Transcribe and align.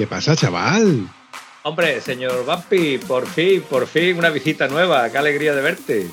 ¿Qué 0.00 0.06
pasa, 0.06 0.34
chaval? 0.34 1.06
Hombre, 1.62 2.00
señor 2.00 2.46
Vampi, 2.46 2.96
por 2.96 3.26
fin, 3.26 3.60
por 3.68 3.86
fin 3.86 4.16
una 4.16 4.30
visita 4.30 4.66
nueva. 4.66 5.10
Qué 5.10 5.18
alegría 5.18 5.54
de 5.54 5.60
verte. 5.60 6.06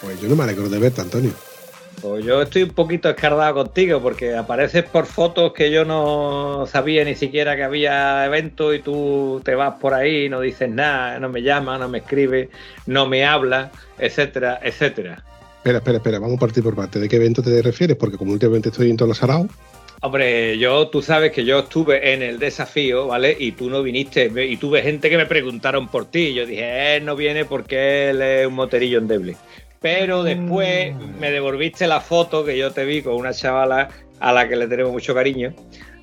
Pues 0.00 0.18
yo 0.22 0.28
no 0.30 0.36
me 0.36 0.44
alegro 0.44 0.70
de 0.70 0.78
verte, 0.78 1.02
Antonio. 1.02 1.32
Pues 2.00 2.24
yo 2.24 2.40
estoy 2.40 2.62
un 2.62 2.70
poquito 2.70 3.10
escardado 3.10 3.56
contigo 3.56 4.00
porque 4.00 4.34
apareces 4.34 4.84
por 4.84 5.04
fotos 5.04 5.52
que 5.52 5.70
yo 5.70 5.84
no 5.84 6.66
sabía 6.66 7.04
ni 7.04 7.14
siquiera 7.14 7.56
que 7.56 7.62
había 7.62 8.24
evento 8.24 8.72
y 8.72 8.80
tú 8.80 9.42
te 9.44 9.54
vas 9.54 9.74
por 9.74 9.92
ahí, 9.92 10.30
no 10.30 10.40
dices 10.40 10.70
nada, 10.70 11.20
no 11.20 11.28
me 11.28 11.42
llamas, 11.42 11.78
no 11.78 11.90
me 11.90 11.98
escribes, 11.98 12.48
no 12.86 13.06
me 13.06 13.26
hablas, 13.26 13.70
etcétera, 13.98 14.60
etcétera. 14.62 15.22
Espera, 15.58 15.76
espera, 15.76 15.98
espera, 15.98 16.18
vamos 16.20 16.38
a 16.38 16.40
partir 16.40 16.62
por 16.62 16.74
parte. 16.74 16.98
¿De 16.98 17.06
qué 17.06 17.16
evento 17.16 17.42
te 17.42 17.60
refieres? 17.60 17.98
Porque 17.98 18.16
como 18.16 18.32
últimamente 18.32 18.70
estoy 18.70 18.88
en 18.88 18.96
todos 18.96 19.10
los 19.10 19.22
araos. 19.22 19.48
Hombre, 20.02 20.56
yo, 20.56 20.88
tú 20.88 21.02
sabes 21.02 21.30
que 21.30 21.44
yo 21.44 21.58
estuve 21.58 22.14
en 22.14 22.22
el 22.22 22.38
desafío, 22.38 23.08
¿vale? 23.08 23.36
Y 23.38 23.52
tú 23.52 23.68
no 23.68 23.82
viniste, 23.82 24.30
y 24.46 24.56
tuve 24.56 24.80
gente 24.80 25.10
que 25.10 25.18
me 25.18 25.26
preguntaron 25.26 25.88
por 25.88 26.06
ti. 26.06 26.32
Yo 26.32 26.46
dije, 26.46 26.96
él 26.96 27.04
no 27.04 27.16
viene 27.16 27.44
porque 27.44 28.08
él 28.08 28.22
es 28.22 28.46
un 28.46 28.54
moterillo 28.54 28.98
endeble. 28.98 29.36
Pero 29.80 30.22
después 30.22 30.94
me 31.18 31.30
devolviste 31.30 31.86
la 31.86 32.00
foto 32.00 32.46
que 32.46 32.56
yo 32.56 32.70
te 32.70 32.86
vi 32.86 33.02
con 33.02 33.14
una 33.14 33.34
chavala 33.34 33.90
a 34.20 34.32
la 34.32 34.48
que 34.48 34.56
le 34.56 34.68
tenemos 34.68 34.90
mucho 34.92 35.14
cariño, 35.14 35.52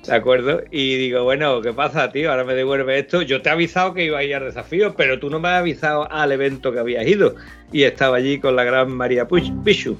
¿de 0.06 0.14
acuerdo? 0.14 0.62
Y 0.70 0.96
digo, 0.96 1.24
bueno, 1.24 1.60
¿qué 1.60 1.72
pasa, 1.72 2.12
tío? 2.12 2.30
Ahora 2.30 2.44
me 2.44 2.54
devuelve 2.54 3.00
esto. 3.00 3.22
Yo 3.22 3.42
te 3.42 3.48
he 3.48 3.52
avisado 3.52 3.94
que 3.94 4.04
iba 4.04 4.18
a 4.18 4.22
ir 4.22 4.36
al 4.36 4.44
desafío, 4.44 4.94
pero 4.96 5.18
tú 5.18 5.28
no 5.28 5.40
me 5.40 5.48
has 5.48 5.58
avisado 5.58 6.08
al 6.12 6.30
evento 6.30 6.72
que 6.72 6.78
habías 6.78 7.04
ido. 7.04 7.34
Y 7.72 7.82
estaba 7.82 8.18
allí 8.18 8.38
con 8.38 8.54
la 8.54 8.62
gran 8.62 8.90
María 8.90 9.26
Pichu. 9.26 9.98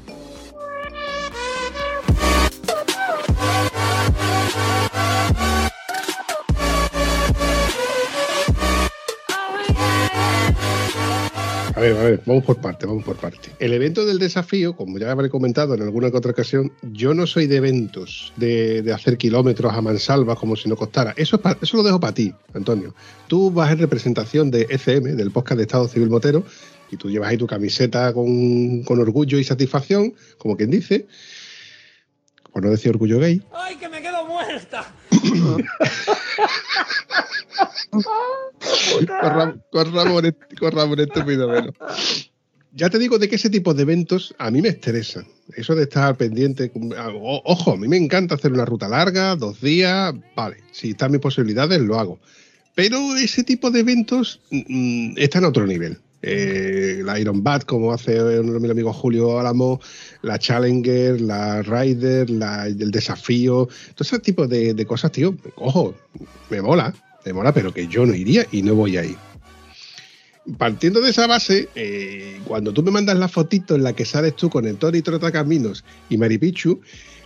A 11.78 11.80
ver, 11.80 11.96
a 11.96 12.02
ver, 12.02 12.20
vamos 12.26 12.42
por 12.42 12.56
parte, 12.56 12.86
vamos 12.86 13.04
por 13.04 13.14
parte. 13.14 13.50
El 13.60 13.72
evento 13.72 14.04
del 14.04 14.18
desafío, 14.18 14.74
como 14.74 14.98
ya 14.98 15.12
habré 15.12 15.30
comentado 15.30 15.74
en 15.74 15.82
alguna 15.82 16.10
que 16.10 16.16
otra 16.16 16.32
ocasión, 16.32 16.72
yo 16.90 17.14
no 17.14 17.24
soy 17.24 17.46
de 17.46 17.54
eventos 17.54 18.32
de, 18.34 18.84
hacer 18.92 19.16
kilómetros 19.16 19.72
a 19.72 19.80
mansalva 19.80 20.34
como 20.34 20.56
si 20.56 20.68
no 20.68 20.74
costara. 20.74 21.14
Eso, 21.16 21.36
es 21.36 21.56
eso 21.62 21.76
lo 21.76 21.84
dejo 21.84 22.00
para 22.00 22.14
ti, 22.14 22.34
Antonio. 22.52 22.96
Tú 23.28 23.52
vas 23.52 23.70
en 23.70 23.78
representación 23.78 24.50
de 24.50 24.66
ECM, 24.68 25.16
del 25.16 25.30
podcast 25.30 25.58
de 25.58 25.62
Estado 25.62 25.86
Civil 25.86 26.10
Motero, 26.10 26.42
y 26.90 26.96
tú 26.96 27.10
llevas 27.10 27.30
ahí 27.30 27.36
tu 27.36 27.46
camiseta 27.46 28.12
con 28.12 28.82
orgullo 28.88 29.38
y 29.38 29.44
satisfacción, 29.44 30.14
como 30.36 30.56
quien 30.56 30.72
dice, 30.72 31.06
por 32.58 32.64
no 32.64 32.72
decir 32.72 32.90
orgullo 32.90 33.20
gay. 33.20 33.40
¡Ay, 33.52 33.76
que 33.76 33.88
me 33.88 34.02
quedo 34.02 34.26
muerta! 34.26 34.92
con, 39.70 39.92
Ramón, 39.92 40.98
estúpido, 40.98 41.72
Ya 42.72 42.90
te 42.90 42.98
digo 42.98 43.20
de 43.20 43.28
que 43.28 43.36
ese 43.36 43.48
tipo 43.48 43.74
de 43.74 43.82
eventos 43.82 44.34
a 44.38 44.50
mí 44.50 44.60
me 44.60 44.70
estresan. 44.70 45.28
Eso 45.54 45.76
de 45.76 45.84
estar 45.84 46.16
pendiente. 46.16 46.72
Ojo, 47.44 47.74
a 47.74 47.76
mí 47.76 47.86
me 47.86 47.96
encanta 47.96 48.34
hacer 48.34 48.52
una 48.52 48.64
ruta 48.64 48.88
larga, 48.88 49.36
dos 49.36 49.60
días, 49.60 50.12
vale. 50.34 50.56
Si 50.72 50.90
están 50.90 51.12
mis 51.12 51.20
posibilidades, 51.20 51.80
lo 51.80 51.96
hago. 51.96 52.18
Pero 52.74 53.14
ese 53.14 53.44
tipo 53.44 53.70
de 53.70 53.78
eventos 53.80 54.40
mm, 54.50 55.12
está 55.16 55.38
en 55.38 55.44
otro 55.44 55.64
nivel. 55.64 56.00
Eh, 56.20 57.02
la 57.04 57.18
Iron 57.20 57.44
Bat, 57.44 57.64
como 57.64 57.92
hace 57.92 58.20
uno 58.40 58.54
de 58.54 58.60
mis 58.60 58.70
amigos 58.70 58.96
Julio 58.96 59.38
Álamo, 59.38 59.80
la 60.22 60.38
Challenger, 60.38 61.20
la 61.20 61.62
Rider, 61.62 62.28
el 62.28 62.90
desafío, 62.90 63.68
todo 63.94 64.02
ese 64.02 64.18
tipo 64.18 64.46
de, 64.48 64.84
cosas, 64.86 65.12
tío, 65.12 65.36
ojo, 65.56 65.94
me 66.50 66.60
mola, 66.60 66.92
me 67.24 67.32
mola, 67.32 67.52
pero 67.52 67.72
que 67.72 67.86
yo 67.86 68.04
no 68.04 68.14
iría 68.14 68.46
y 68.50 68.62
no 68.62 68.74
voy 68.74 68.96
a 68.96 69.04
ir. 69.04 69.16
Partiendo 70.56 71.00
de 71.00 71.10
esa 71.10 71.26
base, 71.26 71.68
eh, 71.74 72.40
cuando 72.46 72.72
tú 72.72 72.82
me 72.82 72.90
mandas 72.90 73.18
la 73.18 73.28
fotito 73.28 73.76
en 73.76 73.82
la 73.82 73.92
que 73.92 74.06
sales 74.06 74.34
tú 74.34 74.48
con 74.48 74.66
el 74.66 74.76
Tori 74.76 75.02
Caminos 75.02 75.84
y 76.08 76.16
Maripichu, 76.16 76.80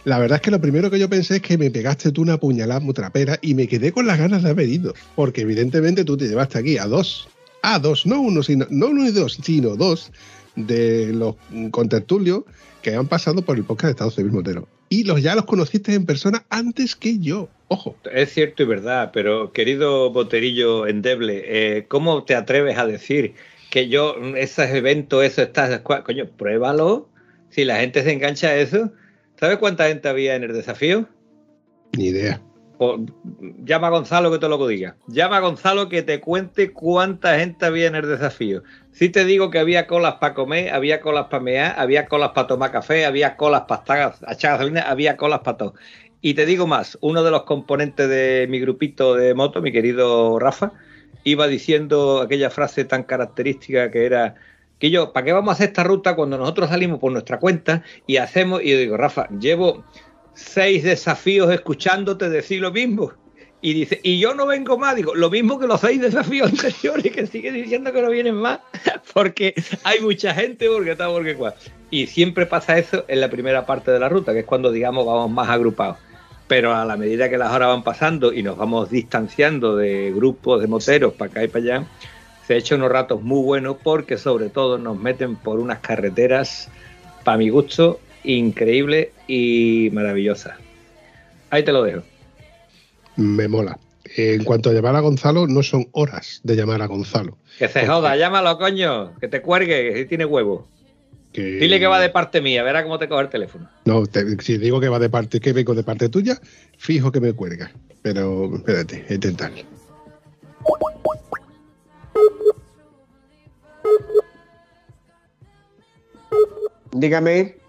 la 0.04 0.18
verdad 0.18 0.36
es 0.36 0.42
que 0.42 0.50
lo 0.50 0.60
primero 0.60 0.90
que 0.90 0.98
yo 0.98 1.08
pensé 1.08 1.36
es 1.36 1.42
que 1.42 1.56
me 1.56 1.70
pegaste 1.70 2.10
tú 2.10 2.22
una 2.22 2.38
puñalada 2.38 2.80
mutrapera 2.80 3.38
y 3.40 3.54
me 3.54 3.68
quedé 3.68 3.92
con 3.92 4.06
las 4.08 4.18
ganas 4.18 4.42
de 4.42 4.50
haber 4.50 4.68
ido. 4.68 4.92
Porque 5.14 5.42
evidentemente 5.42 6.04
tú 6.04 6.16
te 6.16 6.26
llevaste 6.26 6.58
aquí 6.58 6.76
a 6.76 6.86
dos, 6.86 7.28
a 7.62 7.78
dos, 7.78 8.06
no 8.06 8.20
uno, 8.20 8.42
sino, 8.42 8.66
no 8.70 8.88
uno 8.88 9.06
y 9.06 9.12
dos, 9.12 9.38
sino 9.42 9.76
dos 9.76 10.12
de 10.56 11.12
los 11.12 11.36
contertulios 11.70 12.42
que 12.82 12.94
han 12.94 13.06
pasado 13.06 13.42
por 13.42 13.56
el 13.56 13.64
podcast 13.64 13.84
de 13.84 13.90
Estado 13.92 14.10
Civil 14.10 14.32
Motero. 14.32 14.68
Y 14.88 15.04
los 15.04 15.22
ya 15.22 15.34
los 15.34 15.46
conociste 15.46 15.94
en 15.94 16.04
persona 16.04 16.44
antes 16.50 16.96
que 16.96 17.18
yo. 17.18 17.48
Ojo. 17.68 17.96
Es 18.12 18.34
cierto 18.34 18.64
y 18.64 18.66
verdad, 18.66 19.10
pero 19.14 19.52
querido 19.52 20.10
Boterillo 20.10 20.86
Endeble, 20.86 21.42
eh, 21.46 21.86
¿cómo 21.88 22.24
te 22.24 22.34
atreves 22.34 22.76
a 22.76 22.86
decir 22.86 23.34
que 23.70 23.88
yo, 23.88 24.16
ese 24.36 24.76
evento, 24.76 25.22
eso 25.22 25.40
estás. 25.40 25.80
Coño, 25.80 26.28
pruébalo. 26.36 27.08
Si 27.48 27.64
la 27.64 27.80
gente 27.80 28.02
se 28.02 28.12
engancha 28.12 28.48
a 28.48 28.56
eso. 28.56 28.92
¿Sabes 29.40 29.56
cuánta 29.56 29.88
gente 29.88 30.08
había 30.08 30.36
en 30.36 30.42
el 30.42 30.52
desafío? 30.52 31.08
Ni 31.96 32.08
idea 32.08 32.42
llama 33.64 33.88
a 33.88 33.90
Gonzalo 33.90 34.30
que 34.30 34.38
te 34.38 34.48
lo 34.48 34.66
diga. 34.66 34.96
Llama 35.06 35.38
a 35.38 35.40
Gonzalo 35.40 35.88
que 35.88 36.02
te 36.02 36.20
cuente 36.20 36.72
cuánta 36.72 37.38
gente 37.38 37.66
había 37.66 37.86
en 37.86 37.94
el 37.94 38.08
desafío. 38.08 38.62
Si 38.92 39.08
te 39.08 39.24
digo 39.24 39.50
que 39.50 39.58
había 39.58 39.86
colas 39.86 40.14
para 40.14 40.34
comer, 40.34 40.72
había 40.72 41.00
colas 41.00 41.26
para 41.30 41.42
mear, 41.42 41.74
había 41.78 42.06
colas 42.06 42.30
para 42.30 42.46
tomar 42.46 42.72
café, 42.72 43.06
había 43.06 43.36
colas 43.36 43.62
para 43.62 44.14
echar 44.30 44.58
gasolina, 44.58 44.82
había 44.82 45.16
colas 45.16 45.40
para 45.40 45.56
todo. 45.56 45.74
Y 46.20 46.34
te 46.34 46.46
digo 46.46 46.66
más, 46.66 46.98
uno 47.00 47.24
de 47.24 47.30
los 47.30 47.42
componentes 47.42 48.08
de 48.08 48.46
mi 48.48 48.60
grupito 48.60 49.14
de 49.14 49.34
moto, 49.34 49.60
mi 49.60 49.72
querido 49.72 50.38
Rafa, 50.38 50.72
iba 51.24 51.46
diciendo 51.46 52.20
aquella 52.20 52.50
frase 52.50 52.84
tan 52.84 53.02
característica 53.02 53.90
que 53.90 54.06
era 54.06 54.36
que 54.78 54.90
yo, 54.90 55.12
¿para 55.12 55.24
qué 55.24 55.32
vamos 55.32 55.50
a 55.50 55.54
hacer 55.54 55.68
esta 55.68 55.84
ruta 55.84 56.16
cuando 56.16 56.36
nosotros 56.36 56.68
salimos 56.68 56.98
por 56.98 57.12
nuestra 57.12 57.38
cuenta 57.38 57.84
y 58.04 58.16
hacemos? 58.16 58.62
Y 58.64 58.70
yo 58.70 58.78
digo, 58.78 58.96
Rafa, 58.96 59.28
llevo 59.28 59.84
seis 60.34 60.82
desafíos 60.84 61.52
escuchándote 61.52 62.28
decir 62.28 62.60
lo 62.60 62.72
mismo. 62.72 63.12
Y 63.64 63.74
dice, 63.74 64.00
y 64.02 64.18
yo 64.18 64.34
no 64.34 64.46
vengo 64.46 64.76
más, 64.76 64.96
digo, 64.96 65.14
lo 65.14 65.30
mismo 65.30 65.56
que 65.56 65.68
los 65.68 65.80
seis 65.80 66.00
desafíos 66.00 66.50
anteriores, 66.52 67.12
que 67.12 67.26
sigue 67.28 67.52
diciendo 67.52 67.92
que 67.92 68.02
no 68.02 68.10
vienen 68.10 68.34
más, 68.34 68.58
porque 69.14 69.54
hay 69.84 70.00
mucha 70.00 70.34
gente, 70.34 70.68
porque 70.68 70.92
está, 70.92 71.08
porque 71.08 71.36
cual. 71.36 71.54
Y 71.88 72.08
siempre 72.08 72.46
pasa 72.46 72.76
eso 72.76 73.04
en 73.06 73.20
la 73.20 73.30
primera 73.30 73.64
parte 73.64 73.92
de 73.92 74.00
la 74.00 74.08
ruta, 74.08 74.32
que 74.32 74.40
es 74.40 74.46
cuando, 74.46 74.72
digamos, 74.72 75.06
vamos 75.06 75.30
más 75.30 75.48
agrupados. 75.48 75.98
Pero 76.48 76.74
a 76.74 76.84
la 76.84 76.96
medida 76.96 77.30
que 77.30 77.38
las 77.38 77.52
horas 77.52 77.68
van 77.68 77.84
pasando 77.84 78.32
y 78.32 78.42
nos 78.42 78.56
vamos 78.56 78.90
distanciando 78.90 79.76
de 79.76 80.12
grupos 80.12 80.60
de 80.60 80.66
moteros 80.66 81.14
para 81.14 81.30
acá 81.30 81.44
y 81.44 81.48
para 81.48 81.64
allá, 81.64 81.86
se 82.44 82.54
ha 82.54 82.56
hecho 82.56 82.74
unos 82.74 82.90
ratos 82.90 83.22
muy 83.22 83.44
buenos 83.44 83.76
porque 83.80 84.18
sobre 84.18 84.48
todo 84.48 84.76
nos 84.76 84.98
meten 84.98 85.36
por 85.36 85.60
unas 85.60 85.78
carreteras, 85.78 86.68
para 87.22 87.38
mi 87.38 87.48
gusto, 87.48 88.00
increíble 88.24 89.12
y 89.26 89.90
maravillosa. 89.92 90.56
Ahí 91.50 91.62
te 91.62 91.72
lo 91.72 91.82
dejo. 91.82 92.02
Me 93.16 93.48
mola. 93.48 93.78
En 94.16 94.44
cuanto 94.44 94.70
a 94.70 94.72
llamar 94.72 94.96
a 94.96 95.00
Gonzalo, 95.00 95.46
no 95.46 95.62
son 95.62 95.88
horas 95.92 96.40
de 96.42 96.56
llamar 96.56 96.82
a 96.82 96.86
Gonzalo. 96.86 97.36
Que 97.58 97.68
se 97.68 97.86
joda, 97.86 98.16
llámalo, 98.16 98.58
coño. 98.58 99.14
Que 99.18 99.28
te 99.28 99.40
cuelgue, 99.40 99.94
que 99.94 100.04
tiene 100.04 100.24
huevo. 100.24 100.66
Dile 101.32 101.78
que 101.78 101.86
va 101.86 101.98
de 101.98 102.10
parte 102.10 102.42
mía, 102.42 102.62
verá 102.62 102.82
cómo 102.82 102.98
te 102.98 103.08
coge 103.08 103.22
el 103.22 103.30
teléfono. 103.30 103.68
No, 103.86 104.02
si 104.40 104.58
digo 104.58 104.80
que 104.80 104.90
va 104.90 104.98
de 104.98 105.08
parte, 105.08 105.40
que 105.40 105.54
vengo 105.54 105.74
de 105.74 105.82
parte 105.82 106.10
tuya, 106.10 106.38
fijo 106.76 107.10
que 107.10 107.20
me 107.20 107.32
cuelga. 107.32 107.72
Pero 108.02 108.54
espérate, 108.54 109.06
intentar. 109.08 109.50
Dígame. 116.92 117.61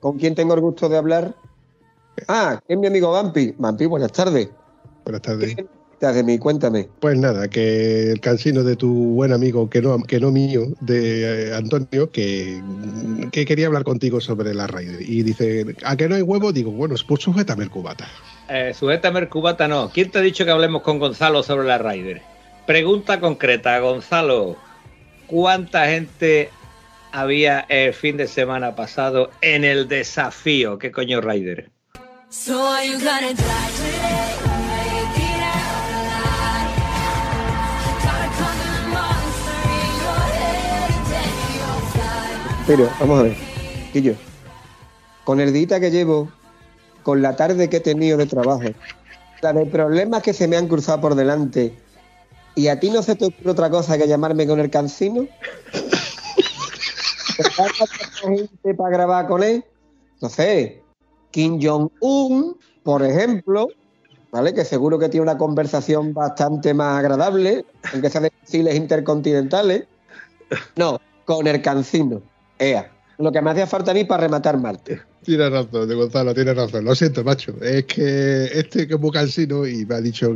¿Con 0.00 0.18
quién 0.18 0.34
tengo 0.34 0.54
el 0.54 0.60
gusto 0.60 0.88
de 0.88 0.96
hablar? 0.98 1.34
Ah, 2.28 2.60
es 2.66 2.78
mi 2.78 2.86
amigo 2.86 3.12
Vampi. 3.12 3.54
Vampi, 3.58 3.86
buenas 3.86 4.12
tardes. 4.12 4.48
Buenas 5.04 5.22
tardes. 5.22 5.56
de 6.00 6.22
mí? 6.22 6.38
Cuéntame. 6.38 6.88
Pues 7.00 7.18
nada, 7.18 7.48
que 7.48 8.10
el 8.12 8.20
cansino 8.20 8.62
de 8.62 8.76
tu 8.76 8.92
buen 9.14 9.32
amigo, 9.32 9.68
que 9.70 9.80
no, 9.80 10.02
que 10.02 10.20
no 10.20 10.30
mío, 10.30 10.66
de 10.80 11.48
eh, 11.48 11.54
Antonio, 11.54 12.10
que, 12.10 12.62
que, 13.32 13.44
quería 13.44 13.66
hablar 13.66 13.84
contigo 13.84 14.20
sobre 14.20 14.54
la 14.54 14.66
Raider. 14.66 15.00
Y 15.02 15.22
dice, 15.22 15.76
¿a 15.84 15.96
que 15.96 16.08
no 16.08 16.14
hay 16.14 16.22
huevo? 16.22 16.52
Digo, 16.52 16.70
bueno, 16.70 16.94
pues 17.06 17.22
sujétame 17.22 17.64
el 17.64 17.70
cubata. 17.70 18.08
Eh, 18.48 18.72
sujétame 18.74 19.20
el 19.20 19.28
cubata 19.28 19.68
no. 19.68 19.90
¿Quién 19.90 20.10
te 20.10 20.18
ha 20.18 20.22
dicho 20.22 20.44
que 20.44 20.50
hablemos 20.50 20.82
con 20.82 20.98
Gonzalo 20.98 21.42
sobre 21.42 21.66
la 21.66 21.78
Raider? 21.78 22.22
Pregunta 22.66 23.20
concreta, 23.20 23.78
Gonzalo. 23.78 24.56
¿Cuánta 25.26 25.86
gente 25.86 26.50
había 27.16 27.60
el 27.70 27.94
fin 27.94 28.18
de 28.18 28.26
semana 28.26 28.76
pasado 28.76 29.30
en 29.40 29.64
el 29.64 29.88
desafío? 29.88 30.78
¿Qué 30.78 30.92
coño 30.92 31.22
Raider? 31.22 31.70
Pero, 42.66 42.90
vamos 43.00 43.20
a 43.20 43.22
ver, 43.22 43.36
yo 43.94 44.12
con 45.24 45.40
el 45.40 45.54
día 45.54 45.80
que 45.80 45.90
llevo, 45.90 46.30
con 47.02 47.22
la 47.22 47.34
tarde 47.34 47.70
que 47.70 47.78
he 47.78 47.80
tenido 47.80 48.18
de 48.18 48.26
trabajo, 48.26 48.64
la 49.40 49.54
de 49.54 49.64
problemas 49.64 50.22
que 50.22 50.34
se 50.34 50.46
me 50.46 50.58
han 50.58 50.68
cruzado 50.68 51.00
por 51.00 51.14
delante, 51.14 51.74
y 52.54 52.68
a 52.68 52.78
ti 52.78 52.90
no 52.90 53.02
se 53.02 53.16
te 53.16 53.24
ocurre 53.24 53.52
otra 53.52 53.70
cosa 53.70 53.96
que 53.96 54.06
llamarme 54.06 54.46
con 54.46 54.60
el 54.60 54.68
cancino, 54.68 55.26
gente 57.42 58.74
para 58.74 58.90
grabar 58.90 59.26
con 59.26 59.42
él, 59.42 59.64
no 60.20 60.28
sé, 60.28 60.82
Kim 61.30 61.60
Jong-un, 61.60 62.56
por 62.82 63.04
ejemplo, 63.04 63.68
¿vale? 64.30 64.54
Que 64.54 64.64
seguro 64.64 64.98
que 64.98 65.08
tiene 65.08 65.22
una 65.22 65.38
conversación 65.38 66.14
bastante 66.14 66.74
más 66.74 66.98
agradable, 66.98 67.64
aunque 67.92 68.10
sea 68.10 68.20
de 68.20 68.32
misiles 68.42 68.74
intercontinentales. 68.74 69.84
No, 70.76 71.00
con 71.24 71.46
el 71.46 71.60
cancino. 71.60 72.22
Ea, 72.58 72.90
lo 73.18 73.32
que 73.32 73.42
me 73.42 73.50
hacía 73.50 73.66
falta 73.66 73.90
a 73.90 73.94
mí 73.94 74.04
para 74.04 74.22
rematar 74.22 74.58
Marte. 74.58 75.00
Tienes 75.24 75.50
razón, 75.50 75.88
de 75.88 75.94
Gonzalo, 75.94 76.32
tienes 76.34 76.56
razón. 76.56 76.84
Lo 76.84 76.94
siento, 76.94 77.24
macho. 77.24 77.52
Es 77.60 77.84
que 77.84 78.44
este 78.44 78.86
que 78.86 78.94
es 78.94 79.00
muy 79.00 79.10
cansino 79.10 79.66
y 79.66 79.84
me 79.84 79.96
ha 79.96 80.00
dicho 80.00 80.32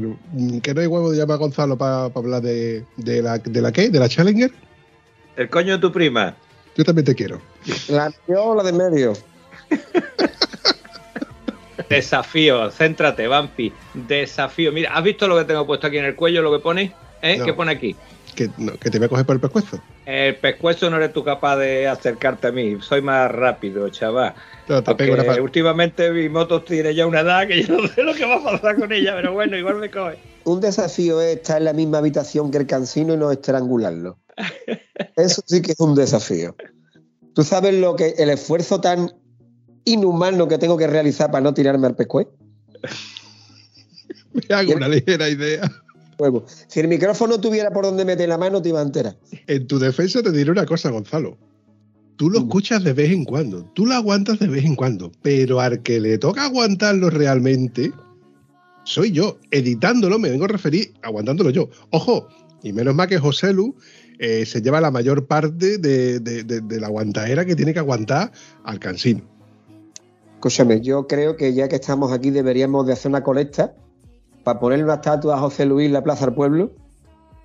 que 0.63 0.75
no 0.75 0.81
hay 0.81 0.87
huevo 0.89 1.13
de 1.13 1.19
llamar 1.19 1.37
a 1.37 1.39
Gonzalo 1.39 1.79
para 1.79 2.07
hablar 2.07 2.43
de, 2.43 2.85
de, 2.97 3.23
la, 3.23 3.39
de 3.39 3.61
la 3.61 3.71
qué, 3.71 3.89
de 3.89 4.01
la 4.01 4.09
Challenger. 4.09 4.51
El 5.37 5.49
coño 5.49 5.75
de 5.75 5.79
tu 5.79 5.93
prima. 5.93 6.37
Yo 6.77 6.85
también 6.85 7.05
te 7.05 7.15
quiero. 7.15 7.41
La 7.89 8.13
o 8.37 8.55
la 8.55 8.63
de 8.63 8.73
medio. 8.73 9.13
Desafío, 11.89 12.71
céntrate, 12.71 13.27
Vampi. 13.27 13.73
Desafío. 13.95 14.73
Mira, 14.73 14.95
¿has 14.95 15.03
visto 15.03 15.27
lo 15.27 15.37
que 15.37 15.45
tengo 15.45 15.67
puesto 15.67 15.89
aquí 15.89 15.99
en 15.99 16.05
el 16.05 16.15
cuello, 16.15 16.43
lo 16.43 16.53
que 16.53 16.61
pone? 16.61 16.93
¿Eh? 17.23 17.41
¿Qué 17.45 17.53
pone 17.53 17.73
aquí? 17.73 17.97
que, 18.35 18.91
te 18.91 18.99
voy 18.99 19.07
a 19.07 19.09
coger 19.09 19.27
por 19.27 19.37
el 19.37 19.41
pescuezo. 19.41 19.81
El 20.07 20.37
pescuezo 20.37 20.91
no 20.91 20.97
eres 20.97 21.13
tú 21.13 21.25
capaz 21.25 21.57
de 21.57 21.89
acercarte 21.89 22.49
a 22.49 22.53
mí. 22.53 22.79
Soy 22.81 23.03
más 23.03 23.31
rápido, 23.31 23.89
chaval. 23.89 24.35
últimamente 25.41 26.11
mi 26.11 26.29
moto 26.29 26.63
tiene 26.63 26.95
ya 26.95 27.07
una 27.07 27.21
edad 27.21 27.47
que 27.47 27.63
yo 27.63 27.77
no 27.77 27.89
sé 27.89 28.03
lo 28.03 28.15
que 28.15 28.25
va 28.25 28.37
a 28.37 28.43
pasar 28.43 28.77
con 28.77 28.93
ella, 28.93 29.15
pero 29.17 29.33
bueno, 29.33 29.57
igual 29.57 29.77
me 29.77 29.91
coge. 29.91 30.19
Un 30.45 30.61
desafío 30.61 31.21
es 31.21 31.37
estar 31.37 31.59
en 31.59 31.65
la 31.65 31.73
misma 31.73 31.99
habitación 31.99 32.51
que 32.51 32.59
el 32.59 32.67
cansino 32.67 33.15
y 33.15 33.17
no 33.17 33.31
estrangularlo. 33.31 34.17
Eso 35.17 35.43
sí 35.47 35.63
que 35.63 35.73
es 35.73 35.81
un 35.81 35.95
desafío. 35.95 36.55
¿Tú 37.35 37.45
sabes 37.45 37.75
lo 37.75 37.97
que 37.97 38.15
el 38.19 38.31
esfuerzo 38.31 38.81
tan 38.81 39.13
inhumano 39.85 40.49
que 40.49 40.59
tengo 40.59 40.77
que 40.77 40.87
realizar 40.87 41.31
para 41.31 41.43
no 41.43 41.55
tirarme 41.55 41.87
al 41.87 41.97
pescuezo? 41.97 42.31
Me 44.33 44.55
hago 44.55 44.75
una 44.75 44.89
ligera 44.89 45.29
idea. 45.29 45.71
Si 46.67 46.81
el 46.81 46.89
micrófono 46.89 47.41
tuviera 47.41 47.71
por 47.71 47.85
donde 47.85 48.05
meter 48.05 48.29
la 48.29 48.39
mano, 48.39 48.61
te 48.61 48.69
iba 48.69 48.83
entera. 48.83 49.17
En 49.47 49.67
tu 49.67 49.79
defensa 49.79 50.23
te 50.23 50.31
diré 50.31 50.51
una 50.51 50.67
cosa, 50.67 50.91
Gonzalo. 50.91 51.39
Tú 52.17 52.29
lo 52.29 52.41
escuchas 52.41 52.85
de 52.85 52.93
vez 52.93 53.11
en 53.11 53.25
cuando, 53.25 53.65
tú 53.75 53.87
lo 53.87 53.95
aguantas 53.95 54.39
de 54.39 54.47
vez 54.47 54.65
en 54.65 54.77
cuando, 54.77 55.11
pero 55.23 55.59
al 55.59 55.83
que 55.83 55.99
le 56.01 56.19
toca 56.19 56.45
aguantarlo 56.45 57.09
realmente, 57.09 57.93
soy 58.85 59.13
yo. 59.13 59.39
Editándolo 59.51 60.19
me 60.19 60.29
vengo 60.29 60.45
a 60.45 60.49
referir 60.49 60.93
aguantándolo 61.01 61.49
yo. 61.49 61.71
Ojo, 61.91 62.29
y 62.63 62.75
menos 62.75 62.95
mal 62.95 63.09
que 63.09 63.19
José 63.19 63.55
Lu 63.55 63.75
eh, 64.21 64.45
se 64.45 64.61
lleva 64.61 64.81
la 64.81 64.91
mayor 64.91 65.27
parte 65.27 65.79
de, 65.79 66.21
de 66.21 66.81
la 66.81 66.87
aguantadera 66.89 67.47
que 67.47 67.57
tiene 67.57 67.73
que 67.73 67.79
aguantar 67.79 68.31
al 68.65 68.79
cansino. 68.79 69.23
Escúchame, 70.35 70.81
yo 70.81 71.07
creo 71.07 71.37
que 71.37 71.55
ya 71.55 71.69
que 71.69 71.77
estamos 71.77 72.13
aquí 72.13 72.31
deberíamos 72.31 72.87
de 72.87 72.93
hacer 72.93 73.11
una 73.11 73.23
colecta 73.23 73.75
para 74.45 74.61
ponerle 74.61 74.85
una 74.85 74.95
estatua 74.95 75.37
a 75.37 75.39
José 75.39 75.65
Luis 75.67 75.87
en 75.87 75.95
la 75.95 76.03
Plaza 76.03 76.27
del 76.27 76.35
Pueblo, 76.35 76.73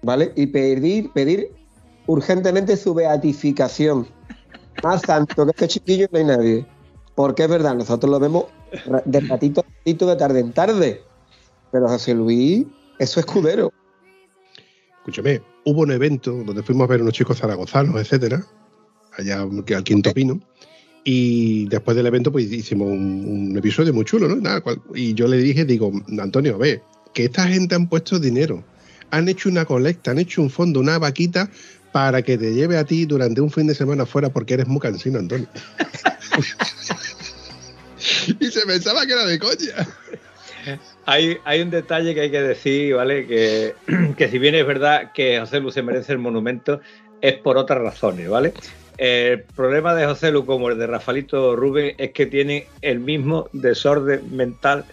¿vale? 0.02 0.34
Y 0.36 0.48
pedir, 0.48 1.12
pedir 1.14 1.52
urgentemente 2.08 2.78
su 2.78 2.94
beatificación. 2.94 4.08
Más 4.84 5.02
santo 5.02 5.46
que 5.46 5.52
este 5.52 5.68
chiquillo 5.68 6.08
no 6.12 6.20
hay 6.20 6.26
nadie. 6.26 6.66
Porque 7.16 7.44
es 7.44 7.50
verdad, 7.50 7.76
nosotros 7.76 8.12
lo 8.12 8.20
vemos 8.20 8.46
de 9.06 9.20
ratito 9.22 9.62
a 9.62 9.64
ratito, 9.64 10.08
de 10.08 10.16
tarde 10.18 10.40
en 10.42 10.52
tarde. 10.52 11.02
Pero 11.72 11.88
José 11.88 12.14
Luis 12.14 12.66
es 13.00 13.10
su 13.10 13.22
escudero. 13.22 13.72
Escúchame, 15.00 15.42
hubo 15.66 15.82
un 15.82 15.92
evento 15.92 16.32
donde 16.46 16.64
fuimos 16.64 16.86
a 16.86 16.92
ver 16.92 17.02
unos 17.02 17.14
chicos 17.14 17.40
zaragozanos, 17.40 18.00
etcétera, 18.00 18.46
allá 19.18 19.42
al 19.42 19.84
Quinto 19.84 20.14
Pino. 20.14 20.40
Y 21.04 21.68
después 21.68 21.96
del 21.98 22.08
evento, 22.08 22.32
pues 22.32 22.52
hicimos 22.52 22.88
un, 22.88 23.54
episodio 23.58 23.94
muy 23.94 24.06
chulo, 24.06 24.28
¿no? 24.28 24.38
Nada, 24.38 24.64
y 24.96 25.14
yo 25.14 25.28
le 25.28 25.38
dije, 25.38 25.66
digo, 25.66 25.92
Antonio, 26.20 26.58
ve, 26.58 26.82
que 27.14 27.26
esta 27.26 27.48
gente 27.48 27.76
han 27.76 27.90
puesto 27.90 28.18
dinero, 28.20 28.64
han 29.12 29.28
hecho 29.30 29.50
una 29.50 29.66
colecta, 29.66 30.12
han 30.12 30.20
hecho 30.20 30.42
un 30.42 30.50
fondo, 30.50 30.80
una 30.80 30.98
vaquita 30.98 31.52
para 31.92 32.22
que 32.24 32.38
te 32.38 32.54
lleve 32.54 32.78
a 32.78 32.86
ti 32.86 33.06
durante 33.06 33.40
un 33.42 33.52
fin 33.52 33.68
de 33.68 33.76
semana 33.76 34.06
fuera 34.06 34.30
porque 34.30 34.56
eres 34.56 34.68
muy 34.68 34.80
cansino, 34.80 35.20
Antonio. 35.20 35.48
y 38.40 38.52
se 38.52 38.62
pensaba 38.62 39.06
que 39.06 39.14
era 39.14 39.26
de 39.26 39.40
coña. 39.40 39.88
Hay, 41.06 41.62
un 41.62 41.70
detalle 41.70 42.14
que 42.14 42.22
hay 42.22 42.32
que 42.32 42.42
decir, 42.42 42.96
¿vale? 42.96 43.28
Que, 43.28 43.76
si 44.30 44.40
bien 44.40 44.56
es 44.56 44.66
verdad 44.66 45.12
que 45.14 45.40
José 45.40 45.60
Luis 45.60 45.74
se 45.74 45.84
merece 45.84 46.14
el 46.14 46.20
monumento, 46.20 46.82
es 47.22 47.34
por 47.34 47.58
otras 47.58 47.80
razones, 47.80 48.30
¿vale? 48.30 48.54
El 48.98 49.44
problema 49.44 49.94
de 49.94 50.06
José 50.06 50.32
Lu 50.32 50.46
como 50.46 50.70
el 50.70 50.78
de 50.78 50.88
Rafaelito 50.88 51.56
Rubén 51.56 51.96
es 51.98 52.12
que 52.12 52.26
tiene 52.26 52.68
el 52.82 53.00
mismo 53.00 53.50
desorden 53.52 54.36
mental 54.36 54.86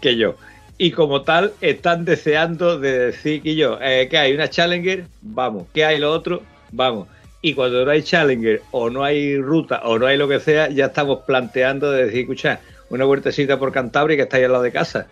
que 0.00 0.16
yo. 0.16 0.36
Y 0.78 0.92
como 0.92 1.22
tal, 1.22 1.52
están 1.60 2.06
deseando 2.06 2.78
de 2.78 2.98
decir 2.98 3.42
que 3.42 3.54
yo, 3.54 3.78
que 3.78 4.16
hay 4.16 4.32
una 4.32 4.48
Challenger, 4.48 5.04
vamos, 5.20 5.66
que 5.74 5.84
hay 5.84 5.98
lo 5.98 6.10
otro, 6.10 6.42
vamos. 6.72 7.06
Y 7.42 7.52
cuando 7.54 7.84
no 7.84 7.90
hay 7.90 8.02
Challenger 8.02 8.62
o 8.70 8.88
no 8.88 9.04
hay 9.04 9.36
ruta 9.36 9.82
o 9.84 9.98
no 9.98 10.06
hay 10.06 10.16
lo 10.16 10.26
que 10.26 10.40
sea, 10.40 10.70
ya 10.70 10.86
estamos 10.86 11.20
planteando 11.26 11.90
de 11.90 12.06
decir, 12.06 12.20
escucha, 12.20 12.60
una 12.90 13.04
vueltecita 13.04 13.58
por 13.58 13.72
Cantabria 13.72 14.16
que 14.16 14.24
está 14.24 14.36
ahí 14.36 14.44
al 14.44 14.52
lado 14.52 14.64
de 14.64 14.72
casa. 14.72 15.06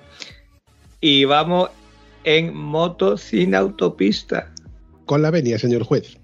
Y 1.01 1.25
vamos 1.25 1.71
en 2.25 2.55
moto 2.55 3.17
sin 3.17 3.55
autopista. 3.55 4.53
Con 5.07 5.23
la 5.23 5.31
venia, 5.31 5.59
señor 5.59 5.85
juez. 5.85 6.19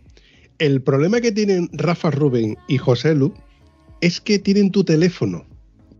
El 0.58 0.82
problema 0.82 1.20
que 1.20 1.32
tienen 1.32 1.68
Rafa 1.72 2.10
Rubén 2.10 2.56
y 2.68 2.78
José 2.78 3.14
Lu 3.14 3.32
es 4.00 4.20
que 4.20 4.38
tienen 4.38 4.70
tu 4.70 4.84
teléfono, 4.84 5.46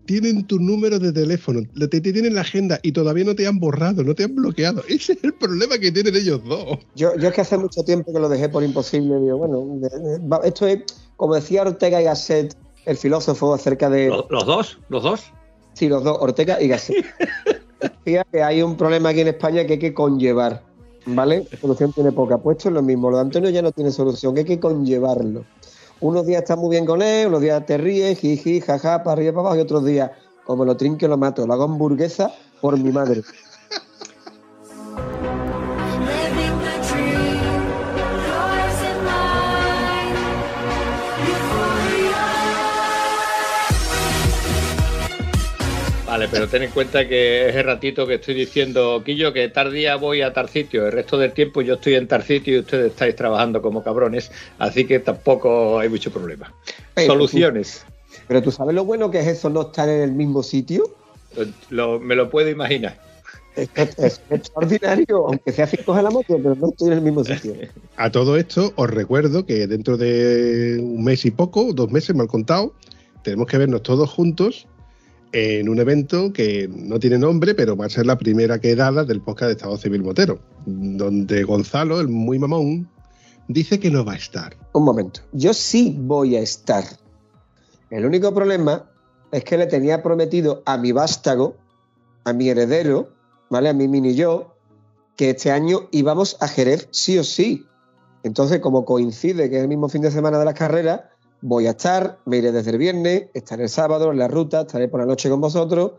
tienen 0.04 0.46
tu 0.46 0.58
número 0.58 0.98
de 0.98 1.12
teléfono, 1.12 1.62
te, 1.90 2.00
tienen 2.00 2.34
la 2.34 2.42
agenda 2.42 2.78
y 2.82 2.92
todavía 2.92 3.24
no 3.24 3.34
te 3.34 3.46
han 3.46 3.58
borrado, 3.58 4.04
no 4.04 4.14
te 4.14 4.24
han 4.24 4.34
bloqueado. 4.34 4.82
Ese 4.88 5.14
es 5.14 5.24
el 5.24 5.34
problema 5.34 5.78
que 5.78 5.90
tienen 5.90 6.14
ellos 6.14 6.42
dos. 6.44 6.78
Yo, 6.94 7.16
yo 7.16 7.28
es 7.28 7.34
que 7.34 7.40
hace 7.40 7.56
mucho 7.56 7.82
tiempo 7.82 8.12
que 8.12 8.20
lo 8.20 8.28
dejé 8.28 8.48
por 8.48 8.62
imposible. 8.62 9.18
Digo, 9.20 9.38
bueno, 9.38 9.80
esto 10.44 10.66
es, 10.66 10.82
como 11.16 11.34
decía 11.34 11.62
Ortega 11.62 12.00
y 12.00 12.04
Gasset, 12.04 12.54
el 12.84 12.96
filósofo, 12.96 13.54
acerca 13.54 13.88
de. 13.88 14.08
¿Los, 14.08 14.26
los 14.30 14.46
dos? 14.46 14.78
¿Los 14.88 15.02
dos? 15.02 15.32
Sí, 15.74 15.88
los 15.88 16.02
dos, 16.02 16.16
Ortega 16.20 16.60
y 16.60 16.68
Gasset. 16.68 17.04
decía 18.04 18.24
que 18.30 18.42
hay 18.42 18.62
un 18.62 18.76
problema 18.76 19.10
aquí 19.10 19.20
en 19.20 19.28
España 19.28 19.64
que 19.66 19.74
hay 19.74 19.78
que 19.78 19.94
conllevar. 19.94 20.62
¿Vale? 21.06 21.46
La 21.50 21.58
solución 21.58 21.92
tiene 21.92 22.12
poca. 22.12 22.38
Puesto 22.38 22.68
es 22.68 22.74
lo 22.74 22.82
mismo. 22.82 23.10
Lo 23.10 23.18
de 23.18 23.22
Antonio 23.22 23.50
ya 23.50 23.60
no 23.60 23.72
tiene 23.72 23.90
solución, 23.90 24.36
hay 24.38 24.44
que 24.44 24.58
conllevarlo. 24.58 25.44
Unos 26.00 26.26
días 26.26 26.42
está 26.42 26.56
muy 26.56 26.70
bien 26.70 26.86
con 26.86 27.02
él, 27.02 27.28
unos 27.28 27.40
días 27.40 27.64
te 27.66 27.76
ríes, 27.76 28.18
jiji, 28.18 28.60
jaja, 28.60 29.02
para 29.02 29.12
arriba, 29.12 29.32
para 29.32 29.40
abajo, 29.40 29.56
y 29.56 29.60
otros 29.60 29.84
días, 29.84 30.10
como 30.44 30.64
lo 30.64 30.76
trinque, 30.76 31.08
lo 31.08 31.16
mato. 31.16 31.46
Lo 31.46 31.52
hago 31.52 31.64
hamburguesa 31.64 32.32
por 32.60 32.78
mi 32.78 32.90
madre. 32.90 33.22
Vale, 46.14 46.28
pero 46.30 46.46
ten 46.46 46.62
en 46.62 46.70
cuenta 46.70 47.08
que 47.08 47.48
ese 47.48 47.60
ratito 47.64 48.06
que 48.06 48.14
estoy 48.14 48.34
diciendo, 48.34 49.02
Quillo, 49.04 49.32
que 49.32 49.48
tal 49.48 49.72
día 49.72 49.96
voy 49.96 50.22
a 50.22 50.32
tal 50.32 50.48
sitio, 50.48 50.86
el 50.86 50.92
resto 50.92 51.18
del 51.18 51.32
tiempo 51.32 51.60
yo 51.60 51.74
estoy 51.74 51.94
en 51.94 52.06
tal 52.06 52.22
sitio 52.22 52.54
y 52.54 52.58
ustedes 52.60 52.92
estáis 52.92 53.16
trabajando 53.16 53.60
como 53.60 53.82
cabrones, 53.82 54.30
así 54.60 54.84
que 54.84 55.00
tampoco 55.00 55.76
hay 55.80 55.88
mucho 55.88 56.12
problema. 56.12 56.54
Soluciones. 57.04 57.84
pero 58.28 58.40
tú 58.40 58.52
sabes 58.52 58.76
lo 58.76 58.84
bueno 58.84 59.10
que 59.10 59.18
es 59.18 59.26
eso, 59.26 59.50
no 59.50 59.62
estar 59.62 59.88
en 59.88 60.02
el 60.02 60.12
mismo 60.12 60.44
sitio. 60.44 60.84
me 61.80 62.14
lo 62.14 62.30
puedo 62.30 62.48
imaginar. 62.48 62.96
Es, 63.56 63.68
es 63.98 64.20
extraordinario, 64.30 65.26
aunque 65.26 65.50
sea 65.50 65.66
cinco 65.66 65.98
en 65.98 66.04
la 66.04 66.10
moto, 66.10 66.36
pero 66.40 66.54
no 66.54 66.68
estoy 66.68 66.92
en 66.92 66.94
el 66.94 67.02
mismo 67.02 67.24
sitio. 67.24 67.56
A 67.96 68.12
todo 68.12 68.36
esto, 68.36 68.72
os 68.76 68.88
recuerdo 68.88 69.44
que 69.46 69.66
dentro 69.66 69.96
de 69.96 70.78
un 70.80 71.02
mes 71.02 71.24
y 71.24 71.32
poco, 71.32 71.72
dos 71.72 71.90
meses, 71.90 72.14
mal 72.14 72.28
contado, 72.28 72.72
tenemos 73.24 73.48
que 73.48 73.58
vernos 73.58 73.82
todos 73.82 74.08
juntos 74.08 74.68
en 75.34 75.68
un 75.68 75.80
evento 75.80 76.32
que 76.32 76.68
no 76.68 77.00
tiene 77.00 77.18
nombre, 77.18 77.56
pero 77.56 77.76
va 77.76 77.86
a 77.86 77.90
ser 77.90 78.06
la 78.06 78.16
primera 78.16 78.60
quedada 78.60 79.04
del 79.04 79.20
podcast 79.20 79.48
de 79.48 79.52
Estado 79.54 79.76
Civil 79.76 80.04
Motero, 80.04 80.38
donde 80.64 81.42
Gonzalo, 81.42 82.00
el 82.00 82.06
muy 82.06 82.38
mamón, 82.38 82.88
dice 83.48 83.80
que 83.80 83.90
no 83.90 84.04
va 84.04 84.12
a 84.12 84.16
estar. 84.16 84.56
Un 84.72 84.84
momento, 84.84 85.22
yo 85.32 85.52
sí 85.52 85.96
voy 85.98 86.36
a 86.36 86.40
estar. 86.40 86.84
El 87.90 88.06
único 88.06 88.32
problema 88.32 88.88
es 89.32 89.42
que 89.42 89.58
le 89.58 89.66
tenía 89.66 90.04
prometido 90.04 90.62
a 90.66 90.78
mi 90.78 90.92
vástago, 90.92 91.56
a 92.22 92.32
mi 92.32 92.48
heredero, 92.48 93.08
¿vale? 93.50 93.68
A 93.68 93.72
mi 93.72 93.88
mini 93.88 94.14
yo, 94.14 94.54
que 95.16 95.30
este 95.30 95.50
año 95.50 95.88
íbamos 95.90 96.36
a 96.40 96.46
Jerez 96.46 96.86
sí 96.92 97.18
o 97.18 97.24
sí. 97.24 97.66
Entonces, 98.22 98.60
como 98.60 98.84
coincide 98.84 99.50
que 99.50 99.56
es 99.56 99.62
el 99.62 99.68
mismo 99.68 99.88
fin 99.88 100.02
de 100.02 100.12
semana 100.12 100.38
de 100.38 100.44
las 100.44 100.54
carreras, 100.54 101.00
voy 101.46 101.66
a 101.66 101.70
estar, 101.72 102.20
me 102.24 102.38
iré 102.38 102.52
desde 102.52 102.70
el 102.70 102.78
viernes, 102.78 103.24
estaré 103.34 103.64
el 103.64 103.68
sábado 103.68 104.10
en 104.10 104.18
la 104.18 104.28
ruta, 104.28 104.62
estaré 104.62 104.88
por 104.88 105.00
la 105.00 105.06
noche 105.06 105.28
con 105.28 105.42
vosotros, 105.42 105.92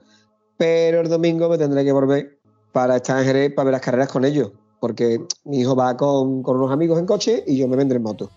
pero 0.57 1.01
el 1.01 1.07
domingo 1.07 1.47
me 1.49 1.59
tendré 1.59 1.85
que 1.85 1.91
volver 1.91 2.39
para 2.71 2.95
estar 2.95 3.19
en 3.19 3.25
Jerez 3.25 3.53
para 3.53 3.65
ver 3.65 3.73
las 3.73 3.81
carreras 3.81 4.09
con 4.09 4.25
ellos, 4.25 4.51
porque 4.79 5.19
mi 5.43 5.59
hijo 5.59 5.75
va 5.75 5.95
con, 5.95 6.41
con 6.41 6.57
unos 6.57 6.71
amigos 6.71 6.97
en 6.97 7.05
coche 7.05 7.43
y 7.45 7.57
yo 7.57 7.67
me 7.67 7.75
vendré 7.75 7.97
en 7.97 8.03
moto. 8.03 8.31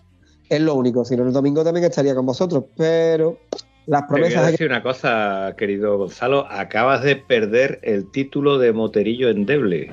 Es 0.49 0.61
lo 0.61 0.75
único, 0.75 1.03
si 1.03 1.17
no 1.17 1.23
el 1.25 1.33
domingo 1.33 1.63
también 1.63 1.85
estaría 1.87 2.13
con 2.13 2.27
vosotros, 2.27 2.65
pero 2.77 3.39
las 3.87 4.01
Te 4.01 4.11
voy 4.13 4.19
promesas... 4.21 4.43
a 4.43 4.45
de 4.45 4.51
decir 4.51 4.67
una 4.67 4.83
cosa, 4.83 5.55
querido 5.57 5.97
Gonzalo. 5.97 6.45
Acabas 6.47 7.01
de 7.01 7.15
perder 7.15 7.79
el 7.81 8.11
título 8.11 8.59
de 8.59 8.71
moterillo 8.71 9.29
endeble. 9.29 9.91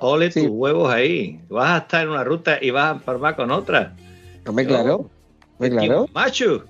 Ole 0.00 0.30
Sí. 0.30 0.42
tus 0.42 0.50
huevos 0.50 0.92
ahí. 0.92 1.40
Vas 1.48 1.70
a 1.70 1.78
estar 1.78 2.02
en 2.02 2.10
una 2.10 2.24
ruta 2.24 2.58
y 2.60 2.70
vas 2.72 2.90
a 2.92 2.96
empalmar 2.96 3.36
con 3.36 3.50
otra. 3.50 3.96
Hombre, 4.46 4.66
claro, 4.66 5.10
hombre, 5.58 5.70
claro. 5.70 6.08
Macho, 6.14 6.64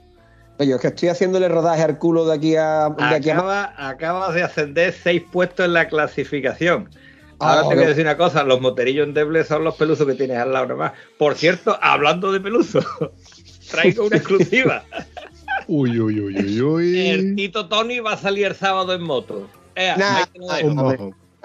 Yo 0.59 0.75
es 0.77 0.81
que 0.81 0.89
estoy 0.89 1.09
haciéndole 1.11 1.49
rodaje 1.49 1.83
al 1.83 1.99
culo 1.99 2.25
de 2.27 2.35
aquí 2.35 2.57
a... 2.57 2.89
De 2.91 3.05
aquí 3.17 3.31
a... 3.31 3.35
acaba- 3.35 3.75
acabas 3.77 4.35
de 4.35 4.43
ascender 4.43 4.93
seis 4.93 5.23
puestos 5.31 5.67
en 5.67 5.73
la 5.75 5.89
clasificación. 5.89 6.89
Ah, 7.39 7.53
Ahora 7.59 7.69
te 7.69 7.75
voy 7.75 7.85
a 7.85 7.89
decir 7.89 8.03
una 8.05 8.17
cosa, 8.17 8.43
los 8.45 8.61
moterillos 8.63 9.07
endebles 9.07 9.47
son 9.49 9.63
los 9.65 9.75
peluzos 9.77 10.07
que 10.07 10.15
tienes 10.15 10.39
al 10.39 10.53
lado 10.55 10.67
nomás. 10.69 10.93
Por 11.19 11.35
cierto, 11.35 11.79
hablando 11.83 12.33
de 12.33 12.41
peluzos, 12.41 12.87
traigo 13.71 14.07
una 14.07 14.17
exclusiva. 14.17 14.85
Uy, 15.69 15.99
uy, 15.99 16.21
uy, 16.21 16.61
uy, 16.63 17.09
El 17.11 17.25
uy. 17.31 17.35
Tito 17.35 17.67
Tony 17.69 17.99
va 17.99 18.13
a 18.13 18.17
salir 18.17 18.47
el 18.47 18.55
sábado 18.55 18.95
en 18.95 19.03
moto. 19.03 19.49
Nah. 19.77 20.25
No, 20.65 20.91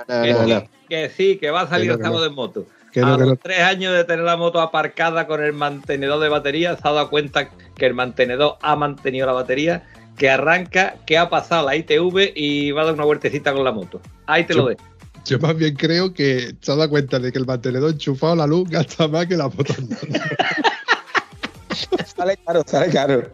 que, 0.08 0.36
sí, 0.46 0.70
que 0.88 1.10
sí, 1.10 1.38
que 1.38 1.50
va 1.52 1.62
a 1.62 1.68
salir 1.68 1.92
el 1.92 2.00
sábado 2.02 2.26
en 2.26 2.36
moto. 2.36 2.66
Que 2.92 3.02
a 3.02 3.06
no, 3.06 3.18
que 3.18 3.22
los 3.22 3.30
no. 3.30 3.36
tres 3.38 3.62
años 3.62 3.94
de 3.94 4.04
tener 4.04 4.26
la 4.26 4.38
moto 4.38 4.60
aparcada 4.60 5.28
con 5.28 5.44
el 5.44 5.54
mantenedor 5.54 6.22
de 6.22 6.30
batería, 6.30 6.76
se 6.76 6.88
ha 6.88 6.92
dado 6.92 7.10
cuenta 7.10 7.50
que 7.50 7.86
el 7.86 7.94
mantenedor 7.94 8.58
ha 8.62 8.76
mantenido 8.76 9.26
la 9.26 9.34
batería, 9.34 9.84
que 10.18 10.30
arranca, 10.30 10.96
que 11.06 11.18
ha 11.18 11.30
pasado 11.30 11.66
la 11.66 11.76
ITV 11.76 12.34
y 12.36 12.72
va 12.72 12.82
a 12.82 12.86
dar 12.86 12.94
una 12.94 13.06
vueltecita 13.06 13.54
con 13.54 13.64
la 13.64 13.72
moto. 13.72 14.02
Ahí 14.26 14.44
te 14.44 14.54
lo 14.54 14.68
dejo. 14.68 14.82
Yo 15.26 15.40
más 15.40 15.56
bien 15.56 15.76
creo 15.76 16.14
que 16.14 16.56
se 16.62 16.72
ha 16.72 16.76
dado 16.76 16.90
cuenta 16.90 17.20
de 17.20 17.32
que 17.32 17.38
el 17.38 17.46
mantenedor 17.46 17.92
enchufado 17.92 18.34
a 18.34 18.36
la 18.36 18.48
luz 18.48 18.70
gasta 18.70 19.08
más 19.08 19.28
que 19.28 19.38
la 19.38 19.48
moto 19.50 19.74
andando. 19.78 20.08
Sale 22.16 22.38
caro, 22.46 22.64
sale 22.66 22.92
caro. 22.92 23.30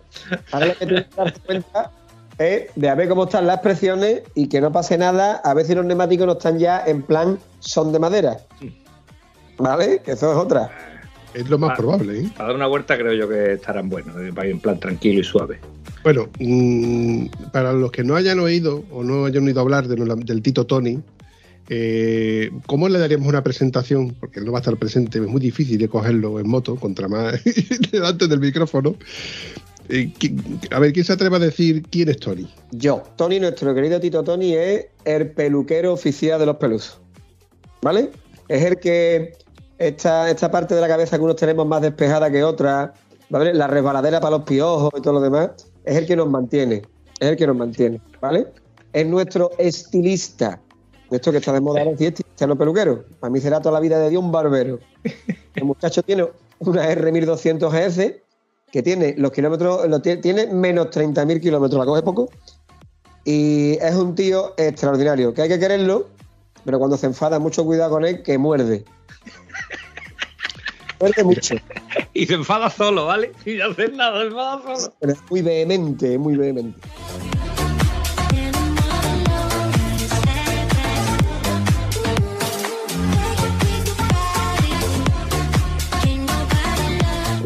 Ahora 0.52 0.68
lo 0.68 0.76
que 0.78 0.86
tienes 0.86 1.06
que 1.08 1.16
darte 1.16 1.40
cuenta 1.42 1.92
es 2.38 2.70
de 2.76 2.90
a 2.90 2.96
ver 2.96 3.10
cómo 3.10 3.26
están 3.26 3.48
las 3.48 3.60
presiones 3.60 4.22
y 4.36 4.48
que 4.48 4.62
no 4.62 4.72
pase 4.72 4.98
nada, 4.98 5.42
a 5.44 5.54
ver 5.54 5.66
si 5.66 5.76
los 5.76 5.86
neumáticos 5.86 6.28
no 6.28 6.34
están 6.34 6.60
ya 6.60 6.84
en 6.86 7.02
plan 7.02 7.40
son 7.60 7.92
de 7.92 8.00
madera. 8.00 8.38
¿Vale? 9.58 10.02
Que 10.04 10.12
eso 10.12 10.32
es 10.32 10.38
otra. 10.38 10.70
Es 11.34 11.50
lo 11.50 11.58
más 11.60 11.78
probable, 11.78 12.20
¿eh? 12.22 12.30
Para 12.36 12.48
dar 12.50 12.56
una 12.56 12.68
vuelta 12.68 12.98
creo 12.98 13.14
yo 13.14 13.28
que 13.30 13.54
estarán 13.54 13.90
buenos, 13.90 14.16
eh, 14.22 14.32
para 14.34 14.48
ir 14.48 14.54
en 14.54 14.60
plan 14.60 14.80
tranquilo 14.80 15.20
y 15.20 15.24
suave. 15.24 15.60
Bueno, 16.04 16.30
mm, 16.40 17.26
para 17.52 17.74
los 17.74 17.92
que 17.92 18.04
no 18.04 18.16
hayan 18.16 18.40
oído 18.40 18.84
o 18.92 19.04
no 19.04 19.26
hayan 19.26 19.46
oído 19.46 19.60
hablar 19.62 19.88
de- 19.88 19.96
del 20.26 20.42
Tito 20.42 20.66
Tony, 20.66 21.00
eh, 21.70 22.50
¿cómo 22.66 22.88
le 22.90 22.98
daríamos 22.98 23.28
una 23.28 23.44
presentación? 23.44 24.16
Porque 24.20 24.40
él 24.40 24.46
no 24.46 24.52
va 24.52 24.60
a 24.60 24.62
estar 24.62 24.78
presente, 24.78 25.20
es 25.20 25.28
muy 25.28 25.42
difícil 25.42 25.78
de 25.78 25.90
cogerlo 25.90 26.40
en 26.40 26.48
moto, 26.48 26.76
contra 26.78 27.08
más 27.08 27.40
delante 27.92 28.28
del 28.28 28.40
micrófono. 28.40 28.96
Eh, 29.90 30.12
¿qui- 30.18 30.42
a 30.72 30.80
ver, 30.80 30.92
¿quién 30.94 31.06
se 31.06 31.14
atreve 31.14 31.36
a 31.36 31.40
decir 31.40 31.84
quién 31.90 32.10
es 32.10 32.18
Tony? 32.18 32.48
Yo, 32.72 33.04
Tony, 33.16 33.40
nuestro 33.40 33.76
querido 33.76 34.00
Tito 34.00 34.24
Tony, 34.24 34.54
es 34.54 34.88
el 35.06 35.32
peluquero 35.32 35.94
oficial 35.94 36.40
de 36.40 36.46
los 36.46 36.56
pelusos. 36.58 37.00
¿Vale? 37.82 38.10
Es 38.48 38.64
el 38.64 38.80
que 38.80 39.34
esta, 39.78 40.30
esta 40.30 40.52
parte 40.52 40.76
de 40.76 40.82
la 40.82 40.88
cabeza 40.88 41.18
que 41.18 41.24
unos 41.24 41.36
tenemos 41.36 41.68
más 41.68 41.82
despejada 41.82 42.32
que 42.32 42.44
otra, 42.44 42.94
¿vale? 43.30 43.54
La 43.54 43.68
resbaladera 43.68 44.20
para 44.20 44.38
los 44.38 44.46
piojos 44.46 44.92
y 44.98 45.02
todo 45.02 45.14
lo 45.14 45.22
demás, 45.22 45.52
es 45.86 45.96
el 45.96 46.06
que 46.06 46.16
nos 46.16 46.30
mantiene. 46.30 46.84
Es 47.20 47.30
el 47.30 47.38
que 47.38 47.48
nos 47.48 47.56
mantiene, 47.56 48.02
¿vale? 48.22 48.48
Es 48.94 49.06
nuestro 49.06 49.52
estilista. 49.58 50.60
Esto 51.10 51.32
que 51.32 51.38
está 51.38 51.54
de 51.54 51.62
moda 51.62 51.82
ahora, 51.82 51.98
sí, 51.98 52.06
estilista, 52.06 52.48
no 52.48 52.58
peluquero. 52.58 53.06
Para 53.20 53.32
mí 53.32 53.40
será 53.40 53.60
toda 53.62 53.74
la 53.74 53.80
vida 53.80 54.00
de 54.00 54.10
Dios 54.10 54.24
un 54.24 54.32
barbero. 54.32 54.80
El 55.56 55.64
muchacho 55.64 56.04
tiene 56.04 56.28
una 56.60 56.90
R1200 56.90 57.72
GS 57.72 58.22
que 58.72 58.84
tiene 58.84 59.16
los 59.18 59.32
kilómetros, 59.32 59.88
lo 59.88 60.02
tiene, 60.02 60.22
tiene 60.22 60.48
menos 60.48 60.88
30.000 60.88 61.40
kilómetros, 61.40 61.80
la 61.80 61.86
coge 61.86 62.02
poco. 62.02 62.30
Y 63.24 63.78
es 63.82 63.96
un 63.96 64.16
tío 64.16 64.54
extraordinario, 64.58 65.34
que 65.34 65.42
hay 65.42 65.50
que 65.50 65.60
quererlo, 65.60 66.08
pero 66.66 66.80
cuando 66.80 66.98
se 66.98 67.08
enfada, 67.08 67.40
mucho 67.40 67.66
cuidado 67.66 67.92
con 67.92 68.06
él, 68.06 68.24
que 68.24 68.38
muerde. 68.38 68.86
Muerde 71.00 71.24
mucho, 71.24 71.56
Y 72.14 72.26
se 72.26 72.34
enfada 72.36 72.70
solo, 72.70 73.06
¿vale? 73.06 73.32
Sin 73.44 73.62
hacer 73.62 73.94
nada, 73.94 74.22
se 74.22 74.28
enfada 74.28 74.62
solo. 74.62 74.94
pero 75.00 75.14
es 75.14 75.20
muy 75.30 75.42
vehemente, 75.42 76.18
muy 76.18 76.36
vehemente. 76.36 76.80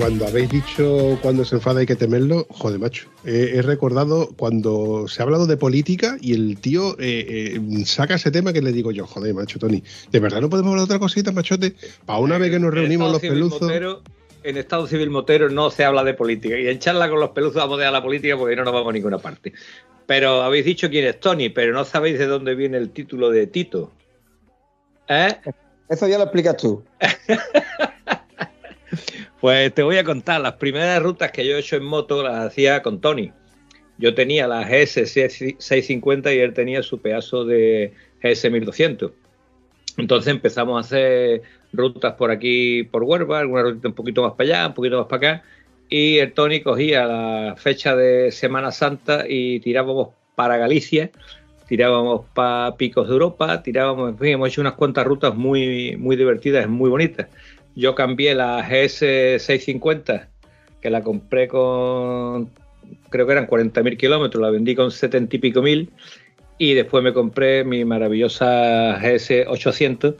Cuando 0.01 0.25
habéis 0.25 0.50
dicho 0.50 1.20
cuando 1.22 1.46
se 1.46 1.55
enfada 1.58 1.81
hay 1.81 1.86
que 1.86 1.96
temerlo, 1.96 2.48
joder, 2.50 2.79
macho. 2.79 3.08
Eh, 3.24 3.51
he 3.53 3.62
recordado 3.62 4.29
cuando 4.36 5.08
se 5.08 5.22
ha 5.22 5.25
hablado 5.25 5.46
de 5.46 5.58
política 5.58 6.17
y 6.20 6.34
el 6.34 6.58
tío 6.60 6.93
eh, 7.00 7.53
eh, 7.55 7.86
saca 7.86 8.15
ese 8.15 8.31
tema 8.31 8.51
que 8.51 8.63
le 8.63 8.72
digo 8.72 8.91
yo, 8.91 9.05
joder, 9.05 9.36
macho, 9.36 9.60
Tony. 9.60 9.84
¿De 10.12 10.20
verdad 10.20 10.41
no 10.41 10.50
podemos 10.50 10.72
hablar 10.72 10.88
de 10.88 10.96
otra 10.96 11.00
cosita, 11.00 11.31
machote? 11.31 11.75
Para 12.08 12.17
una 12.17 12.39
vez 12.39 12.50
que 12.50 12.60
nos 12.60 12.74
reunimos 12.74 13.12
los 13.12 13.22
peluzos. 13.22 13.62
Motero- 13.62 14.01
en 14.43 14.58
Estado 14.58 14.88
Civil 14.88 15.12
Motero 15.12 15.50
no 15.51 15.70
se 15.70 15.84
habla 15.86 16.03
de 16.03 16.15
política. 16.15 16.58
Y 16.58 16.67
en 16.67 16.79
charla 16.79 17.08
con 17.08 17.20
los 17.20 17.29
peluzos 17.29 17.58
vamos 17.58 17.79
a 17.79 17.91
la 17.91 18.01
política 18.01 18.36
porque 18.36 18.55
no 18.55 18.63
nos 18.63 18.74
vamos 18.74 18.89
a 18.89 18.93
ninguna 18.93 19.20
parte. 19.20 19.53
Pero 20.08 20.41
habéis 20.41 20.65
dicho 20.65 20.89
quién 20.89 21.05
es 21.05 21.20
Tony, 21.20 21.50
pero 21.50 21.74
no 21.74 21.86
sabéis 21.86 22.17
de 22.17 22.25
dónde 22.25 22.55
viene 22.55 22.77
el 22.77 22.89
título 22.89 23.29
de 23.29 23.46
Tito. 23.46 23.91
¿Eh? 25.08 25.36
Eso 25.88 26.08
ya 26.08 26.17
lo 26.17 26.24
explicas 26.24 26.58
tú. 26.58 26.84
Pues 29.42 29.74
te 29.74 29.82
voy 29.82 29.98
a 29.98 30.04
contar, 30.04 30.40
las 30.40 30.54
primeras 30.54 31.02
rutas 31.02 31.32
que 31.32 31.44
yo 31.44 31.56
he 31.56 31.60
hecho 31.60 31.76
en 31.76 31.84
moto 31.84 32.22
las 32.22 32.46
hacía 32.46 32.84
con 32.84 33.02
Tony. 33.02 33.32
Yo 33.98 34.14
tenía 34.14 34.48
la 34.48 34.64
GS 34.64 35.08
650 35.08 36.32
y 36.32 36.38
él 36.38 36.54
tenía 36.54 36.84
su 36.84 37.02
pedazo 37.02 37.44
de 37.44 37.92
GS 38.22 38.52
1200. 38.52 39.12
Entonces 39.98 40.32
empezamos 40.32 40.78
a 40.78 40.80
hacer 40.82 41.42
rutas 41.74 42.14
por 42.14 42.30
aquí, 42.30 42.84
por 42.84 43.02
Huerva, 43.02 43.40
alguna 43.40 43.64
ruta 43.64 43.88
un 43.88 43.96
poquito 43.96 44.22
más 44.22 44.34
para 44.34 44.48
allá, 44.48 44.68
un 44.68 44.74
poquito 44.76 45.00
más 45.00 45.08
para 45.08 45.32
acá. 45.32 45.44
Y 45.90 46.20
el 46.20 46.34
Tony 46.34 46.62
cogía 46.62 47.06
la 47.08 47.56
fecha 47.58 47.96
de 47.96 48.32
Semana 48.32 48.72
Santa 48.72 49.26
y 49.28 49.60
tirábamos 49.60 50.10
para 50.36 50.58
Galicia, 50.58 51.10
tirábamos 51.68 52.28
para 52.36 52.76
Picos 52.78 53.08
de 53.08 53.14
Europa, 53.14 53.64
tirábamos, 53.64 54.12
en 54.12 54.20
fin, 54.20 54.28
hemos 54.30 54.50
hecho 54.50 54.62
unas 54.62 54.74
cuantas 54.74 55.04
rutas 55.06 55.34
muy, 55.34 55.98
muy 55.98 56.16
divertidas, 56.16 56.70
muy 56.70 56.92
bonitas. 56.92 57.28
Yo 57.75 57.96
cambié 57.96 58.36
la 58.36 58.62
GS 58.62 59.00
650, 59.40 60.30
que 60.82 60.90
la 60.90 61.01
compré 61.01 61.48
con, 61.48 62.50
creo 63.10 63.25
que 63.25 63.32
eran 63.32 63.48
40.000 63.48 63.98
kilómetros, 63.98 64.42
la 64.42 64.50
vendí 64.50 64.75
con 64.75 64.92
70 64.92 65.36
y 65.36 65.40
pico 65.40 65.62
mil, 65.62 65.90
y 66.58 66.74
después 66.74 67.04
me 67.04 67.13
compré 67.13 67.63
mi 67.63 67.86
maravillosa 67.86 69.00
GS 69.00 69.48
800, 69.48 70.16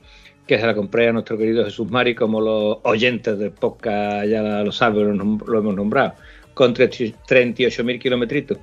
que 0.48 0.60
se 0.60 0.66
la 0.66 0.74
compré 0.74 1.08
a 1.08 1.14
nuestro 1.14 1.38
querido 1.38 1.64
Jesús 1.66 1.90
Mari, 1.90 2.16
como 2.16 2.42
los 2.42 2.80
oyentes 2.84 3.38
del 3.38 3.52
podcast 3.52 4.28
ya 4.28 4.42
lo 4.64 4.72
saben, 4.72 5.18
lo 5.18 5.60
hemos 5.60 5.76
nombrado, 5.76 6.14
con 6.54 6.74
38.000 6.74 8.00
kilometritos. 8.00 8.58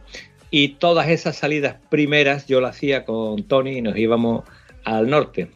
Y 0.50 0.68
todas 0.76 1.09
esas 1.09 1.37
salidas 1.37 1.76
primeras 1.90 2.47
yo 2.47 2.61
las 2.61 2.76
hacía 2.76 3.04
con 3.04 3.42
Tony 3.45 3.78
y 3.78 3.83
nos 3.83 3.97
íbamos 3.97 4.45
al 4.85 5.09
norte. 5.11 5.49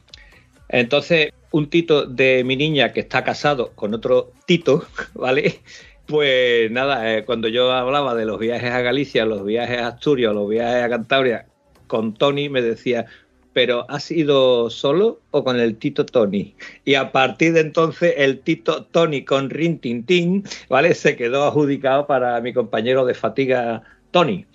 Entonces, 0.68 1.32
un 1.52 1.70
Tito 1.70 2.06
de 2.06 2.42
mi 2.44 2.56
niña 2.56 2.92
que 2.92 3.00
está 3.00 3.24
casado 3.24 3.72
con 3.74 3.94
otro 3.94 4.32
Tito, 4.46 4.84
¿vale? 5.14 5.60
Pues 6.06 6.70
nada, 6.70 7.16
eh, 7.16 7.24
cuando 7.24 7.48
yo 7.48 7.72
hablaba 7.72 8.14
de 8.14 8.24
los 8.24 8.38
viajes 8.38 8.70
a 8.72 8.80
Galicia, 8.80 9.24
los 9.24 9.44
viajes 9.44 9.78
a 9.78 9.88
Asturias, 9.88 10.34
los 10.34 10.48
viajes 10.48 10.82
a 10.82 10.88
Cantabria, 10.88 11.46
con 11.86 12.14
Tony 12.14 12.48
me 12.48 12.62
decía, 12.62 13.06
pero 13.52 13.84
¿has 13.88 14.10
ido 14.10 14.70
solo 14.70 15.20
o 15.30 15.44
con 15.44 15.60
el 15.60 15.76
Tito 15.76 16.06
Tony? 16.06 16.54
Y 16.84 16.94
a 16.94 17.12
partir 17.12 17.52
de 17.52 17.60
entonces 17.60 18.14
el 18.16 18.40
Tito 18.40 18.84
Tony 18.84 19.24
con 19.24 19.50
Rin 19.50 19.78
Tin 19.78 20.44
¿vale? 20.68 20.94
Se 20.94 21.16
quedó 21.16 21.44
adjudicado 21.44 22.06
para 22.06 22.40
mi 22.40 22.52
compañero 22.52 23.04
de 23.04 23.14
fatiga 23.14 23.82
Tony. 24.10 24.46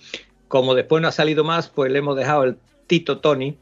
Como 0.48 0.76
después 0.76 1.02
no 1.02 1.10
ha 1.10 1.12
salido 1.12 1.44
más, 1.44 1.70
pues 1.70 1.92
le 1.92 2.00
hemos 2.00 2.18
dejado 2.18 2.44
el 2.44 2.58
Tito 2.88 3.20
Tony, 3.20 3.58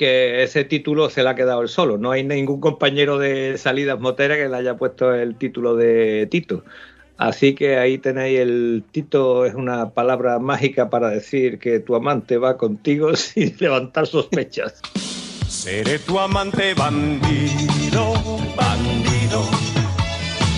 que 0.00 0.42
ese 0.42 0.64
título 0.64 1.10
se 1.10 1.22
le 1.22 1.28
ha 1.28 1.34
quedado 1.34 1.60
el 1.60 1.68
solo. 1.68 1.98
No 1.98 2.10
hay 2.10 2.24
ningún 2.24 2.58
compañero 2.58 3.18
de 3.18 3.58
salidas 3.58 4.00
moteras 4.00 4.38
que 4.38 4.48
le 4.48 4.56
haya 4.56 4.78
puesto 4.78 5.14
el 5.14 5.34
título 5.36 5.76
de 5.76 6.26
Tito. 6.30 6.64
Así 7.18 7.54
que 7.54 7.76
ahí 7.76 7.98
tenéis 7.98 8.40
el 8.40 8.82
Tito, 8.90 9.44
es 9.44 9.52
una 9.52 9.90
palabra 9.90 10.38
mágica 10.38 10.88
para 10.88 11.10
decir 11.10 11.58
que 11.58 11.80
tu 11.80 11.94
amante 11.94 12.38
va 12.38 12.56
contigo 12.56 13.14
sin 13.16 13.54
levantar 13.60 14.06
sospechas. 14.06 14.80
Seré 15.46 15.98
tu 15.98 16.18
amante 16.18 16.72
bandido, 16.72 18.14
bandido. 18.56 19.44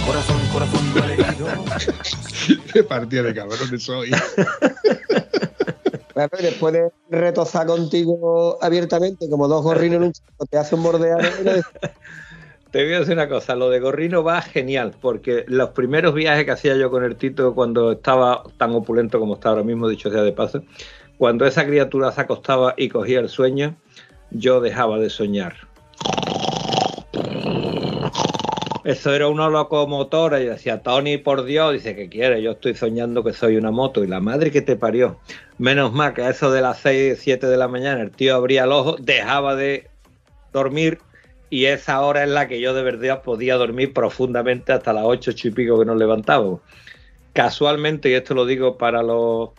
Corazón, 0.06 0.40
corazón 0.52 0.94
malherido. 0.94 1.48
Qué 2.72 2.84
partida 2.84 3.22
de 3.24 3.34
cabrones 3.34 3.82
soy. 3.82 4.12
Claro, 6.12 6.36
y 6.38 6.42
después 6.42 6.74
de 6.74 6.90
retozar 7.10 7.66
contigo 7.66 8.58
abiertamente, 8.60 9.28
como 9.30 9.48
dos 9.48 9.62
gorrinos 9.62 9.96
en 9.96 10.02
un 10.04 10.12
chico, 10.12 10.46
te 10.50 10.58
hace 10.58 10.74
un 10.74 10.82
bordeado. 10.82 11.20
Te 12.70 12.84
voy 12.84 12.94
a 12.94 13.00
decir 13.00 13.12
una 13.12 13.28
cosa, 13.28 13.54
lo 13.54 13.68
de 13.68 13.80
Gorrino 13.80 14.24
va 14.24 14.40
genial, 14.40 14.94
porque 14.98 15.44
los 15.46 15.70
primeros 15.70 16.14
viajes 16.14 16.46
que 16.46 16.52
hacía 16.52 16.74
yo 16.74 16.90
con 16.90 17.04
el 17.04 17.16
Tito 17.16 17.54
cuando 17.54 17.92
estaba 17.92 18.44
tan 18.56 18.74
opulento 18.74 19.20
como 19.20 19.34
está 19.34 19.50
ahora 19.50 19.62
mismo, 19.62 19.88
dicho 19.88 20.10
sea 20.10 20.22
de 20.22 20.32
paso, 20.32 20.62
cuando 21.18 21.44
esa 21.44 21.66
criatura 21.66 22.10
se 22.12 22.22
acostaba 22.22 22.72
y 22.78 22.88
cogía 22.88 23.20
el 23.20 23.28
sueño, 23.28 23.76
yo 24.30 24.62
dejaba 24.62 24.98
de 24.98 25.10
soñar. 25.10 25.54
Eso 28.84 29.14
era 29.14 29.28
una 29.28 29.48
locomotora 29.48 30.40
y 30.40 30.46
decía, 30.46 30.82
Tony, 30.82 31.16
por 31.16 31.44
Dios, 31.44 31.72
dice, 31.72 31.94
¿qué 31.94 32.08
quiere? 32.08 32.42
Yo 32.42 32.52
estoy 32.52 32.74
soñando 32.74 33.22
que 33.22 33.32
soy 33.32 33.56
una 33.56 33.70
moto 33.70 34.02
y 34.02 34.08
la 34.08 34.18
madre 34.18 34.50
que 34.50 34.60
te 34.60 34.74
parió. 34.74 35.20
Menos 35.58 35.92
mal 35.92 36.14
que 36.14 36.22
a 36.22 36.30
eso 36.30 36.50
de 36.50 36.62
las 36.62 36.78
6, 36.80 37.16
7 37.20 37.46
de 37.46 37.56
la 37.56 37.68
mañana 37.68 38.02
el 38.02 38.10
tío 38.10 38.34
abría 38.34 38.64
el 38.64 38.72
ojo, 38.72 38.96
dejaba 38.98 39.54
de 39.54 39.88
dormir 40.52 40.98
y 41.48 41.66
esa 41.66 42.00
hora 42.00 42.24
es 42.24 42.30
la 42.30 42.48
que 42.48 42.60
yo 42.60 42.74
de 42.74 42.82
verdad 42.82 43.22
podía 43.22 43.56
dormir 43.56 43.92
profundamente 43.92 44.72
hasta 44.72 44.92
las 44.92 45.04
8, 45.04 45.30
8 45.32 45.48
y 45.48 45.50
pico 45.52 45.78
que 45.78 45.84
nos 45.84 45.98
levantábamos. 45.98 46.60
Casualmente, 47.34 48.10
y 48.10 48.14
esto 48.14 48.34
lo 48.34 48.46
digo 48.46 48.78
para 48.78 49.02
los 49.02 49.50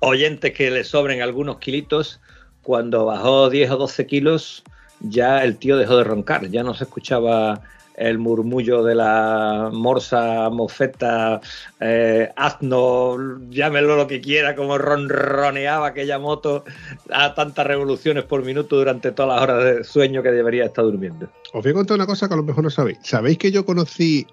oyentes 0.00 0.52
que 0.52 0.70
le 0.70 0.84
sobren 0.84 1.22
algunos 1.22 1.58
kilitos, 1.58 2.20
cuando 2.62 3.06
bajó 3.06 3.48
10 3.48 3.70
o 3.70 3.76
12 3.76 4.06
kilos, 4.06 4.64
ya 5.08 5.44
el 5.44 5.56
tío 5.56 5.76
dejó 5.76 5.96
de 5.96 6.04
roncar, 6.04 6.48
ya 6.48 6.62
no 6.62 6.74
se 6.74 6.84
escuchaba 6.84 7.62
el 7.96 8.18
murmullo 8.18 8.82
de 8.82 8.94
la 8.94 9.70
morsa, 9.72 10.50
mofeta, 10.50 11.40
eh, 11.80 12.28
asno, 12.36 13.40
llámelo 13.50 13.96
lo 13.96 14.06
que 14.06 14.20
quiera, 14.20 14.56
como 14.56 14.78
ronroneaba 14.78 15.88
aquella 15.88 16.18
moto 16.18 16.64
a 17.10 17.34
tantas 17.34 17.66
revoluciones 17.66 18.24
por 18.24 18.44
minuto 18.44 18.76
durante 18.76 19.12
todas 19.12 19.34
las 19.34 19.42
horas 19.42 19.64
de 19.64 19.84
sueño 19.84 20.22
que 20.22 20.30
debería 20.30 20.64
estar 20.64 20.84
durmiendo. 20.84 21.28
Os 21.52 21.62
voy 21.62 21.70
a 21.70 21.74
contar 21.74 21.96
una 21.96 22.06
cosa 22.06 22.26
que 22.26 22.34
a 22.34 22.36
lo 22.36 22.42
mejor 22.42 22.64
no 22.64 22.70
sabéis. 22.70 22.98
¿Sabéis 23.02 23.38
que 23.38 23.52
yo 23.52 23.64
conocí 23.64 24.26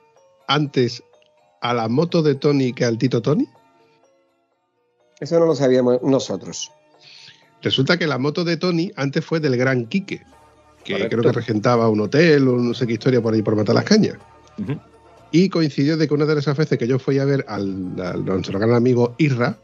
antes 0.48 1.04
a 1.62 1.74
la 1.74 1.88
moto 1.88 2.24
de 2.24 2.36
Tony 2.36 2.74
que 2.74 2.86
al 2.86 2.98
Tito 2.98 3.22
Tony? 3.22 3.48
Eso 5.20 5.40
no 5.40 5.46
lo 5.46 5.56
sabíamos 5.56 6.02
nosotros. 6.02 6.72
Resulta 7.62 7.98
que 7.98 8.08
la 8.08 8.18
moto 8.18 8.44
de 8.44 8.58
Tony 8.58 8.92
antes 8.96 9.24
fue 9.24 9.40
del 9.40 9.56
Gran 9.56 9.86
Quique, 9.86 10.24
que 10.84 10.94
Correcto. 10.94 11.18
creo 11.18 11.32
que 11.32 11.40
regentaba 11.40 11.90
un 11.90 12.02
hotel 12.02 12.48
o 12.48 12.56
no 12.58 12.74
sé 12.74 12.88
qué 12.88 12.94
historia 12.94 13.22
por 13.22 13.34
ahí 13.34 13.42
por 13.42 13.56
matar 13.56 13.76
las 13.76 13.84
cañas. 13.86 14.16
Ujú. 14.58 14.78
Y 15.32 15.48
coincidió 15.50 15.96
de 15.98 16.08
que 16.08 16.14
una 16.14 16.26
de 16.26 16.38
esas 16.40 16.58
veces 16.58 16.78
que 16.78 16.88
yo 16.88 17.00
fui 17.00 17.18
a 17.20 17.26
ver 17.26 17.46
al, 17.48 17.94
al- 18.04 18.26
nuestro 18.26 18.60
gran 18.60 18.74
amigo 18.74 19.16
Irra, 19.18 19.56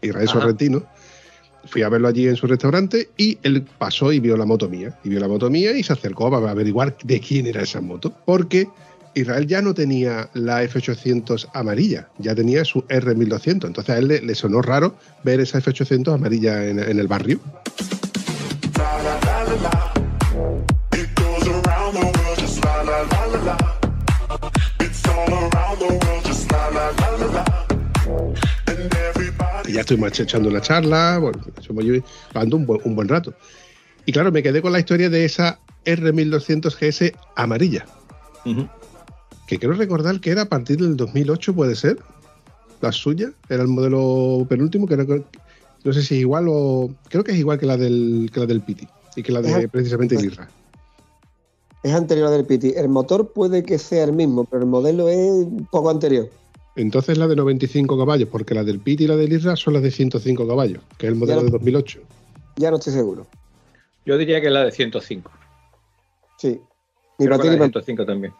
Israel 0.00 0.28
Ajá. 0.28 0.40
Sorrentino, 0.40 0.84
fui 1.66 1.82
a 1.82 1.88
verlo 1.88 2.08
allí 2.08 2.26
en 2.28 2.36
su 2.36 2.46
restaurante 2.46 3.10
y 3.16 3.38
él 3.42 3.64
pasó 3.78 4.12
y 4.12 4.20
vio 4.20 4.36
la 4.36 4.44
moto 4.46 4.68
mía. 4.68 4.98
Y 5.04 5.10
vio 5.10 5.20
la 5.20 5.28
moto 5.28 5.50
mía 5.50 5.76
y 5.76 5.82
se 5.82 5.92
acercó 5.92 6.30
para 6.30 6.50
averiguar 6.50 6.96
de 7.04 7.20
quién 7.20 7.46
era 7.46 7.62
esa 7.62 7.80
moto. 7.80 8.12
Porque 8.24 8.68
Israel 9.14 9.46
ya 9.46 9.60
no 9.60 9.74
tenía 9.74 10.30
la 10.32 10.64
F800 10.64 11.48
amarilla, 11.52 12.08
ya 12.18 12.34
tenía 12.34 12.64
su 12.64 12.80
R1200. 12.88 13.66
Entonces 13.66 13.90
a 13.90 13.98
él 13.98 14.08
le, 14.08 14.22
le 14.22 14.34
sonó 14.34 14.62
raro 14.62 14.94
ver 15.24 15.40
esa 15.40 15.60
F800 15.60 16.14
amarilla 16.14 16.66
en, 16.66 16.78
en 16.78 16.98
el 16.98 17.06
barrio. 17.08 17.38
It 19.54 19.81
Y 29.66 29.72
ya 29.74 29.80
estuvimos 29.80 30.18
echando 30.18 30.48
una 30.48 30.60
charla, 30.60 31.18
bueno, 31.18 31.40
hablando 32.34 32.56
un 32.56 32.66
buen, 32.66 32.80
un 32.84 32.94
buen 32.96 33.08
rato. 33.08 33.32
Y 34.04 34.12
claro, 34.12 34.32
me 34.32 34.42
quedé 34.42 34.60
con 34.60 34.72
la 34.72 34.80
historia 34.80 35.08
de 35.08 35.24
esa 35.24 35.60
R1200 35.84 36.74
GS 36.78 37.12
amarilla, 37.36 37.86
Ujú. 38.44 38.68
que 39.46 39.58
quiero 39.58 39.74
recordar 39.74 40.20
que 40.20 40.30
era 40.30 40.42
a 40.42 40.48
partir 40.48 40.78
del 40.78 40.96
2008, 40.96 41.54
puede 41.54 41.76
ser, 41.76 41.98
la 42.80 42.90
suya, 42.92 43.30
era 43.48 43.62
el 43.62 43.68
modelo 43.68 44.44
penúltimo, 44.48 44.86
que 44.86 44.94
era- 44.94 45.04
no 45.04 45.92
sé 45.92 46.02
si 46.02 46.16
es 46.16 46.20
igual 46.20 46.46
o 46.48 46.90
creo 47.08 47.22
que 47.24 47.32
es 47.32 47.38
igual 47.38 47.58
que 47.58 47.66
la 47.66 47.76
del, 47.76 48.30
que 48.32 48.40
la 48.40 48.46
del 48.46 48.60
Piti 48.60 48.86
y 49.16 49.22
que 49.22 49.32
la 49.32 49.40
de 49.42 49.50
Ajá. 49.54 49.68
precisamente 49.68 50.16
Lirra. 50.20 50.48
Es 51.82 51.92
anterior 51.94 52.28
al 52.28 52.34
del 52.34 52.46
Piti. 52.46 52.72
El 52.76 52.88
motor 52.88 53.32
puede 53.32 53.62
que 53.64 53.78
sea 53.78 54.04
el 54.04 54.12
mismo, 54.12 54.44
pero 54.44 54.62
el 54.62 54.68
modelo 54.68 55.08
es 55.08 55.30
un 55.30 55.66
poco 55.70 55.90
anterior. 55.90 56.28
Entonces 56.76 57.18
la 57.18 57.26
de 57.26 57.36
95 57.36 57.98
caballos, 57.98 58.28
porque 58.30 58.54
la 58.54 58.64
del 58.64 58.78
Piti 58.78 59.04
y 59.04 59.06
la 59.06 59.16
de 59.16 59.28
Lirra 59.28 59.56
son 59.56 59.74
las 59.74 59.82
de 59.82 59.90
105 59.90 60.46
caballos, 60.46 60.82
que 60.96 61.06
es 61.06 61.12
el 61.12 61.18
modelo 61.18 61.42
de 61.42 61.50
2008. 61.50 62.00
Ya 62.56 62.70
no 62.70 62.76
estoy 62.76 62.92
seguro. 62.92 63.26
Yo 64.06 64.16
diría 64.16 64.40
que 64.40 64.50
la 64.50 64.64
de 64.64 64.70
105. 64.70 65.30
Sí. 66.38 66.60
Ni 67.18 67.26
para 67.26 67.38
ti 67.38 67.48
la 67.48 67.52
ni 67.54 67.58
de 67.58 67.70
para 67.70 67.82
105 67.84 68.06
también. 68.06 68.32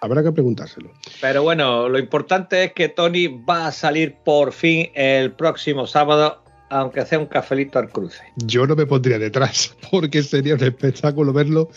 Habrá 0.00 0.22
que 0.22 0.30
preguntárselo. 0.30 0.90
Pero 1.20 1.42
bueno, 1.42 1.88
lo 1.88 1.98
importante 1.98 2.64
es 2.64 2.72
que 2.72 2.88
Tony 2.88 3.26
va 3.26 3.66
a 3.66 3.72
salir 3.72 4.16
por 4.24 4.52
fin 4.52 4.90
el 4.94 5.32
próximo 5.32 5.86
sábado, 5.86 6.42
aunque 6.70 7.04
sea 7.06 7.18
un 7.18 7.26
cafelito 7.26 7.78
al 7.78 7.88
cruce. 7.90 8.22
yo 8.36 8.66
no 8.66 8.76
me 8.76 8.86
pondría 8.86 9.18
detrás, 9.18 9.74
porque 9.90 10.22
sería 10.22 10.54
un 10.54 10.62
espectáculo 10.62 11.32
verlo. 11.32 11.70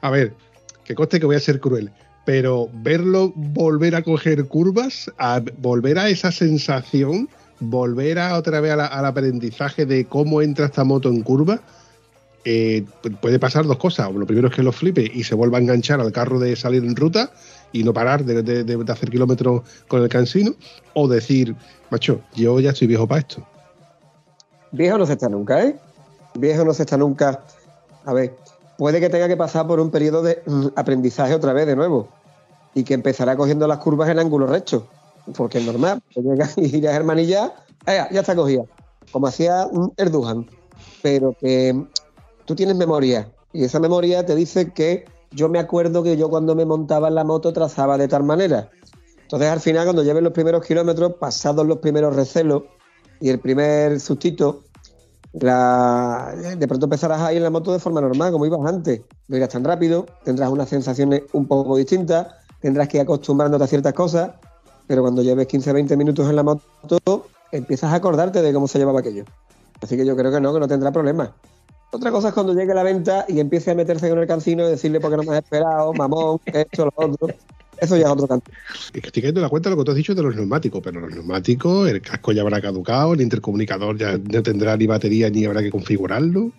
A 0.00 0.10
ver, 0.10 0.34
que 0.84 0.94
conste 0.94 1.20
que 1.20 1.26
voy 1.26 1.36
a 1.36 1.40
ser 1.40 1.60
cruel, 1.60 1.90
pero 2.24 2.68
verlo 2.72 3.32
volver 3.34 3.94
a 3.94 4.02
coger 4.02 4.46
curvas, 4.46 5.10
volver 5.58 5.98
a 5.98 6.08
esa 6.08 6.32
sensación, 6.32 7.28
volver 7.60 8.18
a 8.18 8.36
otra 8.36 8.60
vez 8.60 8.72
al 8.72 9.04
aprendizaje 9.06 9.84
de 9.86 10.04
cómo 10.06 10.40
entra 10.42 10.66
esta 10.66 10.84
moto 10.84 11.08
en 11.08 11.22
curva, 11.22 11.60
eh, 12.44 12.84
pu- 13.02 13.18
puede 13.20 13.38
pasar 13.38 13.66
dos 13.66 13.76
cosas. 13.78 14.10
Lo 14.14 14.24
primero 14.26 14.48
es 14.48 14.54
que 14.54 14.62
lo 14.62 14.72
flipe 14.72 15.10
y 15.12 15.24
se 15.24 15.34
vuelva 15.34 15.58
a 15.58 15.60
enganchar 15.60 16.00
al 16.00 16.12
carro 16.12 16.38
de 16.38 16.54
salir 16.56 16.84
en 16.84 16.96
ruta 16.96 17.32
y 17.72 17.82
no 17.82 17.92
parar 17.92 18.24
de- 18.24 18.42
de 18.42 18.92
hacer 18.92 19.10
kilómetros 19.10 19.62
con 19.88 20.02
el 20.02 20.08
cansino, 20.08 20.54
o 20.94 21.08
decir, 21.08 21.54
macho, 21.90 22.22
yo 22.34 22.60
ya 22.60 22.70
estoy 22.70 22.86
viejo 22.88 23.06
para 23.06 23.20
esto. 23.20 23.46
Viejo 24.72 24.98
no 24.98 25.06
se 25.06 25.14
está 25.14 25.28
nunca, 25.28 25.62
¿eh? 25.62 25.78
Viejo 26.34 26.64
no 26.64 26.74
se 26.74 26.82
está 26.82 26.96
nunca. 26.96 27.42
A 28.04 28.12
ver, 28.12 28.36
puede 28.76 29.00
que 29.00 29.08
tenga 29.08 29.28
que 29.28 29.36
pasar 29.36 29.66
por 29.66 29.80
un 29.80 29.90
periodo 29.90 30.22
de 30.22 30.42
mm, 30.46 30.66
aprendizaje 30.76 31.34
otra 31.34 31.52
vez 31.52 31.66
de 31.66 31.76
nuevo 31.76 32.08
y 32.74 32.84
que 32.84 32.94
empezará 32.94 33.36
cogiendo 33.36 33.66
las 33.66 33.78
curvas 33.78 34.08
en 34.08 34.18
ángulo 34.18 34.46
recto, 34.46 34.86
porque 35.36 35.58
es 35.58 35.66
normal. 35.66 36.00
Llega 36.14 36.48
y 36.56 36.68
giras 36.68 36.94
hermanilla, 36.94 37.52
¡eh, 37.86 38.04
ya 38.10 38.20
está 38.20 38.34
cogida, 38.36 38.62
como 39.12 39.26
hacía 39.26 39.66
mm, 39.72 39.92
Erdogan. 39.96 40.46
Pero 41.02 41.34
que 41.40 41.72
mm, 41.72 41.88
tú 42.44 42.54
tienes 42.54 42.76
memoria 42.76 43.28
y 43.52 43.64
esa 43.64 43.80
memoria 43.80 44.24
te 44.24 44.34
dice 44.34 44.72
que 44.72 45.06
yo 45.30 45.48
me 45.48 45.58
acuerdo 45.58 46.02
que 46.02 46.16
yo 46.16 46.28
cuando 46.30 46.54
me 46.54 46.64
montaba 46.64 47.08
en 47.08 47.14
la 47.14 47.24
moto 47.24 47.52
trazaba 47.52 47.98
de 47.98 48.08
tal 48.08 48.24
manera. 48.24 48.70
Entonces 49.22 49.48
al 49.48 49.60
final 49.60 49.84
cuando 49.84 50.02
lleves 50.02 50.22
los 50.22 50.32
primeros 50.32 50.64
kilómetros, 50.64 51.14
pasados 51.14 51.66
los 51.66 51.78
primeros 51.78 52.16
recelos, 52.16 52.62
y 53.20 53.28
el 53.30 53.38
primer 53.40 54.00
sustito, 54.00 54.64
de 55.32 56.66
pronto 56.66 56.86
empezarás 56.86 57.20
a 57.20 57.32
ir 57.32 57.38
en 57.38 57.44
la 57.44 57.50
moto 57.50 57.72
de 57.72 57.78
forma 57.78 58.00
normal, 58.00 58.32
como 58.32 58.46
ibas 58.46 58.64
antes. 58.66 59.02
No 59.28 59.36
irás 59.36 59.50
tan 59.50 59.64
rápido, 59.64 60.06
tendrás 60.24 60.50
unas 60.50 60.68
sensaciones 60.68 61.22
un 61.32 61.46
poco 61.46 61.76
distintas, 61.76 62.28
tendrás 62.60 62.88
que 62.88 62.96
ir 62.96 63.02
acostumbrándote 63.02 63.64
a 63.64 63.66
ciertas 63.66 63.92
cosas, 63.92 64.30
pero 64.86 65.02
cuando 65.02 65.22
lleves 65.22 65.46
15-20 65.48 65.96
minutos 65.96 66.28
en 66.28 66.36
la 66.36 66.42
moto, 66.42 67.26
empiezas 67.52 67.92
a 67.92 67.96
acordarte 67.96 68.42
de 68.42 68.52
cómo 68.52 68.66
se 68.66 68.78
llevaba 68.78 69.00
aquello. 69.00 69.24
Así 69.82 69.96
que 69.96 70.04
yo 70.04 70.16
creo 70.16 70.32
que 70.32 70.40
no, 70.40 70.52
que 70.52 70.60
no 70.60 70.68
tendrá 70.68 70.90
problemas. 70.90 71.30
Otra 71.90 72.10
cosa 72.10 72.28
es 72.28 72.34
cuando 72.34 72.52
llegue 72.52 72.74
la 72.74 72.82
venta 72.82 73.24
y 73.28 73.40
empiece 73.40 73.70
a 73.70 73.74
meterse 73.74 74.10
con 74.10 74.18
el 74.18 74.26
cancino 74.26 74.66
y 74.66 74.70
decirle 74.70 75.00
por 75.00 75.10
qué 75.10 75.16
no 75.18 75.22
me 75.22 75.32
has 75.32 75.44
esperado, 75.44 75.92
mamón, 75.94 76.38
esto, 76.46 76.86
lo 76.86 76.92
otro. 76.96 77.28
Eso 77.80 77.96
ya 77.96 78.06
es 78.06 78.10
otro 78.10 78.26
canto. 78.26 78.50
Es 78.74 78.90
que 78.90 79.06
estoy 79.06 79.22
cayendo 79.22 79.40
en 79.40 79.44
la 79.44 79.48
cuenta 79.48 79.68
de 79.68 79.76
lo 79.76 79.82
que 79.82 79.86
tú 79.86 79.90
has 79.92 79.96
dicho 79.96 80.14
de 80.14 80.22
los 80.22 80.34
neumáticos, 80.34 80.80
pero 80.82 81.00
los 81.00 81.10
neumáticos, 81.10 81.88
el 81.88 82.00
casco 82.02 82.32
ya 82.32 82.42
habrá 82.42 82.60
caducado, 82.60 83.14
el 83.14 83.20
intercomunicador 83.20 83.96
ya 83.96 84.18
no 84.18 84.42
tendrá 84.42 84.76
ni 84.76 84.86
batería 84.86 85.30
ni 85.30 85.44
habrá 85.44 85.62
que 85.62 85.70
configurarlo. 85.70 86.50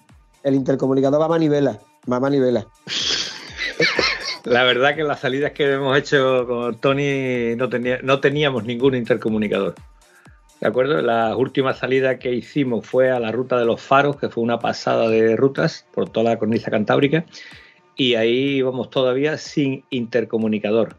El 0.44 0.56
intercomunicador 0.56 1.20
va 1.20 1.26
a 1.26 1.30
manivela. 1.30 1.80
Va 2.10 2.18
a 2.18 2.20
manivela. 2.20 2.66
La 4.46 4.64
verdad 4.64 4.96
que 4.96 5.04
las 5.04 5.20
salidas 5.20 5.52
que 5.52 5.74
hemos 5.74 5.98
hecho 5.98 6.48
con 6.48 6.78
Tony 6.78 7.56
no, 7.58 7.68
tenía, 7.68 8.00
no 8.02 8.20
teníamos 8.22 8.64
ningún 8.64 8.96
intercomunicador. 8.96 9.76
¿De 10.62 10.68
acuerdo? 10.68 11.02
La 11.02 11.36
última 11.36 11.74
salida 11.74 12.20
que 12.20 12.34
hicimos 12.34 12.86
fue 12.86 13.12
a 13.12 13.20
la 13.20 13.32
ruta 13.32 13.58
de 13.58 13.66
los 13.66 13.82
faros, 13.82 14.18
que 14.18 14.30
fue 14.30 14.44
una 14.44 14.60
pasada 14.60 15.10
de 15.10 15.36
rutas 15.36 15.86
por 15.94 16.10
toda 16.10 16.32
la 16.32 16.40
cornisa 16.40 16.70
cantábrica, 16.70 17.26
y 17.96 18.16
ahí 18.16 18.58
íbamos 18.58 18.90
todavía 18.90 19.38
sin 19.38 19.84
intercomunicador. 19.90 20.96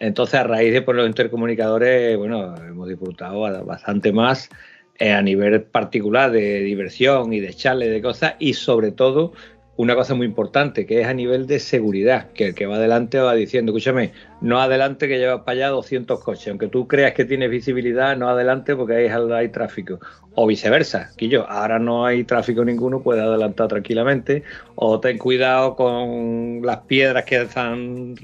Entonces, 0.00 0.34
a 0.34 0.44
raíz 0.44 0.72
de 0.72 0.82
por 0.82 0.94
los 0.94 1.06
intercomunicadores, 1.06 2.16
bueno, 2.16 2.54
hemos 2.56 2.88
disfrutado 2.88 3.40
bastante 3.64 4.12
más 4.12 4.48
eh, 4.98 5.12
a 5.12 5.22
nivel 5.22 5.62
particular 5.62 6.30
de 6.30 6.60
diversión 6.60 7.32
y 7.32 7.40
de 7.40 7.54
charla 7.54 7.86
de 7.86 8.02
cosas, 8.02 8.34
y 8.38 8.54
sobre 8.54 8.92
todo 8.92 9.32
una 9.78 9.94
cosa 9.94 10.16
muy 10.16 10.26
importante, 10.26 10.86
que 10.86 11.02
es 11.02 11.06
a 11.06 11.14
nivel 11.14 11.46
de 11.46 11.60
seguridad, 11.60 12.32
que 12.32 12.46
el 12.46 12.54
que 12.56 12.66
va 12.66 12.76
adelante 12.76 13.20
va 13.20 13.32
diciendo, 13.34 13.70
escúchame, 13.70 14.12
no 14.40 14.60
adelante 14.60 15.06
que 15.06 15.18
llevas 15.18 15.42
para 15.42 15.52
allá 15.52 15.68
200 15.68 16.20
coches, 16.20 16.48
aunque 16.48 16.66
tú 16.66 16.88
creas 16.88 17.12
que 17.12 17.24
tienes 17.24 17.48
visibilidad, 17.48 18.16
no 18.16 18.28
adelante 18.28 18.74
porque 18.74 18.96
ahí 18.96 19.06
hay 19.06 19.48
tráfico. 19.50 20.00
O 20.34 20.48
viceversa, 20.48 21.12
que 21.16 21.28
yo, 21.28 21.48
ahora 21.48 21.78
no 21.78 22.04
hay 22.04 22.24
tráfico 22.24 22.64
ninguno, 22.64 23.04
puedes 23.04 23.22
adelantar 23.22 23.68
tranquilamente, 23.68 24.42
o 24.74 24.98
ten 24.98 25.16
cuidado 25.16 25.76
con 25.76 26.60
las 26.64 26.78
piedras 26.78 27.24
que 27.24 27.42
están, 27.42 28.16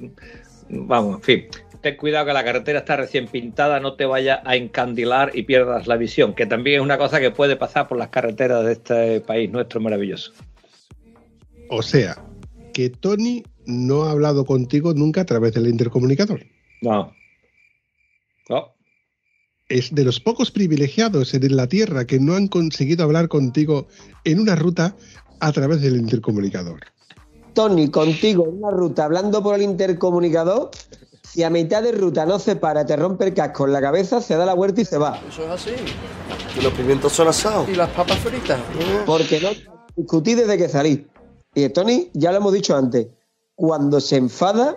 vamos, 0.68 1.18
en 1.18 1.22
fin, 1.22 1.44
ten 1.84 1.96
cuidado 1.96 2.24
que 2.24 2.32
la 2.32 2.42
carretera 2.42 2.78
está 2.78 2.96
recién 2.96 3.28
pintada, 3.28 3.78
no 3.78 3.94
te 3.94 4.06
vaya 4.06 4.42
a 4.46 4.56
encandilar 4.56 5.32
y 5.34 5.42
pierdas 5.42 5.86
la 5.86 5.98
visión, 5.98 6.34
que 6.34 6.46
también 6.46 6.76
es 6.76 6.82
una 6.82 6.96
cosa 6.96 7.20
que 7.20 7.30
puede 7.30 7.56
pasar 7.56 7.88
por 7.88 7.98
las 7.98 8.08
carreteras 8.08 8.64
de 8.64 8.72
este 8.72 9.20
país 9.20 9.50
nuestro 9.50 9.80
maravilloso. 9.80 10.32
O 11.68 11.82
sea, 11.82 12.24
que 12.72 12.88
Tony 12.88 13.42
no 13.66 14.04
ha 14.04 14.12
hablado 14.12 14.46
contigo 14.46 14.94
nunca 14.94 15.20
a 15.20 15.24
través 15.26 15.52
del 15.52 15.68
intercomunicador. 15.68 16.46
No. 16.80 17.12
No. 18.48 18.74
Es 19.68 19.94
de 19.94 20.04
los 20.04 20.20
pocos 20.20 20.50
privilegiados 20.50 21.34
en 21.34 21.54
la 21.54 21.68
Tierra 21.68 22.06
que 22.06 22.18
no 22.18 22.34
han 22.34 22.48
conseguido 22.48 23.04
hablar 23.04 23.28
contigo 23.28 23.88
en 24.24 24.40
una 24.40 24.56
ruta 24.56 24.96
a 25.40 25.52
través 25.52 25.82
del 25.82 25.96
intercomunicador. 25.96 26.80
Tony, 27.52 27.90
contigo 27.90 28.46
en 28.48 28.58
una 28.58 28.70
ruta 28.70 29.04
hablando 29.04 29.42
por 29.42 29.54
el 29.54 29.62
intercomunicador, 29.62 30.70
si 31.34 31.42
a 31.42 31.50
mitad 31.50 31.82
de 31.82 31.90
ruta 31.90 32.24
no 32.24 32.38
se 32.38 32.54
para, 32.54 32.86
te 32.86 32.94
rompe 32.94 33.24
el 33.24 33.34
casco 33.34 33.66
en 33.66 33.72
la 33.72 33.80
cabeza, 33.80 34.20
se 34.20 34.36
da 34.36 34.46
la 34.46 34.54
vuelta 34.54 34.82
y 34.82 34.84
se 34.84 34.98
va. 34.98 35.20
Eso 35.28 35.42
es 35.42 35.50
así. 35.50 35.72
Y 36.56 36.62
los 36.62 36.72
pimientos 36.74 37.12
son 37.12 37.26
asados. 37.26 37.68
Y 37.68 37.74
las 37.74 37.90
papas 37.90 38.18
fritas. 38.18 38.60
Porque 39.04 39.40
no 39.40 39.48
discutí 39.96 40.36
desde 40.36 40.56
que 40.56 40.68
salí. 40.68 41.08
Y 41.52 41.68
Tony, 41.70 42.08
ya 42.12 42.30
lo 42.30 42.36
hemos 42.36 42.52
dicho 42.52 42.76
antes, 42.76 43.08
cuando 43.56 44.00
se 44.00 44.14
enfada, 44.14 44.76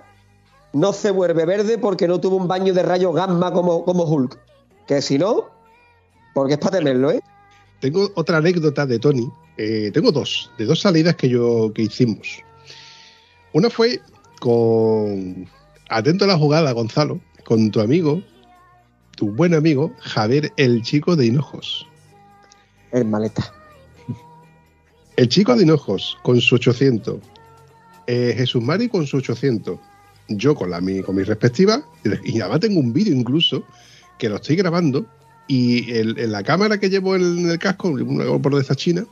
no 0.74 0.94
se 0.94 1.12
vuelve 1.12 1.46
verde 1.46 1.78
porque 1.78 2.08
no 2.08 2.20
tuvo 2.20 2.38
un 2.38 2.48
baño 2.48 2.74
de 2.74 2.82
rayos 2.82 3.14
gamma 3.14 3.54
como, 3.54 3.86
como 3.86 4.06
Hulk. 4.06 4.40
Que 4.88 5.04
si 5.04 5.20
no, 5.20 5.52
porque 6.34 6.54
es 6.56 6.60
para 6.60 6.80
temerlo, 6.80 7.12
¿eh? 7.12 7.22
Tengo 7.82 8.10
otra 8.16 8.38
anécdota 8.38 8.88
de 8.88 8.98
Tony. 8.98 9.30
Eh, 9.58 9.92
tengo 9.94 10.12
dos, 10.12 10.50
de 10.58 10.66
dos 10.66 10.82
salidas 10.82 11.16
que 11.18 11.30
yo 11.30 11.72
que 11.76 11.84
hicimos. 11.84 12.40
Una 13.54 13.70
fue 13.70 14.02
con 14.40 15.48
atento 15.90 16.26
a 16.26 16.28
la 16.28 16.38
jugada, 16.38 16.72
Gonzalo, 16.72 17.20
con 17.44 17.72
tu 17.72 17.80
amigo, 17.80 18.22
tu 19.16 19.32
buen 19.32 19.54
amigo, 19.54 19.94
Javier, 20.00 20.52
el 20.58 20.82
chico 20.84 21.16
de 21.16 21.28
Hinojos. 21.28 21.88
El 22.92 23.06
maleta. 23.06 23.54
El 25.16 25.30
chico 25.30 25.56
de 25.56 25.64
Hinojos 25.64 26.18
con 26.24 26.40
su 26.42 26.56
800. 26.56 27.20
eh, 28.10 28.34
Jesús 28.38 28.62
Mari 28.64 28.88
con 28.88 29.06
su 29.06 29.18
800. 29.18 29.78
Yo 30.30 30.56
con, 30.56 30.70
la, 30.70 30.80
mi, 30.82 31.02
con 31.02 31.16
mi 31.16 31.24
respectiva. 31.24 31.82
Y 32.24 32.40
además 32.40 32.60
tengo 32.62 32.80
un 32.80 32.94
vídeo 32.94 33.14
incluso 33.14 33.64
que 34.18 34.30
lo 34.30 34.36
estoy 34.38 34.56
grabando. 34.56 35.06
Y 35.48 35.92
el- 35.92 36.18
en 36.20 36.32
la 36.32 36.44
cámara 36.44 36.80
que 36.80 36.90
llevo 36.90 37.16
en 37.16 37.50
el 37.50 37.58
casco, 37.60 37.90
una 37.90 38.26
GoPro 38.26 38.58
de 38.58 38.62
esa 38.64 38.76
china, 38.76 39.06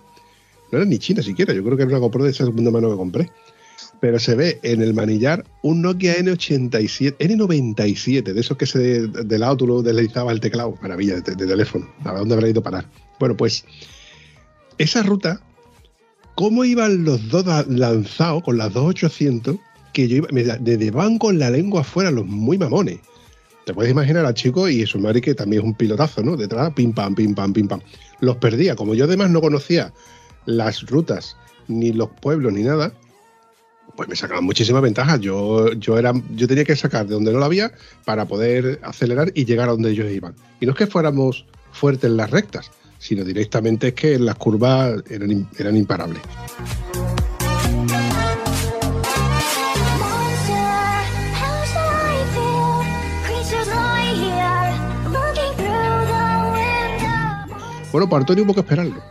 no 0.71 0.77
era 0.77 0.85
ni 0.85 0.97
china 0.99 1.21
siquiera, 1.23 1.53
yo 1.53 1.63
creo 1.63 1.75
que 1.77 1.83
era 1.83 1.91
una 1.91 1.99
GoPro 1.99 2.23
de 2.25 2.31
esa 2.31 2.45
segunda 2.45 2.71
mano 2.71 2.89
que 2.89 2.95
compré. 2.97 3.31
Pero 4.01 4.19
se 4.19 4.35
ve 4.35 4.59
en 4.63 4.81
el 4.81 4.93
manillar 4.93 5.45
un 5.61 5.81
Nokia 5.81 6.15
N87, 6.17 7.17
N97, 7.17 8.33
de 8.33 8.39
esos 8.39 8.57
que 8.57 8.65
se 8.65 9.07
de 9.07 9.39
lado 9.39 9.57
tú 9.57 9.67
lo 9.67 9.81
deslizabas 9.81 10.33
el 10.33 10.39
teclado. 10.39 10.77
Maravilla 10.81 11.15
de, 11.21 11.35
de 11.35 11.47
teléfono. 11.47 11.87
¿A 12.03 12.13
dónde 12.13 12.35
habrá 12.35 12.49
ido 12.49 12.59
a 12.59 12.63
parar? 12.63 12.85
Bueno, 13.19 13.35
pues 13.37 13.65
esa 14.77 15.03
ruta, 15.03 15.41
¿cómo 16.35 16.65
iban 16.65 17.05
los 17.05 17.29
dos 17.29 17.45
lanzados 17.67 18.43
con 18.43 18.57
las 18.57 18.73
dos 18.73 18.85
800? 18.89 19.57
Que 19.93 20.07
yo 20.07 20.17
iba, 20.17 20.27
me 20.31 20.43
llevaban 20.43 21.17
con 21.17 21.39
la 21.39 21.49
lengua 21.49 21.81
afuera 21.81 22.11
los 22.11 22.25
muy 22.25 22.57
mamones. 22.57 22.99
Te 23.65 23.73
puedes 23.73 23.91
imaginar 23.91 24.25
al 24.25 24.33
chico 24.33 24.67
y 24.67 24.85
su 24.85 24.99
madre 24.99 25.21
que 25.21 25.33
también 25.33 25.61
es 25.61 25.65
un 25.65 25.73
pilotazo, 25.73 26.21
¿no? 26.21 26.35
Detrás, 26.35 26.73
pim 26.73 26.93
pam, 26.93 27.15
pim 27.15 27.33
pam, 27.33 27.53
pim 27.53 27.67
pam. 27.67 27.79
Los 28.19 28.37
perdía. 28.37 28.75
Como 28.75 28.93
yo 28.93 29.05
además 29.05 29.31
no 29.31 29.41
conocía 29.41 29.91
las 30.45 30.85
rutas, 30.85 31.35
ni 31.67 31.91
los 31.91 32.09
pueblos, 32.21 32.53
ni 32.53 32.63
nada, 32.63 32.93
pues 33.95 34.09
me 34.09 34.15
sacaban 34.15 34.43
muchísimas 34.43 34.81
ventajas. 34.81 35.19
Yo, 35.19 35.71
yo, 35.73 35.97
era, 35.97 36.13
yo 36.35 36.47
tenía 36.47 36.63
que 36.63 36.75
sacar 36.75 37.07
de 37.07 37.13
donde 37.13 37.31
no 37.31 37.39
la 37.39 37.45
había 37.45 37.71
para 38.03 38.25
poder 38.25 38.79
acelerar 38.83 39.31
y 39.33 39.45
llegar 39.45 39.69
a 39.69 39.73
donde 39.73 39.91
ellos 39.91 40.11
iban. 40.11 40.35
Y 40.59 40.65
no 40.65 40.71
es 40.71 40.77
que 40.77 40.87
fuéramos 40.87 41.45
fuertes 41.71 42.09
en 42.09 42.17
las 42.17 42.29
rectas, 42.29 42.71
sino 42.99 43.23
directamente 43.23 43.89
es 43.89 43.93
que 43.93 44.15
en 44.15 44.25
las 44.25 44.35
curvas 44.35 45.03
eran, 45.09 45.47
eran 45.57 45.77
imparables. 45.77 46.21
Bueno, 57.91 58.09
para 58.09 58.19
Antonio 58.19 58.43
hubo 58.43 58.53
que 58.53 58.59
esperarlo. 58.59 59.01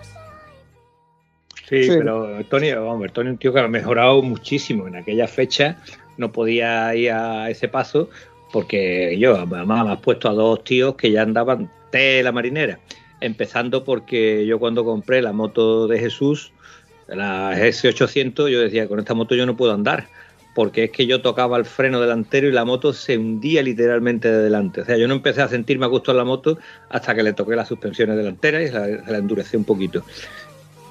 Sí, 1.69 1.85
Sí. 1.85 1.91
pero 1.99 2.45
Tony, 2.49 2.73
vamos, 2.73 3.13
Tony 3.13 3.29
es 3.29 3.33
un 3.33 3.39
tío 3.39 3.53
que 3.53 3.61
ha 3.61 3.69
mejorado 3.69 4.23
muchísimo. 4.23 4.87
En 4.87 4.97
aquella 4.97 5.27
fecha 5.27 5.79
no 6.17 6.31
podía 6.33 6.95
ir 6.95 7.11
a 7.13 7.51
ese 7.51 7.69
paso 7.69 8.09
porque 8.53 9.19
yo, 9.19 9.35
además, 9.37 9.85
me 9.85 9.93
has 9.93 10.01
puesto 10.01 10.29
a 10.29 10.33
dos 10.33 10.63
tíos 10.63 10.95
que 10.95 11.11
ya 11.11 11.23
andaban 11.23 11.71
de 11.91 12.23
la 12.23 12.31
marinera. 12.31 12.79
Empezando 13.21 13.83
porque 13.83 14.47
yo 14.47 14.59
cuando 14.59 14.85
compré 14.85 15.23
la 15.23 15.33
moto 15.33 15.89
de 15.89 15.99
Jesús, 15.99 16.53
la 17.09 17.59
S800, 17.59 18.49
yo 18.49 18.61
decía, 18.61 18.87
con 18.87 19.01
esta 19.01 19.15
moto 19.15 19.35
yo 19.35 19.45
no 19.47 19.57
puedo 19.57 19.73
andar. 19.73 20.07
Porque 20.55 20.85
es 20.85 20.91
que 20.93 21.07
yo 21.07 21.21
tocaba 21.21 21.57
el 21.57 21.65
freno 21.65 22.01
delantero 22.01 22.47
y 22.47 22.53
la 22.53 22.65
moto 22.65 22.93
se 22.93 23.19
hundía 23.19 23.61
literalmente 23.61 24.31
de 24.31 24.39
delante. 24.39 24.83
O 24.83 24.85
sea, 24.85 24.97
yo 24.97 25.09
no 25.09 25.15
empecé 25.15 25.43
a 25.43 25.49
sentirme 25.49 25.87
a 25.87 25.89
gusto 25.89 26.13
en 26.13 26.19
la 26.19 26.25
moto 26.25 26.59
hasta 26.91 27.13
que 27.13 27.25
le 27.25 27.33
toqué 27.33 27.57
las 27.57 27.67
suspensiones 27.67 28.17
delanteras 28.17 28.63
y 28.63 28.67
se 28.69 28.73
la, 28.75 29.05
se 29.05 29.11
la 29.11 29.19
endurecí 29.19 29.57
un 29.57 29.65
poquito 29.65 30.05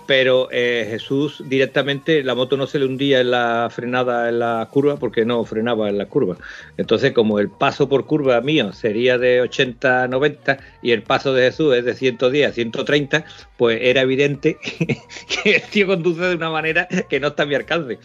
pero 0.06 0.50
eh, 0.52 0.88
Jesús 0.90 1.44
directamente 1.46 2.24
la 2.24 2.36
moto 2.36 2.58
no 2.58 2.68
se 2.68 2.80
le 2.80 2.86
hundía 2.86 3.22
en 3.22 3.32
la 3.32 3.70
frenada 3.72 4.30
en 4.30 4.40
la 4.40 4.68
curva 4.72 4.98
porque 4.98 5.26
no 5.26 5.44
frenaba 5.46 5.90
en 5.90 5.98
la 5.98 6.06
curva. 6.08 6.38
Entonces, 6.78 7.14
como 7.14 7.40
el 7.40 7.50
paso 7.50 7.88
por 7.88 8.06
curva 8.06 8.42
mío 8.42 8.74
sería 8.74 9.18
de 9.18 9.42
80 9.42 10.04
a 10.04 10.08
90 10.08 10.58
y 10.82 10.92
el 10.92 11.04
paso 11.04 11.34
de 11.34 11.44
Jesús 11.44 11.76
es 11.76 11.86
de 11.86 11.94
110 11.94 12.50
a 12.50 12.54
130, 12.54 13.26
pues 13.58 13.80
era 13.82 14.02
evidente 14.02 14.58
que 15.44 15.56
el 15.56 15.62
tío 15.64 15.88
conduce 15.88 16.22
de 16.22 16.36
una 16.36 16.50
manera 16.50 16.88
que 17.10 17.20
no 17.20 17.28
está 17.28 17.44
a 17.44 17.46
mi 17.46 17.56
alcance. 17.56 18.00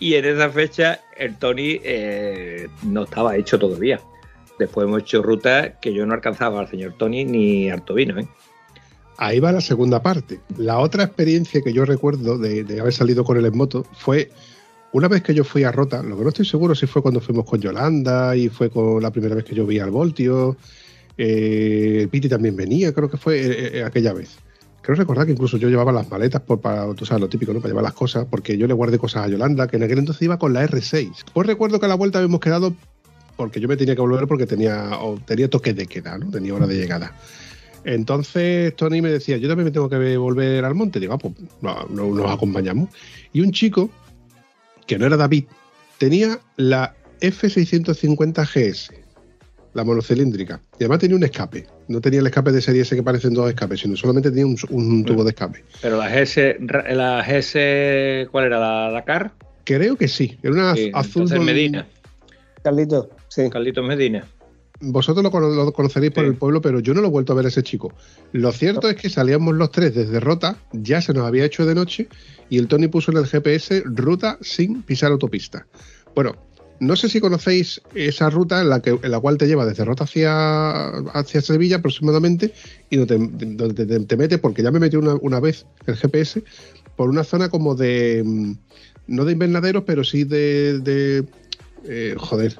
Y 0.00 0.14
en 0.14 0.24
esa 0.24 0.48
fecha 0.50 1.00
el 1.16 1.36
Tony 1.36 1.80
eh, 1.82 2.68
no 2.84 3.04
estaba 3.04 3.36
hecho 3.36 3.58
todavía. 3.58 4.00
Después 4.58 4.86
hemos 4.86 5.02
hecho 5.02 5.22
rutas 5.22 5.72
que 5.80 5.92
yo 5.92 6.04
no 6.06 6.14
alcanzaba 6.14 6.60
al 6.60 6.68
señor 6.68 6.94
Tony 6.98 7.24
ni 7.24 7.70
al 7.70 7.82
Tobino, 7.84 8.18
¿eh? 8.18 8.28
Ahí 9.20 9.40
va 9.40 9.50
la 9.50 9.60
segunda 9.60 10.00
parte. 10.00 10.40
La 10.56 10.78
otra 10.78 11.02
experiencia 11.02 11.60
que 11.60 11.72
yo 11.72 11.84
recuerdo 11.84 12.38
de, 12.38 12.80
haber 12.80 12.92
salido 12.92 13.24
con 13.24 13.36
él 13.36 13.46
en 13.46 13.56
moto 13.56 13.84
fue 13.92 14.30
una 14.92 15.08
vez 15.08 15.22
que 15.22 15.34
yo 15.34 15.42
fui 15.42 15.64
a 15.64 15.72
Rota, 15.72 16.04
lo 16.04 16.16
que 16.16 16.22
no 16.22 16.28
estoy 16.28 16.46
seguro 16.46 16.74
si 16.76 16.86
fue 16.86 17.02
cuando 17.02 17.20
fuimos 17.20 17.44
con 17.44 17.60
Yolanda 17.60 18.36
y 18.36 18.48
fue 18.48 18.70
con 18.70 19.02
la 19.02 19.10
primera 19.10 19.34
vez 19.34 19.44
que 19.44 19.56
yo 19.56 19.66
vi 19.66 19.80
al 19.80 19.90
Voltio. 19.90 20.56
Eh, 21.18 22.06
Piti 22.12 22.28
también 22.28 22.54
venía, 22.54 22.92
creo 22.92 23.10
que 23.10 23.16
fue 23.16 23.40
eh, 23.40 23.78
eh, 23.78 23.82
aquella 23.82 24.12
vez. 24.12 24.38
Creo 24.82 24.94
recordar 24.94 25.26
que 25.26 25.32
incluso 25.32 25.56
yo 25.56 25.68
llevaba 25.68 25.90
las 25.90 26.08
maletas 26.08 26.40
por, 26.40 26.60
para, 26.60 26.94
tú 26.94 27.04
sabes, 27.04 27.20
lo 27.20 27.28
típico, 27.28 27.52
¿no? 27.52 27.58
Para 27.58 27.70
llevar 27.70 27.84
las 27.84 27.94
cosas, 27.94 28.24
porque 28.30 28.56
yo 28.56 28.68
le 28.68 28.72
guardé 28.72 28.98
cosas 28.98 29.26
a 29.26 29.28
Yolanda, 29.28 29.66
que 29.66 29.78
en 29.78 29.82
aquel 29.82 29.98
entonces 29.98 30.22
iba 30.22 30.38
con 30.38 30.52
la 30.52 30.64
R6. 30.64 31.10
Pues 31.34 31.46
recuerdo 31.46 31.80
que 31.80 31.86
a 31.86 31.88
la 31.88 31.96
vuelta 31.96 32.18
habíamos 32.18 32.38
quedado 32.38 32.72
porque 33.36 33.60
yo 33.60 33.66
me 33.66 33.76
tenía 33.76 33.96
que 33.96 34.00
volver 34.00 34.28
porque 34.28 34.46
tenía, 34.46 34.90
tenía 35.26 35.50
toque 35.50 35.74
de 35.74 35.86
queda, 35.86 36.18
¿no? 36.18 36.30
Tenía 36.30 36.54
hora 36.54 36.68
de 36.68 36.76
llegada. 36.76 37.14
Entonces 37.94 38.76
Tony 38.76 39.00
me 39.00 39.08
decía, 39.10 39.38
yo 39.38 39.48
también 39.48 39.64
me 39.64 39.70
tengo 39.70 39.88
que 39.88 40.16
volver 40.18 40.62
al 40.64 40.74
monte. 40.74 41.00
Digo, 41.00 41.14
ah, 41.14 41.18
pues 41.18 41.32
no, 41.62 41.86
no- 41.88 42.14
nos 42.14 42.30
acompañamos. 42.30 42.90
Y 43.32 43.40
un 43.40 43.50
chico, 43.50 43.88
que 44.86 44.98
no 44.98 45.06
era 45.06 45.16
David, 45.16 45.44
tenía 45.96 46.38
la 46.56 46.94
F650 47.20 48.44
GS. 48.46 48.92
la 49.74 49.84
monocilíndrica. 49.84 50.60
Y 50.78 50.84
además 50.84 50.98
tenía 50.98 51.14
un 51.16 51.22
escape. 51.24 51.66
No 51.88 52.00
tenía 52.00 52.18
el 52.20 52.26
escape 52.26 52.50
de 52.52 52.60
serie 52.60 52.82
S 52.82 52.96
que 52.96 53.02
parecen 53.02 53.32
dos 53.32 53.48
escapes, 53.48 53.80
sino 53.80 53.96
solamente 53.96 54.30
tenía 54.30 54.46
un, 54.46 54.56
un 54.70 55.04
tubo 55.04 55.22
de 55.22 55.30
escape. 55.30 55.62
Pero 55.80 55.96
la 55.98 56.08
GS, 56.08 56.56
la 56.94 57.22
GS, 57.22 58.28
¿cuál 58.32 58.46
era? 58.46 58.58
¿La 58.58 58.90
Dakar? 58.90 59.32
Creo 59.64 59.94
que 59.96 60.08
sí. 60.08 60.36
Era 60.42 60.52
una 60.52 60.74
Sí, 60.74 60.90
azul. 60.94 61.22
entonces 61.22 61.36
con- 61.38 61.46
Medina. 61.46 61.86
Carlito, 62.62 63.10
sí. 63.28 63.48
Carlitos 63.50 63.86
Medina. 63.86 64.26
Vosotros 64.80 65.24
lo, 65.24 65.30
cono- 65.30 65.48
lo 65.50 65.72
conoceréis 65.72 66.12
por 66.12 66.24
Sí. 66.24 66.30
el 66.30 66.36
pueblo, 66.36 66.60
pero 66.60 66.78
yo 66.80 66.94
no 66.94 67.00
lo 67.00 67.08
he 67.08 67.10
vuelto 67.10 67.32
a 67.32 67.36
ver 67.36 67.46
a 67.46 67.48
ese 67.48 67.62
chico. 67.64 67.92
Lo 68.32 68.52
cierto 68.52 68.88
es 68.88 68.96
que 68.96 69.10
salíamos 69.10 69.54
los 69.54 69.72
tres 69.72 69.94
desde 69.94 70.20
Rota, 70.20 70.56
ya 70.72 71.00
se 71.02 71.12
nos 71.12 71.26
había 71.26 71.44
hecho 71.44 71.66
de 71.66 71.74
noche, 71.74 72.08
y 72.48 72.58
el 72.58 72.68
Tony 72.68 72.86
puso 72.88 73.10
en 73.10 73.16
el 73.18 73.26
GPS 73.26 73.82
ruta 73.86 74.38
sin 74.40 74.82
pisar 74.82 75.10
autopista. 75.10 75.66
Bueno, 76.14 76.36
no 76.80 76.94
sé 76.94 77.08
si 77.08 77.18
conocéis 77.18 77.80
esa 77.94 78.30
ruta 78.30 78.60
en 78.60 78.68
la, 78.68 78.80
que, 78.80 78.90
en 79.02 79.10
la 79.10 79.18
cual 79.18 79.36
te 79.36 79.48
lleva 79.48 79.66
desde 79.66 79.84
Rota 79.84 80.04
hacia, 80.04 80.86
hacia 81.08 81.40
Sevilla 81.40 81.76
aproximadamente, 81.78 82.52
y 82.88 82.98
donde 82.98 83.74
te, 83.74 83.84
te, 83.86 84.00
te 84.00 84.16
mete, 84.16 84.38
porque 84.38 84.62
ya 84.62 84.70
me 84.70 84.78
metió 84.78 85.00
una, 85.00 85.14
una 85.16 85.40
vez 85.40 85.66
el 85.86 85.96
GPS, 85.96 86.44
por 86.96 87.08
una 87.10 87.24
zona 87.24 87.48
como 87.48 87.74
de. 87.74 88.22
mm, 88.24 88.52
No 89.08 89.24
de 89.24 89.32
invernaderos, 89.32 89.82
pero 89.84 90.04
sí 90.04 90.22
de. 90.22 90.78
de 90.78 91.24
eh, 91.84 92.14
joder, 92.16 92.56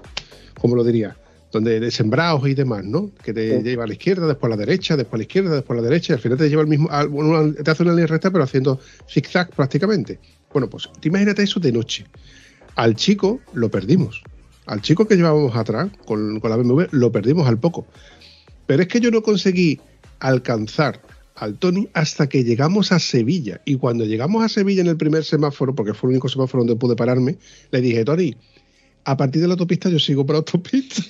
¿cómo 0.61 0.75
lo 0.75 0.83
diría? 0.83 1.17
Donde 1.51 1.81
de 1.81 1.91
sembrados 1.91 2.47
y 2.47 2.55
demás, 2.55 2.85
¿no? 2.85 3.11
Que 3.25 3.33
te 3.33 3.59
Sí. 3.59 3.63
lleva 3.65 3.85
a 3.85 3.87
la 3.87 3.95
izquierda, 3.95 4.27
después 4.27 4.53
a 4.53 4.57
la 4.57 4.61
derecha, 4.65 4.97
después 4.97 5.15
a 5.15 5.17
la 5.19 5.23
izquierda, 5.23 5.55
después 5.55 5.79
a 5.79 5.83
la 5.83 5.89
derecha, 5.89 6.13
y 6.13 6.15
al 6.17 6.21
final 6.21 6.37
te 6.39 6.49
lleva 6.51 6.63
el 6.63 6.69
mismo. 6.69 6.89
al- 6.91 7.09
una- 7.09 7.55
te 7.55 7.71
hace 7.71 7.83
una 7.83 7.93
línea 7.93 8.07
recta, 8.07 8.31
pero 8.31 8.45
haciendo 8.45 8.79
zigzag 9.09 9.51
prácticamente. 9.55 10.19
Bueno, 10.53 10.69
pues 10.69 10.89
te 11.01 11.09
imagínate 11.09 11.43
eso 11.43 11.59
de 11.61 11.73
noche. 11.73 12.05
Al 12.77 12.95
chico 12.97 13.41
lo 13.55 13.71
perdimos. 13.71 14.23
Al 14.67 14.83
chico 14.83 15.09
que 15.09 15.17
llevábamos 15.17 15.57
atrás 15.57 15.89
con, 16.05 16.41
con 16.41 16.51
la 16.51 16.57
BMW 16.59 16.87
lo 16.91 17.11
perdimos 17.11 17.49
al 17.49 17.59
poco. 17.59 17.87
Pero 18.67 18.83
es 18.83 18.89
que 18.89 19.01
yo 19.01 19.11
no 19.11 19.23
conseguí 19.23 19.81
alcanzar 20.21 21.01
al 21.35 21.57
Tony 21.57 21.89
hasta 21.95 22.29
que 22.29 22.45
llegamos 22.45 22.93
a 22.93 22.99
Sevilla. 22.99 23.61
Y 23.65 23.77
cuando 23.77 24.05
llegamos 24.05 24.43
a 24.45 24.49
Sevilla 24.49 24.83
en 24.83 24.89
el 24.89 24.97
primer 24.97 25.25
semáforo, 25.25 25.75
porque 25.75 25.95
fue 25.95 26.09
el 26.11 26.15
único 26.15 26.29
semáforo 26.29 26.65
donde 26.65 26.77
pude 26.79 26.97
pararme, 26.97 27.39
le 27.71 27.81
dije, 27.81 28.05
Tony, 28.05 28.37
a 29.09 29.17
partir 29.17 29.41
de 29.41 29.49
la 29.49 29.55
autopista 29.55 29.89
yo 29.89 29.99
sigo 29.99 30.27
por 30.27 30.37
autopista. 30.37 31.03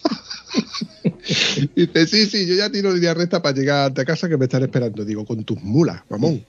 y 1.74 1.86
dice, 1.86 2.06
sí, 2.06 2.26
sí, 2.26 2.46
yo 2.46 2.54
ya 2.54 2.70
tiro 2.70 2.92
línea 2.92 3.12
recta 3.12 3.42
para 3.42 3.56
llegar 3.56 3.92
a 3.94 4.04
casa 4.04 4.28
que 4.28 4.36
me 4.36 4.44
están 4.44 4.62
esperando. 4.62 5.04
Digo, 5.04 5.24
con 5.26 5.42
tus 5.42 5.60
mulas, 5.60 6.02
mamón, 6.08 6.44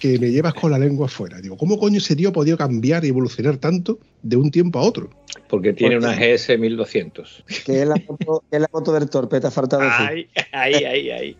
que 0.00 0.18
me 0.18 0.32
llevas 0.32 0.54
con 0.54 0.72
la 0.72 0.78
lengua 0.78 1.06
afuera. 1.06 1.40
Digo, 1.40 1.56
¿cómo 1.56 1.78
coño 1.78 1.98
ese 1.98 2.16
tío 2.16 2.30
ha 2.30 2.32
podido 2.32 2.56
cambiar 2.56 3.04
y 3.04 3.08
evolucionar 3.08 3.58
tanto 3.58 4.00
de 4.22 4.36
un 4.36 4.50
tiempo 4.50 4.80
a 4.80 4.82
otro? 4.82 5.10
Porque 5.48 5.72
tiene 5.72 6.00
Porque- 6.00 6.06
una 6.08 6.16
GS 6.16 6.58
1200. 6.58 7.44
Que 7.64 7.82
es 7.82 7.88
la 7.88 7.94
moto, 8.08 8.42
que 8.50 8.56
es 8.56 8.60
la 8.60 8.68
moto 8.72 8.92
del 8.92 9.08
torpe, 9.08 9.40
te 9.40 9.46
ha 9.46 9.52
faltado 9.52 9.82
decir. 9.82 10.00
Ay, 10.00 10.28
ay, 10.52 10.84
ay, 10.84 11.10
ay. 11.10 11.36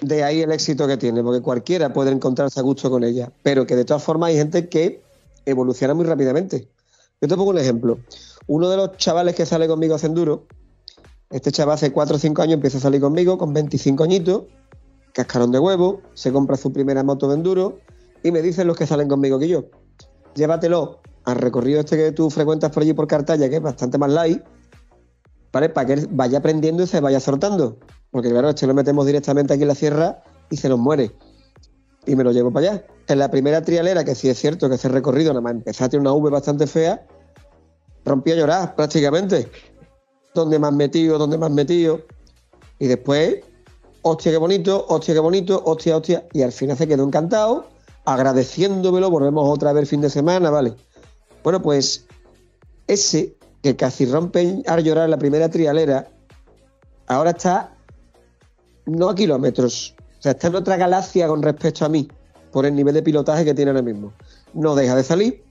De 0.00 0.22
ahí 0.22 0.42
el 0.42 0.52
éxito 0.52 0.86
que 0.86 0.96
tiene, 0.96 1.24
porque 1.24 1.42
cualquiera 1.42 1.92
puede 1.92 2.12
encontrarse 2.12 2.60
a 2.60 2.62
gusto 2.62 2.88
con 2.88 3.02
ella, 3.02 3.32
pero 3.42 3.66
que 3.66 3.74
de 3.74 3.84
todas 3.84 4.04
formas 4.04 4.30
hay 4.30 4.36
gente 4.36 4.68
que 4.68 5.00
evoluciona 5.44 5.92
muy 5.92 6.04
rápidamente. 6.06 6.68
Yo 7.20 7.28
te 7.28 7.36
pongo 7.36 7.50
un 7.50 7.58
ejemplo. 7.58 7.98
Uno 8.46 8.68
de 8.68 8.76
los 8.76 8.96
chavales 8.96 9.34
que 9.34 9.46
sale 9.46 9.68
conmigo 9.68 9.94
a 9.94 9.96
hacer 9.96 10.10
enduro, 10.10 10.46
este 11.30 11.50
chaval 11.52 11.74
hace 11.74 11.92
4 11.92 12.16
o 12.16 12.18
5 12.18 12.42
años 12.42 12.54
empieza 12.54 12.78
a 12.78 12.80
salir 12.80 13.00
conmigo 13.00 13.38
con 13.38 13.52
25 13.52 14.04
añitos, 14.04 14.44
cascarón 15.12 15.52
de 15.52 15.58
huevo, 15.58 16.02
se 16.14 16.32
compra 16.32 16.56
su 16.56 16.72
primera 16.72 17.02
moto 17.02 17.28
de 17.28 17.34
enduro 17.34 17.78
y 18.22 18.30
me 18.32 18.42
dicen 18.42 18.66
los 18.66 18.76
que 18.76 18.86
salen 18.86 19.08
conmigo 19.08 19.38
que 19.38 19.48
yo, 19.48 19.64
llévatelo 20.34 21.00
al 21.24 21.36
recorrido 21.36 21.80
este 21.80 21.96
que 21.96 22.12
tú 22.12 22.30
frecuentas 22.30 22.70
por 22.70 22.82
allí 22.82 22.92
por 22.92 23.06
Cartaya, 23.06 23.48
que 23.48 23.56
es 23.56 23.62
bastante 23.62 23.98
más 23.98 24.10
light, 24.10 24.42
¿vale? 25.52 25.68
Para 25.68 25.86
que 25.86 25.92
él 25.94 26.08
vaya 26.10 26.38
aprendiendo 26.38 26.82
y 26.82 26.86
se 26.86 27.00
vaya 27.00 27.20
soltando. 27.20 27.78
Porque 28.10 28.30
claro, 28.30 28.50
este 28.50 28.66
lo 28.66 28.74
metemos 28.74 29.06
directamente 29.06 29.54
aquí 29.54 29.62
en 29.62 29.68
la 29.68 29.74
sierra 29.74 30.22
y 30.50 30.56
se 30.56 30.68
nos 30.68 30.78
muere. 30.78 31.12
Y 32.06 32.16
me 32.16 32.24
lo 32.24 32.32
llevo 32.32 32.52
para 32.52 32.72
allá. 32.72 32.86
En 33.06 33.18
la 33.18 33.30
primera 33.30 33.62
trialera, 33.62 34.04
que 34.04 34.14
sí 34.14 34.28
es 34.28 34.38
cierto 34.38 34.68
que 34.68 34.74
ese 34.74 34.88
recorrido 34.88 35.32
nada 35.32 35.40
más 35.40 35.62
tener 35.64 36.00
una 36.00 36.12
V 36.12 36.30
bastante 36.30 36.66
fea, 36.66 37.06
rompí 38.04 38.32
a 38.32 38.36
llorar 38.36 38.74
prácticamente. 38.74 39.48
¿Dónde 40.34 40.58
más 40.58 40.72
metido? 40.72 41.18
¿Dónde 41.18 41.38
más 41.38 41.50
metido? 41.50 42.00
Y 42.78 42.86
después, 42.86 43.40
hostia, 44.02 44.32
qué 44.32 44.38
bonito, 44.38 44.86
hostia, 44.88 45.14
qué 45.14 45.20
bonito, 45.20 45.62
hostia, 45.64 45.96
hostia. 45.96 46.26
Y 46.32 46.42
al 46.42 46.52
final 46.52 46.76
se 46.76 46.88
quedó 46.88 47.04
encantado, 47.04 47.66
agradeciéndomelo, 48.04 49.10
volvemos 49.10 49.48
otra 49.48 49.72
vez 49.72 49.82
el 49.82 49.88
fin 49.88 50.00
de 50.00 50.10
semana, 50.10 50.50
¿vale? 50.50 50.74
Bueno, 51.44 51.60
pues 51.62 52.06
ese 52.86 53.36
que 53.62 53.76
casi 53.76 54.06
rompe 54.06 54.62
a 54.66 54.80
llorar 54.80 55.08
la 55.08 55.18
primera 55.18 55.48
trialera, 55.48 56.08
ahora 57.06 57.30
está 57.30 57.76
no 58.86 59.08
a 59.08 59.14
kilómetros, 59.14 59.94
o 60.18 60.22
sea, 60.22 60.32
está 60.32 60.48
en 60.48 60.56
otra 60.56 60.76
galaxia 60.76 61.28
con 61.28 61.42
respecto 61.42 61.84
a 61.84 61.88
mí, 61.88 62.08
por 62.50 62.66
el 62.66 62.74
nivel 62.74 62.94
de 62.94 63.02
pilotaje 63.02 63.44
que 63.44 63.54
tiene 63.54 63.70
ahora 63.70 63.82
mismo. 63.82 64.12
No 64.52 64.74
deja 64.74 64.96
de 64.96 65.04
salir, 65.04 65.44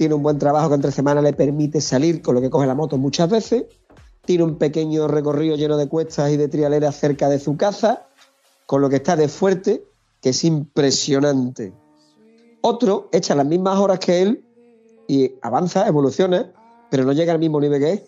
tiene 0.00 0.14
un 0.14 0.22
buen 0.22 0.38
trabajo 0.38 0.70
que 0.70 0.76
entre 0.76 0.92
semanas 0.92 1.22
le 1.22 1.34
permite 1.34 1.78
salir 1.82 2.22
con 2.22 2.34
lo 2.34 2.40
que 2.40 2.48
coge 2.48 2.66
la 2.66 2.74
moto 2.74 2.96
muchas 2.96 3.28
veces, 3.28 3.64
tiene 4.24 4.44
un 4.44 4.56
pequeño 4.56 5.06
recorrido 5.08 5.56
lleno 5.56 5.76
de 5.76 5.88
cuestas 5.88 6.30
y 6.30 6.38
de 6.38 6.48
trialeras 6.48 6.96
cerca 6.96 7.28
de 7.28 7.38
su 7.38 7.58
casa, 7.58 8.06
con 8.64 8.80
lo 8.80 8.88
que 8.88 8.96
está 8.96 9.14
de 9.14 9.28
fuerte, 9.28 9.84
que 10.22 10.30
es 10.30 10.42
impresionante. 10.44 11.74
Otro 12.62 13.10
echa 13.12 13.34
las 13.34 13.44
mismas 13.44 13.78
horas 13.78 13.98
que 13.98 14.22
él 14.22 14.42
y 15.06 15.34
avanza, 15.42 15.86
evoluciona, 15.86 16.50
pero 16.90 17.04
no 17.04 17.12
llega 17.12 17.34
al 17.34 17.38
mismo 17.38 17.60
nivel 17.60 17.78
que 17.78 17.92
él 17.92 18.02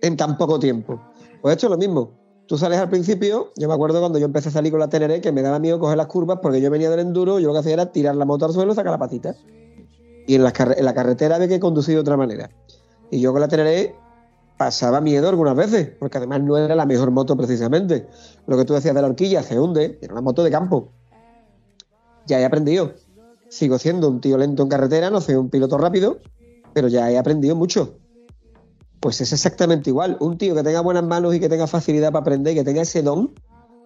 en 0.00 0.16
tan 0.16 0.38
poco 0.38 0.58
tiempo. 0.58 0.98
Pues 1.42 1.56
esto 1.56 1.66
es 1.66 1.70
lo 1.70 1.76
mismo. 1.76 2.12
Tú 2.46 2.56
sales 2.56 2.78
al 2.78 2.88
principio, 2.88 3.52
yo 3.56 3.68
me 3.68 3.74
acuerdo 3.74 4.00
cuando 4.00 4.18
yo 4.18 4.24
empecé 4.24 4.48
a 4.48 4.52
salir 4.52 4.70
con 4.70 4.80
la 4.80 4.88
Teneré 4.88 5.20
que 5.20 5.32
me 5.32 5.42
daba 5.42 5.58
miedo 5.58 5.78
coger 5.78 5.98
las 5.98 6.06
curvas 6.06 6.38
porque 6.40 6.62
yo 6.62 6.70
venía 6.70 6.88
del 6.88 7.00
enduro, 7.00 7.40
yo 7.40 7.48
lo 7.48 7.52
que 7.52 7.58
hacía 7.58 7.74
era 7.74 7.92
tirar 7.92 8.16
la 8.16 8.24
moto 8.24 8.46
al 8.46 8.54
suelo 8.54 8.72
y 8.72 8.74
sacar 8.74 8.92
la 8.92 8.98
patita. 8.98 9.36
Y 10.26 10.34
en, 10.36 10.42
carre- 10.52 10.78
en 10.78 10.84
la 10.84 10.94
carretera 10.94 11.36
había 11.36 11.48
que 11.48 11.60
conducir 11.60 11.94
de 11.94 12.00
otra 12.00 12.16
manera. 12.16 12.50
Y 13.10 13.20
yo 13.20 13.32
con 13.32 13.40
la 13.40 13.48
Teneré 13.48 13.94
pasaba 14.56 15.00
miedo 15.00 15.28
algunas 15.28 15.56
veces, 15.56 15.90
porque 15.98 16.18
además 16.18 16.42
no 16.42 16.56
era 16.56 16.74
la 16.74 16.86
mejor 16.86 17.10
moto 17.10 17.36
precisamente. 17.36 18.06
Lo 18.46 18.56
que 18.56 18.64
tú 18.64 18.74
decías 18.74 18.94
de 18.94 19.02
la 19.02 19.08
horquilla 19.08 19.42
se 19.42 19.58
hunde, 19.58 19.98
era 20.00 20.12
una 20.12 20.22
moto 20.22 20.42
de 20.42 20.50
campo. 20.50 20.92
Ya 22.26 22.40
he 22.40 22.44
aprendido. 22.44 22.92
Sigo 23.48 23.78
siendo 23.78 24.08
un 24.08 24.20
tío 24.20 24.38
lento 24.38 24.62
en 24.62 24.68
carretera, 24.68 25.10
no 25.10 25.20
soy 25.20 25.34
un 25.34 25.50
piloto 25.50 25.76
rápido, 25.76 26.18
pero 26.72 26.88
ya 26.88 27.10
he 27.10 27.18
aprendido 27.18 27.54
mucho. 27.54 27.98
Pues 29.00 29.20
es 29.20 29.32
exactamente 29.32 29.90
igual. 29.90 30.16
Un 30.20 30.38
tío 30.38 30.54
que 30.54 30.62
tenga 30.62 30.80
buenas 30.80 31.04
manos 31.04 31.34
y 31.34 31.40
que 31.40 31.48
tenga 31.48 31.66
facilidad 31.66 32.10
para 32.10 32.22
aprender 32.22 32.54
y 32.54 32.56
que 32.56 32.64
tenga 32.64 32.82
ese 32.82 33.02
don, 33.02 33.34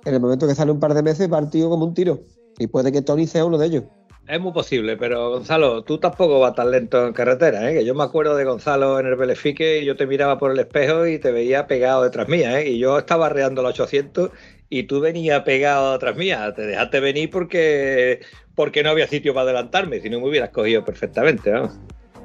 en 0.04 0.14
el 0.14 0.20
momento 0.20 0.46
que 0.46 0.54
sale 0.54 0.70
un 0.70 0.78
par 0.78 0.94
de 0.94 1.02
meses 1.02 1.30
va 1.30 1.38
el 1.40 1.50
tío 1.50 1.68
como 1.68 1.84
un 1.84 1.94
tiro. 1.94 2.20
Y 2.58 2.68
puede 2.68 2.92
que 2.92 3.02
Tony 3.02 3.26
sea 3.26 3.44
uno 3.44 3.58
de 3.58 3.66
ellos. 3.66 3.84
Es 4.28 4.38
muy 4.38 4.52
posible, 4.52 4.98
pero 4.98 5.30
Gonzalo, 5.30 5.82
tú 5.84 5.96
tampoco 5.96 6.38
vas 6.38 6.54
tan 6.54 6.70
lento 6.70 7.06
en 7.06 7.14
carretera, 7.14 7.70
¿eh? 7.70 7.78
Que 7.78 7.84
yo 7.86 7.94
me 7.94 8.04
acuerdo 8.04 8.36
de 8.36 8.44
Gonzalo 8.44 9.00
en 9.00 9.06
el 9.06 9.16
Belefique 9.16 9.78
y 9.78 9.86
yo 9.86 9.96
te 9.96 10.06
miraba 10.06 10.36
por 10.38 10.50
el 10.52 10.58
espejo 10.58 11.06
y 11.06 11.18
te 11.18 11.32
veía 11.32 11.66
pegado 11.66 12.02
detrás 12.02 12.28
mía, 12.28 12.60
¿eh? 12.60 12.68
Y 12.68 12.78
yo 12.78 12.98
estaba 12.98 13.26
arreando 13.26 13.62
los 13.62 13.72
800 13.72 14.30
y 14.68 14.82
tú 14.82 15.00
venías 15.00 15.42
pegado 15.44 15.94
detrás 15.94 16.14
mía. 16.14 16.52
Te 16.54 16.66
dejaste 16.66 17.00
venir 17.00 17.30
porque, 17.30 18.20
porque 18.54 18.82
no 18.82 18.90
había 18.90 19.06
sitio 19.06 19.32
para 19.32 19.44
adelantarme, 19.44 19.98
si 20.00 20.10
no 20.10 20.20
me 20.20 20.28
hubieras 20.28 20.50
cogido 20.50 20.84
perfectamente, 20.84 21.50
¿no? 21.50 21.72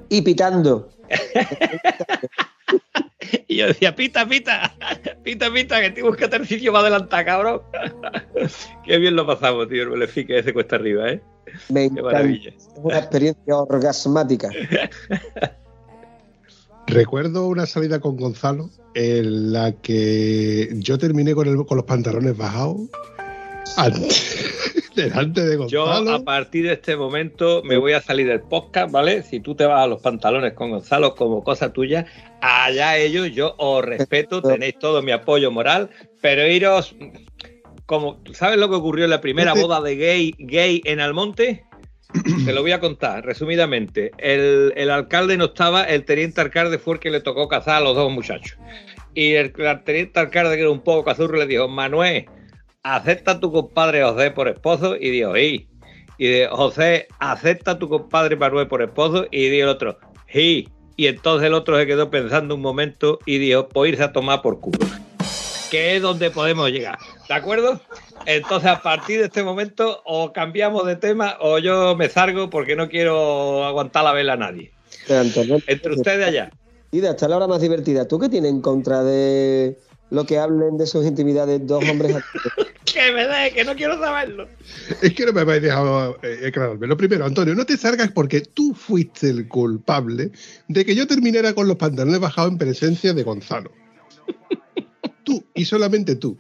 Y 0.10 0.22
pitando. 0.24 0.90
Y 3.48 3.58
yo 3.58 3.68
decía, 3.68 3.96
pita, 3.96 4.28
pita, 4.28 4.76
pita, 5.24 5.52
pita, 5.52 5.82
que 5.82 5.92
te 5.92 6.02
búscate 6.02 6.38
el 6.38 6.48
sitio 6.48 6.72
para 6.72 6.88
adelantar, 6.88 7.26
cabrón. 7.26 7.62
Qué 8.86 8.98
bien 8.98 9.16
lo 9.16 9.26
pasamos, 9.26 9.70
tío, 9.70 9.84
el 9.84 9.90
Belefique 9.90 10.40
ese 10.40 10.54
cuesta 10.54 10.76
arriba, 10.76 11.10
¿eh? 11.10 11.22
Me 11.70 11.90
Qué 11.90 12.02
maravilla. 12.02 12.50
Es 12.50 12.70
una 12.78 12.98
experiencia 13.00 13.56
orgasmática. 13.58 14.50
Recuerdo 16.88 17.48
una 17.48 17.66
salida 17.66 18.00
con 18.00 18.18
Gonzalo 18.18 18.70
en 18.94 19.54
la 19.54 19.72
que 19.72 20.70
yo 20.76 20.98
terminé 20.98 21.34
con, 21.34 21.48
el- 21.48 21.66
con 21.66 21.78
los 21.78 21.86
pantalones 21.86 22.36
bajados 22.38 22.78
ante- 23.78 24.14
delante 24.96 25.42
de 25.46 25.68
Yo 25.70 25.86
Gonzalo. 25.86 26.12
a 26.16 26.24
partir 26.24 26.66
de 26.68 26.74
este 26.74 26.96
momento 26.98 27.62
me 27.64 27.78
voy 27.78 27.94
a 27.94 28.02
salir 28.02 28.28
del 28.28 28.42
podcast, 28.42 28.92
¿vale? 28.92 29.24
Si 29.24 29.40
tú 29.40 29.56
te 29.56 29.66
vas 29.66 29.82
a 29.84 29.88
los 29.88 30.02
pantalones 30.02 30.54
con 30.54 30.72
Gonzalo 30.72 31.16
como 31.16 31.44
cosa 31.44 31.72
tuya, 31.72 32.06
allá 32.42 32.98
ellos, 32.98 33.32
yo 33.32 33.56
os 33.58 33.84
respeto, 33.84 34.42
tenéis 34.42 34.78
todo 34.78 35.02
mi 35.02 35.12
apoyo 35.14 35.52
moral, 35.52 35.90
pero 36.22 36.46
iros 36.46 36.96
como, 37.86 38.22
¿sabes 38.34 38.58
lo 38.58 38.70
que 38.70 38.76
ocurrió 38.76 39.04
en 39.06 39.10
la 39.12 39.22
primera 39.22 39.52
Este- 39.52 39.62
boda 39.62 39.82
de 39.82 39.96
gay 39.96 40.36
gay 40.40 40.82
en 40.86 41.00
Almonte? 41.00 41.64
Te 42.46 42.54
lo 42.54 42.62
voy 42.62 42.72
a 42.74 42.80
contar 42.80 43.26
resumidamente. 43.26 44.12
El, 44.20 44.72
el 44.76 44.92
alcalde 44.92 45.36
no 45.36 45.46
estaba, 45.46 45.84
el 45.84 46.06
teniente 46.06 46.42
alcalde 46.42 46.78
fue 46.78 46.94
el 46.96 47.00
que 47.00 47.10
le 47.10 47.22
tocó 47.22 47.48
cazar 47.48 47.78
a 47.78 47.80
los 47.82 47.96
dos 47.96 48.12
muchachos. 48.12 48.58
Y 49.16 49.34
el, 49.34 49.52
el 49.58 49.84
teniente 49.84 50.20
alcalde, 50.20 50.56
que 50.56 50.62
era 50.62 50.70
un 50.70 50.82
poco 50.84 51.04
cazurro, 51.04 51.38
le 51.38 51.48
dijo, 51.48 51.68
Manuel, 51.68 52.26
acepta 52.84 53.32
a 53.32 53.40
tu 53.40 53.52
compadre 53.52 54.04
José 54.04 54.30
por 54.32 54.48
esposo 54.48 54.96
y 55.00 55.10
dijo, 55.10 55.34
sí. 55.36 55.68
Y 56.20 56.28
de 56.28 56.48
José, 56.52 57.08
acepta 57.20 57.72
a 57.72 57.80
tu 57.80 57.90
compadre 57.90 58.36
Manuel 58.36 58.68
por 58.68 58.84
esposo 58.84 59.26
y 59.32 59.50
dijo 59.50 59.64
el 59.64 59.70
otro, 59.70 59.98
sí. 60.32 60.70
Y 60.96 61.08
entonces 61.08 61.48
el 61.48 61.56
otro 61.56 61.80
se 61.80 61.88
quedó 61.88 62.12
pensando 62.12 62.54
un 62.54 62.62
momento 62.62 63.18
y 63.26 63.40
dijo, 63.40 63.68
pues 63.70 63.90
irse 63.94 64.04
a 64.04 64.12
tomar 64.14 64.44
por 64.44 64.60
culo. 64.60 64.78
que 65.72 65.96
es 65.96 66.02
donde 66.04 66.30
podemos 66.30 66.70
llegar. 66.70 67.00
¿De 67.34 67.40
acuerdo? 67.40 67.82
Entonces, 68.28 68.70
a 68.70 68.84
partir 68.84 69.18
de 69.18 69.26
este 69.26 69.42
momento, 69.42 70.04
o 70.06 70.32
cambiamos 70.32 70.86
de 70.86 70.98
tema 70.98 71.36
o 71.40 71.58
yo 71.58 71.96
me 71.96 72.08
salgo 72.08 72.52
porque 72.52 72.76
no 72.76 72.90
quiero 72.90 73.66
aguantar 73.66 74.04
la 74.04 74.14
vela 74.14 74.34
a 74.34 74.38
nadie. 74.38 74.72
Entre 75.66 75.94
ustedes 75.94 76.28
allá. 76.28 76.52
divertida, 76.92 77.10
esta 77.10 77.26
es 77.26 77.30
la 77.32 77.38
hora 77.38 77.48
más 77.48 77.60
divertida. 77.60 78.08
¿Tú 78.08 78.20
qué 78.20 78.30
tienes 78.30 78.52
en 78.52 78.62
contra 78.62 79.04
de 79.04 79.80
lo 80.12 80.26
que 80.26 80.38
hablen 80.38 80.78
de 80.78 80.86
sus 80.86 81.08
intimidades 81.08 81.66
dos 81.66 81.84
hombres? 81.90 82.18
Que 82.86 83.12
me 83.12 83.26
dé, 83.26 83.52
que 83.56 83.64
no 83.64 83.76
quiero 83.76 83.98
saberlo. 83.98 84.48
Es 85.02 85.14
que 85.16 85.26
no 85.26 85.34
me 85.34 85.42
habéis 85.42 85.64
dejado 85.64 86.20
eh, 86.22 86.48
aclararme. 86.48 86.86
Lo 86.86 86.96
primero, 86.96 87.26
Antonio, 87.26 87.56
no 87.56 87.66
te 87.66 87.76
salgas 87.76 88.12
porque 88.12 88.42
tú 88.42 88.76
fuiste 88.76 89.30
el 89.30 89.48
culpable 89.48 90.30
de 90.68 90.86
que 90.86 90.94
yo 90.94 91.08
terminara 91.08 91.54
con 91.54 91.68
los 91.68 91.78
pantalones 91.78 92.20
bajados 92.20 92.52
en 92.52 92.60
presencia 92.60 93.14
de 93.14 93.24
Gonzalo. 93.24 93.72
Tú 95.24 95.44
y 95.56 95.66
solamente 95.66 96.16
tú. 96.18 96.38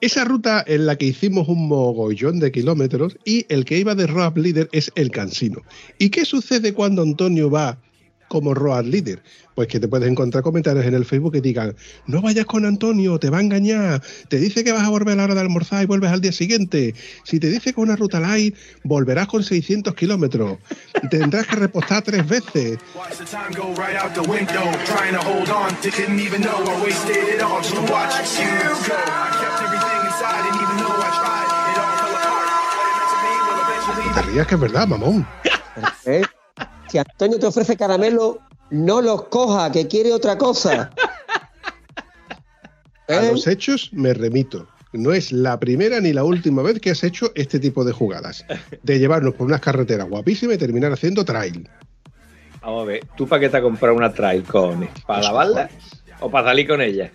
Esa 0.00 0.24
ruta 0.24 0.62
en 0.64 0.86
la 0.86 0.96
que 0.96 1.06
hicimos 1.06 1.48
un 1.48 1.66
mogollón 1.66 2.38
de 2.38 2.52
kilómetros 2.52 3.18
y 3.24 3.46
el 3.48 3.64
que 3.64 3.78
iba 3.78 3.96
de 3.96 4.06
road 4.06 4.36
leader 4.36 4.68
es 4.70 4.92
el 4.94 5.10
cansino. 5.10 5.62
¿Y 5.98 6.10
qué 6.10 6.24
sucede 6.24 6.72
cuando 6.72 7.02
Antonio 7.02 7.50
va 7.50 7.78
como 8.28 8.54
road 8.54 8.84
leader? 8.84 9.22
Pues 9.54 9.68
que 9.68 9.80
te 9.80 9.88
puedes 9.88 10.08
encontrar 10.08 10.44
comentarios 10.44 10.86
en 10.86 10.94
el 10.94 11.04
Facebook 11.04 11.32
que 11.32 11.40
digan, 11.40 11.74
no 12.06 12.22
vayas 12.22 12.46
con 12.46 12.64
Antonio, 12.64 13.18
te 13.18 13.28
va 13.28 13.38
a 13.38 13.40
engañar, 13.40 14.02
te 14.28 14.38
dice 14.38 14.62
que 14.62 14.70
vas 14.70 14.84
a 14.84 14.88
volver 14.88 15.14
a 15.14 15.16
la 15.16 15.24
hora 15.24 15.34
de 15.34 15.40
almorzar 15.40 15.82
y 15.82 15.86
vuelves 15.86 16.12
al 16.12 16.20
día 16.20 16.30
siguiente. 16.32 16.94
Si 17.24 17.40
te 17.40 17.48
dice 17.48 17.72
que 17.72 17.80
una 17.80 17.96
ruta 17.96 18.20
light, 18.20 18.54
volverás 18.84 19.26
con 19.26 19.42
600 19.42 19.94
kilómetros. 19.94 20.58
Tendrás 21.10 21.46
que 21.46 21.56
repostar 21.56 22.02
tres 22.02 22.26
veces. 22.28 22.78
Te 34.14 34.22
rías 34.22 34.46
que 34.46 34.54
es 34.54 34.60
verdad, 34.60 34.86
mamón. 34.86 35.26
¿Eh? 36.04 36.22
Si 36.88 36.98
Antonio 36.98 37.38
te 37.38 37.46
ofrece 37.46 37.76
caramelo, 37.76 38.40
no 38.70 39.00
los 39.00 39.24
coja, 39.24 39.70
que 39.70 39.86
quiere 39.86 40.12
otra 40.12 40.38
cosa. 40.38 40.90
A 43.08 43.14
¿Eh? 43.14 43.30
los 43.32 43.46
hechos 43.46 43.90
me 43.92 44.12
remito. 44.14 44.66
No 44.92 45.12
es 45.12 45.32
la 45.32 45.58
primera 45.60 46.00
ni 46.00 46.12
la 46.12 46.24
última 46.24 46.62
vez 46.62 46.80
que 46.80 46.90
has 46.90 47.04
hecho 47.04 47.30
este 47.34 47.58
tipo 47.58 47.84
de 47.84 47.92
jugadas. 47.92 48.44
De 48.82 48.98
llevarnos 48.98 49.34
por 49.34 49.46
unas 49.46 49.60
carreteras 49.60 50.08
guapísimas 50.08 50.56
y 50.56 50.58
terminar 50.58 50.92
haciendo 50.92 51.24
trail. 51.24 51.68
Vamos 52.62 52.82
a 52.82 52.86
ver, 52.86 53.00
¿tú 53.16 53.28
para 53.28 53.40
qué 53.40 53.48
te 53.48 53.56
has 53.58 53.62
comprado 53.62 53.94
una 53.94 54.12
trail, 54.12 54.42
cojones? 54.42 54.90
¿Para 55.06 55.22
lavarla 55.22 55.70
o 56.20 56.30
para 56.30 56.48
salir 56.48 56.66
con 56.66 56.80
ella? 56.80 57.10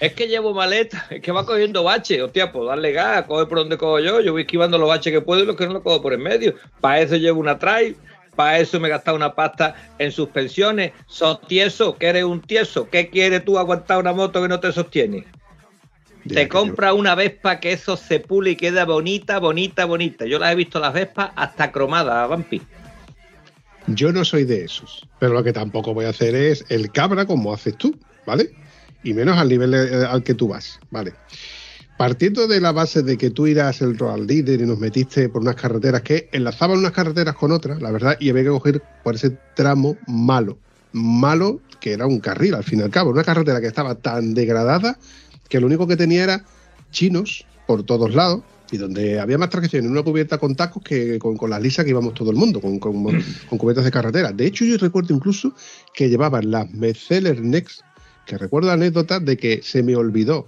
Es 0.00 0.12
que 0.12 0.28
llevo 0.28 0.54
maleta, 0.54 1.06
es 1.10 1.20
que 1.20 1.32
va 1.32 1.44
cogiendo 1.44 1.82
baches. 1.82 2.22
Hostia, 2.22 2.52
pues 2.52 2.66
darle 2.66 2.92
gas, 2.92 3.26
coge 3.26 3.46
por 3.46 3.58
donde 3.58 3.76
cojo 3.76 3.98
yo. 3.98 4.20
Yo 4.20 4.32
voy 4.32 4.42
esquivando 4.42 4.78
los 4.78 4.88
baches 4.88 5.12
que 5.12 5.20
puedo 5.20 5.42
y 5.42 5.46
los 5.46 5.56
que 5.56 5.66
no 5.66 5.74
los 5.74 5.82
cojo 5.82 6.00
por 6.00 6.12
en 6.12 6.22
medio. 6.22 6.54
Para 6.80 7.00
eso 7.00 7.16
llevo 7.16 7.40
una 7.40 7.58
trail, 7.58 7.96
para 8.38 8.60
eso 8.60 8.78
me 8.78 8.86
he 8.86 8.90
gastado 8.92 9.16
una 9.16 9.34
pasta 9.34 9.74
en 9.98 10.12
suspensiones. 10.12 10.92
¿Sos 11.08 11.40
tieso? 11.48 11.98
¿Que 11.98 12.06
eres 12.06 12.22
un 12.22 12.40
tieso? 12.40 12.88
¿Qué 12.88 13.10
quieres 13.10 13.44
tú 13.44 13.58
aguantar 13.58 13.98
una 13.98 14.12
moto 14.12 14.40
que 14.40 14.46
no 14.46 14.60
te 14.60 14.70
sostiene? 14.70 15.24
Te 16.24 16.46
compra 16.46 16.92
una 16.92 17.16
Vespa 17.16 17.58
que 17.58 17.72
eso 17.72 17.96
se 17.96 18.20
pule 18.20 18.50
y 18.50 18.56
queda 18.56 18.84
bonita, 18.84 19.40
bonita, 19.40 19.86
bonita. 19.86 20.24
Yo 20.24 20.38
las 20.38 20.52
he 20.52 20.54
visto 20.54 20.78
las 20.78 20.92
Vespas 20.92 21.32
hasta 21.34 21.72
cromadas, 21.72 22.28
Vampi. 22.28 22.62
Yo, 23.88 24.06
yo 24.06 24.12
no 24.12 24.24
soy 24.24 24.44
de 24.44 24.62
esos. 24.62 25.04
Pero 25.18 25.34
lo 25.34 25.42
que 25.42 25.52
tampoco 25.52 25.92
voy 25.92 26.04
a 26.04 26.10
hacer 26.10 26.36
es 26.36 26.64
el 26.68 26.92
cabra 26.92 27.26
como 27.26 27.52
haces 27.52 27.76
tú, 27.76 27.98
¿vale? 28.24 28.52
Y 29.02 29.14
menos 29.14 29.36
al 29.36 29.48
nivel 29.48 29.74
eh, 29.74 30.06
al 30.08 30.22
que 30.22 30.34
tú 30.34 30.46
vas, 30.46 30.78
¿vale? 30.92 31.12
Partiendo 31.98 32.46
de 32.46 32.60
la 32.60 32.70
base 32.70 33.02
de 33.02 33.18
que 33.18 33.30
tú 33.30 33.48
irás 33.48 33.82
el 33.82 33.98
road 33.98 34.20
leader 34.20 34.60
y 34.60 34.66
nos 34.66 34.78
metiste 34.78 35.28
por 35.28 35.42
unas 35.42 35.56
carreteras 35.56 36.02
que 36.02 36.28
enlazaban 36.30 36.78
unas 36.78 36.92
carreteras 36.92 37.34
con 37.34 37.50
otras, 37.50 37.82
la 37.82 37.90
verdad, 37.90 38.16
y 38.20 38.30
había 38.30 38.44
que 38.44 38.48
coger 38.50 38.82
por 39.02 39.16
ese 39.16 39.36
tramo 39.56 39.96
malo. 40.06 40.56
Malo 40.92 41.60
que 41.80 41.92
era 41.92 42.06
un 42.06 42.20
carril, 42.20 42.54
al 42.54 42.62
fin 42.62 42.78
y 42.78 42.82
al 42.82 42.90
cabo. 42.90 43.10
Una 43.10 43.24
carretera 43.24 43.60
que 43.60 43.66
estaba 43.66 43.96
tan 43.96 44.32
degradada 44.32 44.96
que 45.48 45.58
lo 45.60 45.66
único 45.66 45.88
que 45.88 45.96
tenía 45.96 46.22
era 46.22 46.44
chinos 46.92 47.44
por 47.66 47.82
todos 47.82 48.14
lados 48.14 48.42
y 48.70 48.76
donde 48.76 49.18
había 49.18 49.36
más 49.38 49.50
tracción 49.50 49.84
en 49.84 49.90
una 49.90 50.02
cubierta 50.02 50.38
con 50.38 50.54
tacos 50.54 50.82
que 50.84 51.18
con, 51.18 51.36
con 51.36 51.50
las 51.50 51.60
lisas 51.60 51.84
que 51.84 51.90
íbamos 51.90 52.14
todo 52.14 52.30
el 52.30 52.36
mundo, 52.36 52.60
con, 52.60 52.78
con- 52.78 53.02
con 53.02 53.58
cubiertas 53.58 53.84
de 53.84 53.90
carretera. 53.90 54.30
De 54.32 54.46
hecho, 54.46 54.64
yo 54.64 54.76
recuerdo 54.78 55.14
incluso 55.14 55.52
que 55.94 56.08
llevaban 56.08 56.50
las 56.50 56.70
Mercedes 56.70 57.40
Next, 57.40 57.80
que 58.24 58.38
recuerdo 58.38 58.68
la 58.68 58.74
anécdota 58.74 59.18
de 59.18 59.36
que 59.36 59.60
se 59.64 59.82
me 59.82 59.96
olvidó 59.96 60.46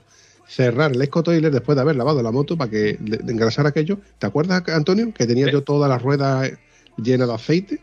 cerrar 0.51 0.91
el 0.93 1.01
escotoiler 1.01 1.53
después 1.53 1.77
de 1.77 1.83
haber 1.83 1.95
lavado 1.97 2.23
la 2.23 2.33
moto 2.33 2.57
para 2.57 2.71
que 2.71 2.99
engrasara 3.29 3.69
aquello. 3.69 3.99
¿Te 4.19 4.27
acuerdas, 4.27 4.63
Antonio, 4.69 5.13
que 5.15 5.27
tenía 5.27 5.47
Sí. 5.47 5.53
yo 5.53 5.63
todas 5.63 5.89
las 5.89 6.03
ruedas 6.03 6.51
llenas 6.97 7.29
de 7.29 7.35
aceite? 7.35 7.79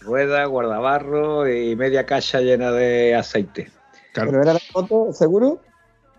Rueda, 0.00 0.44
guardabarro 0.46 1.48
y 1.52 1.74
media 1.76 2.06
caja 2.06 2.40
llena 2.40 2.70
de 2.70 3.14
aceite. 3.14 3.70
Claro. 4.12 4.30
¿Pero 4.30 4.42
era 4.42 4.52
la 4.54 4.60
moto, 4.74 5.12
seguro? 5.12 5.60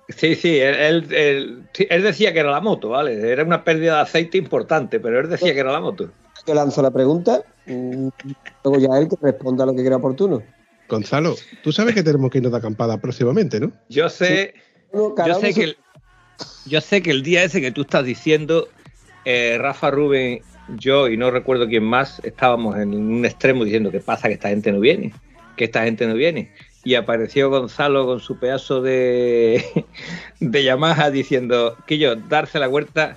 Sí, 0.10 0.36
sí 0.36 0.60
él, 0.60 0.76
él- 0.76 1.13
él- 1.13 1.63
sí, 1.74 1.88
él 1.89 2.04
decía 2.04 2.34
que 2.34 2.39
era 2.39 2.52
la 2.52 2.60
moto, 2.60 2.89
¿vale? 2.89 3.32
Era 3.32 3.44
una 3.44 3.63
pérdida 3.63 3.96
de 3.96 4.02
aceite 4.02 4.38
importante, 4.38 5.00
pero 5.00 5.22
él 5.22 5.30
decía 5.30 5.54
que 5.54 5.60
era 5.62 5.72
la 5.72 5.80
moto. 5.80 6.12
Yo 6.46 6.54
lanzo 6.54 6.82
la 6.82 6.92
pregunta, 6.92 7.42
mm, 7.66 8.10
luego 8.66 8.80
ya 8.80 9.00
él 9.00 9.08
que 9.08 9.16
responda 9.22 9.66
lo 9.66 9.74
que 9.74 9.82
quiera 9.82 9.96
oportuno. 9.96 10.44
Gonzalo, 10.89 11.36
tú 11.63 11.72
sabes 11.72 11.96
que 11.96 12.04
tenemos 12.04 12.30
que 12.30 12.39
irnos 12.39 12.52
de 12.52 12.58
acampada 12.58 12.98
próximamente, 12.98 13.62
¿no? 13.62 13.72
Yo 13.88 14.10
sé, 14.10 14.54
yo 14.94 15.16
sé 15.39 15.54
que 15.54 15.63
el, 15.63 15.78
yo 16.65 16.82
sé 16.82 17.01
que 17.01 17.12
el 17.12 17.23
día 17.23 17.43
ese 17.43 17.62
que 17.62 17.71
tú 17.71 17.82
estás 17.82 18.06
diciendo, 18.06 18.67
eh, 19.25 19.58
Rafa 19.60 19.91
Rubén, 19.91 20.41
yo 20.77 21.08
y 21.08 21.17
no 21.17 21.32
recuerdo 21.32 21.67
quién 21.67 21.84
más, 21.84 22.19
estábamos 22.23 22.77
en 22.77 22.93
un 22.93 23.25
extremo 23.25 23.65
diciendo 23.65 23.91
que 23.91 23.99
pasa 23.99 24.27
que 24.27 24.36
esta 24.36 24.49
gente 24.49 24.71
no 24.71 24.79
viene, 24.79 25.13
que 25.58 25.65
esta 25.65 25.84
gente 25.84 26.08
no 26.08 26.13
viene. 26.15 26.51
Y 26.86 26.95
apareció 26.95 27.49
Gonzalo 27.49 28.06
con 28.06 28.19
su 28.19 28.38
pedazo 28.38 28.82
de, 28.82 29.86
de 30.39 30.63
Yamaha 30.63 31.12
diciendo 31.12 31.77
que 31.88 31.97
yo, 31.97 32.15
darse 32.15 32.60
la 32.60 32.67
vuelta, 32.67 33.15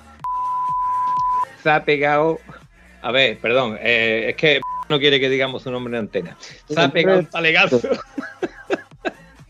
se 1.62 1.70
ha 1.70 1.84
pegado. 1.84 2.38
A 3.02 3.10
ver, 3.10 3.38
perdón, 3.38 3.76
eh, 3.80 4.26
es 4.30 4.36
que 4.36 4.60
no 4.88 4.98
quiere 4.98 5.18
que 5.18 5.28
digamos 5.28 5.62
su 5.62 5.70
nombre 5.70 5.94
en 5.94 6.04
antena. 6.04 6.36
Se 6.68 6.80
ha 6.80 6.88
pegado 6.88 7.20
un 7.20 7.26
talegazo. 7.26 7.80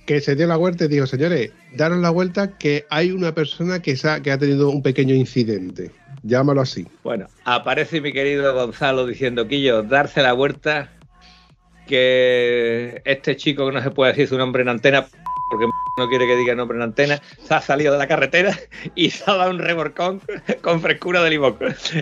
que 0.06 0.20
se 0.20 0.36
dio 0.36 0.46
la 0.46 0.56
vuelta 0.56 0.84
y 0.84 0.88
dijo, 0.88 1.06
señores, 1.06 1.50
daros 1.74 1.98
la 1.98 2.10
vuelta 2.10 2.56
que 2.56 2.86
hay 2.90 3.10
una 3.10 3.32
persona 3.32 3.82
que, 3.82 3.96
se 3.96 4.08
ha, 4.08 4.20
que 4.20 4.30
ha 4.30 4.38
tenido 4.38 4.70
un 4.70 4.82
pequeño 4.82 5.14
incidente. 5.14 5.90
Llámalo 6.22 6.60
así. 6.60 6.86
Bueno, 7.02 7.26
aparece 7.44 8.00
mi 8.00 8.12
querido 8.12 8.54
Gonzalo 8.54 9.06
diciendo, 9.06 9.46
Quillo, 9.46 9.82
darse 9.82 10.22
la 10.22 10.32
vuelta, 10.32 10.90
que 11.86 13.02
este 13.04 13.36
chico 13.36 13.66
que 13.66 13.72
no 13.72 13.82
se 13.82 13.90
puede 13.90 14.12
decir 14.12 14.28
su 14.28 14.38
nombre 14.38 14.62
en 14.62 14.68
antena, 14.68 15.06
porque 15.50 15.66
no 15.98 16.08
quiere 16.08 16.26
que 16.26 16.36
diga 16.36 16.54
nombre 16.54 16.76
en 16.76 16.82
antena, 16.82 17.20
se 17.42 17.54
ha 17.54 17.60
salido 17.60 17.92
de 17.92 17.98
la 17.98 18.08
carretera 18.08 18.56
y 18.94 19.10
se 19.10 19.24
ha 19.30 19.34
dado 19.34 19.50
un 19.50 19.58
remorcón 19.58 20.20
con 20.62 20.80
frescura 20.80 21.22
de 21.22 21.30
limón. 21.30 21.56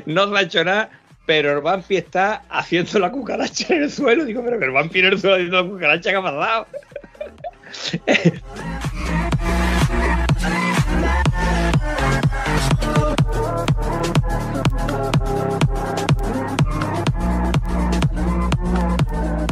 No 0.06 0.28
se 0.28 0.38
ha 0.38 0.42
hecho 0.42 0.64
nada, 0.64 0.90
pero 1.26 1.52
el 1.52 1.60
vampi 1.60 1.96
está 1.96 2.44
haciendo 2.50 2.98
la 2.98 3.10
cucaracha 3.10 3.74
en 3.74 3.84
el 3.84 3.90
suelo. 3.90 4.24
Digo, 4.24 4.42
pero 4.44 4.58
que 4.58 4.66
el 4.66 4.72
vampi 4.72 5.00
en 5.00 5.06
el 5.06 5.18
suelo 5.18 5.36
haciendo 5.36 5.62
la 5.62 5.68
cucaracha 5.68 6.10
que 6.10 6.16
ha 6.16 6.22
pasado. 6.22 6.66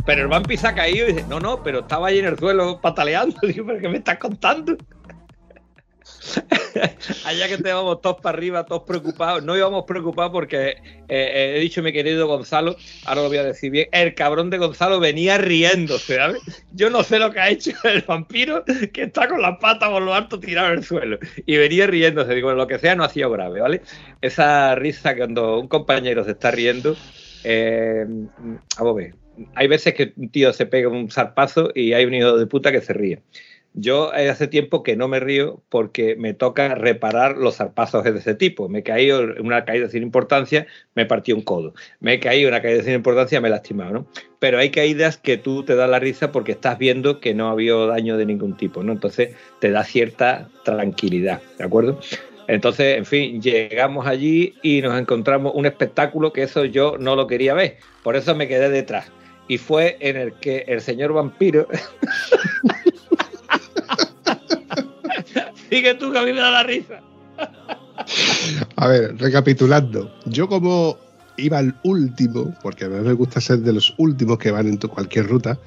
Pero 0.04 0.22
el 0.22 0.28
vampi 0.28 0.56
se 0.56 0.66
ha 0.66 0.74
caído 0.74 1.08
y 1.08 1.12
dice, 1.12 1.26
no, 1.28 1.40
no, 1.40 1.62
pero 1.62 1.80
estaba 1.80 2.08
ahí 2.08 2.18
en 2.18 2.26
el 2.26 2.38
suelo 2.38 2.80
pataleando. 2.80 3.36
Digo, 3.46 3.64
pero 3.66 3.80
¿qué 3.80 3.88
me 3.88 3.98
estás 3.98 4.18
contando? 4.18 4.76
Allá 7.24 7.48
que 7.48 7.58
te 7.58 7.72
vamos 7.72 8.00
todos 8.00 8.20
para 8.20 8.36
arriba, 8.36 8.64
todos 8.64 8.82
preocupados. 8.82 9.42
No 9.42 9.56
íbamos 9.56 9.84
preocupados 9.84 10.32
porque 10.32 10.68
eh, 10.68 10.76
eh, 11.08 11.54
he 11.56 11.60
dicho 11.60 11.82
mi 11.82 11.92
querido 11.92 12.26
Gonzalo, 12.26 12.76
ahora 13.04 13.22
lo 13.22 13.28
voy 13.28 13.38
a 13.38 13.44
decir 13.44 13.70
bien, 13.70 13.88
el 13.92 14.14
cabrón 14.14 14.50
de 14.50 14.58
Gonzalo 14.58 15.00
venía 15.00 15.38
riéndose. 15.38 16.18
Yo 16.72 16.90
no 16.90 17.02
sé 17.02 17.18
lo 17.18 17.32
que 17.32 17.40
ha 17.40 17.50
hecho 17.50 17.72
el 17.84 18.02
vampiro 18.02 18.64
que 18.92 19.02
está 19.02 19.28
con 19.28 19.42
las 19.42 19.58
patas 19.58 19.90
por 19.90 20.02
lo 20.02 20.14
alto 20.14 20.38
tirado 20.38 20.68
en 20.68 20.78
el 20.78 20.84
suelo. 20.84 21.18
Y 21.46 21.56
venía 21.56 21.86
riéndose, 21.86 22.34
digo, 22.34 22.52
lo 22.52 22.66
que 22.66 22.78
sea 22.78 22.94
no 22.94 23.04
ha 23.04 23.08
sido 23.08 23.30
grave, 23.30 23.60
¿vale? 23.60 23.82
Esa 24.20 24.74
risa 24.74 25.16
cuando 25.16 25.58
un 25.58 25.68
compañero 25.68 26.24
se 26.24 26.32
está 26.32 26.50
riendo, 26.50 26.96
eh, 27.44 28.06
a 28.76 28.92
ver, 28.92 29.14
hay 29.54 29.66
veces 29.66 29.94
que 29.94 30.12
un 30.16 30.28
tío 30.30 30.52
se 30.52 30.66
pega 30.66 30.88
un 30.88 31.10
zarpazo 31.10 31.70
y 31.74 31.92
hay 31.92 32.04
un 32.04 32.14
hijo 32.14 32.36
de 32.36 32.46
puta 32.46 32.70
que 32.72 32.80
se 32.80 32.92
ríe. 32.92 33.22
Yo 33.74 34.12
hace 34.12 34.48
tiempo 34.48 34.82
que 34.82 34.96
no 34.96 35.08
me 35.08 35.18
río 35.18 35.62
porque 35.70 36.14
me 36.16 36.34
toca 36.34 36.74
reparar 36.74 37.38
los 37.38 37.56
zarpazos 37.56 38.04
de 38.04 38.10
ese 38.18 38.34
tipo. 38.34 38.68
Me 38.68 38.80
he 38.80 38.82
caído 38.82 39.22
una 39.40 39.64
caída 39.64 39.88
sin 39.88 40.02
importancia, 40.02 40.66
me 40.94 41.06
partió 41.06 41.34
un 41.34 41.42
codo. 41.42 41.72
Me 41.98 42.14
he 42.14 42.20
caído 42.20 42.50
una 42.50 42.60
caída 42.60 42.82
sin 42.82 42.92
importancia, 42.92 43.40
me 43.40 43.48
he 43.48 43.50
lastimado. 43.50 44.06
Pero 44.38 44.58
hay 44.58 44.70
caídas 44.70 45.16
que 45.16 45.38
tú 45.38 45.64
te 45.64 45.74
das 45.74 45.88
la 45.88 45.98
risa 45.98 46.32
porque 46.32 46.52
estás 46.52 46.76
viendo 46.78 47.18
que 47.18 47.32
no 47.32 47.48
ha 47.48 47.52
habido 47.52 47.86
daño 47.86 48.18
de 48.18 48.26
ningún 48.26 48.58
tipo, 48.58 48.82
¿no? 48.82 48.92
Entonces 48.92 49.34
te 49.60 49.70
da 49.70 49.84
cierta 49.84 50.50
tranquilidad, 50.64 51.40
¿de 51.56 51.64
acuerdo? 51.64 51.98
Entonces, 52.48 52.98
en 52.98 53.06
fin, 53.06 53.40
llegamos 53.40 54.06
allí 54.06 54.54
y 54.62 54.82
nos 54.82 55.00
encontramos 55.00 55.52
un 55.54 55.64
espectáculo 55.64 56.32
que 56.32 56.42
eso 56.42 56.66
yo 56.66 56.96
no 56.98 57.16
lo 57.16 57.26
quería 57.26 57.54
ver. 57.54 57.78
Por 58.02 58.16
eso 58.16 58.34
me 58.34 58.48
quedé 58.48 58.68
detrás. 58.68 59.10
Y 59.48 59.56
fue 59.56 59.96
en 60.00 60.16
el 60.16 60.34
que 60.34 60.64
el 60.68 60.82
señor 60.82 61.14
vampiro. 61.14 61.66
Sigue 65.72 65.94
tú 65.94 66.12
que 66.12 66.18
a 66.18 66.22
mí 66.22 66.34
me 66.34 66.40
da 66.40 66.50
la 66.50 66.62
risa. 66.64 67.00
A 68.76 68.86
ver, 68.88 69.16
recapitulando. 69.16 70.12
Yo 70.26 70.46
como 70.46 70.98
iba 71.38 71.56
al 71.56 71.74
último, 71.82 72.54
porque 72.62 72.84
a 72.84 72.88
mí 72.88 73.00
me 73.00 73.14
gusta 73.14 73.40
ser 73.40 73.60
de 73.60 73.72
los 73.72 73.94
últimos 73.96 74.36
que 74.36 74.50
van 74.50 74.66
en 74.68 74.78
tu- 74.78 74.90
cualquier 74.90 75.28
ruta, 75.28 75.58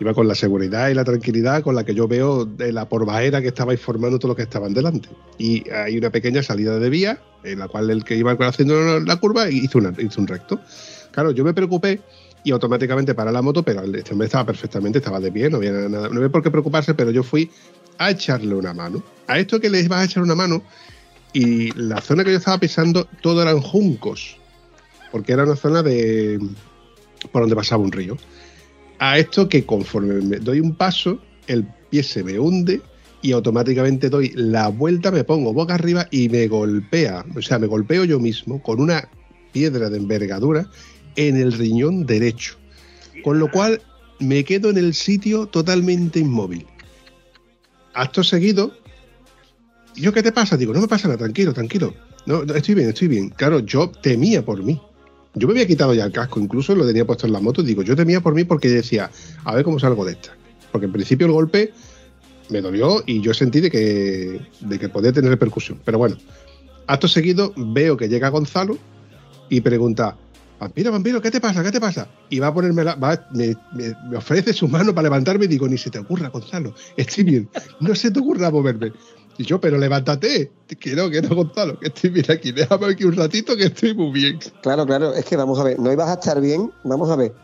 iba 0.00 0.12
con 0.14 0.26
la 0.26 0.34
seguridad 0.34 0.88
y 0.88 0.94
la 0.94 1.04
tranquilidad 1.04 1.62
con 1.62 1.76
la 1.76 1.84
que 1.84 1.94
yo 1.94 2.08
veo 2.08 2.44
de 2.44 2.72
la 2.72 2.88
porbaera 2.88 3.40
que 3.40 3.46
estaba 3.46 3.72
informando 3.72 4.18
todos 4.18 4.30
los 4.30 4.36
que 4.36 4.42
estaban 4.42 4.74
delante. 4.74 5.10
Y 5.38 5.70
hay 5.70 5.96
una 5.96 6.10
pequeña 6.10 6.42
salida 6.42 6.80
de 6.80 6.90
vía, 6.90 7.20
en 7.44 7.60
la 7.60 7.68
cual 7.68 7.88
el 7.90 8.02
que 8.02 8.16
iba 8.16 8.32
haciendo 8.32 8.98
la 8.98 9.16
curva 9.16 9.48
hizo, 9.48 9.78
una- 9.78 9.94
hizo 9.96 10.20
un 10.20 10.26
recto. 10.26 10.58
Claro, 11.12 11.30
yo 11.30 11.44
me 11.44 11.54
preocupé 11.54 12.00
y 12.42 12.50
automáticamente 12.50 13.14
para 13.14 13.30
la 13.30 13.42
moto, 13.42 13.62
pero 13.62 13.82
este 13.84 14.10
hombre 14.10 14.26
estaba 14.26 14.44
perfectamente, 14.44 14.98
estaba 14.98 15.20
de 15.20 15.30
pie, 15.30 15.50
no 15.50 15.58
había 15.58 15.70
nada, 15.70 16.08
no 16.08 16.16
había 16.16 16.30
por 16.30 16.42
qué 16.42 16.50
preocuparse, 16.50 16.94
pero 16.94 17.12
yo 17.12 17.22
fui 17.22 17.48
a 17.98 18.10
echarle 18.10 18.54
una 18.54 18.74
mano. 18.74 19.02
A 19.26 19.38
esto 19.38 19.60
que 19.60 19.70
le 19.70 19.80
ibas 19.80 20.00
a 20.00 20.04
echar 20.04 20.22
una 20.22 20.34
mano, 20.34 20.62
y 21.32 21.70
la 21.72 22.00
zona 22.00 22.24
que 22.24 22.30
yo 22.30 22.38
estaba 22.38 22.58
pisando, 22.58 23.06
todo 23.20 23.42
eran 23.42 23.60
juncos, 23.60 24.38
porque 25.12 25.32
era 25.32 25.44
una 25.44 25.56
zona 25.56 25.82
de 25.82 26.40
por 27.32 27.42
donde 27.42 27.56
pasaba 27.56 27.82
un 27.82 27.92
río. 27.92 28.16
A 28.98 29.18
esto 29.18 29.48
que 29.48 29.64
conforme 29.66 30.14
me 30.22 30.38
doy 30.38 30.60
un 30.60 30.74
paso, 30.74 31.20
el 31.46 31.66
pie 31.90 32.02
se 32.02 32.24
me 32.24 32.38
hunde 32.38 32.80
y 33.22 33.32
automáticamente 33.32 34.08
doy 34.08 34.32
la 34.34 34.68
vuelta, 34.68 35.10
me 35.10 35.24
pongo 35.24 35.52
boca 35.52 35.74
arriba 35.74 36.06
y 36.10 36.28
me 36.28 36.46
golpea, 36.46 37.24
o 37.36 37.42
sea, 37.42 37.58
me 37.58 37.66
golpeo 37.66 38.04
yo 38.04 38.18
mismo 38.18 38.62
con 38.62 38.80
una 38.80 39.08
piedra 39.52 39.90
de 39.90 39.98
envergadura 39.98 40.68
en 41.16 41.36
el 41.36 41.52
riñón 41.52 42.06
derecho. 42.06 42.56
Con 43.24 43.38
lo 43.38 43.50
cual 43.50 43.82
me 44.20 44.44
quedo 44.44 44.70
en 44.70 44.78
el 44.78 44.94
sitio 44.94 45.46
totalmente 45.46 46.20
inmóvil. 46.20 46.66
Acto 47.96 48.22
seguido, 48.22 48.72
¿y 49.94 50.02
yo 50.02 50.12
qué 50.12 50.22
te 50.22 50.30
pasa? 50.30 50.58
Digo, 50.58 50.74
no 50.74 50.82
me 50.82 50.86
pasa 50.86 51.08
nada, 51.08 51.18
tranquilo, 51.18 51.54
tranquilo. 51.54 51.94
No, 52.26 52.44
no, 52.44 52.54
estoy 52.54 52.74
bien, 52.74 52.90
estoy 52.90 53.08
bien. 53.08 53.30
Claro, 53.30 53.60
yo 53.60 53.90
temía 53.90 54.44
por 54.44 54.62
mí. 54.62 54.78
Yo 55.34 55.46
me 55.48 55.54
había 55.54 55.66
quitado 55.66 55.94
ya 55.94 56.04
el 56.04 56.12
casco, 56.12 56.38
incluso 56.38 56.74
lo 56.74 56.86
tenía 56.86 57.06
puesto 57.06 57.26
en 57.26 57.32
la 57.32 57.40
moto. 57.40 57.62
Digo, 57.62 57.82
yo 57.82 57.96
temía 57.96 58.20
por 58.20 58.34
mí 58.34 58.44
porque 58.44 58.68
decía, 58.68 59.10
a 59.44 59.54
ver 59.54 59.64
cómo 59.64 59.78
salgo 59.78 60.04
de 60.04 60.12
esta. 60.12 60.36
Porque 60.70 60.86
en 60.86 60.92
principio 60.92 61.26
el 61.26 61.32
golpe 61.32 61.72
me 62.50 62.60
dolió 62.60 63.02
y 63.06 63.22
yo 63.22 63.32
sentí 63.32 63.60
de 63.60 63.70
que, 63.70 64.40
de 64.60 64.78
que 64.78 64.88
podía 64.90 65.12
tener 65.12 65.30
repercusión. 65.30 65.80
Pero 65.82 65.96
bueno, 65.96 66.16
acto 66.86 67.08
seguido 67.08 67.54
veo 67.56 67.96
que 67.96 68.10
llega 68.10 68.28
Gonzalo 68.28 68.76
y 69.48 69.62
pregunta, 69.62 70.18
vampiro, 70.58 70.90
vampiro, 70.92 71.20
¿qué 71.20 71.30
te 71.30 71.40
pasa? 71.40 71.62
¿Qué 71.62 71.70
te 71.72 71.80
pasa? 71.80 72.08
Y 72.30 72.38
va 72.38 72.48
a 72.48 72.54
ponerme 72.54 72.84
la, 72.84 72.94
va- 72.94 73.26
me, 73.32 73.56
me- 73.72 73.94
me 74.08 74.16
ofrece 74.16 74.52
su 74.52 74.68
mano 74.68 74.94
para 74.94 75.04
levantarme 75.04 75.44
y 75.44 75.48
digo, 75.48 75.68
ni 75.68 75.78
se 75.78 75.90
te 75.90 75.98
ocurra, 75.98 76.28
Gonzalo, 76.28 76.74
estoy 76.96 77.24
bien, 77.24 77.48
no 77.80 77.94
se 77.94 78.10
te 78.10 78.20
ocurra 78.20 78.50
moverme. 78.50 78.92
Y 79.38 79.44
yo, 79.44 79.60
pero 79.60 79.76
levántate, 79.76 80.50
que 80.80 80.94
no, 80.96 81.10
que 81.10 81.20
no, 81.20 81.34
Gonzalo, 81.34 81.78
que 81.78 81.88
estoy 81.88 82.08
bien 82.10 82.26
aquí, 82.30 82.52
déjame 82.52 82.86
aquí 82.86 83.04
un 83.04 83.14
ratito 83.16 83.54
que 83.54 83.64
estoy 83.64 83.94
muy 83.94 84.10
bien. 84.12 84.38
Claro, 84.62 84.86
claro, 84.86 85.12
es 85.14 85.24
que 85.26 85.36
vamos 85.36 85.58
a 85.58 85.64
ver, 85.64 85.78
no 85.78 85.92
ibas 85.92 86.08
a 86.08 86.14
estar 86.14 86.40
bien, 86.40 86.72
vamos 86.84 87.10
a 87.10 87.16
ver. 87.16 87.34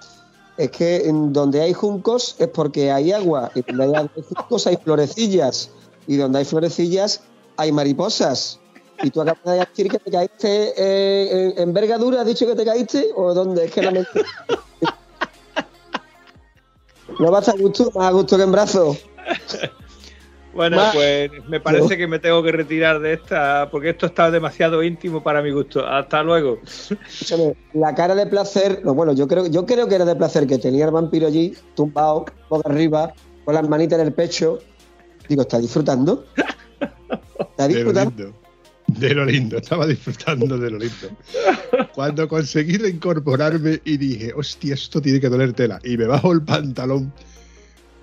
Es 0.57 0.71
que 0.71 1.09
en 1.09 1.33
donde 1.33 1.61
hay 1.61 1.73
juncos 1.75 2.37
es 2.39 2.49
porque 2.49 2.91
hay 2.93 3.13
agua, 3.13 3.51
y 3.55 3.61
donde 3.63 3.85
hay 3.99 4.09
juncos 4.35 4.67
hay 4.67 4.77
florecillas, 4.83 5.71
y 6.07 6.17
donde 6.17 6.39
hay 6.41 6.45
florecillas 6.47 7.23
hay 7.59 7.73
mariposas. 7.73 8.59
Y 9.03 9.11
tú 9.11 9.21
acabas 9.21 9.45
de 9.45 9.59
decir 9.59 9.91
que 9.91 9.99
te 9.99 10.11
caíste 10.11 10.75
eh, 10.77 11.31
en 11.33 11.51
en 11.59 11.69
envergadura, 11.69 12.21
¿has 12.21 12.27
dicho 12.27 12.47
que 12.47 12.55
te 12.55 12.65
caíste? 12.65 13.11
¿O 13.17 13.35
dónde? 13.35 13.65
Es 13.65 13.73
que 13.73 13.83
la 13.83 13.91
mente... 13.91 14.23
No 17.19 17.31
vas 17.31 17.49
a 17.49 17.53
gusto, 17.53 17.91
más 17.95 18.07
a 18.07 18.11
gusto 18.11 18.37
que 18.37 18.43
en 18.43 18.53
brazo. 18.53 18.97
Bueno, 20.55 20.83
pues 20.93 21.31
me 21.49 21.61
parece 21.61 21.97
que 21.97 22.07
me 22.07 22.19
tengo 22.19 22.43
que 22.43 22.53
retirar 22.53 23.01
de 23.01 23.15
esta 23.15 23.69
porque 23.71 23.91
esto 23.91 24.07
está 24.07 24.31
demasiado 24.31 24.83
íntimo 24.83 25.23
para 25.23 25.41
mi 25.41 25.51
gusto. 25.51 25.87
Hasta 25.87 26.23
luego. 26.23 26.59
Escúchame, 26.65 27.57
la 27.73 27.95
cara 27.95 28.15
de 28.15 28.27
placer, 28.27 28.83
no, 28.85 28.95
bueno, 28.95 29.13
yo 29.15 29.27
creo, 29.27 29.47
yo 29.47 29.65
creo 29.65 29.89
que 29.89 29.95
era 29.95 30.05
de 30.05 30.15
placer 30.15 30.47
que 30.47 30.59
tenía 30.59 30.85
el 30.85 30.91
vampiro 30.91 31.27
allí, 31.27 31.57
tumbado, 31.75 32.27
boca 32.51 32.69
arriba, 32.69 33.15
con 33.45 33.55
las 33.55 33.69
manitas 33.69 33.99
en 33.99 34.07
el 34.07 34.13
pecho. 34.13 34.59
Digo, 35.29 35.43
¿está 35.43 35.59
disfrutando? 35.59 36.27
¿Está 37.39 37.69
disfrutando? 37.69 38.35
De 38.99 39.15
lo 39.15 39.25
lindo, 39.25 39.59
estaba 39.59 39.87
disfrutando 39.87 40.59
de 40.59 40.71
lo 40.71 40.79
lindo. 40.79 41.09
Cuando 41.95 42.29
conseguí 42.29 42.77
reincorporarme 42.77 43.81
y 43.85 43.97
dije, 43.97 44.33
hostia, 44.35 44.75
esto 44.75 45.01
tiene 45.01 45.21
que 45.21 45.29
doler 45.29 45.53
tela. 45.53 45.79
Y 45.85 45.97
me 45.97 46.07
bajo 46.07 46.33
el 46.33 46.43
pantalón 46.43 47.13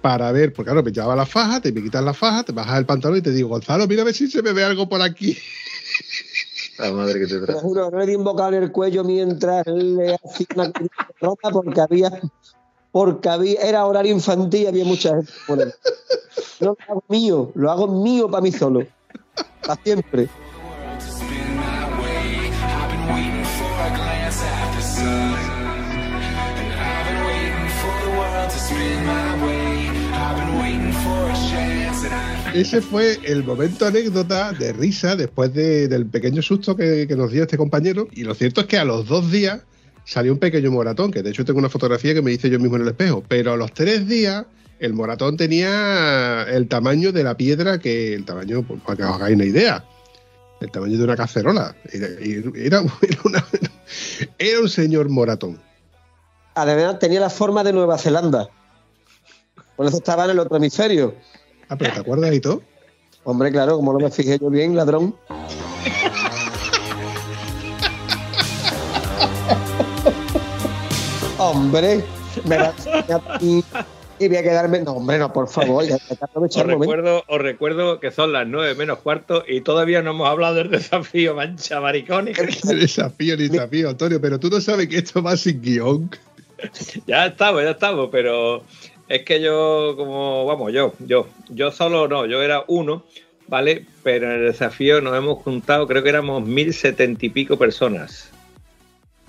para 0.02 0.32
ver, 0.32 0.54
porque 0.54 0.70
claro, 0.72 0.84
me 0.84 0.92
llevaba 0.92 1.16
la 1.16 1.26
faja, 1.26 1.62
te 1.62 1.72
me 1.72 1.84
quitas 1.84 2.04
la 2.04 2.14
faja, 2.14 2.44
te 2.44 2.52
bajas 2.52 2.80
el 2.80 2.86
pantalón 2.86 3.18
y 3.18 3.22
te 3.22 3.32
digo, 3.32 3.50
Gonzalo, 3.50 3.88
mira 3.88 4.02
a 4.02 4.06
ver 4.06 4.14
si 4.14 4.30
se 4.30 4.42
me 4.42 4.54
ve 4.54 4.64
algo 4.64 4.88
por 4.88 5.02
aquí. 5.02 5.38
La 6.78 6.92
madre 6.92 7.20
que 7.20 7.28
te 7.28 7.40
Te 7.42 7.52
lo 7.52 7.60
juro, 7.60 7.92
no 7.92 8.00
le 8.00 8.06
di 8.06 8.16
un 8.16 8.24
bocado 8.24 8.54
en 8.54 8.64
el 8.64 8.72
cuello 8.72 9.04
mientras 9.04 9.68
le 9.68 10.16
hacía 10.16 10.48
una 10.56 10.72
ropa 11.20 11.52
porque 11.52 11.82
había, 11.82 12.10
porque 12.92 13.28
había, 13.28 13.62
era 13.62 13.86
horario 13.86 14.14
infantil 14.14 14.62
y 14.62 14.68
había 14.68 14.86
mucha 14.86 15.10
gente 15.10 15.32
por 15.46 15.60
ahí. 15.60 15.72
No 16.62 16.68
lo 16.68 16.78
hago 16.88 17.04
mío, 17.10 17.52
lo 17.56 17.72
hago 17.72 17.88
mío 17.88 18.30
para 18.30 18.42
mí 18.42 18.52
solo. 18.52 18.86
Para 19.66 19.82
siempre. 19.84 20.30
Ese 32.54 32.82
fue 32.82 33.20
el 33.24 33.44
momento 33.44 33.86
anécdota 33.86 34.52
de 34.54 34.74
risa 34.74 35.16
después 35.16 35.54
de- 35.54 35.88
del 35.88 36.06
pequeño 36.08 36.42
susto 36.42 36.76
que, 36.76 37.06
nos 37.16 37.32
dio 37.32 37.44
este 37.44 37.58
compañero. 37.58 38.08
Y 38.12 38.24
lo 38.24 38.34
cierto 38.34 38.62
es 38.62 38.68
que 38.68 38.78
a 38.78 38.86
los 38.86 39.08
dos 39.08 39.32
días 39.32 39.62
salió 40.06 40.34
un 40.34 40.40
pequeño 40.40 40.72
moratón, 40.72 41.12
que 41.12 41.22
de 41.22 41.30
hecho 41.30 41.46
tengo 41.46 41.60
una 41.60 41.70
fotografía 41.70 42.14
que 42.14 42.22
me 42.22 42.32
hice 42.32 42.50
yo 42.50 42.60
mismo 42.60 42.76
en 42.78 42.82
el 42.84 42.88
espejo. 42.90 43.24
Pero 43.28 43.54
a 43.54 43.58
los 43.58 43.72
tres 43.74 44.08
días 44.08 44.46
el 44.80 44.94
moratón 44.94 45.38
tenía 45.38 46.44
el 46.50 46.68
tamaño 46.68 47.12
de 47.12 47.24
la 47.24 47.38
piedra, 47.38 47.78
que 47.80 48.14
el 48.16 48.26
tamaño, 48.26 48.64
pues, 48.64 48.82
para 48.82 48.98
que 48.98 49.04
os 49.04 49.12
hagáis 49.16 49.36
una 49.36 49.46
idea, 49.46 49.86
el 50.60 50.72
tamaño 50.72 50.98
de 50.98 51.04
una 51.04 51.16
cacerola. 51.16 51.76
Era, 51.92 52.08
era- 52.56 52.84
era 54.40 54.60
un 54.60 54.70
señor 54.70 55.08
moratón. 55.10 55.60
Además, 56.56 56.98
tenía 57.00 57.20
la 57.20 57.30
forma 57.30 57.64
de 57.64 57.74
Nueva 57.74 57.98
Zelanda. 57.98 58.50
Por 59.78 59.86
eso 59.86 59.98
estaba 59.98 60.26
en 60.26 60.32
el 60.32 60.40
otro 60.40 60.58
hemisferio. 60.58 61.16
Ah, 61.70 61.78
pero 61.78 61.94
¿te 61.94 62.00
acuerdas 62.00 62.34
y 62.34 62.40
todo? 62.40 62.64
Hombre, 63.24 63.52
claro, 63.52 63.76
como 63.76 63.94
no 63.94 64.00
me 64.00 64.10
fijé 64.10 64.40
yo 64.40 64.50
bien, 64.50 64.76
ladrón. 64.76 65.16
hombre, 71.38 72.04
me 72.46 72.58
va 72.58 72.70
a 72.70 73.40
y 74.20 74.28
voy 74.28 74.38
a 74.38 74.44
quedarme. 74.44 74.82
No, 74.82 74.94
hombre, 74.94 75.18
no, 75.18 75.32
por 75.32 75.48
favor, 75.48 75.86
ya 75.86 75.98
aprovechar 76.20 76.66
Os 76.66 76.74
el 76.74 76.80
recuerdo, 76.80 77.24
os 77.28 77.42
recuerdo 77.42 78.00
que 78.00 78.12
son 78.12 78.34
las 78.34 78.46
nueve 78.48 78.76
menos 78.76 79.00
cuarto 79.00 79.44
y 79.48 79.62
todavía 79.62 80.02
no 80.02 80.12
hemos 80.12 80.28
hablado 80.28 80.56
del 80.56 80.70
desafío, 80.72 81.36
mancha 81.36 81.80
maricones. 81.80 82.38
Ni 82.66 82.76
desafío, 82.76 83.38
ni 83.38 83.48
desafío, 83.48 83.90
Antonio, 83.90 84.20
pero 84.20 84.40
tú 84.40 84.50
no 84.50 84.60
sabes 84.60 84.88
que 84.90 84.98
esto 84.98 85.24
va 85.24 85.38
sin 85.38 85.62
guion. 85.62 86.10
Ya 87.08 87.28
estamos, 87.28 87.64
ya 87.64 87.72
estamos, 87.72 88.10
pero 88.12 88.64
es 89.10 89.24
que 89.24 89.42
yo, 89.42 89.96
como, 89.98 90.46
vamos, 90.46 90.72
yo, 90.72 90.94
yo, 91.00 91.28
yo 91.50 91.72
solo 91.72 92.08
no, 92.08 92.26
yo 92.26 92.42
era 92.42 92.64
uno, 92.68 93.04
¿vale? 93.48 93.86
Pero 94.04 94.28
en 94.28 94.40
el 94.40 94.52
desafío 94.52 95.02
nos 95.02 95.18
hemos 95.18 95.40
juntado, 95.40 95.88
creo 95.88 96.04
que 96.04 96.10
éramos 96.10 96.46
mil 96.46 96.74
setenta 96.74 97.26
y 97.26 97.30
pico 97.30 97.58
personas, 97.58 98.30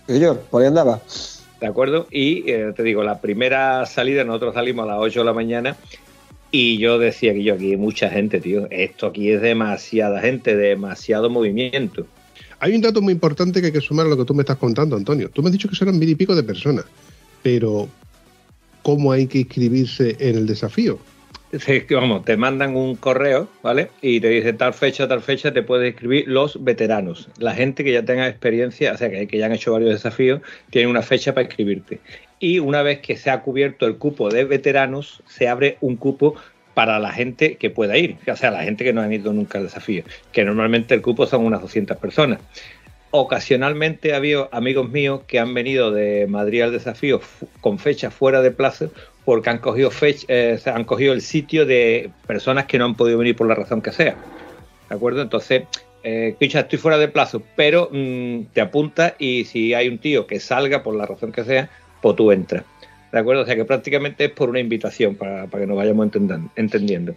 Señor, 0.06 0.40
por 0.50 0.62
ahí 0.62 0.68
andaba. 0.68 1.00
¿de 1.60 1.66
acuerdo? 1.66 2.06
Y 2.10 2.50
eh, 2.50 2.72
te 2.74 2.82
digo, 2.82 3.04
la 3.04 3.20
primera 3.20 3.84
salida, 3.86 4.24
nosotros 4.24 4.54
salimos 4.54 4.84
a 4.84 4.92
las 4.92 4.98
8 4.98 5.20
de 5.20 5.24
la 5.26 5.32
mañana 5.32 5.76
y 6.50 6.78
yo 6.78 6.98
decía 6.98 7.32
que 7.32 7.44
yo 7.44 7.54
aquí 7.54 7.72
hay 7.72 7.76
mucha 7.76 8.10
gente, 8.10 8.40
tío, 8.40 8.66
esto 8.70 9.06
aquí 9.06 9.30
es 9.30 9.40
demasiada 9.40 10.20
gente, 10.20 10.56
demasiado 10.56 11.30
movimiento. 11.30 12.06
Hay 12.58 12.74
un 12.74 12.80
dato 12.80 13.00
muy 13.00 13.12
importante 13.12 13.60
que 13.60 13.66
hay 13.66 13.72
que 13.72 13.80
sumar 13.80 14.06
a 14.06 14.08
lo 14.08 14.16
que 14.16 14.24
tú 14.24 14.34
me 14.34 14.42
estás 14.42 14.56
contando, 14.56 14.96
Antonio. 14.96 15.30
Tú 15.30 15.42
me 15.42 15.48
has 15.48 15.52
dicho 15.52 15.68
que 15.68 15.76
eran 15.80 15.98
mil 15.98 16.08
y 16.08 16.14
pico 16.14 16.34
de 16.34 16.42
personas, 16.42 16.84
pero 17.42 17.88
¿cómo 18.82 19.12
hay 19.12 19.26
que 19.26 19.38
inscribirse 19.38 20.16
en 20.18 20.36
el 20.36 20.46
desafío? 20.46 20.98
Vamos, 21.90 22.24
te 22.24 22.36
mandan 22.36 22.76
un 22.76 22.94
correo, 22.94 23.48
¿vale? 23.62 23.90
Y 24.02 24.20
te 24.20 24.28
dice 24.28 24.52
tal 24.52 24.72
fecha, 24.72 25.08
tal 25.08 25.20
fecha, 25.20 25.52
te 25.52 25.62
puedes 25.62 25.92
escribir 25.92 26.28
los 26.28 26.62
veteranos. 26.62 27.28
La 27.38 27.54
gente 27.54 27.82
que 27.82 27.92
ya 27.92 28.04
tenga 28.04 28.28
experiencia, 28.28 28.92
o 28.92 28.96
sea, 28.96 29.10
que, 29.10 29.26
que 29.26 29.38
ya 29.38 29.46
han 29.46 29.52
hecho 29.52 29.72
varios 29.72 29.90
desafíos, 29.90 30.40
tiene 30.70 30.88
una 30.88 31.02
fecha 31.02 31.34
para 31.34 31.48
escribirte. 31.48 31.98
Y 32.38 32.60
una 32.60 32.82
vez 32.82 33.00
que 33.00 33.16
se 33.16 33.30
ha 33.30 33.42
cubierto 33.42 33.86
el 33.86 33.96
cupo 33.96 34.30
de 34.30 34.44
veteranos, 34.44 35.22
se 35.26 35.48
abre 35.48 35.76
un 35.80 35.96
cupo 35.96 36.36
para 36.74 36.98
la 36.98 37.12
gente 37.12 37.56
que 37.56 37.68
pueda 37.68 37.98
ir, 37.98 38.16
o 38.26 38.36
sea, 38.36 38.50
la 38.50 38.62
gente 38.62 38.84
que 38.84 38.92
no 38.92 39.02
ha 39.02 39.12
ido 39.12 39.32
nunca 39.32 39.58
al 39.58 39.64
desafío, 39.64 40.04
que 40.32 40.44
normalmente 40.44 40.94
el 40.94 41.02
cupo 41.02 41.26
son 41.26 41.44
unas 41.44 41.60
200 41.60 41.96
personas. 41.98 42.38
Ocasionalmente 43.12 44.12
ha 44.12 44.16
habido 44.16 44.48
amigos 44.52 44.88
míos 44.88 45.22
que 45.26 45.38
han 45.38 45.52
venido 45.52 45.90
de 45.90 46.26
Madrid 46.28 46.62
al 46.62 46.72
desafío 46.72 47.20
con 47.60 47.78
fecha 47.78 48.10
fuera 48.10 48.40
de 48.40 48.52
plazo 48.52 48.90
porque 49.24 49.50
han 49.50 49.58
cogido, 49.58 49.90
fecha, 49.90 50.26
eh, 50.28 50.60
han 50.66 50.84
cogido 50.84 51.12
el 51.12 51.20
sitio 51.20 51.66
de 51.66 52.10
personas 52.26 52.66
que 52.66 52.78
no 52.78 52.84
han 52.84 52.94
podido 52.94 53.18
venir 53.18 53.36
por 53.36 53.46
la 53.46 53.54
razón 53.54 53.82
que 53.82 53.92
sea. 53.92 54.16
¿De 54.88 54.94
acuerdo? 54.94 55.22
Entonces, 55.22 55.64
eh, 56.02 56.36
estoy 56.40 56.78
fuera 56.78 56.98
de 56.98 57.08
plazo, 57.08 57.42
pero 57.56 57.90
mm, 57.92 58.46
te 58.52 58.60
apunta 58.60 59.14
y 59.18 59.44
si 59.44 59.74
hay 59.74 59.88
un 59.88 59.98
tío 59.98 60.26
que 60.26 60.40
salga 60.40 60.82
por 60.82 60.94
la 60.94 61.06
razón 61.06 61.32
que 61.32 61.44
sea, 61.44 61.70
pues 62.00 62.16
tú 62.16 62.32
entras. 62.32 62.64
¿De 63.12 63.18
acuerdo? 63.18 63.42
O 63.42 63.44
sea 63.44 63.56
que 63.56 63.64
prácticamente 63.64 64.26
es 64.26 64.30
por 64.30 64.48
una 64.48 64.60
invitación 64.60 65.16
para, 65.16 65.46
para 65.46 65.62
que 65.62 65.66
nos 65.66 65.76
vayamos 65.76 66.08
entendiendo. 66.56 67.14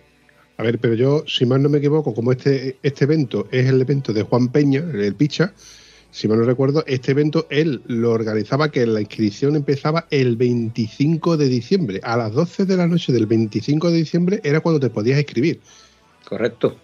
A 0.58 0.64
ver, 0.64 0.80
pero 0.80 0.94
yo, 0.94 1.24
si 1.28 1.46
mal 1.46 1.62
no 1.64 1.70
me 1.70 1.80
equivoco, 1.80 2.14
como 2.14 2.32
este, 2.32 2.78
este 2.84 3.06
evento 3.06 3.48
es 3.52 3.68
el 3.68 3.82
evento 3.82 4.14
de 4.14 4.24
Juan 4.24 4.50
Peña, 4.50 4.84
el 4.94 5.16
Picha, 5.16 5.54
si 6.14 6.28
mal 6.28 6.38
no 6.38 6.46
recuerdo, 6.46 6.84
este 6.86 7.12
evento 7.12 7.48
él 7.50 7.82
lo 7.88 8.12
organizaba 8.12 8.70
que 8.70 8.86
la 8.86 9.02
inscripción 9.02 9.56
empezaba 9.56 10.06
el 10.12 10.38
25 10.38 11.38
de 11.38 11.48
diciembre. 11.48 12.00
A 12.04 12.16
las 12.16 12.34
12 12.34 12.66
de 12.66 12.78
la 12.78 12.86
noche 12.86 13.12
del 13.12 13.26
25 13.26 13.90
de 13.90 13.98
diciembre 13.98 14.40
era 14.44 14.60
cuando 14.60 14.80
te 14.80 14.92
podías 14.92 15.18
inscribir. 15.18 15.60
Correcto. 16.30 16.76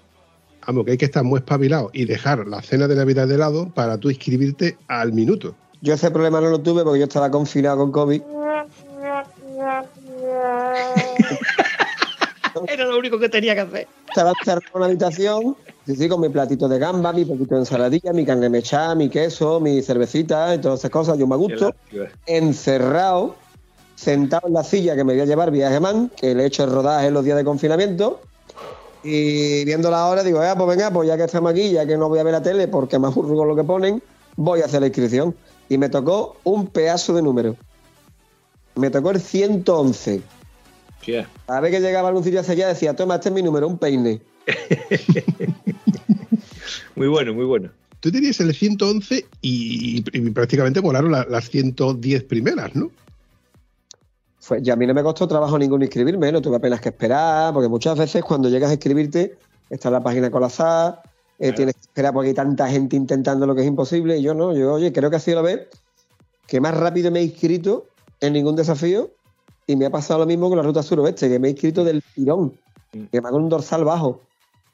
Vamos, 0.66 0.84
que 0.84 0.92
hay 0.92 0.98
que 0.98 1.06
estar 1.06 1.24
muy 1.24 1.38
espabilado 1.38 1.92
y 1.94 2.06
dejar 2.06 2.48
la 2.48 2.64
cena 2.64 2.88
de 2.88 2.96
Navidad 2.96 3.28
de 3.28 3.38
lado 3.38 3.70
para 3.70 4.00
tú 4.00 4.10
inscribirte 4.10 4.78
al 4.88 5.14
minuto. 5.14 5.56
Yo 5.82 5.94
ese 5.94 6.10
problema 6.10 6.42
no 6.42 6.50
lo 6.50 6.60
tuve 6.60 6.84
porque 6.84 6.98
yo 6.98 7.06
estaba 7.06 7.30
confinado 7.30 7.78
con 7.78 7.92
COVID. 7.92 8.22
Era 12.68 12.86
lo 12.86 12.98
único 12.98 13.20
que 13.20 13.30
tenía 13.30 13.54
que 13.54 13.62
hacer. 13.62 13.88
Estaba 14.08 14.34
encerrado 14.40 14.66
en 14.66 14.78
una 14.78 14.86
habitación, 14.88 15.56
sí, 15.90 16.04
sí, 16.04 16.08
con 16.10 16.22
mi 16.22 16.30
platito 16.30 16.68
de 16.68 16.78
gamba, 16.78 17.12
mi 17.12 17.26
poquito 17.26 17.56
de 17.56 17.62
ensaladilla, 17.62 18.14
mi 18.14 18.26
carne 18.26 18.50
mechada, 18.50 18.94
mi 18.94 19.10
queso, 19.10 19.60
mi 19.60 19.82
cervecita 19.82 20.54
y 20.54 20.60
todas 20.60 20.80
esas 20.80 20.92
cosas. 20.92 21.18
Yo 21.18 21.26
me 21.26 21.36
gusto. 21.36 21.74
encerrado, 22.26 23.36
sentado 23.96 24.48
en 24.48 24.54
la 24.54 24.64
silla 24.64 24.96
que 24.96 25.04
me 25.04 25.14
voy 25.14 25.22
a 25.22 25.26
llevar 25.26 25.50
viaje 25.52 25.80
man, 25.80 26.12
que 26.16 26.36
le 26.36 26.44
he 26.44 26.46
hecho 26.46 26.64
el 26.64 26.72
rodaje 26.72 27.08
en 27.08 27.14
los 27.14 27.26
días 27.26 27.38
de 27.38 27.44
confinamiento. 27.44 28.22
Y 29.04 29.66
viendo 29.66 29.90
la 29.90 30.08
hora, 30.08 30.24
digo, 30.24 30.42
"Ah, 30.42 30.54
pues 30.56 30.70
venga, 30.70 30.92
pues 30.92 31.08
ya 31.08 31.18
que 31.18 31.24
estamos 31.24 31.52
aquí, 31.52 31.72
ya 31.72 31.86
que 31.86 31.98
no 31.98 32.10
voy 32.10 32.20
a 32.20 32.24
ver 32.24 32.34
la 32.34 32.44
tele 32.44 32.68
porque 32.68 33.00
me 33.00 33.08
aburro 33.08 33.36
con 33.36 33.48
lo 33.48 33.56
que 33.56 33.64
ponen, 33.64 34.04
voy 34.36 34.62
a 34.62 34.66
hacer 34.66 34.82
la 34.82 34.88
inscripción. 34.88 35.36
Y 35.70 35.78
me 35.78 35.90
tocó 35.90 36.36
un 36.44 36.68
pedazo 36.68 37.14
de 37.14 37.22
número. 37.22 37.56
Me 38.76 38.90
tocó 38.90 39.12
el 39.12 39.22
111. 39.22 40.22
Hostia. 41.00 41.30
A 41.48 41.60
ver 41.62 41.72
que 41.72 41.80
llegaba 41.80 42.10
algún 42.10 42.24
sitio 42.24 42.42
hacia 42.42 42.54
allá, 42.54 42.68
decía, 42.68 42.96
toma, 42.96 43.16
este 43.16 43.30
es 43.30 43.36
mi 43.36 43.42
número, 43.42 43.68
un 43.68 43.78
peine. 43.78 44.22
Muy 46.95 47.08
bueno, 47.08 47.34
muy 47.34 47.45
bueno. 47.45 47.70
Tú 48.00 48.12
tenías 48.12 48.39
el 48.39 48.54
111 48.54 49.26
y, 49.41 50.04
y 50.14 50.30
prácticamente 50.32 50.80
volaron 50.80 51.12
la- 51.12 51.26
las 51.30 51.50
110 51.50 52.24
primeras, 52.24 52.76
¿no? 52.76 52.91
Fue, 54.39 54.60
y 54.64 54.70
a 54.70 54.76
mí 54.76 54.88
no 54.88 54.93
me 54.93 55.04
costó 55.04 55.28
trabajo 55.28 55.58
ninguno 55.60 55.84
inscribirme, 55.84 56.32
no 56.32 56.41
tuve 56.41 56.58
apenas 56.58 56.80
que 56.82 56.89
esperar, 56.89 57.54
porque 57.54 57.68
muchas 57.70 57.97
veces 57.97 58.24
cuando 58.24 58.50
llegas 58.50 58.70
a 58.70 58.74
escribirte, 58.74 59.38
está 59.70 59.89
la 59.89 60.02
página 60.02 60.32
colapsada, 60.32 61.02
eh, 61.39 61.52
tienes 61.54 61.76
que 61.76 61.82
esperar 61.82 62.14
porque 62.14 62.30
hay 62.30 62.36
tanta 62.36 62.68
gente 62.70 62.95
intentando 62.95 63.45
lo 63.45 63.54
que 63.56 63.62
es 63.62 63.68
imposible, 63.68 64.18
y 64.18 64.22
yo 64.22 64.34
no, 64.34 64.56
yo, 64.56 64.74
oye, 64.74 64.93
creo 64.93 65.10
que 65.10 65.18
ha 65.18 65.20
sido 65.20 65.38
la 65.38 65.41
vez 65.43 65.68
que 66.47 66.62
más 66.62 66.76
rápido 66.76 67.12
me 67.12 67.20
he 67.20 67.24
inscrito 67.24 67.88
en 68.22 68.34
ningún 68.34 68.56
desafío, 68.56 69.12
y 69.68 69.76
me 69.76 69.86
ha 69.86 69.89
pasado 69.89 70.22
lo 70.22 70.26
mismo 70.26 70.47
con 70.50 70.58
la 70.58 70.64
ruta 70.64 70.82
suroeste, 70.84 71.28
que 71.30 71.38
me 71.38 71.50
he 71.50 71.52
inscrito 71.52 71.84
del 71.84 72.02
tirón, 72.16 72.54
que 73.12 73.22
me 73.22 73.28
hago 73.28 73.38
un 73.38 73.50
dorsal 73.50 73.84
bajo. 73.84 74.22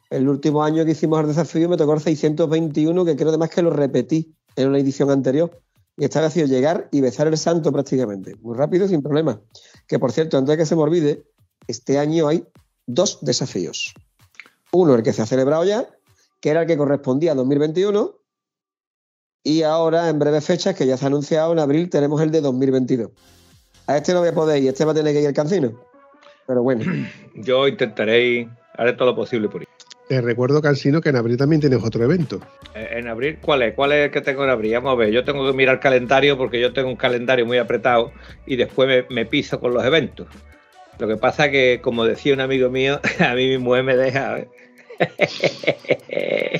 El 0.10 0.30
último 0.30 0.64
año 0.64 0.86
que 0.86 0.92
hicimos 0.92 1.20
el 1.20 1.28
desafío 1.28 1.68
me 1.68 1.78
tocó 1.78 1.94
el 1.94 2.02
621, 2.02 3.06
que 3.06 3.16
creo 3.16 3.30
además 3.30 3.50
que 3.50 3.62
lo 3.62 3.72
repetí 3.72 4.36
en 4.56 4.70
una 4.70 4.80
edición 4.80 5.10
anterior. 5.10 5.62
Y 5.98 6.04
esta 6.04 6.20
vez 6.20 6.28
ha 6.28 6.32
sido 6.32 6.48
llegar 6.48 6.90
y 6.92 7.02
besar 7.02 7.28
el 7.28 7.38
santo 7.38 7.72
prácticamente. 7.72 8.36
Muy 8.42 8.56
rápido, 8.56 8.88
sin 8.88 9.02
problema. 9.02 9.42
Que 9.88 9.98
por 9.98 10.12
cierto, 10.12 10.38
antes 10.38 10.54
de 10.54 10.58
que 10.58 10.66
se 10.66 10.76
me 10.76 10.82
olvide, 10.82 11.26
este 11.68 11.98
año 11.98 12.28
hay 12.28 12.46
dos 12.86 13.20
desafíos. 13.22 13.94
Uno, 14.72 14.96
el 14.96 15.04
que 15.04 15.14
se 15.14 15.22
ha 15.22 15.26
celebrado 15.26 15.64
ya, 15.64 15.88
que 16.42 16.50
era 16.50 16.62
el 16.62 16.68
que 16.68 16.78
correspondía 16.78 17.32
a 17.32 17.36
2021. 17.36 18.14
Y 19.44 19.62
ahora, 19.62 20.10
en 20.10 20.20
breves 20.20 20.44
fechas, 20.44 20.76
que 20.76 20.86
ya 20.86 20.98
se 20.98 21.06
ha 21.06 21.08
anunciado, 21.08 21.54
en 21.54 21.60
abril 21.60 21.90
tenemos 21.90 22.22
el 22.22 22.32
de 22.32 22.42
2022. 22.42 23.12
A 23.88 23.98
este 23.98 24.14
no 24.14 24.20
voy 24.20 24.30
a 24.30 24.34
poder 24.34 24.62
ir, 24.62 24.70
este 24.70 24.84
va 24.84 24.92
a 24.92 24.96
tener 24.96 25.14
que 25.14 25.22
ir 25.22 25.28
al 25.28 25.34
cancino. 25.34 25.80
Pero 26.48 26.64
bueno, 26.64 26.84
Yo 27.36 27.68
intentaré 27.68 28.50
haré 28.74 28.94
todo 28.94 29.10
lo 29.10 29.16
posible 29.16 29.48
por 29.48 29.62
ir. 29.62 29.68
Te 30.08 30.22
recuerdo, 30.22 30.62
Cansino, 30.62 31.02
que 31.02 31.10
en 31.10 31.16
abril 31.16 31.36
también 31.36 31.60
tienes 31.62 31.84
otro 31.84 32.04
evento. 32.04 32.40
Eh, 32.76 32.90
En 33.00 33.08
abril, 33.08 33.40
¿cuál 33.42 33.64
es? 33.64 33.74
¿Cuál 33.74 33.92
es 33.94 34.06
el 34.06 34.12
que 34.12 34.22
tengo 34.22 34.44
en 34.44 34.52
abril? 34.52 34.74
Vamos 34.76 34.94
a 34.94 34.96
ver, 34.96 35.10
yo 35.12 35.24
tengo 35.24 35.46
que 35.50 35.58
mirar 35.58 35.76
el 35.76 35.82
calendario 35.82 36.38
porque 36.38 36.62
yo 36.62 36.74
tengo 36.74 36.90
un 36.90 36.96
calendario 36.96 37.46
muy 37.46 37.58
apretado 37.58 38.12
y 38.46 38.56
después 38.56 38.88
me, 38.88 39.16
me 39.16 39.26
piso 39.26 39.60
con 39.60 39.74
los 39.74 39.84
eventos. 39.84 40.28
Lo 41.00 41.08
que 41.08 41.18
pasa 41.18 41.50
que, 41.50 41.80
como 41.82 42.06
decía 42.06 42.34
un 42.34 42.42
amigo 42.42 42.70
mío, 42.70 43.00
a 43.20 43.34
mí 43.34 43.50
mi 43.50 43.58
mujer 43.58 43.84
me 43.84 43.96
deja. 43.96 44.40
¿eh? 44.40 44.50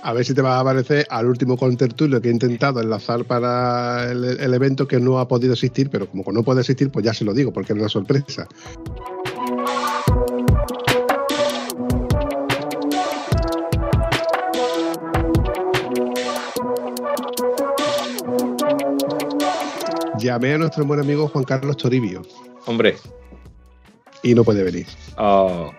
A 0.00 0.12
ver 0.12 0.24
si 0.24 0.32
te 0.32 0.40
va 0.42 0.56
a 0.56 0.60
aparecer 0.60 1.04
al 1.10 1.26
último 1.26 1.56
contertulio 1.56 2.20
que 2.22 2.28
he 2.28 2.30
intentado 2.30 2.80
enlazar 2.80 3.24
para 3.24 4.10
el, 4.10 4.24
el 4.24 4.54
evento 4.54 4.86
que 4.86 5.00
no 5.00 5.18
ha 5.18 5.26
podido 5.26 5.54
existir, 5.54 5.90
pero 5.90 6.08
como 6.08 6.22
no 6.32 6.44
puede 6.44 6.60
existir, 6.60 6.88
pues 6.90 7.04
ya 7.04 7.12
se 7.12 7.24
lo 7.24 7.34
digo, 7.34 7.52
porque 7.52 7.72
es 7.72 7.78
una 7.78 7.88
sorpresa. 7.88 8.46
Llamé 20.18 20.54
a 20.54 20.58
nuestro 20.58 20.84
buen 20.84 21.00
amigo 21.00 21.28
Juan 21.28 21.44
Carlos 21.44 21.76
Toribio 21.76 22.22
Hombre, 22.66 22.96
y 24.22 24.34
no 24.34 24.44
puede 24.44 24.62
venir. 24.64 24.86
oh, 25.16 25.70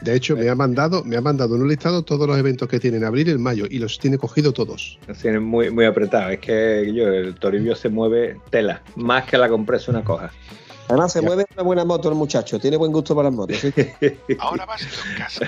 De 0.00 0.14
hecho, 0.16 0.36
me 0.36 0.48
ha 0.48 0.54
mandado, 0.54 1.04
me 1.04 1.16
ha 1.16 1.20
mandado 1.20 1.54
en 1.56 1.62
un 1.62 1.68
listado 1.68 2.02
todos 2.02 2.26
los 2.26 2.36
eventos 2.38 2.68
que 2.68 2.80
tiene 2.80 2.96
en 2.96 3.04
abril 3.04 3.28
y 3.28 3.30
en 3.32 3.42
mayo 3.42 3.66
y 3.70 3.78
los 3.78 3.98
tiene 3.98 4.18
cogido 4.18 4.52
todos. 4.52 4.98
nos 5.06 5.18
tiene 5.18 5.38
muy, 5.40 5.70
muy 5.70 5.84
apretado. 5.84 6.30
Es 6.30 6.40
que 6.40 6.90
yo, 6.94 7.08
el 7.08 7.34
Toribio 7.36 7.74
se 7.76 7.88
mueve 7.88 8.38
tela, 8.50 8.82
más 8.96 9.24
que 9.24 9.38
la 9.38 9.48
compresa 9.48 9.90
una 9.90 10.02
coja. 10.02 10.30
además 10.88 11.12
se 11.12 11.22
mueve 11.22 11.44
una 11.54 11.62
buena 11.62 11.84
moto 11.84 12.08
el 12.08 12.14
muchacho, 12.16 12.58
tiene 12.58 12.76
buen 12.76 12.90
gusto 12.92 13.14
para 13.14 13.28
las 13.28 13.36
motos. 13.36 13.56
¿sí? 13.58 13.72
Ahora 14.38 14.66
vas 14.66 14.82
a 14.82 14.86
tu 14.86 15.18
casa. 15.18 15.46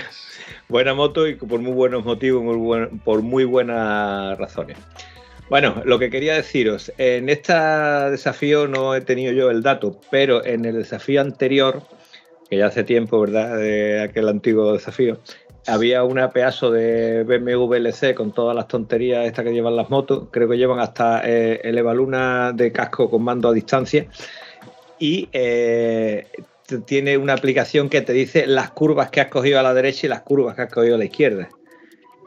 Buena 0.69 0.93
moto 0.93 1.27
y 1.27 1.35
por 1.35 1.59
muy 1.61 1.71
buenos 1.73 2.03
motivos, 2.05 2.43
muy 2.43 2.55
buen- 2.57 2.99
por 2.99 3.21
muy 3.21 3.45
buenas 3.45 4.37
razones. 4.37 4.77
Bueno, 5.49 5.81
lo 5.85 5.97
que 5.97 6.09
quería 6.09 6.35
deciros, 6.35 6.91
en 6.97 7.29
este 7.29 7.53
desafío 7.53 8.67
no 8.67 8.93
he 8.95 9.01
tenido 9.01 9.31
yo 9.31 9.49
el 9.49 9.63
dato, 9.63 9.97
pero 10.11 10.45
en 10.45 10.65
el 10.65 10.75
desafío 10.75 11.21
anterior, 11.21 11.83
que 12.49 12.57
ya 12.57 12.65
hace 12.65 12.83
tiempo, 12.83 13.21
¿verdad? 13.21 13.57
De 13.57 14.01
aquel 14.01 14.27
antiguo 14.27 14.73
desafío, 14.73 15.19
había 15.65 16.03
una 16.03 16.31
pedazo 16.31 16.71
de 16.71 17.23
BMW 17.23 17.75
LC 17.75 18.13
con 18.13 18.33
todas 18.33 18.55
las 18.55 18.67
tonterías 18.67 19.25
estas 19.25 19.45
que 19.45 19.53
llevan 19.53 19.77
las 19.77 19.89
motos. 19.89 20.27
Creo 20.31 20.49
que 20.49 20.57
llevan 20.57 20.79
hasta 20.79 21.21
eh, 21.23 21.61
el 21.63 21.77
Evaluna 21.77 22.51
de 22.53 22.71
casco 22.73 23.09
con 23.09 23.23
mando 23.23 23.47
a 23.47 23.53
distancia. 23.53 24.07
Y 24.99 25.29
eh, 25.31 26.27
tiene 26.85 27.17
una 27.17 27.33
aplicación 27.33 27.89
que 27.89 28.01
te 28.01 28.13
dice 28.13 28.47
las 28.47 28.71
curvas 28.71 29.11
que 29.11 29.21
has 29.21 29.27
cogido 29.27 29.59
a 29.59 29.63
la 29.63 29.73
derecha 29.73 30.07
y 30.07 30.09
las 30.09 30.21
curvas 30.21 30.55
que 30.55 30.63
has 30.63 30.73
cogido 30.73 30.95
a 30.95 30.97
la 30.97 31.05
izquierda. 31.05 31.49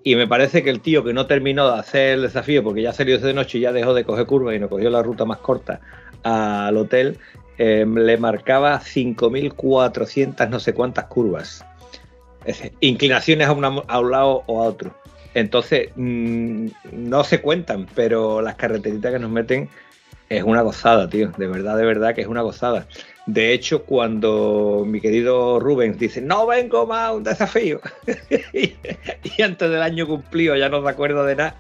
Y 0.03 0.17
me 0.17 0.27
parece 0.27 0.63
que 0.63 0.71
el 0.71 0.81
tío 0.81 1.05
que 1.05 1.13
no 1.13 1.27
terminó 1.27 1.71
de 1.73 1.79
hacer 1.79 2.15
el 2.15 2.23
desafío 2.23 2.63
porque 2.65 2.83
ya 2.83 2.93
salió 2.93 3.19
de 3.19 3.35
noche 3.35 3.59
y 3.59 3.63
ya 3.63 3.73
dejó 3.73 3.93
de 3.95 4.05
coger 4.05 4.27
curvas 4.27 4.57
y 4.57 4.59
no 4.59 4.69
cogió 4.69 4.89
la 4.91 5.03
ruta 5.03 5.25
más 5.25 5.39
corta 5.39 5.81
al 6.23 6.77
hotel, 6.77 7.19
eh, 7.59 7.85
le 7.87 8.17
marcaba 8.17 8.81
5.400 8.81 10.49
no 10.49 10.59
sé 10.61 10.73
cuántas 10.73 11.05
curvas. 11.07 11.65
Es 12.45 12.59
decir, 12.59 12.73
inclinaciones 12.81 13.47
a, 13.49 13.53
una- 13.53 13.83
a 13.87 14.01
un 14.01 14.11
lado 14.11 14.43
o 14.47 14.63
a 14.63 14.67
otro. 14.67 14.95
Entonces, 15.35 15.91
mm, 15.95 16.69
no 16.93 17.23
se 17.25 17.41
cuentan, 17.41 17.87
pero 17.95 18.41
las 18.41 18.55
carreteritas 18.57 19.13
que 19.13 19.19
nos 19.19 19.31
meten 19.31 19.69
es 20.29 20.43
una 20.43 20.63
gozada, 20.63 21.09
tío. 21.09 21.31
De 21.37 21.47
verdad, 21.47 21.77
de 21.77 21.85
verdad 21.85 22.15
que 22.15 22.23
es 22.23 22.27
una 22.27 22.41
gozada. 22.41 22.87
De 23.33 23.53
hecho, 23.53 23.85
cuando 23.85 24.83
mi 24.85 25.01
querido 25.01 25.61
Rubens 25.61 26.01
dice, 26.01 26.21
no 26.21 26.49
vengo 26.49 26.85
más 26.85 27.11
a 27.11 27.13
un 27.13 27.23
desafío, 27.23 27.81
y, 28.53 29.41
antes 29.41 29.71
del 29.71 29.83
año 29.83 30.09
cumplido 30.09 30.57
ya 30.57 30.69
no 30.69 30.83
se 30.83 30.89
acuerda 30.89 31.25
de 31.25 31.37
nada, 31.37 31.57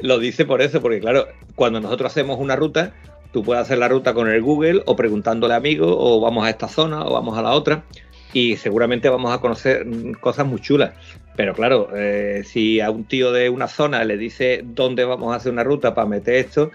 lo 0.00 0.20
dice 0.20 0.44
por 0.44 0.62
eso, 0.62 0.80
porque 0.80 1.00
claro, 1.00 1.26
cuando 1.56 1.80
nosotros 1.80 2.12
hacemos 2.12 2.38
una 2.38 2.54
ruta, 2.54 2.94
tú 3.32 3.42
puedes 3.42 3.62
hacer 3.62 3.78
la 3.78 3.88
ruta 3.88 4.14
con 4.14 4.28
el 4.28 4.40
Google 4.42 4.82
o 4.86 4.94
preguntándole 4.94 5.54
a 5.54 5.56
amigos, 5.56 5.92
o 5.92 6.20
vamos 6.20 6.46
a 6.46 6.50
esta 6.50 6.68
zona 6.68 7.04
o 7.04 7.14
vamos 7.14 7.36
a 7.36 7.42
la 7.42 7.50
otra, 7.50 7.82
y 8.32 8.56
seguramente 8.56 9.08
vamos 9.08 9.34
a 9.34 9.40
conocer 9.40 9.84
cosas 10.20 10.46
muy 10.46 10.60
chulas. 10.60 10.92
Pero 11.34 11.52
claro, 11.52 11.88
eh, 11.96 12.44
si 12.44 12.80
a 12.80 12.92
un 12.92 13.04
tío 13.04 13.32
de 13.32 13.50
una 13.50 13.66
zona 13.66 14.04
le 14.04 14.16
dice 14.16 14.60
dónde 14.64 15.04
vamos 15.04 15.32
a 15.32 15.36
hacer 15.36 15.50
una 15.50 15.64
ruta 15.64 15.96
para 15.96 16.06
meter 16.06 16.36
esto, 16.36 16.70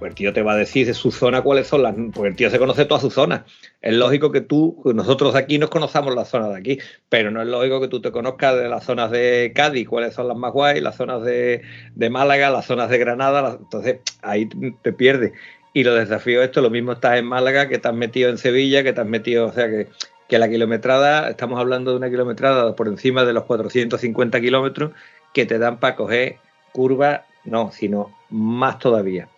pues 0.00 0.08
el 0.10 0.14
tío 0.16 0.32
te 0.32 0.42
va 0.42 0.54
a 0.54 0.56
decir 0.56 0.86
de 0.86 0.94
su 0.94 1.12
zona 1.12 1.42
cuáles 1.42 1.68
son 1.68 1.82
las. 1.82 1.94
Porque 2.12 2.30
el 2.30 2.36
tío 2.36 2.50
se 2.50 2.58
conoce 2.58 2.86
toda 2.86 3.00
su 3.00 3.10
zona. 3.10 3.44
Es 3.82 3.94
lógico 3.94 4.32
que 4.32 4.40
tú, 4.40 4.80
nosotros 4.94 5.34
aquí 5.36 5.58
nos 5.58 5.70
conozcamos 5.70 6.14
las 6.14 6.28
zonas 6.28 6.48
de 6.50 6.56
aquí, 6.56 6.78
pero 7.08 7.30
no 7.30 7.42
es 7.42 7.46
lógico 7.46 7.80
que 7.80 7.88
tú 7.88 8.00
te 8.00 8.10
conozcas 8.10 8.56
de 8.56 8.68
las 8.68 8.82
zonas 8.84 9.10
de 9.10 9.52
Cádiz, 9.54 9.86
cuáles 9.88 10.14
son 10.14 10.26
las 10.26 10.36
más 10.36 10.52
guay, 10.52 10.80
las 10.80 10.96
zonas 10.96 11.22
de, 11.22 11.62
de 11.94 12.10
Málaga, 12.10 12.50
las 12.50 12.64
zonas 12.66 12.88
de 12.90 12.98
Granada. 12.98 13.42
las- 13.42 13.56
entonces 13.60 13.98
ahí 14.22 14.48
te 14.82 14.92
pierdes. 14.92 15.32
Y 15.74 15.84
los 15.84 15.96
desafíos, 15.96 16.42
esto, 16.44 16.62
lo 16.62 16.70
mismo 16.70 16.92
estás 16.92 17.18
en 17.18 17.26
Málaga, 17.26 17.68
que 17.68 17.76
estás 17.76 17.94
metido 17.94 18.30
en 18.30 18.38
Sevilla, 18.38 18.82
que 18.82 18.88
estás 18.88 19.06
metido, 19.06 19.46
o 19.46 19.52
sea 19.52 19.68
que, 19.68 19.86
que 20.28 20.38
la 20.38 20.48
kilometrada, 20.48 21.30
estamos 21.30 21.60
hablando 21.60 21.90
de 21.92 21.98
una 21.98 22.10
kilometrada 22.10 22.74
por 22.74 22.88
encima 22.88 23.24
de 23.24 23.34
los 23.34 23.44
450 23.44 24.40
kilómetros 24.40 24.92
que 25.34 25.46
te 25.46 25.58
dan 25.58 25.78
para 25.78 25.94
coger 25.94 26.36
curvas, 26.72 27.20
no, 27.44 27.70
sino 27.70 28.10
más 28.30 28.78
todavía. 28.78 29.28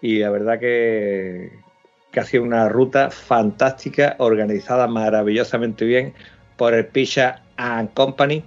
Y 0.00 0.18
la 0.18 0.30
verdad 0.30 0.58
que, 0.58 1.52
que 2.10 2.20
ha 2.20 2.24
sido 2.24 2.42
una 2.42 2.68
ruta 2.68 3.10
fantástica, 3.10 4.16
organizada 4.18 4.86
maravillosamente 4.86 5.84
bien 5.84 6.14
por 6.56 6.74
el 6.74 6.86
Pisha 6.86 7.42
and 7.56 7.92
Company. 7.94 8.44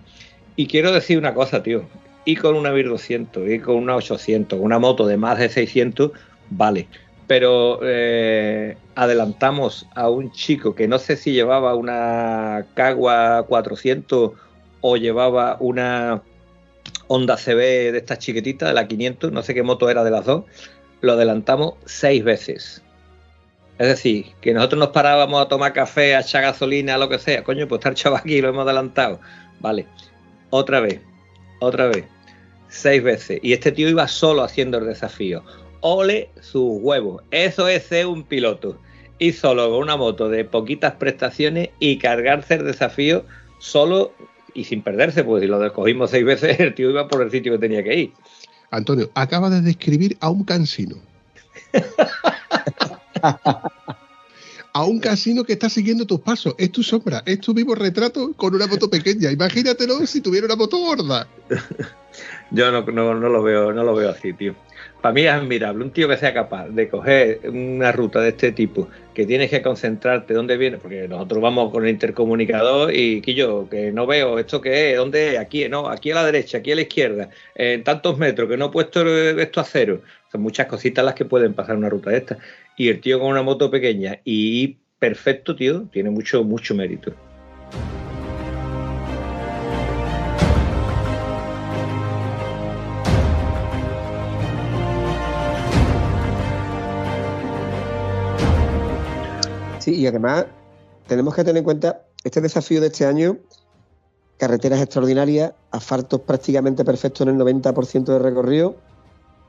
Y 0.56 0.68
quiero 0.68 0.92
decir 0.92 1.18
una 1.18 1.34
cosa, 1.34 1.64
tío. 1.64 1.86
Y 2.26 2.36
con 2.36 2.56
una 2.56 2.72
1200, 2.72 3.50
y 3.50 3.60
con 3.60 3.76
una 3.76 3.96
800, 3.96 4.60
una 4.62 4.80
moto 4.80 5.06
de 5.08 5.18
más 5.18 5.40
de 5.40 5.50
600, 5.50 6.12
vale. 6.50 6.88
Pero 7.28 7.80
eh, 7.84 8.78
adelantamos 8.96 9.88
a 9.96 10.10
un 10.10 10.32
chico 10.32 10.76
que 10.76 10.88
no 10.88 11.00
sé 11.00 11.18
si 11.18 11.34
llevaba 11.34 11.76
una 11.76 12.66
Cagua 12.76 13.46
400 13.48 14.32
o 14.82 14.98
llevaba 14.98 15.58
una 15.60 16.22
Honda 17.08 17.38
CB 17.38 17.92
de 17.92 17.98
estas 17.98 18.20
chiquititas, 18.20 18.70
de 18.70 18.76
la 18.76 18.88
500, 18.88 19.32
no 19.32 19.42
sé 19.42 19.54
qué 19.54 19.64
moto 19.64 19.90
era 19.90 20.04
de 20.04 20.12
las 20.12 20.26
dos, 20.26 20.44
lo 21.04 21.14
adelantamos 21.14 21.74
seis 21.86 22.24
veces. 22.24 22.82
Es 23.78 23.88
decir, 23.88 24.28
que 24.40 24.54
nosotros 24.54 24.80
nos 24.80 24.90
parábamos 24.90 25.42
a 25.42 25.50
tomar 25.50 25.74
café, 25.74 26.16
a 26.16 26.22
echar 26.22 26.44
gasolina, 26.44 26.98
lo 26.98 27.10
que 27.10 27.20
sea. 27.20 27.44
Coño, 27.44 27.68
pues 27.68 27.80
estar 27.80 27.94
chaval 27.94 28.22
aquí, 28.22 28.42
lo 28.42 28.48
hemos 28.48 28.64
adelantado. 28.64 29.20
Vale. 29.60 29.86
Otra 30.50 30.80
vez, 30.80 31.02
otra 31.60 31.88
vez. 31.88 32.06
Seis 32.70 33.04
veces. 33.04 33.40
Y 33.44 33.52
este 33.52 33.74
tío 33.74 33.90
iba 33.90 34.08
solo 34.08 34.44
haciendo 34.44 34.78
el 34.78 34.86
desafío. 34.86 35.44
Ole 35.82 36.30
sus 36.40 36.82
huevos. 36.82 37.22
Eso 37.32 37.68
es 37.68 37.84
ser 37.84 38.08
un 38.08 38.24
piloto. 38.24 38.80
Y 39.20 39.34
solo 39.34 39.70
con 39.70 39.80
una 39.80 39.98
moto 39.98 40.30
de 40.30 40.46
poquitas 40.46 40.94
prestaciones 40.94 41.70
y 41.80 41.98
cargarse 41.98 42.54
el 42.54 42.66
desafío 42.66 43.26
solo 43.60 44.14
y 44.54 44.64
sin 44.64 44.82
perderse, 44.82 45.24
pues 45.24 45.42
si 45.42 45.48
lo 45.48 45.74
cogimos 45.74 46.12
seis 46.12 46.24
veces, 46.24 46.60
el 46.62 46.74
tío 46.74 46.90
iba 46.90 47.10
por 47.10 47.22
el 47.22 47.32
sitio 47.32 47.52
que 47.52 47.60
tenía 47.60 47.84
que 47.84 47.96
ir. 47.96 48.14
Antonio, 48.76 49.12
acaba 49.14 49.50
de 49.50 49.62
describir 49.62 50.18
a 50.20 50.30
un 50.30 50.44
cansino. 50.44 50.98
a 54.74 54.86
un 54.86 55.00
casino 55.00 55.44
que 55.44 55.54
está 55.54 55.70
siguiendo 55.70 56.06
tus 56.06 56.20
pasos. 56.20 56.56
Es 56.58 56.72
tu 56.72 56.82
sombra, 56.82 57.22
es 57.26 57.40
tu 57.40 57.54
vivo 57.54 57.76
retrato 57.76 58.34
con 58.34 58.56
una 58.56 58.68
moto 58.68 58.90
pequeña. 58.90 59.32
Imagínatelo 59.32 60.06
si 60.08 60.22
tuviera 60.22 60.48
una 60.48 60.56
moto 60.56 60.80
gorda. 60.80 61.28
Yo 62.52 62.72
no, 62.72 62.82
no, 62.82 63.14
no 63.14 63.30
lo 63.30 63.44
veo, 63.44 63.72
no 63.72 63.84
lo 63.84 63.96
veo 63.96 64.10
así, 64.10 64.34
tío. 64.34 64.56
Para 65.04 65.16
mí 65.16 65.24
es 65.24 65.32
admirable 65.32 65.84
un 65.84 65.92
tío 65.92 66.08
que 66.08 66.16
sea 66.16 66.34
capaz 66.34 66.70
de 66.70 66.88
coger 66.88 67.42
una 67.50 67.92
ruta 67.92 68.22
de 68.22 68.30
este 68.30 68.54
tipo, 68.54 68.88
que 69.14 69.26
tienes 69.26 69.50
que 69.50 69.62
concentrarte 69.62 70.34
dónde 70.34 70.56
viene, 70.56 70.78
porque 70.78 71.10
nosotros 71.10 71.42
vamos 71.42 71.74
con 71.74 71.84
el 71.84 71.90
intercomunicador 71.90 72.96
y 72.96 73.20
Quillo, 73.20 73.68
que 73.68 73.92
no 73.92 74.08
veo 74.08 74.40
esto 74.40 74.62
que 74.62 74.92
es, 74.92 74.98
dónde 74.98 75.34
es, 75.34 75.40
aquí, 75.40 75.68
no, 75.68 75.90
aquí 75.90 76.12
a 76.12 76.16
la 76.16 76.26
derecha, 76.26 76.60
aquí 76.60 76.72
a 76.72 76.76
la 76.76 76.84
izquierda, 76.84 77.30
en 77.54 77.84
tantos 77.84 78.18
metros, 78.18 78.48
que 78.48 78.56
no 78.56 78.68
he 78.68 78.70
puesto 78.70 79.06
esto 79.06 79.60
a 79.60 79.66
cero. 79.66 80.00
Son 80.32 80.42
muchas 80.42 80.68
cositas 80.68 81.04
las 81.04 81.16
que 81.16 81.26
pueden 81.26 81.54
pasar 81.54 81.76
una 81.76 81.90
ruta 81.90 82.10
de 82.10 82.20
esta. 82.20 82.38
Y 82.78 82.88
el 82.88 83.02
tío 83.02 83.20
con 83.20 83.28
una 83.28 83.44
moto 83.44 83.70
pequeña 83.70 84.22
y 84.24 84.78
perfecto, 85.00 85.54
tío, 85.54 85.82
tiene 85.92 86.12
mucho, 86.12 86.46
mucho 86.46 86.74
mérito. 86.76 87.14
Sí, 99.84 99.96
y 99.96 100.08
además 100.08 100.46
tenemos 101.08 101.36
que 101.36 101.44
tener 101.44 101.58
en 101.58 101.66
cuenta 101.66 102.04
este 102.24 102.40
desafío 102.40 102.80
de 102.80 102.88
este 102.88 103.06
año, 103.06 103.36
carreteras 104.38 104.80
extraordinarias, 104.80 105.52
asfaltos 105.72 106.22
prácticamente 106.22 106.86
perfectos 106.86 107.28
en 107.28 107.36
el 107.36 107.42
90% 107.42 108.06
de 108.06 108.20
recorrido, 108.20 108.78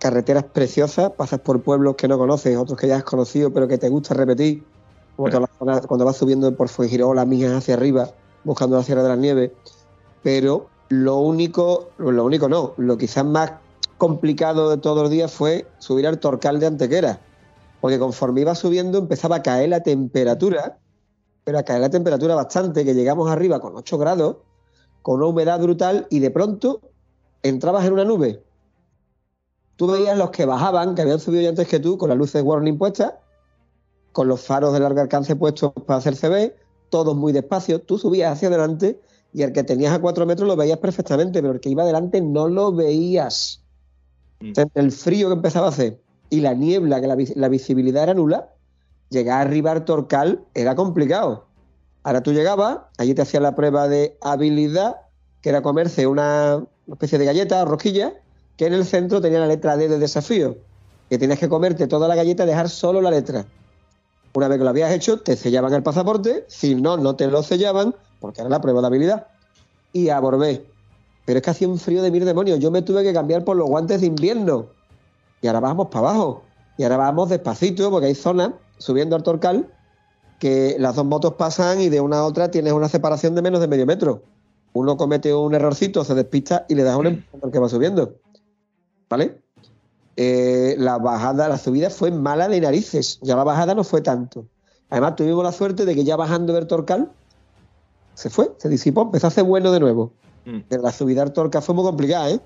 carreteras 0.00 0.42
preciosas, 0.42 1.12
pasas 1.12 1.38
por 1.38 1.62
pueblos 1.62 1.94
que 1.94 2.08
no 2.08 2.18
conoces, 2.18 2.56
otros 2.56 2.76
que 2.76 2.88
ya 2.88 2.96
has 2.96 3.04
conocido 3.04 3.52
pero 3.52 3.68
que 3.68 3.78
te 3.78 3.88
gusta 3.88 4.12
repetir, 4.14 4.64
como 5.14 5.28
la 5.28 5.80
cuando 5.82 6.04
vas 6.04 6.16
subiendo 6.16 6.52
por 6.56 6.68
Fuengirola, 6.68 7.24
Mijas 7.24 7.52
hacia 7.52 7.74
arriba, 7.74 8.10
buscando 8.42 8.76
la 8.76 8.82
Sierra 8.82 9.04
de 9.04 9.10
las 9.10 9.18
Nieves, 9.18 9.52
pero 10.24 10.66
lo 10.88 11.18
único, 11.18 11.90
lo 11.98 12.24
único 12.24 12.48
no, 12.48 12.74
lo 12.76 12.98
quizás 12.98 13.24
más 13.24 13.52
complicado 13.98 14.68
de 14.70 14.78
todos 14.78 15.02
los 15.02 15.10
días 15.10 15.32
fue 15.32 15.68
subir 15.78 16.08
al 16.08 16.18
Torcal 16.18 16.58
de 16.58 16.66
Antequera, 16.66 17.20
porque 17.84 17.98
conforme 17.98 18.40
iba 18.40 18.54
subiendo 18.54 18.96
empezaba 18.96 19.36
a 19.36 19.42
caer 19.42 19.68
la 19.68 19.82
temperatura, 19.82 20.78
pero 21.44 21.58
a 21.58 21.64
caer 21.64 21.82
la 21.82 21.90
temperatura 21.90 22.34
bastante, 22.34 22.82
que 22.82 22.94
llegamos 22.94 23.30
arriba 23.30 23.60
con 23.60 23.76
8 23.76 23.98
grados, 23.98 24.36
con 25.02 25.16
una 25.16 25.26
humedad 25.26 25.60
brutal 25.60 26.06
y 26.08 26.20
de 26.20 26.30
pronto 26.30 26.80
entrabas 27.42 27.84
en 27.84 27.92
una 27.92 28.06
nube. 28.06 28.42
Tú 29.76 29.86
veías 29.86 30.16
los 30.16 30.30
que 30.30 30.46
bajaban, 30.46 30.94
que 30.94 31.02
habían 31.02 31.20
subido 31.20 31.42
ya 31.42 31.50
antes 31.50 31.68
que 31.68 31.78
tú, 31.78 31.98
con 31.98 32.08
las 32.08 32.16
luces 32.16 32.42
warning 32.42 32.78
puestas, 32.78 33.16
con 34.12 34.28
los 34.28 34.40
faros 34.40 34.72
de 34.72 34.80
largo 34.80 35.02
alcance 35.02 35.36
puestos 35.36 35.74
para 35.86 35.98
hacer 35.98 36.16
CB, 36.16 36.54
todos 36.88 37.14
muy 37.14 37.34
despacio. 37.34 37.82
Tú 37.82 37.98
subías 37.98 38.32
hacia 38.32 38.48
adelante 38.48 38.98
y 39.34 39.42
el 39.42 39.52
que 39.52 39.62
tenías 39.62 39.92
a 39.92 40.00
4 40.00 40.24
metros 40.24 40.48
lo 40.48 40.56
veías 40.56 40.78
perfectamente, 40.78 41.42
pero 41.42 41.52
el 41.52 41.60
que 41.60 41.68
iba 41.68 41.82
adelante 41.82 42.22
no 42.22 42.48
lo 42.48 42.72
veías. 42.72 43.62
Sea, 44.54 44.66
el 44.72 44.90
frío 44.90 45.28
que 45.28 45.34
empezaba 45.34 45.66
a 45.66 45.68
hacer 45.68 46.00
y 46.34 46.40
la 46.40 46.54
niebla, 46.54 47.00
que 47.00 47.06
la, 47.06 47.14
vis- 47.14 47.36
la 47.36 47.48
visibilidad 47.48 48.02
era 48.02 48.14
nula, 48.14 48.50
llegar 49.08 49.46
arriba 49.46 49.70
al 49.70 49.84
Torcal 49.84 50.44
era 50.54 50.74
complicado. 50.74 51.46
Ahora 52.02 52.22
tú 52.22 52.32
llegabas, 52.32 52.78
allí 52.98 53.14
te 53.14 53.22
hacían 53.22 53.44
la 53.44 53.54
prueba 53.54 53.88
de 53.88 54.18
habilidad, 54.20 54.96
que 55.40 55.50
era 55.50 55.62
comerse 55.62 56.06
una, 56.06 56.66
especie 56.90 57.18
de 57.18 57.24
galleta 57.24 57.64
rosquilla, 57.64 58.14
que 58.56 58.66
en 58.66 58.72
el 58.74 58.84
centro 58.84 59.20
tenía 59.20 59.38
la 59.38 59.46
letra 59.46 59.76
D 59.76 59.88
de 59.88 59.98
desafío, 59.98 60.56
que 61.08 61.18
tenías 61.18 61.38
que 61.38 61.48
comerte 61.48 61.86
toda 61.86 62.08
la 62.08 62.16
galleta 62.16 62.44
y 62.44 62.46
dejar 62.48 62.68
solo 62.68 63.00
la 63.00 63.10
letra. 63.10 63.46
Una 64.34 64.48
vez 64.48 64.58
que 64.58 64.64
lo 64.64 64.70
habías 64.70 64.92
hecho, 64.92 65.20
te 65.20 65.36
sellaban 65.36 65.72
el 65.72 65.84
pasaporte, 65.84 66.44
si 66.48 66.74
no, 66.74 66.96
no 66.96 67.14
te 67.14 67.28
lo 67.28 67.44
sellaban, 67.44 67.94
porque 68.18 68.40
era 68.40 68.50
la 68.50 68.60
prueba 68.60 68.80
de 68.80 68.88
habilidad. 68.88 69.28
Y 69.92 70.08
a 70.08 70.18
volver. 70.18 70.66
Pero 71.24 71.38
es 71.38 71.42
que 71.44 71.50
hacía 71.50 71.68
un 71.68 71.78
frío 71.78 72.02
de 72.02 72.10
mil 72.10 72.24
demonios. 72.24 72.58
Yo 72.58 72.72
me 72.72 72.82
tuve 72.82 73.04
que 73.04 73.12
cambiar 73.12 73.44
por 73.44 73.56
los 73.56 73.68
guantes 73.68 74.00
de 74.00 74.08
invierno. 74.08 74.66
Y 75.40 75.46
ahora 75.46 75.60
vamos 75.60 75.88
para 75.88 76.10
abajo. 76.10 76.42
Y 76.76 76.82
ahora 76.82 76.96
vamos 76.96 77.28
despacito, 77.28 77.90
porque 77.90 78.06
hay 78.06 78.14
zonas 78.14 78.52
subiendo 78.78 79.16
al 79.16 79.22
Torcal 79.22 79.68
que 80.38 80.76
las 80.78 80.96
dos 80.96 81.04
motos 81.04 81.34
pasan 81.34 81.80
y 81.80 81.88
de 81.88 82.00
una 82.00 82.18
a 82.18 82.24
otra 82.24 82.50
tienes 82.50 82.72
una 82.72 82.88
separación 82.88 83.34
de 83.34 83.42
menos 83.42 83.60
de 83.60 83.68
medio 83.68 83.86
metro. 83.86 84.22
Uno 84.72 84.96
comete 84.96 85.32
un 85.32 85.54
errorcito, 85.54 86.04
se 86.04 86.14
despista 86.14 86.66
y 86.68 86.74
le 86.74 86.82
das 86.82 86.96
un 86.96 87.06
empujón 87.06 87.40
al 87.44 87.50
que 87.52 87.58
va 87.58 87.68
subiendo. 87.68 88.16
¿Vale? 89.08 89.40
Eh, 90.16 90.74
la 90.78 90.98
bajada, 90.98 91.48
la 91.48 91.58
subida 91.58 91.90
fue 91.90 92.10
mala 92.10 92.48
de 92.48 92.60
narices. 92.60 93.18
Ya 93.22 93.36
la 93.36 93.44
bajada 93.44 93.74
no 93.74 93.84
fue 93.84 94.00
tanto. 94.00 94.46
Además, 94.90 95.16
tuvimos 95.16 95.44
la 95.44 95.52
suerte 95.52 95.84
de 95.84 95.94
que 95.94 96.04
ya 96.04 96.16
bajando 96.16 96.52
del 96.52 96.66
Torcal 96.66 97.10
se 98.14 98.30
fue, 98.30 98.52
se 98.58 98.68
disipó, 98.68 99.02
empezó 99.02 99.26
a 99.26 99.28
hacer 99.28 99.44
bueno 99.44 99.72
de 99.72 99.80
nuevo. 99.80 100.12
Mm. 100.44 100.58
Pero 100.68 100.82
la 100.82 100.92
subida 100.92 101.22
al 101.22 101.32
Torcal 101.32 101.62
fue 101.62 101.74
muy 101.74 101.84
complicada, 101.84 102.30
¿eh? 102.30 102.40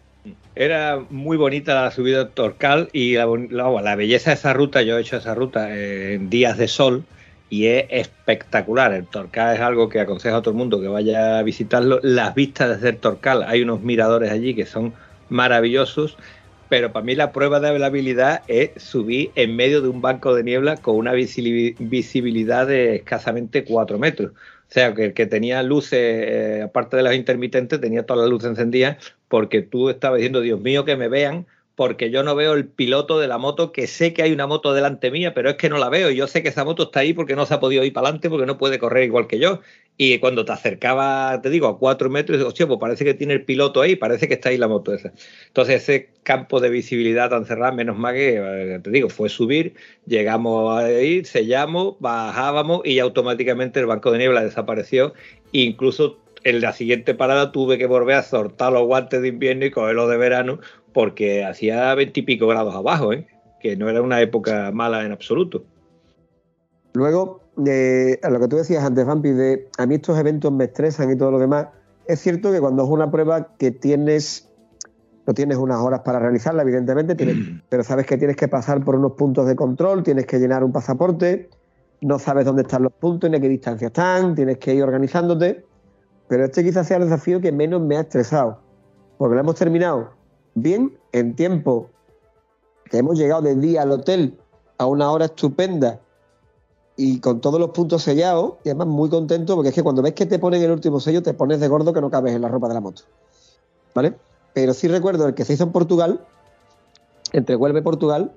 Era 0.55 1.07
muy 1.11 1.37
bonita 1.37 1.75
la 1.75 1.91
subida 1.91 2.21
al 2.23 2.35
Torcal 2.35 2.89
y 2.93 3.15
la, 3.15 3.27
bon- 3.27 3.49
la- 3.51 3.97
belleza 3.97 4.31
de 4.31 4.35
esa 4.35 4.53
ruta, 4.53 4.83
yo 4.83 4.99
he 4.99 5.01
hecho 5.01 5.17
esa 5.17 5.35
ruta 5.35 5.75
eh, 5.77 6.15
en 6.15 6.29
días 6.31 6.59
de 6.59 6.67
sol 6.69 7.09
y 7.49 7.67
es 7.67 7.87
espectacular. 7.91 8.93
El 8.93 9.09
Torcal 9.09 9.55
es 9.55 9.61
algo 9.61 9.89
que 9.89 10.01
aconsejo 10.01 10.37
a 10.37 10.43
todo 10.43 10.51
el 10.53 10.59
mundo 10.59 10.81
que 10.81 10.89
vaya 10.89 11.39
a 11.39 11.43
visitarlo. 11.45 12.01
Las 12.03 12.35
vistas 12.35 12.71
desde 12.71 12.89
el 12.91 13.01
Torcal, 13.01 13.45
hay 13.45 13.63
unos 13.63 13.83
miradores 13.83 14.31
allí 14.33 14.55
que 14.57 14.67
son 14.67 14.95
maravillosos, 15.29 16.19
pero 16.69 16.93
para 16.93 17.05
mí 17.05 17.15
la 17.15 17.33
prueba 17.33 17.61
de 17.61 17.69
habilidad 17.85 18.45
es 18.49 18.83
subir 18.83 19.33
en 19.37 19.55
medio 19.57 19.81
de 19.81 19.89
un 19.89 20.01
banco 20.01 20.35
de 20.35 20.43
niebla 20.45 20.83
con 20.83 20.97
una 20.97 21.13
visibilidad 21.13 22.67
de 22.67 22.97
escasamente 22.97 23.65
4 23.65 23.99
metros. 23.99 24.33
O 24.69 24.73
sea, 24.73 24.95
que 24.95 25.07
el 25.07 25.15
que 25.15 25.27
tenía 25.27 25.63
luces, 25.63 25.95
eh, 25.95 26.63
aparte 26.63 26.97
de 26.97 27.03
las 27.03 27.15
intermitentes, 27.15 27.81
tenía 27.81 28.05
todas 28.05 28.23
las 28.23 28.31
luces 28.31 28.51
encendidas 28.51 28.99
porque 29.29 29.63
tú 29.63 29.89
estabas 29.89 30.19
diciendo, 30.19 30.41
Dios 30.43 30.61
mío, 30.61 30.85
que 30.85 30.97
me 30.97 31.09
vean, 31.09 31.47
porque 31.79 32.11
yo 32.11 32.25
no 32.25 32.35
veo 32.35 32.55
el 32.55 32.67
piloto 32.67 33.21
de 33.21 33.29
la 33.29 33.39
moto, 33.39 33.71
que 33.71 33.87
sé 33.87 34.13
que 34.13 34.25
hay 34.25 34.33
una 34.33 34.49
moto 34.49 34.75
delante 34.75 35.13
mía, 35.13 35.33
pero 35.33 35.51
es 35.51 35.55
que 35.55 35.69
no 35.69 35.79
la 35.79 35.89
veo. 35.89 36.11
Yo 36.11 36.27
sé 36.27 36.43
que 36.43 36.49
esa 36.49 36.65
moto 36.65 36.83
está 36.83 36.99
ahí 36.99 37.13
porque 37.13 37.37
no 37.37 37.47
se 37.47 37.55
ha 37.55 37.61
podido 37.61 37.85
ir 37.85 37.93
para 37.93 38.09
adelante, 38.09 38.29
porque 38.29 38.47
no 38.47 38.59
puede 38.59 38.81
correr 38.81 39.05
igual 39.05 39.29
que 39.29 39.39
yo. 39.39 39.61
Y 39.97 40.19
cuando 40.19 40.45
te 40.45 40.51
acercaba, 40.51 41.41
te 41.41 41.51
digo, 41.51 41.69
a 41.69 41.79
cuatro 41.79 42.11
metros, 42.11 42.43
hostia, 42.43 42.67
pues 42.67 42.81
parece 42.81 43.05
que 43.05 43.15
tiene 43.15 43.35
el 43.35 43.45
piloto 43.45 43.81
ahí, 43.81 43.95
parece 43.95 44.27
que 44.27 44.35
está 44.35 44.49
ahí 44.49 44.59
la 44.59 44.67
moto 44.67 44.93
esa. 44.93 45.13
Entonces, 45.47 45.85
ese 45.85 46.09
campo 46.25 46.59
de 46.59 46.69
visibilidad 46.69 47.31
tan 47.31 47.47
cerrado, 47.47 47.73
menos 47.77 47.97
mal 47.97 48.13
que, 48.17 48.39
eh, 48.39 48.81
te 48.83 48.91
digo, 48.91 49.09
fue 49.09 49.29
subir, 49.29 49.75
llegamos 50.05 50.83
ahí, 50.83 51.25
sellamos, 51.25 51.95
bajábamos 52.01 52.81
y 52.85 52.99
automáticamente 52.99 53.79
el 53.79 53.87
banco 53.87 54.11
de 54.11 54.19
niebla 54.19 54.43
desapareció. 54.43 55.15
Incluso 55.53 56.19
en 56.43 56.61
la 56.61 56.73
siguiente 56.73 57.15
parada 57.15 57.53
tuve 57.53 57.79
que 57.79 57.87
volver 57.87 58.17
a 58.17 58.23
soltar 58.23 58.73
los 58.73 58.85
guantes 58.85 59.23
de 59.23 59.29
invierno 59.29 59.67
y 59.67 59.71
cogerlos 59.71 60.11
de 60.11 60.17
verano 60.17 60.61
porque 60.93 61.45
hacía 61.45 61.95
veintipico 61.95 62.47
grados 62.47 62.75
abajo, 62.75 63.13
¿eh? 63.13 63.27
que 63.61 63.77
no 63.77 63.89
era 63.89 64.03
una 64.03 64.21
época 64.21 64.71
mala 64.73 65.05
en 65.05 65.13
absoluto. 65.13 65.65
Luego, 66.95 67.41
eh, 67.67 68.19
a 68.23 68.31
lo 68.31 68.41
que 68.41 68.49
tú 68.49 68.57
decías 68.57 68.85
antes, 68.85 69.05
Vampi, 69.05 69.31
de 69.31 69.69
a 69.79 69.87
mí 69.87 69.97
estos 69.97 70.19
eventos 70.19 70.53
me 70.53 70.65
estresan 70.65 71.11
y 71.11 71.17
todo 71.17 71.31
lo 71.33 71.39
demás. 71.39 71.69
Es 72.07 72.21
cierto 72.21 72.51
que 72.53 72.61
cuando 72.61 72.85
es 72.85 72.89
una 72.89 73.11
prueba 73.11 73.49
que 73.59 73.71
tienes, 73.71 74.49
no 75.27 75.35
tienes 75.35 75.59
unas 75.59 75.79
horas 75.81 76.01
para 76.01 76.19
realizarla, 76.19 76.63
evidentemente, 76.63 77.15
tienes- 77.15 77.63
pero 77.69 77.83
sabes 77.85 78.07
que 78.07 78.17
tienes 78.17 78.37
que 78.37 78.49
pasar 78.49 78.85
por 78.85 78.95
unos 78.97 79.13
puntos 79.13 79.47
de 79.47 79.55
control, 79.57 80.03
tienes 80.03 80.27
que 80.27 80.39
llenar 80.39 80.65
un 80.65 80.73
pasaporte, 80.73 81.51
no 82.01 82.19
sabes 82.19 82.45
dónde 82.45 82.63
están 82.63 82.85
los 82.85 82.93
puntos 82.93 83.29
ni 83.29 83.37
a 83.37 83.41
qué 83.41 83.49
distancia 83.49 83.89
están, 83.89 84.35
tienes 84.35 84.59
que 84.59 84.75
ir 84.75 84.83
organizándote. 84.83 85.65
Pero 86.29 86.45
este 86.45 86.63
quizás 86.63 86.87
sea 86.87 86.99
el 86.99 87.05
desafío 87.05 87.41
que 87.41 87.53
menos 87.53 87.81
me 87.81 87.97
ha 87.97 88.01
estresado, 88.01 88.61
porque 89.17 89.35
lo 89.35 89.41
hemos 89.41 89.55
terminado 89.57 90.18
bien, 90.55 90.97
en 91.13 91.35
tiempo, 91.35 91.91
que 92.91 92.99
hemos 92.99 93.19
llegado 93.19 93.43
de 93.43 93.55
día 93.55 93.83
al 93.83 93.93
hotel 93.93 94.39
a 94.79 94.87
una 94.87 95.11
hora 95.11 95.27
estupenda 95.27 96.01
y 96.97 97.21
con 97.21 97.41
todos 97.41 97.61
los 97.61 97.71
puntos 97.71 98.03
sellados, 98.03 98.55
y 98.65 98.71
además 98.71 98.89
muy 98.89 99.09
contento, 99.09 99.55
porque 99.55 99.69
es 99.69 99.75
que 99.75 99.83
cuando 99.83 100.03
ves 100.03 100.15
que 100.15 100.27
te 100.27 100.39
ponen 100.39 100.63
el 100.63 100.71
último 100.73 100.99
sello, 100.99 101.23
te 101.23 101.33
pones 101.35 101.61
de 101.61 101.69
gordo 101.69 101.93
que 101.93 102.01
no 102.01 102.11
cabes 102.11 102.35
en 102.35 102.43
la 102.43 102.49
ropa 102.49 102.69
de 102.69 102.75
la 102.75 102.81
moto. 102.81 103.03
¿Vale? 103.95 104.15
Pero 104.53 104.75
sí 104.75 104.89
recuerdo 104.89 105.29
el 105.29 105.35
que 105.35 105.45
se 105.45 105.53
hizo 105.53 105.65
en 105.65 105.73
Portugal, 105.73 106.21
entre 107.33 107.55
Huelva 107.57 107.79
y 107.79 107.83
Portugal, 107.83 108.33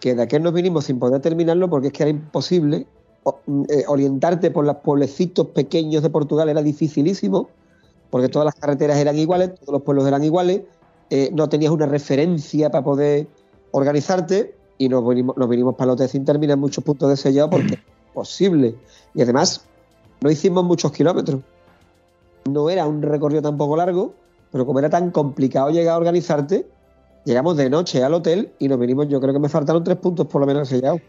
que 0.00 0.14
de 0.14 0.22
aquel 0.22 0.42
nos 0.42 0.52
vinimos 0.52 0.84
sin 0.84 0.98
poder 0.98 1.22
terminarlo 1.22 1.70
porque 1.70 1.86
es 1.86 1.92
que 1.94 2.02
era 2.02 2.10
imposible 2.10 2.86
o- 3.22 3.38
eh, 3.70 3.84
orientarte 3.86 4.50
por 4.50 4.66
los 4.66 4.76
pueblecitos 4.76 5.46
pequeños 5.48 6.02
de 6.02 6.10
Portugal, 6.10 6.50
era 6.50 6.62
dificilísimo, 6.62 7.48
porque 8.10 8.28
todas 8.28 8.44
las 8.44 8.54
carreteras 8.54 8.98
eran 8.98 9.18
iguales, 9.18 9.54
todos 9.54 9.72
los 9.72 9.82
pueblos 9.82 10.06
eran 10.06 10.22
iguales, 10.22 10.62
eh, 11.16 11.30
no 11.32 11.48
tenías 11.48 11.70
una 11.70 11.86
referencia 11.86 12.70
para 12.70 12.82
poder 12.82 13.28
organizarte 13.70 14.56
y 14.78 14.88
nos 14.88 15.08
vinimos, 15.08 15.36
nos 15.36 15.48
vinimos 15.48 15.76
para 15.76 15.84
el 15.84 15.90
hotel 15.90 16.08
sin 16.08 16.24
terminar 16.24 16.58
muchos 16.58 16.82
puntos 16.82 17.08
de 17.08 17.16
sellado 17.16 17.50
porque 17.50 17.74
es 17.74 17.80
posible. 18.12 18.74
Y 19.14 19.22
además, 19.22 19.64
no 20.20 20.28
hicimos 20.28 20.64
muchos 20.64 20.90
kilómetros. 20.90 21.40
No 22.50 22.68
era 22.68 22.88
un 22.88 23.00
recorrido 23.00 23.42
tampoco 23.42 23.76
largo, 23.76 24.12
pero 24.50 24.66
como 24.66 24.80
era 24.80 24.90
tan 24.90 25.12
complicado 25.12 25.70
llegar 25.70 25.94
a 25.94 25.98
organizarte, 25.98 26.68
llegamos 27.24 27.56
de 27.58 27.70
noche 27.70 28.02
al 28.02 28.12
hotel 28.14 28.52
y 28.58 28.66
nos 28.66 28.80
vinimos, 28.80 29.06
yo 29.06 29.20
creo 29.20 29.32
que 29.32 29.38
me 29.38 29.48
faltaron 29.48 29.84
tres 29.84 29.98
puntos 29.98 30.26
por 30.26 30.40
lo 30.40 30.48
menos 30.48 30.66
sellados. 30.66 31.00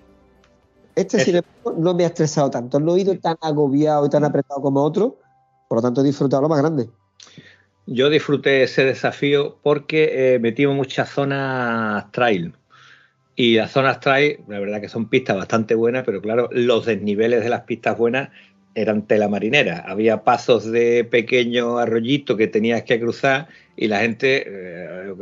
Este, 0.93 1.20
sin 1.20 1.38
embargo, 1.38 1.82
no 1.82 1.95
me 1.95 2.03
ha 2.03 2.08
estresado 2.10 2.51
tanto, 2.51 2.80
no 2.80 2.95
he 2.95 3.01
ido 3.01 3.18
tan 3.18 3.38
agobiado 3.41 4.06
y 4.06 4.10
tan 4.10 4.24
apretado 4.24 4.62
como 4.62 4.84
otro, 4.84 5.18
por 5.68 5.80
lo 5.80 5.82
tanto 5.82 6.01
he 6.01 6.03
disfrutado 6.03 6.43
lo 6.43 6.49
más 6.49 6.60
grande. 6.60 6.91
Yo 7.88 8.10
disfruté 8.10 8.64
ese 8.64 8.84
desafío 8.84 9.60
porque 9.62 10.36
eh, 10.36 10.40
metimos 10.40 10.76
muchas 10.76 11.10
zonas 11.10 12.12
trail. 12.12 12.54
Y 13.36 13.56
las 13.56 13.72
zonas 13.72 14.00
trail, 14.00 14.40
la 14.48 14.60
verdad 14.60 14.82
que 14.82 14.90
son 14.90 15.10
pistas 15.10 15.36
bastante 15.36 15.76
buenas, 15.76 16.04
pero 16.04 16.22
claro, 16.22 16.50
los 16.52 16.86
desniveles 16.86 17.44
de 17.44 17.50
las 17.50 17.62
pistas 17.62 17.98
buenas 17.98 18.30
eran 18.76 19.06
tela 19.08 19.28
marinera. 19.28 19.84
Había 19.88 20.24
pasos 20.24 20.72
de 20.72 21.04
pequeño 21.04 21.78
arroyito 21.78 22.38
que 22.38 22.48
tenías 22.48 22.84
que 22.84 23.00
cruzar 23.00 23.48
y 23.76 23.88
la 23.88 24.00
gente, 24.00 24.46
eh, 24.48 25.14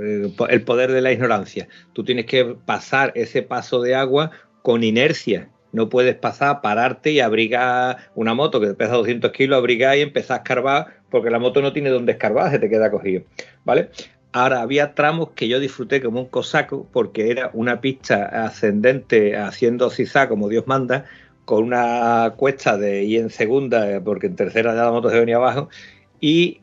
el 0.50 0.64
poder 0.64 0.92
de 0.92 1.02
la 1.02 1.12
ignorancia. 1.12 1.68
Tú 1.94 2.04
tienes 2.04 2.26
que 2.26 2.56
pasar 2.66 3.12
ese 3.16 3.42
paso 3.42 3.82
de 3.82 3.96
agua 3.96 4.32
con 4.62 4.84
inercia. 4.84 5.50
No 5.72 5.90
puedes 5.90 6.16
pasar, 6.16 6.62
pararte 6.62 7.12
y 7.12 7.20
abrigar 7.20 7.98
una 8.16 8.34
moto 8.36 8.62
que 8.62 8.74
pesa 8.76 8.94
200 8.94 9.32
kilos, 9.32 9.58
abrigar 9.58 9.98
y 9.98 10.02
empezar 10.02 10.36
a 10.36 10.44
escarbar 10.44 11.03
porque 11.14 11.30
la 11.30 11.38
moto 11.38 11.62
no 11.62 11.74
tiene 11.74 11.92
dónde 11.92 12.14
escarbar, 12.14 12.50
se 12.50 12.58
te 12.58 12.68
queda 12.72 12.90
cogido. 12.90 13.22
¿Vale? 13.66 13.92
Ahora, 14.32 14.62
había 14.62 14.96
tramos 14.96 15.30
que 15.36 15.48
yo 15.48 15.60
disfruté 15.60 16.02
como 16.02 16.22
un 16.22 16.28
cosaco 16.28 16.88
porque 16.92 17.30
era 17.30 17.52
una 17.54 17.82
pista 17.82 18.46
ascendente 18.46 19.38
haciendo 19.38 19.92
zigzag 19.92 20.28
como 20.28 20.50
Dios 20.50 20.66
manda, 20.66 21.06
con 21.46 21.66
una 21.66 22.34
cuesta 22.36 22.80
de 22.80 23.04
ir 23.04 23.20
en 23.20 23.30
segunda, 23.30 24.02
porque 24.04 24.26
en 24.26 24.36
tercera 24.36 24.74
ya 24.74 24.86
la 24.86 24.92
moto 24.92 25.12
se 25.12 25.20
venía 25.20 25.36
abajo, 25.36 25.70
y 26.20 26.62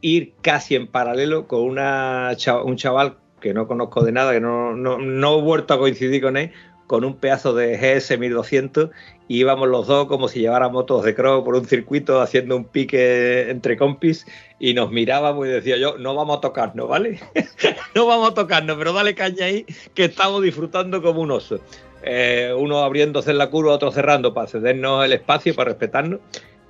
ir 0.00 0.32
casi 0.40 0.74
en 0.74 0.88
paralelo 0.88 1.46
con 1.46 1.60
un 1.60 2.76
chaval 2.76 3.18
que 3.40 3.54
no 3.54 3.68
conozco 3.68 4.02
de 4.02 4.10
nada, 4.10 4.32
que 4.32 4.40
no, 4.40 4.74
no, 4.74 4.98
no 4.98 5.38
he 5.38 5.42
vuelto 5.42 5.74
a 5.74 5.78
coincidir 5.78 6.20
con 6.20 6.36
él, 6.36 6.50
con 6.88 7.04
un 7.04 7.14
pedazo 7.18 7.54
de 7.54 7.76
GS 7.76 8.18
1200 8.18 8.90
íbamos 9.38 9.68
los 9.68 9.86
dos 9.86 10.06
como 10.06 10.28
si 10.28 10.40
lleváramos 10.40 10.72
motos 10.72 11.04
de 11.04 11.14
cross 11.14 11.44
por 11.44 11.54
un 11.54 11.64
circuito 11.64 12.20
haciendo 12.20 12.56
un 12.56 12.64
pique 12.64 13.50
entre 13.50 13.76
compis 13.76 14.26
y 14.58 14.74
nos 14.74 14.90
mirábamos 14.90 15.46
y 15.46 15.50
decía 15.50 15.76
yo, 15.76 15.98
no 15.98 16.14
vamos 16.14 16.38
a 16.38 16.40
tocarnos, 16.40 16.88
¿vale? 16.88 17.20
no 17.94 18.06
vamos 18.06 18.30
a 18.30 18.34
tocarnos, 18.34 18.76
pero 18.76 18.92
dale 18.92 19.14
caña 19.14 19.46
ahí 19.46 19.66
que 19.94 20.04
estamos 20.04 20.42
disfrutando 20.42 21.02
como 21.02 21.20
un 21.20 21.30
oso. 21.30 21.60
Eh, 22.02 22.52
uno 22.56 22.80
abriéndose 22.80 23.32
la 23.32 23.48
curva, 23.48 23.74
otro 23.74 23.92
cerrando 23.92 24.34
para 24.34 24.48
cedernos 24.48 25.04
el 25.04 25.12
espacio, 25.12 25.54
para 25.54 25.70
respetarnos 25.70 26.20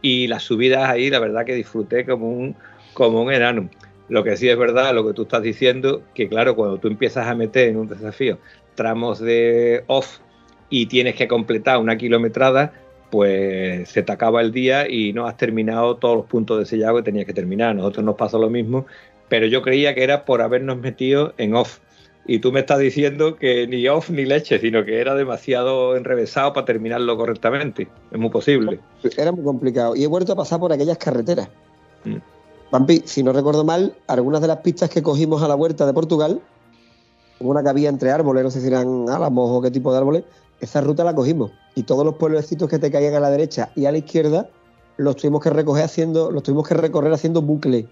y 0.02 0.26
las 0.26 0.42
subidas 0.42 0.88
ahí, 0.88 1.10
la 1.10 1.20
verdad 1.20 1.46
que 1.46 1.54
disfruté 1.54 2.04
como 2.04 2.30
un, 2.30 2.56
como 2.92 3.22
un 3.22 3.32
enano. 3.32 3.70
Lo 4.08 4.24
que 4.24 4.36
sí 4.36 4.48
es 4.48 4.58
verdad, 4.58 4.92
lo 4.94 5.06
que 5.06 5.14
tú 5.14 5.22
estás 5.22 5.42
diciendo, 5.42 6.02
que 6.14 6.28
claro, 6.28 6.54
cuando 6.54 6.78
tú 6.78 6.88
empiezas 6.88 7.26
a 7.28 7.34
meter 7.34 7.68
en 7.68 7.76
un 7.76 7.88
desafío 7.88 8.38
tramos 8.74 9.20
de 9.20 9.84
off 9.86 10.18
y 10.72 10.86
tienes 10.86 11.14
que 11.16 11.28
completar 11.28 11.78
una 11.78 11.98
kilometrada, 11.98 12.72
pues 13.10 13.90
se 13.90 14.02
te 14.02 14.10
acaba 14.10 14.40
el 14.40 14.52
día 14.52 14.88
y 14.88 15.12
no 15.12 15.26
has 15.26 15.36
terminado 15.36 15.98
todos 15.98 16.16
los 16.16 16.24
puntos 16.24 16.58
de 16.58 16.64
sellado 16.64 16.96
que 16.96 17.02
tenías 17.02 17.26
que 17.26 17.34
terminar. 17.34 17.68
A 17.68 17.74
nosotros 17.74 18.02
nos 18.06 18.16
pasa 18.16 18.38
lo 18.38 18.48
mismo, 18.48 18.86
pero 19.28 19.46
yo 19.46 19.60
creía 19.60 19.94
que 19.94 20.02
era 20.02 20.24
por 20.24 20.40
habernos 20.40 20.78
metido 20.78 21.34
en 21.36 21.54
off. 21.54 21.80
Y 22.26 22.38
tú 22.38 22.52
me 22.52 22.60
estás 22.60 22.78
diciendo 22.78 23.36
que 23.36 23.66
ni 23.66 23.86
off 23.86 24.08
ni 24.08 24.24
leche, 24.24 24.58
sino 24.60 24.82
que 24.86 24.98
era 24.98 25.14
demasiado 25.14 25.94
enrevesado 25.94 26.54
para 26.54 26.64
terminarlo 26.64 27.18
correctamente. 27.18 27.86
Es 28.10 28.18
muy 28.18 28.30
posible. 28.30 28.80
Era 29.18 29.30
muy 29.30 29.44
complicado. 29.44 29.94
Y 29.94 30.04
he 30.04 30.06
vuelto 30.06 30.32
a 30.32 30.36
pasar 30.36 30.58
por 30.58 30.72
aquellas 30.72 30.96
carreteras. 30.96 31.50
Mm. 32.04 32.16
Si 33.04 33.22
no 33.22 33.34
recuerdo 33.34 33.62
mal, 33.62 33.94
algunas 34.06 34.40
de 34.40 34.46
las 34.46 34.58
pistas 34.58 34.88
que 34.88 35.02
cogimos 35.02 35.42
a 35.42 35.48
la 35.48 35.54
huerta 35.54 35.84
de 35.84 35.92
Portugal, 35.92 36.40
una 37.40 37.62
que 37.62 37.68
había 37.68 37.90
entre 37.90 38.10
árboles, 38.10 38.42
no 38.42 38.50
sé 38.50 38.62
si 38.62 38.68
eran 38.68 39.10
álamos 39.10 39.50
o 39.50 39.60
qué 39.60 39.70
tipo 39.70 39.92
de 39.92 39.98
árboles, 39.98 40.24
esa 40.62 40.80
ruta 40.80 41.04
la 41.04 41.14
cogimos. 41.14 41.50
Y 41.74 41.82
todos 41.82 42.04
los 42.04 42.14
pueblecitos 42.14 42.68
que 42.70 42.78
te 42.78 42.90
caían 42.90 43.14
a 43.14 43.20
la 43.20 43.30
derecha 43.30 43.70
y 43.76 43.84
a 43.84 43.92
la 43.92 43.98
izquierda, 43.98 44.48
los 44.96 45.16
tuvimos 45.16 45.42
que 45.42 45.50
recoger 45.50 45.84
haciendo, 45.84 46.30
los 46.30 46.42
tuvimos 46.42 46.66
que 46.66 46.74
recorrer 46.74 47.12
haciendo 47.12 47.42
bucle. 47.42 47.86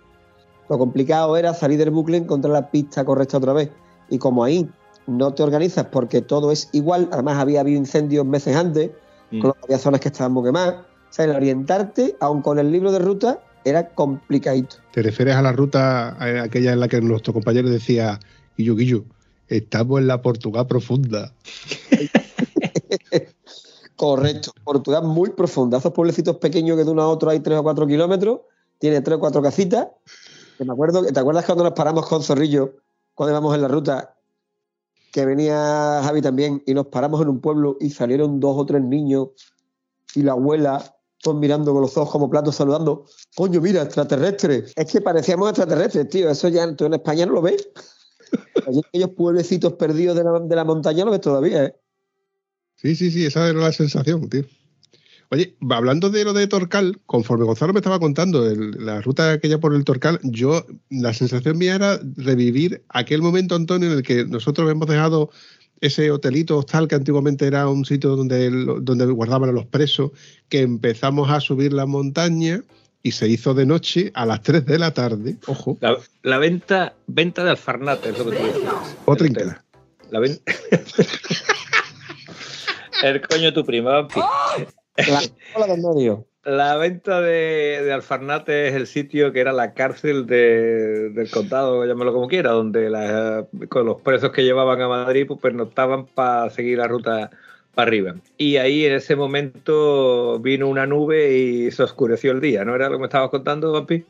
Lo 0.68 0.78
complicado 0.78 1.36
era 1.36 1.52
salir 1.52 1.78
del 1.78 1.90
bucle 1.90 2.16
y 2.16 2.20
encontrar 2.20 2.52
la 2.52 2.70
pista 2.70 3.04
correcta 3.04 3.36
otra 3.38 3.52
vez. 3.52 3.70
Y 4.08 4.18
como 4.18 4.44
ahí 4.44 4.70
no 5.06 5.34
te 5.34 5.42
organizas 5.42 5.86
porque 5.86 6.22
todo 6.22 6.52
es 6.52 6.68
igual, 6.72 7.08
además 7.12 7.38
había 7.38 7.60
habido 7.60 7.78
incendios 7.78 8.24
meses 8.24 8.56
antes, 8.56 8.90
Mm. 9.30 9.40
con 9.40 9.48
lo 9.48 9.54
que 9.54 9.60
había 9.64 9.78
zonas 9.78 10.00
que 10.00 10.08
estaban 10.08 10.32
muy 10.32 10.44
quemadas. 10.44 10.74
O 10.74 11.12
sea, 11.12 11.24
el 11.24 11.30
orientarte, 11.32 12.16
aun 12.20 12.42
con 12.42 12.58
el 12.58 12.70
libro 12.70 12.92
de 12.92 12.98
ruta, 12.98 13.40
era 13.64 13.88
complicadito. 13.88 14.76
¿Te 14.92 15.02
refieres 15.02 15.36
a 15.36 15.42
la 15.42 15.52
ruta 15.52 16.10
a 16.10 16.42
aquella 16.42 16.72
en 16.72 16.80
la 16.80 16.88
que 16.88 17.00
nuestro 17.00 17.32
compañero 17.32 17.68
decía, 17.68 18.18
Guillo, 18.56 18.74
Guillo, 18.74 19.04
estamos 19.48 20.00
en 20.00 20.06
la 20.06 20.22
Portugal 20.22 20.66
profunda? 20.66 21.32
Correcto. 24.01 24.53
Portugal 24.64 25.05
muy 25.05 25.28
profunda. 25.28 25.76
Esos 25.76 25.93
pueblecitos 25.93 26.38
pequeños 26.38 26.78
que 26.78 26.84
de 26.84 26.91
uno 26.91 27.03
a 27.03 27.09
otro 27.09 27.28
hay 27.28 27.41
tres 27.41 27.59
o 27.59 27.62
cuatro 27.62 27.86
kilómetros, 27.86 28.41
tiene 28.78 29.03
tres 29.03 29.18
o 29.18 29.20
cuatro 29.20 29.43
casitas. 29.43 29.88
Que 30.57 30.64
me 30.64 30.72
acuerdo, 30.72 31.05
¿Te 31.05 31.20
acuerdas 31.20 31.45
cuando 31.45 31.64
nos 31.64 31.74
paramos 31.74 32.07
con 32.07 32.22
Zorrillo, 32.22 32.76
cuando 33.14 33.32
íbamos 33.32 33.55
en 33.55 33.61
la 33.61 33.68
ruta, 33.68 34.16
que 35.12 35.26
venía 35.26 36.01
Javi 36.03 36.22
también, 36.22 36.62
y 36.66 36.72
nos 36.72 36.86
paramos 36.86 37.20
en 37.20 37.28
un 37.28 37.41
pueblo 37.43 37.76
y 37.78 37.91
salieron 37.91 38.41
dos 38.41 38.57
o 38.57 38.64
tres 38.64 38.82
niños 38.82 39.28
y 40.14 40.22
la 40.22 40.32
abuela, 40.32 40.97
todos 41.22 41.36
mirando 41.36 41.74
con 41.74 41.82
los 41.82 41.95
ojos 41.99 42.11
como 42.11 42.30
platos 42.30 42.57
saludando? 42.57 43.05
Coño, 43.36 43.61
mira, 43.61 43.82
extraterrestres. 43.82 44.72
Es 44.76 44.91
que 44.91 45.03
parecíamos 45.03 45.51
extraterrestres, 45.51 46.09
tío. 46.09 46.30
Eso 46.30 46.49
ya 46.49 46.74
tú 46.74 46.86
en 46.86 46.95
España 46.95 47.26
no 47.26 47.34
lo 47.34 47.43
ves. 47.43 47.68
Allí 48.66 48.80
aquellos 48.88 49.11
pueblecitos 49.11 49.74
perdidos 49.74 50.16
de 50.16 50.24
la, 50.24 50.38
de 50.41 50.57
la 50.57 50.64
montaña 50.64 51.05
lo 51.05 51.11
ves 51.11 51.20
todavía, 51.20 51.64
¿eh? 51.64 51.79
Sí, 52.80 52.94
sí, 52.96 53.10
sí, 53.10 53.26
esa 53.26 53.48
era 53.48 53.58
la 53.58 53.72
sensación, 53.72 54.28
tío. 54.28 54.44
Oye, 55.32 55.54
hablando 55.70 56.10
de 56.10 56.24
lo 56.24 56.32
de 56.32 56.46
Torcal, 56.48 56.98
conforme 57.06 57.44
Gonzalo 57.44 57.72
me 57.72 57.78
estaba 57.78 58.00
contando 58.00 58.48
el- 58.50 58.84
la 58.84 59.00
ruta 59.00 59.30
aquella 59.32 59.60
por 59.60 59.74
el 59.74 59.84
Torcal, 59.84 60.18
yo, 60.24 60.64
la 60.88 61.14
sensación 61.14 61.56
mía 61.58 61.76
era 61.76 62.00
revivir 62.16 62.82
aquel 62.88 63.22
momento, 63.22 63.54
Antonio, 63.54 63.90
en 63.92 63.98
el 63.98 64.02
que 64.02 64.24
nosotros 64.24 64.68
hemos 64.70 64.88
dejado 64.88 65.30
ese 65.80 66.10
hotelito 66.10 66.58
hostal 66.58 66.88
que 66.88 66.94
antiguamente 66.96 67.46
era 67.46 67.68
un 67.68 67.84
sitio 67.84 68.16
donde, 68.16 68.50
donde 68.80 69.06
guardaban 69.06 69.50
a 69.50 69.52
los 69.52 69.66
presos, 69.66 70.10
que 70.48 70.60
empezamos 70.62 71.30
a 71.30 71.40
subir 71.40 71.72
la 71.72 71.86
montaña 71.86 72.62
y 73.02 73.12
se 73.12 73.28
hizo 73.28 73.54
de 73.54 73.66
noche 73.66 74.10
a 74.14 74.26
las 74.26 74.42
3 74.42 74.66
de 74.66 74.78
la 74.78 74.92
tarde. 74.92 75.36
Ojo, 75.46 75.78
La, 75.80 75.96
la 76.22 76.38
venta, 76.38 76.94
venta 77.06 77.44
de 77.44 77.50
alfarnate, 77.50 78.10
es 78.10 78.18
lo 78.18 78.24
que 78.30 78.36
tú 78.36 78.42
decías. 78.44 78.72
La 80.10 80.18
ven- 80.18 80.40
El 83.03 83.20
coño 83.26 83.53
tu 83.53 83.64
prima, 83.64 83.93
vampi. 83.93 84.20
La, 84.97 85.66
don 85.66 85.82
Mario. 85.82 86.26
La 86.45 86.76
venta 86.76 87.20
de, 87.20 87.82
de 87.84 87.93
Alfarnate 87.93 88.68
es 88.68 88.74
el 88.74 88.86
sitio 88.86 89.30
que 89.32 89.41
era 89.41 89.53
la 89.53 89.74
cárcel 89.74 90.26
de- 90.26 91.11
del 91.11 91.30
condado, 91.30 91.84
llámalo 91.84 92.12
como 92.14 92.28
quiera, 92.28 92.51
donde 92.53 92.88
la- 92.88 93.47
con 93.68 93.84
los 93.86 94.01
presos 94.01 94.30
que 94.32 94.43
llevaban 94.43 94.80
a 94.80 94.88
Madrid 94.88 95.26
pues 95.28 95.38
pernoctaban 95.41 96.07
para 96.07 96.49
seguir 96.51 96.78
la 96.78 96.88
ruta 96.88 97.30
para 97.74 97.88
arriba. 97.88 98.14
Y 98.38 98.57
ahí 98.57 98.86
en 98.86 98.95
ese 98.95 99.16
momento 99.16 100.38
vino 100.41 100.66
una 100.68 100.86
nube 100.86 101.32
y 101.32 101.70
se 101.70 101.82
oscureció 101.82 102.32
el 102.32 102.41
día, 102.41 102.64
¿no 102.64 102.74
era 102.74 102.88
lo 102.88 102.97
que 102.97 103.01
me 103.01 103.07
estabas 103.07 103.30
contando, 103.30 103.72
Vampi? 103.72 104.05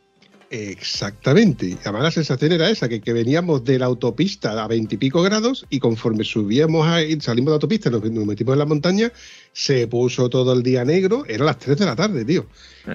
Exactamente. 0.51 1.67
Y 1.67 1.79
Además 1.85 2.03
la 2.03 2.11
sensación 2.11 2.51
era 2.51 2.69
esa, 2.69 2.89
que, 2.89 3.01
que 3.01 3.13
veníamos 3.13 3.65
de 3.65 3.79
la 3.79 3.87
autopista 3.87 4.63
a 4.63 4.67
veintipico 4.67 5.23
grados 5.23 5.65
y 5.71 5.79
conforme 5.79 6.25
subíamos 6.25 6.87
a, 6.87 6.99
salimos 7.21 7.47
de 7.47 7.51
la 7.51 7.55
autopista 7.55 7.89
y 7.89 7.93
nos, 7.93 8.03
nos 8.11 8.27
metimos 8.27 8.55
en 8.55 8.59
la 8.59 8.67
montaña, 8.67 9.13
se 9.53 9.87
puso 9.87 10.29
todo 10.29 10.53
el 10.53 10.65
día 10.65 10.85
negro, 10.85 11.25
era 11.29 11.45
las 11.45 11.59
3 11.59 11.79
de 11.79 11.87
la 11.87 11.95
tarde, 11.95 12.25
tío. 12.25 12.47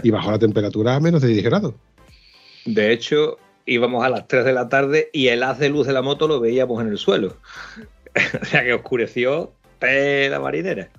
Y 0.03 0.11
bajó 0.11 0.31
la 0.31 0.39
temperatura 0.39 0.95
a 0.95 0.99
menos 0.99 1.21
de 1.21 1.29
10 1.29 1.45
grados. 1.45 1.73
De 2.65 2.91
hecho, 2.91 3.37
íbamos 3.65 4.03
a 4.03 4.09
las 4.09 4.27
3 4.27 4.43
de 4.43 4.53
la 4.53 4.67
tarde 4.67 5.09
y 5.13 5.27
el 5.29 5.41
haz 5.41 5.57
de 5.59 5.69
luz 5.69 5.87
de 5.87 5.93
la 5.93 6.01
moto 6.01 6.27
lo 6.27 6.41
veíamos 6.41 6.81
en 6.81 6.89
el 6.89 6.97
suelo. 6.97 7.37
o 8.41 8.45
sea 8.45 8.65
que 8.65 8.73
oscureció 8.73 9.53
la 9.81 10.39
marinera. 10.39 10.89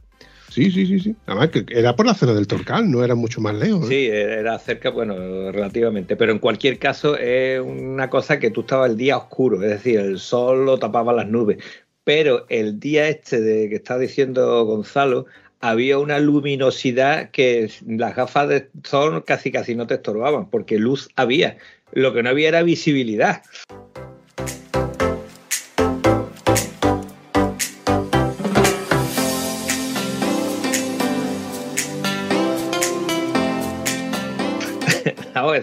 Sí, 0.56 0.70
sí, 0.70 0.86
sí, 0.86 0.98
sí. 0.98 1.16
Además 1.26 1.50
que 1.50 1.66
era 1.68 1.94
por 1.94 2.06
la 2.06 2.14
zona 2.14 2.32
del 2.32 2.46
Torcal, 2.46 2.90
no 2.90 3.04
era 3.04 3.14
mucho 3.14 3.42
más 3.42 3.54
lejos. 3.54 3.84
¿eh? 3.84 3.88
Sí, 3.88 4.06
era 4.06 4.58
cerca, 4.58 4.88
bueno, 4.88 5.52
relativamente, 5.52 6.16
pero 6.16 6.32
en 6.32 6.38
cualquier 6.38 6.78
caso 6.78 7.14
es 7.18 7.60
una 7.60 8.08
cosa 8.08 8.38
que 8.38 8.50
tú 8.50 8.62
estabas 8.62 8.88
el 8.88 8.96
día 8.96 9.18
oscuro, 9.18 9.62
es 9.62 9.68
decir, 9.68 10.00
el 10.00 10.18
sol 10.18 10.64
lo 10.64 10.78
tapaba 10.78 11.12
las 11.12 11.28
nubes, 11.28 11.58
pero 12.04 12.46
el 12.48 12.80
día 12.80 13.06
este 13.06 13.38
de 13.42 13.68
que 13.68 13.76
está 13.76 13.98
diciendo 13.98 14.64
Gonzalo, 14.64 15.26
había 15.60 15.98
una 15.98 16.20
luminosidad 16.20 17.30
que 17.32 17.70
las 17.86 18.16
gafas 18.16 18.48
de 18.48 18.70
sol 18.82 19.24
casi 19.26 19.52
casi 19.52 19.74
no 19.74 19.86
te 19.86 19.96
estorbaban, 19.96 20.48
porque 20.48 20.78
luz 20.78 21.10
había, 21.16 21.58
lo 21.92 22.14
que 22.14 22.22
no 22.22 22.30
había 22.30 22.48
era 22.48 22.62
visibilidad. 22.62 23.42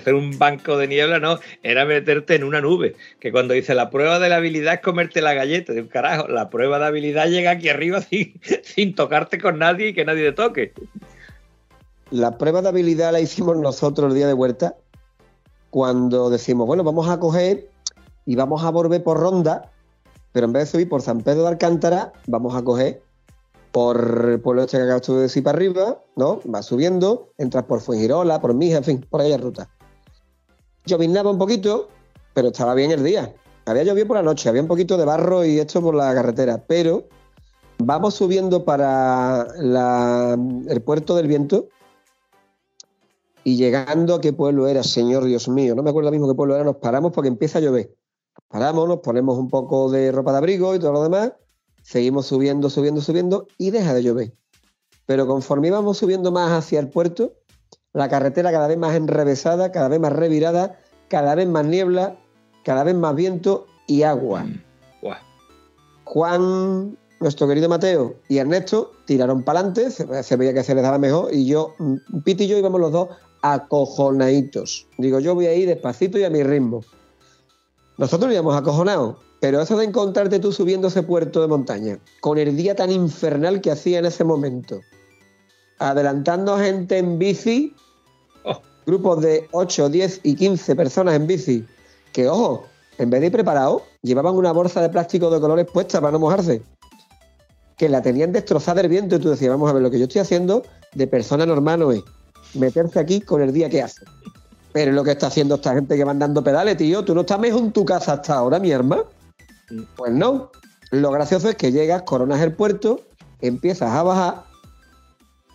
Hacer 0.03 0.13
un 0.13 0.37
banco 0.37 0.77
de 0.77 0.87
niebla 0.87 1.19
no, 1.19 1.39
era 1.63 1.85
meterte 1.85 2.35
en 2.35 2.43
una 2.43 2.61
nube. 2.61 2.95
Que 3.19 3.31
cuando 3.31 3.53
dice 3.53 3.73
la 3.73 3.89
prueba 3.89 4.19
de 4.19 4.29
la 4.29 4.37
habilidad 4.37 4.75
es 4.75 4.81
comerte 4.81 5.21
la 5.21 5.33
galleta, 5.33 5.73
de 5.73 5.81
un 5.81 5.87
carajo, 5.87 6.27
la 6.27 6.49
prueba 6.49 6.77
de 6.79 6.85
habilidad 6.85 7.27
llega 7.27 7.51
aquí 7.51 7.69
arriba 7.69 8.01
sin, 8.63 8.95
tocarte 8.95 9.39
con 9.39 9.59
nadie 9.59 9.89
y 9.89 9.93
que 9.93 10.05
nadie 10.05 10.25
te 10.25 10.33
toque. 10.33 10.73
La 12.11 12.37
prueba 12.37 12.61
de 12.61 12.69
habilidad 12.69 13.11
la 13.11 13.21
hicimos 13.21 13.57
nosotros 13.57 14.09
el 14.09 14.15
día 14.15 14.27
de 14.27 14.33
vuelta, 14.33 14.75
cuando 15.69 16.29
decimos, 16.29 16.67
bueno, 16.67 16.83
vamos 16.83 17.09
a 17.09 17.19
coger 17.19 17.67
y 18.25 18.35
vamos 18.35 18.63
a 18.63 18.69
volver 18.69 19.01
por 19.01 19.19
ronda, 19.19 19.71
pero 20.31 20.45
en 20.45 20.53
vez 20.53 20.65
de 20.65 20.71
subir 20.71 20.89
por 20.89 21.01
San 21.01 21.21
Pedro 21.21 21.43
de 21.43 21.47
Alcántara, 21.49 22.13
vamos 22.27 22.55
a 22.55 22.63
coger 22.63 23.01
por 23.73 24.29
el 24.29 24.39
pueblo 24.39 24.61
este 24.61 24.77
que 24.77 24.83
acabas 24.83 25.07
de 25.07 25.15
decir 25.15 25.43
para 25.43 25.57
arriba, 25.57 25.97
¿no? 26.15 26.39
Vas 26.45 26.67
subiendo, 26.67 27.29
entras 27.39 27.63
por 27.63 27.81
Fuengirola, 27.81 28.39
por 28.39 28.53
Mija, 28.53 28.77
en 28.77 28.83
fin, 28.83 29.07
por 29.09 29.21
aquella 29.21 29.37
ruta. 29.37 29.67
Lloviznaba 30.85 31.31
un 31.31 31.37
poquito, 31.37 31.89
pero 32.33 32.49
estaba 32.49 32.73
bien 32.73 32.91
el 32.91 33.03
día. 33.03 33.33
Había 33.65 33.83
llovido 33.83 34.07
por 34.07 34.17
la 34.17 34.23
noche, 34.23 34.49
había 34.49 34.61
un 34.61 34.67
poquito 34.67 34.97
de 34.97 35.05
barro 35.05 35.45
y 35.45 35.59
esto 35.59 35.81
por 35.81 35.95
la 35.95 36.13
carretera, 36.13 36.63
pero 36.67 37.07
vamos 37.77 38.15
subiendo 38.15 38.65
para 38.65 39.47
el 39.57 40.81
puerto 40.81 41.15
del 41.15 41.27
viento 41.27 41.67
y 43.43 43.55
llegando 43.57 44.15
a 44.15 44.21
qué 44.21 44.33
pueblo 44.33 44.67
era, 44.67 44.83
señor 44.83 45.25
Dios 45.25 45.47
mío, 45.47 45.75
no 45.75 45.83
me 45.83 45.89
acuerdo 45.89 46.11
mismo 46.11 46.27
qué 46.27 46.35
pueblo 46.35 46.55
era, 46.55 46.63
nos 46.63 46.77
paramos 46.77 47.11
porque 47.11 47.27
empieza 47.27 47.59
a 47.59 47.61
llover. 47.61 47.95
Paramos, 48.47 48.87
nos 48.87 48.99
ponemos 48.99 49.37
un 49.37 49.49
poco 49.49 49.89
de 49.89 50.11
ropa 50.11 50.31
de 50.31 50.37
abrigo 50.37 50.75
y 50.75 50.79
todo 50.79 50.93
lo 50.93 51.03
demás, 51.03 51.33
seguimos 51.81 52.25
subiendo, 52.25 52.69
subiendo, 52.69 53.01
subiendo 53.01 53.47
y 53.57 53.71
deja 53.71 53.93
de 53.93 54.03
llover. 54.03 54.33
Pero 55.05 55.27
conforme 55.27 55.67
íbamos 55.67 55.97
subiendo 55.97 56.31
más 56.31 56.51
hacia 56.51 56.79
el 56.79 56.89
puerto, 56.89 57.33
la 57.93 58.09
carretera 58.09 58.51
cada 58.51 58.67
vez 58.67 58.77
más 58.77 58.95
enrevesada, 58.95 59.71
cada 59.71 59.87
vez 59.87 59.99
más 59.99 60.13
revirada, 60.13 60.79
cada 61.09 61.35
vez 61.35 61.47
más 61.47 61.65
niebla, 61.65 62.17
cada 62.63 62.83
vez 62.83 62.95
más 62.95 63.15
viento 63.15 63.67
y 63.87 64.03
agua. 64.03 64.45
Buah. 65.01 65.19
Juan, 66.05 66.97
nuestro 67.19 67.47
querido 67.47 67.69
Mateo 67.69 68.15
y 68.27 68.37
Ernesto 68.37 68.91
tiraron 69.05 69.43
para 69.43 69.59
adelante, 69.59 69.91
se, 69.91 70.23
se 70.23 70.35
veía 70.35 70.53
que 70.53 70.63
se 70.63 70.75
les 70.75 70.83
daba 70.83 70.97
mejor, 70.97 71.33
y 71.33 71.45
yo, 71.45 71.73
mm, 71.79 72.21
Piti 72.23 72.45
y 72.45 72.47
yo 72.47 72.57
íbamos 72.57 72.81
los 72.81 72.91
dos 72.91 73.09
acojonaditos. 73.43 74.87
Digo, 74.97 75.19
yo 75.19 75.35
voy 75.35 75.45
a 75.47 75.53
ir 75.53 75.67
despacito 75.67 76.17
y 76.17 76.23
a 76.23 76.29
mi 76.29 76.43
ritmo. 76.43 76.81
Nosotros 77.97 78.31
íbamos 78.31 78.55
acojonados, 78.55 79.17
pero 79.39 79.61
eso 79.61 79.77
de 79.77 79.85
encontrarte 79.85 80.39
tú 80.39 80.51
subiendo 80.51 80.87
ese 80.87 81.03
puerto 81.03 81.41
de 81.41 81.47
montaña, 81.47 81.99
con 82.21 82.37
el 82.37 82.55
día 82.55 82.75
tan 82.75 82.89
infernal 82.89 83.61
que 83.61 83.71
hacía 83.71 83.99
en 83.99 84.05
ese 84.05 84.23
momento, 84.23 84.79
adelantando 85.79 86.57
gente 86.57 86.97
en 86.97 87.19
bici. 87.19 87.75
Grupos 88.85 89.21
de 89.21 89.47
8, 89.51 89.89
10 89.89 90.21
y 90.23 90.35
15 90.35 90.75
personas 90.75 91.15
en 91.15 91.27
bici, 91.27 91.65
que 92.11 92.27
ojo, 92.27 92.65
en 92.97 93.09
vez 93.09 93.21
de 93.21 93.27
ir 93.27 93.31
preparados, 93.31 93.83
llevaban 94.01 94.35
una 94.35 94.51
bolsa 94.51 94.81
de 94.81 94.89
plástico 94.89 95.29
de 95.29 95.39
colores 95.39 95.67
puesta 95.71 95.99
para 95.99 96.11
no 96.11 96.19
mojarse. 96.19 96.61
Que 97.77 97.89
la 97.89 98.01
tenían 98.01 98.31
destrozada 98.31 98.81
el 98.81 98.87
viento 98.87 99.15
y 99.15 99.19
tú 99.19 99.29
decías, 99.29 99.49
vamos 99.49 99.69
a 99.69 99.73
ver, 99.73 99.81
lo 99.81 99.89
que 99.89 99.97
yo 99.97 100.05
estoy 100.05 100.21
haciendo 100.21 100.63
de 100.93 101.07
persona 101.07 101.45
normal 101.45 101.79
no 101.79 101.91
es 101.91 102.03
meterse 102.53 102.99
aquí 102.99 103.21
con 103.21 103.41
el 103.41 103.51
día 103.51 103.69
que 103.69 103.81
hace. 103.81 104.05
Pero 104.71 104.91
lo 104.91 105.03
que 105.03 105.11
está 105.11 105.27
haciendo 105.27 105.55
esta 105.55 105.73
gente 105.73 105.95
que 105.95 106.03
van 106.03 106.19
dando 106.19 106.43
pedales, 106.43 106.77
tío. 106.77 107.03
¿Tú 107.03 107.13
no 107.13 107.21
estás 107.21 107.39
mejor 107.39 107.61
en 107.61 107.71
tu 107.71 107.85
casa 107.85 108.13
hasta 108.13 108.35
ahora, 108.35 108.59
mi 108.59 108.71
hermano? 108.71 109.05
Pues 109.95 110.11
no. 110.11 110.51
Lo 110.91 111.11
gracioso 111.11 111.49
es 111.49 111.55
que 111.55 111.71
llegas, 111.71 112.03
coronas 112.03 112.41
el 112.41 112.53
puerto, 112.53 113.01
empiezas 113.41 113.91
a 113.91 114.03
bajar 114.03 114.43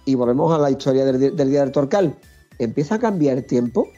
y 0.05 0.15
volvemos 0.15 0.53
a 0.53 0.59
la 0.59 0.71
historia 0.71 1.05
del 1.05 1.51
día 1.51 1.61
del 1.61 1.73
Torcal. 1.73 2.17
Empieza 2.59 2.97
a 2.97 2.99
cambiar 2.99 3.39
el 3.39 3.47
tiempo, 3.47 3.89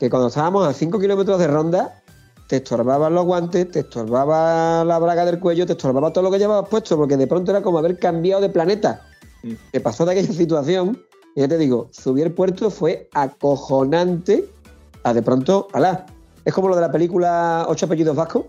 que 0.00 0.10
cuando 0.10 0.28
estábamos 0.28 0.66
a 0.66 0.72
5 0.72 0.98
kilómetros 0.98 1.38
de 1.38 1.46
ronda, 1.46 2.02
te 2.48 2.56
estorbaban 2.56 3.14
los 3.14 3.24
guantes, 3.24 3.70
te 3.70 3.80
estorbaba 3.80 4.84
la 4.84 4.98
braga 4.98 5.24
del 5.24 5.40
cuello, 5.40 5.66
te 5.66 5.72
estorbaba 5.72 6.12
todo 6.12 6.24
lo 6.24 6.30
que 6.30 6.38
llevabas 6.38 6.68
puesto, 6.68 6.96
porque 6.96 7.16
de 7.16 7.26
pronto 7.26 7.50
era 7.50 7.62
como 7.62 7.78
haber 7.78 7.98
cambiado 7.98 8.40
de 8.42 8.48
planeta. 8.48 9.02
Mm. 9.42 9.52
Te 9.72 9.80
pasó 9.80 10.04
de 10.04 10.12
aquella 10.12 10.32
situación, 10.32 11.00
y 11.34 11.40
ya 11.40 11.48
te 11.48 11.58
digo, 11.58 11.88
subir 11.92 12.26
el 12.26 12.32
puerto 12.32 12.70
fue 12.70 13.08
acojonante 13.14 14.48
a 15.02 15.12
de 15.12 15.22
pronto, 15.22 15.68
alá. 15.72 16.06
Es 16.44 16.54
como 16.54 16.68
lo 16.68 16.76
de 16.76 16.82
la 16.82 16.92
película 16.92 17.66
Ocho 17.68 17.86
apellidos 17.86 18.16
vascos, 18.16 18.44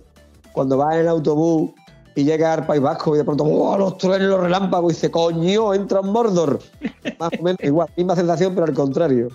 cuando 0.53 0.77
vas 0.77 0.95
en 0.95 1.01
el 1.01 1.07
autobús 1.07 1.71
y 2.17 2.23
llega 2.23 2.51
al 2.51 2.65
País 2.65 2.81
Vasco 2.81 3.13
y 3.13 3.19
de 3.19 3.23
pronto, 3.23 3.43
¡oh, 3.43 3.77
los 3.77 3.97
trenes, 3.99 4.27
los 4.27 4.39
relámpagos! 4.39 4.91
Y 4.91 4.95
dice, 4.95 5.11
¡coño, 5.11 5.73
entra 5.75 5.99
en 5.99 6.07
Mordor! 6.07 6.59
Más 7.19 7.29
o 7.39 7.43
menos 7.43 7.59
igual, 7.61 7.87
misma 7.95 8.15
sensación, 8.15 8.55
pero 8.55 8.65
al 8.65 8.73
contrario. 8.73 9.29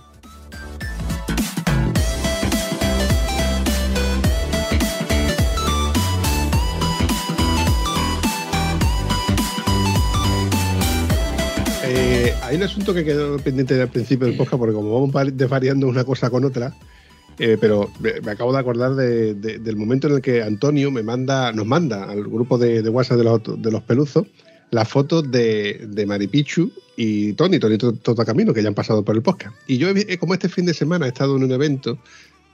Eh, 11.85 12.33
hay 12.43 12.57
un 12.57 12.63
asunto 12.63 12.95
que 12.95 13.05
quedó 13.05 13.37
pendiente 13.39 13.81
al 13.81 13.89
principio 13.89 14.27
del 14.27 14.37
podcast, 14.37 14.59
porque 14.59 14.75
como 14.75 14.93
vamos 14.95 15.11
vari- 15.11 15.33
desvariando 15.33 15.89
una 15.89 16.05
cosa 16.05 16.31
con 16.31 16.45
otra, 16.45 16.73
eh, 17.45 17.59
pero 17.61 17.91
me, 18.01 18.31
acabo 18.31 18.53
de 18.53 18.59
acordar 18.61 18.95
de- 18.95 19.35
de- 19.35 19.59
del 19.59 19.77
momento 19.77 20.07
en 20.07 20.15
el 20.15 20.21
que 20.23 20.43
Antonio 20.43 20.91
me 20.93 21.03
manda, 21.03 21.51
nos 21.53 21.67
manda 21.67 22.05
al 22.05 22.23
grupo 22.25 22.57
de, 22.57 22.89
WhatsApp 22.89 23.19
de 23.19 23.25
los, 23.25 23.41
de 23.63 23.71
los 23.71 23.83
peluzos 23.83 24.27
las 24.71 24.89
fotos 24.89 25.31
de, 25.31 25.87
de 25.87 26.07
Maripichu 26.07 26.71
y 26.97 27.35
Tony, 27.35 27.59
Tony 27.59 27.77
To- 27.77 27.93
Toto 27.93 28.25
Camino, 28.25 28.55
que 28.55 28.63
ya 28.63 28.69
han 28.69 28.75
pasado 28.75 29.05
por 29.05 29.15
el 29.17 29.21
podcast. 29.23 29.55
Y 29.67 29.77
yo, 29.77 29.89
como 30.19 30.33
este 30.35 30.49
fin 30.49 30.65
de 30.65 30.73
semana 30.73 31.05
he 31.05 31.09
estado 31.09 31.37
en 31.37 31.43
un 31.45 31.53
evento 31.53 31.99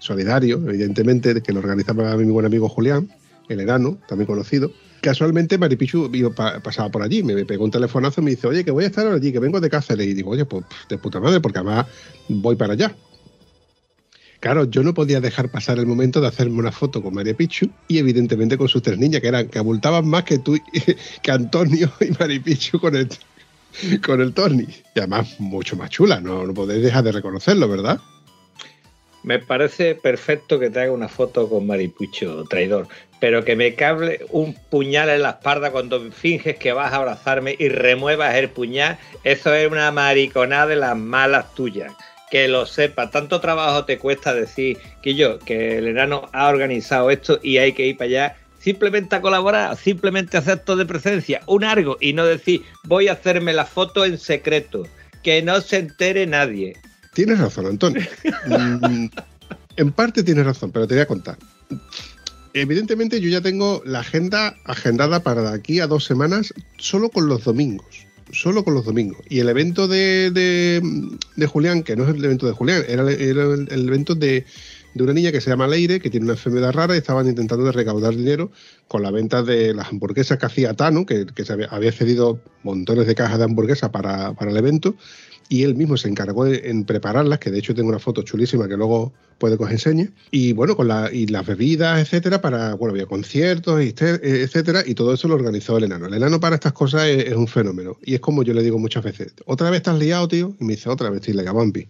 solidario, 0.00 0.60
evidentemente, 0.68 1.40
que 1.42 1.52
lo 1.52 1.60
organizaba 1.60 2.16
mi 2.16 2.24
buen 2.32 2.46
amigo 2.46 2.68
Julián, 2.68 3.08
el 3.48 3.60
enano, 3.60 3.98
también 4.08 4.26
conocido, 4.26 4.72
casualmente 5.00 5.58
Maripichu 5.58 6.10
pasaba 6.64 6.88
por 6.90 7.02
allí, 7.02 7.22
me, 7.22 7.44
pegó 7.44 7.64
un 7.64 7.70
telefonazo 7.70 8.20
y 8.20 8.24
me 8.24 8.30
dice, 8.32 8.46
oye, 8.48 8.64
que 8.64 8.70
voy 8.72 8.84
a 8.84 8.88
estar 8.88 9.06
allí, 9.06 9.30
que 9.32 9.38
vengo 9.38 9.60
de 9.60 9.70
Cáceres. 9.70 10.06
Y 10.08 10.14
digo, 10.14 10.30
oye, 10.30 10.44
pues 10.44 10.64
de 10.88 10.98
puta 10.98 11.20
madre, 11.20 11.40
porque 11.40 11.58
además 11.60 11.86
voy 12.28 12.56
para 12.56 12.72
allá. 12.72 12.94
Claro, 14.48 14.64
yo 14.64 14.82
no 14.82 14.94
podía 14.94 15.20
dejar 15.20 15.50
pasar 15.50 15.78
el 15.78 15.84
momento 15.84 16.22
de 16.22 16.28
hacerme 16.28 16.58
una 16.58 16.72
foto 16.72 17.02
con 17.02 17.12
María 17.12 17.34
Pichu 17.34 17.68
y 17.86 17.98
evidentemente 17.98 18.56
con 18.56 18.66
sus 18.66 18.80
tres 18.80 18.96
niñas, 18.96 19.20
que 19.20 19.28
eran 19.28 19.46
que 19.48 19.58
abultaban 19.58 20.08
más 20.08 20.24
que 20.24 20.38
tú, 20.38 20.56
que 21.22 21.30
Antonio 21.30 21.92
y 22.00 22.18
María 22.18 22.42
Pichu 22.42 22.80
con 22.80 22.96
el, 22.96 23.10
con 24.02 24.22
el 24.22 24.32
Tony. 24.32 24.66
Y 24.94 24.98
además 25.00 25.38
mucho 25.38 25.76
más 25.76 25.90
chula, 25.90 26.22
no, 26.22 26.46
no 26.46 26.54
podéis 26.54 26.82
dejar 26.82 27.04
de 27.04 27.12
reconocerlo, 27.12 27.68
¿verdad? 27.68 28.00
Me 29.22 29.38
parece 29.38 29.94
perfecto 29.94 30.58
que 30.58 30.70
te 30.70 30.80
haga 30.80 30.92
una 30.92 31.08
foto 31.08 31.46
con 31.50 31.66
Maripucho, 31.66 32.44
traidor, 32.44 32.88
pero 33.20 33.44
que 33.44 33.54
me 33.54 33.74
cable 33.74 34.20
un 34.30 34.54
puñal 34.54 35.10
en 35.10 35.24
la 35.24 35.30
espalda 35.32 35.72
cuando 35.72 36.10
finges 36.10 36.56
que 36.56 36.72
vas 36.72 36.94
a 36.94 36.96
abrazarme 36.96 37.54
y 37.58 37.68
remuevas 37.68 38.34
el 38.34 38.48
puñal, 38.48 38.96
eso 39.24 39.52
es 39.52 39.70
una 39.70 39.92
mariconada 39.92 40.68
de 40.68 40.76
las 40.76 40.96
malas 40.96 41.54
tuyas. 41.54 41.92
Que 42.30 42.48
lo 42.48 42.66
sepa, 42.66 43.10
tanto 43.10 43.40
trabajo 43.40 43.84
te 43.84 43.98
cuesta 43.98 44.34
decir 44.34 44.78
que 45.02 45.14
yo, 45.14 45.38
que 45.38 45.78
el 45.78 45.88
enano 45.88 46.28
ha 46.32 46.48
organizado 46.48 47.10
esto 47.10 47.40
y 47.42 47.58
hay 47.58 47.72
que 47.72 47.86
ir 47.86 47.96
para 47.96 48.08
allá 48.08 48.36
simplemente 48.58 49.16
a 49.16 49.20
colaborar, 49.20 49.76
simplemente 49.76 50.36
hacer 50.36 50.54
acto 50.54 50.76
de 50.76 50.86
presencia, 50.86 51.40
un 51.46 51.64
algo 51.64 51.96
y 52.00 52.12
no 52.12 52.26
decir 52.26 52.62
voy 52.84 53.08
a 53.08 53.12
hacerme 53.12 53.52
la 53.52 53.64
foto 53.64 54.04
en 54.04 54.18
secreto, 54.18 54.86
que 55.22 55.42
no 55.42 55.60
se 55.60 55.78
entere 55.78 56.26
nadie. 56.26 56.76
Tienes 57.14 57.38
razón, 57.38 57.66
Antonio. 57.66 58.02
Mm, 58.46 59.06
en 59.76 59.92
parte 59.92 60.22
tienes 60.22 60.44
razón, 60.44 60.70
pero 60.72 60.86
te 60.86 60.94
voy 60.94 61.02
a 61.02 61.06
contar. 61.06 61.38
Evidentemente 62.54 63.20
yo 63.20 63.28
ya 63.28 63.40
tengo 63.40 63.82
la 63.84 64.00
agenda 64.00 64.56
agendada 64.64 65.20
para 65.20 65.42
de 65.42 65.56
aquí 65.56 65.80
a 65.80 65.86
dos 65.86 66.04
semanas 66.04 66.52
solo 66.78 67.10
con 67.10 67.28
los 67.28 67.44
domingos. 67.44 68.07
Solo 68.32 68.64
con 68.64 68.74
los 68.74 68.84
domingos. 68.84 69.20
Y 69.28 69.40
el 69.40 69.48
evento 69.48 69.88
de, 69.88 70.30
de- 70.30 71.46
Julián, 71.46 71.82
que 71.82 71.96
no 71.96 72.04
es 72.04 72.14
el 72.14 72.24
evento 72.24 72.46
de 72.46 72.52
Julián, 72.52 72.82
era, 72.88 73.10
era 73.10 73.44
el, 73.44 73.88
evento 73.88 74.14
de, 74.14 74.44
de 74.94 75.02
una 75.02 75.12
niña 75.14 75.32
que 75.32 75.40
se 75.40 75.50
llama 75.50 75.66
Leire, 75.66 76.00
que 76.00 76.10
tiene 76.10 76.24
una 76.24 76.34
enfermedad 76.34 76.72
rara 76.72 76.94
y 76.94 76.98
estaban 76.98 77.26
intentando 77.26 77.64
de 77.64 77.72
recaudar 77.72 78.14
dinero 78.14 78.50
con 78.86 79.02
la 79.02 79.10
venta 79.10 79.42
de 79.42 79.74
las 79.74 79.88
hamburguesas 79.88 80.38
que 80.38 80.46
hacía 80.46 80.74
Tano, 80.74 81.06
que, 81.06 81.26
que 81.26 81.44
se 81.44 81.52
había, 81.52 81.66
había 81.68 81.92
cedido 81.92 82.40
montones 82.62 83.06
de 83.06 83.14
cajas 83.14 83.38
de 83.38 83.44
hamburguesas 83.44 83.90
para, 83.90 84.34
para 84.34 84.50
el 84.50 84.56
evento 84.56 84.94
y 85.48 85.62
él 85.62 85.74
mismo 85.74 85.96
se 85.96 86.08
encargó 86.08 86.46
en 86.46 86.84
prepararlas, 86.84 87.38
que 87.38 87.50
de 87.50 87.58
hecho 87.58 87.74
tengo 87.74 87.88
una 87.88 87.98
foto 87.98 88.22
chulísima 88.22 88.68
que 88.68 88.76
luego 88.76 89.12
puede 89.38 89.56
que 89.56 89.64
os 89.64 89.70
enseñe, 89.70 90.10
y 90.30 90.52
bueno, 90.52 90.76
con 90.76 90.88
la, 90.88 91.10
y 91.12 91.26
las 91.26 91.46
bebidas, 91.46 92.00
etcétera, 92.00 92.40
para, 92.40 92.74
bueno, 92.74 92.92
había 92.92 93.06
conciertos, 93.06 93.80
este- 93.80 94.42
etcétera, 94.42 94.82
y 94.84 94.94
todo 94.94 95.14
eso 95.14 95.28
lo 95.28 95.34
organizó 95.34 95.78
el 95.78 95.84
enano. 95.84 96.06
El 96.06 96.14
enano 96.14 96.40
para 96.40 96.56
estas 96.56 96.72
cosas 96.72 97.06
es, 97.06 97.34
un 97.34 97.46
fenómeno, 97.46 97.96
y 98.04 98.14
es 98.14 98.20
como 98.20 98.42
yo 98.42 98.52
le 98.52 98.62
digo 98.62 98.78
muchas 98.78 99.04
veces, 99.04 99.32
otra 99.46 99.70
vez 99.70 99.78
estás 99.78 99.98
liado, 99.98 100.26
tío, 100.28 100.56
y 100.60 100.64
me 100.64 100.74
dice, 100.74 100.90
otra 100.90 101.08
vez 101.08 101.20
estoy 101.20 101.34
liado, 101.34 101.54
vampi. 101.54 101.88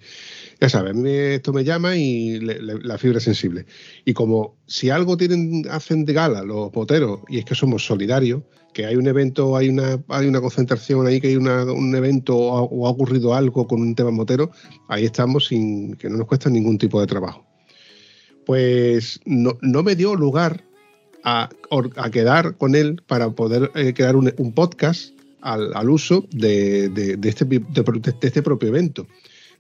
Ya 0.61 0.69
sabes, 0.69 0.91
a 0.91 0.95
mí 0.95 1.11
esto 1.11 1.53
me 1.53 1.65
llama 1.65 1.97
y 1.97 2.41
la 2.41 2.99
fibra 2.99 3.21
sensible. 3.21 3.65
Y 4.05 4.13
como 4.13 4.57
si 4.67 4.91
algo 4.91 5.17
tienen, 5.17 5.65
hacen 5.71 6.05
de 6.05 6.13
gala 6.13 6.43
los 6.43 6.75
moteros, 6.75 7.21
y 7.29 7.39
es 7.39 7.45
que 7.45 7.55
somos 7.55 7.87
solidarios, 7.87 8.43
que 8.73 8.87
hay 8.87 8.97
un 8.97 9.07
evento, 9.07 9.57
hay 9.57 9.69
una, 9.69 10.01
hay 10.09 10.27
una 10.29 10.41
concentración 10.41 11.07
ahí, 11.07 11.21
que 11.21 11.29
hay 11.29 11.37
una- 11.37 11.65
un 11.65 11.95
evento 11.97 12.37
o 12.37 12.87
ha, 12.87 12.91
ocurrido 12.91 13.35
algo 13.35 13.67
con 13.67 13.81
un 13.81 13.95
tema 13.95 14.11
motero, 14.11 14.51
ahí 14.89 15.05
estamos 15.05 15.47
sin 15.47 15.95
que 15.97 16.09
no 16.09 16.17
nos 16.19 16.27
cuesta 16.27 16.49
ningún 16.51 16.79
tipo 16.79 17.01
de 17.01 17.07
trabajo. 17.07 17.45
Pues 18.47 19.21
no, 19.25 19.59
no 19.61 19.83
me 19.83 19.95
dio 19.97 20.15
lugar 20.15 20.65
a, 21.25 21.49
a 21.97 22.11
quedar 22.11 22.57
con 22.57 22.75
él 22.75 23.03
para 23.07 23.31
poder 23.31 23.71
eh, 23.75 23.93
crear 23.95 24.17
un, 24.17 24.33
un 24.39 24.53
podcast 24.53 25.13
al, 25.41 25.75
al 25.75 25.91
uso 25.91 26.27
de, 26.31 26.89
de- 26.89 27.19
este, 27.29 27.45
de 27.45 28.15
este 28.23 28.43
propio 28.43 28.69
evento. 28.69 29.07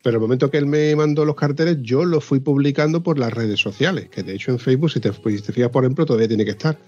Pero 0.03 0.17
el 0.17 0.21
momento 0.21 0.49
que 0.51 0.59
él 0.59 0.67
me 0.67 0.95
mandó 0.95 1.25
los 1.25 1.35
carteles, 1.35 1.79
yo 1.83 2.05
los 2.05 2.25
fui 2.25 2.39
publicando 2.39 3.03
por 3.03 3.19
las 3.19 3.33
redes 3.33 3.59
sociales, 3.61 4.09
que 4.09 4.23
de 4.23 4.35
hecho 4.35 4.53
en 4.53 4.61
Facebook, 4.61 4.91
si 4.93 5.01
te, 5.01 5.13
si 5.13 5.43
te 5.43 5.53
fijas, 5.53 5.71
por 5.71 5.83
ejemplo, 5.85 6.07
todavía 6.07 6.29
tiene 6.29 6.45
que 6.45 6.53
estar. 6.53 6.79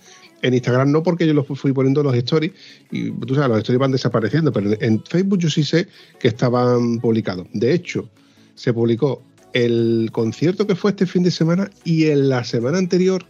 En 0.43 0.55
Instagram 0.55 0.91
no, 0.91 1.03
porque 1.03 1.27
yo 1.27 1.35
los 1.35 1.47
fui 1.47 1.73
poniendo 1.73 2.03
los 2.03 2.15
stories 2.15 2.53
y 2.91 3.11
tú 3.11 3.35
sabes, 3.35 3.51
los 3.51 3.59
stories 3.59 3.79
van 3.79 3.93
desapareciendo, 3.93 4.53
pero 4.53 4.71
en 4.81 5.03
Facebook 5.05 5.39
yo 5.39 5.51
sí 5.51 5.63
sé 5.63 5.87
que 6.19 6.29
estaban 6.29 6.99
publicados. 6.99 7.47
De 7.53 7.75
hecho, 7.75 8.09
se 8.55 8.73
publicó 8.73 9.23
el 9.53 10.09
concierto 10.13 10.67
que 10.67 10.77
fue 10.77 10.93
este 10.93 11.07
fin 11.07 11.23
de 11.23 11.31
semana 11.31 11.71
y 11.85 12.07
en 12.07 12.29
la 12.29 12.45
semana 12.45 12.79
anterior 12.79 13.25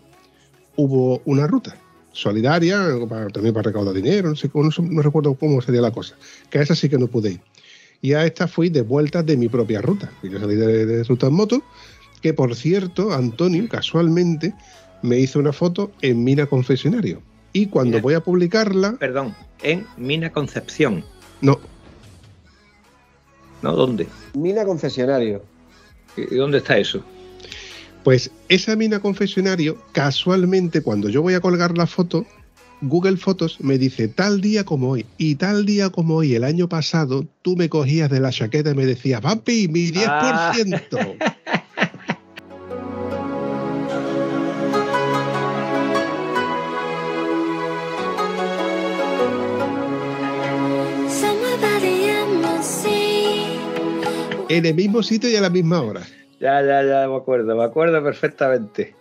hubo 0.77 1.21
una 1.25 1.47
ruta 1.47 1.77
solidaria, 2.13 2.79
también 3.33 3.55
para 3.55 3.69
recaudar 3.69 3.95
dinero, 3.95 4.31
no, 4.31 4.37
sé, 4.37 4.51
no, 4.53 4.71
no 4.79 5.03
recuerdo 5.03 5.35
cómo 5.35 5.61
sería 5.61 5.81
la 5.81 5.93
cosa, 5.93 6.17
que 6.51 6.59
a 6.59 6.63
esa 6.63 6.75
sí 6.75 6.89
que 6.89 6.99
no 6.99 7.07
pude 7.07 7.33
ir. 7.33 7.41
Y 8.03 8.15
a 8.15 8.25
esta 8.25 8.49
fui 8.49 8.71
de 8.71 8.83
vueltas 8.83 9.27
de 9.27 9.37
mi 9.37 9.49
propia 9.49 9.83
ruta. 9.83 10.11
Yo 10.23 10.41
salí 10.41 10.55
de 10.55 11.05
ruta 11.05 11.27
en 11.27 11.35
moto, 11.35 11.63
que 12.23 12.33
por 12.33 12.55
cierto, 12.57 13.13
Antonio, 13.13 13.69
casualmente, 13.69 14.55
me 15.03 15.19
hizo 15.19 15.39
una 15.39 15.53
foto 15.53 15.93
en 16.03 16.23
Mina 16.25 16.47
Confesionario. 16.47 17.23
Y 17.53 17.67
cuando 17.67 17.93
Mira. 17.97 18.03
voy 18.03 18.15
a 18.15 18.21
publicarla, 18.21 18.93
Perdón, 18.99 19.35
en 19.63 19.87
Mina 19.97 20.31
Concepción. 20.31 21.05
no, 21.41 21.59
¿No? 23.63 23.77
¿Dónde? 23.77 24.07
Mina 24.35 24.65
Confesionario. 24.65 25.43
¿Y 26.17 26.35
dónde 26.35 26.59
está 26.59 26.79
eso? 26.79 27.05
Pues 28.03 28.31
esa 28.49 28.77
mina 28.77 29.01
confesionario, 29.01 29.77
casualmente 29.93 30.81
cuando 30.81 31.11
yo 31.11 31.21
voy 31.21 31.35
a 31.35 31.41
colgar 31.41 31.77
la 31.77 31.87
foto, 31.87 32.25
Google 32.81 33.19
Fotos 33.19 33.59
me 33.61 33.77
dice 33.77 34.09
tal 34.09 34.41
día 34.41 34.65
como 34.65 34.91
hoy 34.91 35.05
y 35.19 35.35
tal 35.35 35.67
día 35.67 35.91
como 35.91 36.17
hoy 36.17 36.35
el 36.35 36.45
año 36.45 36.67
pasado, 36.69 37.27
tú 37.43 37.57
me 37.57 37.69
cogías 37.69 38.09
de 38.09 38.21
la 38.21 38.31
chaqueta 38.31 38.71
y 38.71 38.75
me 38.75 38.87
decías, 38.87 39.21
papi, 39.21 39.69
mi 39.69 39.91
10%. 39.91 40.09
Ah. 40.09 41.60
en 54.51 54.67
el 54.67 54.75
mismo 54.75 55.03
sitio 55.03 55.31
y 55.31 55.37
a 55.37 55.41
la 55.41 55.51
misma 55.51 55.81
hora. 55.81 56.03
Ya, 56.41 56.61
ya, 56.63 56.83
ya, 56.83 57.09
me 57.09 57.17
acuerdo, 57.17 57.57
me 57.57 57.65
acuerdo 57.65 58.03
perfectamente. 58.03 58.97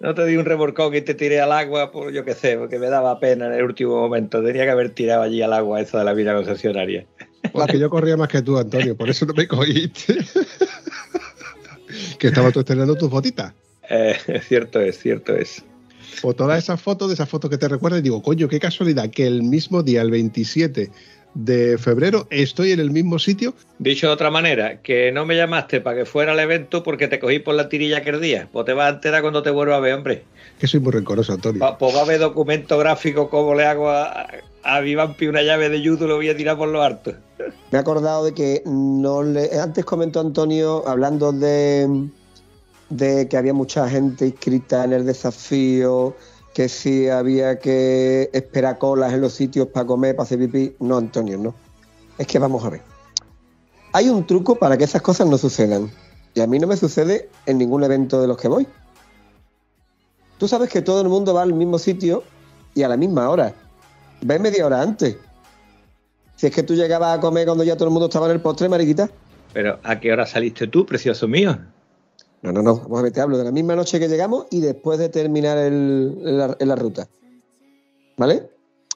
No 0.00 0.14
te 0.14 0.24
di 0.24 0.36
un 0.36 0.44
revolcón 0.44 0.94
y 0.94 1.00
te 1.00 1.14
tiré 1.14 1.40
al 1.40 1.50
agua, 1.50 1.90
por 1.90 2.12
yo 2.12 2.24
qué 2.24 2.34
sé, 2.34 2.56
porque 2.56 2.78
me 2.78 2.88
daba 2.88 3.18
pena 3.18 3.46
en 3.46 3.54
el 3.54 3.64
último 3.64 3.96
momento. 3.96 4.42
Tenía 4.42 4.64
que 4.64 4.70
haber 4.70 4.90
tirado 4.90 5.22
allí 5.22 5.42
al 5.42 5.52
agua 5.52 5.80
esa 5.80 5.98
de 5.98 6.04
la 6.04 6.14
mina 6.14 6.34
concesionaria. 6.34 7.06
Porque 7.52 7.78
yo 7.78 7.90
corría 7.90 8.16
más 8.16 8.28
que 8.28 8.42
tú, 8.42 8.56
Antonio, 8.56 8.96
por 8.96 9.08
eso 9.08 9.26
no 9.26 9.34
me 9.34 9.48
cogiste. 9.48 10.16
que 12.18 12.28
estaba 12.28 12.52
tú 12.52 12.60
estrenando 12.60 12.94
tus 12.96 13.10
fotitas. 13.10 13.52
Eh, 13.88 14.16
cierto 14.46 14.80
es, 14.80 14.98
cierto 14.98 15.34
es. 15.34 15.64
O 16.22 16.34
todas 16.34 16.62
esas 16.62 16.80
fotos, 16.80 17.08
de 17.08 17.14
esas 17.14 17.28
fotos 17.28 17.50
que 17.50 17.58
te 17.58 17.68
recuerdan, 17.68 18.00
y 18.00 18.02
digo, 18.02 18.22
coño, 18.22 18.48
qué 18.48 18.60
casualidad 18.60 19.10
que 19.10 19.26
el 19.26 19.42
mismo 19.42 19.82
día, 19.82 20.02
el 20.02 20.10
27 20.10 20.90
de 21.34 21.78
febrero, 21.78 22.26
estoy 22.30 22.72
en 22.72 22.80
el 22.80 22.90
mismo 22.90 23.18
sitio 23.18 23.54
Dicho 23.78 24.06
de 24.06 24.12
otra 24.12 24.30
manera, 24.30 24.80
que 24.82 25.10
no 25.10 25.26
me 25.26 25.36
llamaste 25.36 25.80
para 25.80 25.98
que 25.98 26.04
fuera 26.04 26.32
al 26.32 26.38
evento 26.40 26.82
porque 26.84 27.08
te 27.08 27.18
cogí 27.18 27.40
por 27.40 27.54
la 27.56 27.68
tirilla 27.68 27.98
aquel 27.98 28.20
día. 28.20 28.48
Pues 28.52 28.64
te 28.66 28.72
vas 28.72 28.86
a 28.92 28.94
enterar 28.94 29.20
cuando 29.22 29.42
te 29.42 29.50
vuelva 29.50 29.76
a 29.76 29.80
ver, 29.80 29.94
hombre. 29.94 30.22
que 30.60 30.66
soy 30.68 30.78
muy 30.80 30.92
rencoroso, 30.92 31.32
Antonio. 31.32 31.58
Pa- 31.58 31.76
pues 31.76 31.94
va 31.94 32.00
a 32.00 32.02
haber 32.02 32.20
documento 32.20 32.78
gráfico 32.78 33.28
como 33.28 33.54
le 33.54 33.64
hago 33.64 33.90
a, 33.90 34.28
a 34.62 34.80
Vivampi 34.80 35.26
una 35.26 35.42
llave 35.42 35.68
de 35.68 35.86
judo, 35.86 36.06
lo 36.06 36.16
voy 36.16 36.28
a 36.28 36.36
tirar 36.36 36.56
por 36.56 36.68
lo 36.68 36.82
harto. 36.82 37.14
Me 37.72 37.78
he 37.78 37.80
acordado 37.80 38.24
de 38.24 38.32
que 38.32 38.62
no 38.64 39.22
le, 39.24 39.58
antes 39.58 39.84
comentó 39.84 40.20
Antonio 40.20 40.86
hablando 40.86 41.32
de, 41.32 42.06
de 42.90 43.28
que 43.28 43.36
había 43.36 43.52
mucha 43.52 43.88
gente 43.88 44.26
inscrita 44.26 44.84
en 44.84 44.92
el 44.92 45.04
desafío, 45.04 46.14
que 46.54 46.68
si 46.68 47.08
había 47.08 47.58
que 47.58 48.30
esperar 48.32 48.78
colas 48.78 49.12
en 49.12 49.20
los 49.20 49.34
sitios 49.34 49.66
para 49.66 49.86
comer, 49.86 50.14
para 50.14 50.24
hacer 50.24 50.38
pipí. 50.38 50.76
No, 50.78 50.96
Antonio, 50.96 51.36
no. 51.36 51.54
Es 52.16 52.28
que 52.28 52.38
vamos 52.38 52.64
a 52.64 52.70
ver. 52.70 52.80
Hay 53.92 54.08
un 54.08 54.24
truco 54.24 54.54
para 54.54 54.78
que 54.78 54.84
esas 54.84 55.02
cosas 55.02 55.28
no 55.28 55.36
sucedan. 55.36 55.90
Y 56.32 56.40
a 56.40 56.46
mí 56.46 56.60
no 56.60 56.68
me 56.68 56.76
sucede 56.76 57.28
en 57.46 57.58
ningún 57.58 57.82
evento 57.82 58.20
de 58.20 58.28
los 58.28 58.38
que 58.38 58.48
voy. 58.48 58.68
Tú 60.38 60.46
sabes 60.46 60.70
que 60.70 60.80
todo 60.80 61.00
el 61.00 61.08
mundo 61.08 61.34
va 61.34 61.42
al 61.42 61.52
mismo 61.52 61.78
sitio 61.78 62.22
y 62.72 62.84
a 62.84 62.88
la 62.88 62.96
misma 62.96 63.28
hora. 63.28 63.52
Ves 64.22 64.40
media 64.40 64.64
hora 64.64 64.80
antes. 64.80 65.16
Si 66.36 66.46
es 66.46 66.54
que 66.54 66.62
tú 66.62 66.74
llegabas 66.74 67.18
a 67.18 67.20
comer 67.20 67.46
cuando 67.46 67.64
ya 67.64 67.76
todo 67.76 67.88
el 67.88 67.92
mundo 67.92 68.06
estaba 68.06 68.26
en 68.26 68.32
el 68.32 68.40
postre, 68.40 68.68
mariquita. 68.68 69.10
Pero 69.52 69.78
¿a 69.82 69.98
qué 69.98 70.12
hora 70.12 70.24
saliste 70.24 70.68
tú, 70.68 70.86
precioso 70.86 71.26
mío? 71.26 71.58
No, 72.44 72.52
no, 72.52 72.62
no. 72.62 72.76
Vamos 72.76 72.98
a 72.98 73.02
ver, 73.02 73.12
te 73.12 73.22
hablo 73.22 73.38
de 73.38 73.44
la 73.44 73.50
misma 73.50 73.74
noche 73.74 73.98
que 73.98 74.06
llegamos 74.06 74.46
y 74.50 74.60
después 74.60 74.98
de 74.98 75.08
terminar 75.08 75.56
el, 75.56 76.36
la, 76.58 76.76
ruta. 76.76 77.08
¿Vale? 78.18 78.50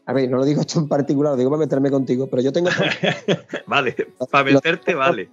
A 0.05 0.13
ver, 0.13 0.29
no 0.29 0.37
lo 0.37 0.45
digo 0.45 0.61
esto 0.61 0.79
en 0.79 0.87
particular, 0.87 1.33
lo 1.33 1.39
digo 1.39 1.49
para 1.49 1.61
meterme 1.61 1.91
contigo, 1.91 2.27
pero 2.29 2.43
yo 2.43 2.53
tengo 2.53 2.69
por, 2.69 2.87
Vale, 3.67 3.97
para 4.31 4.45
meterte, 4.45 4.95
vale. 4.95 5.31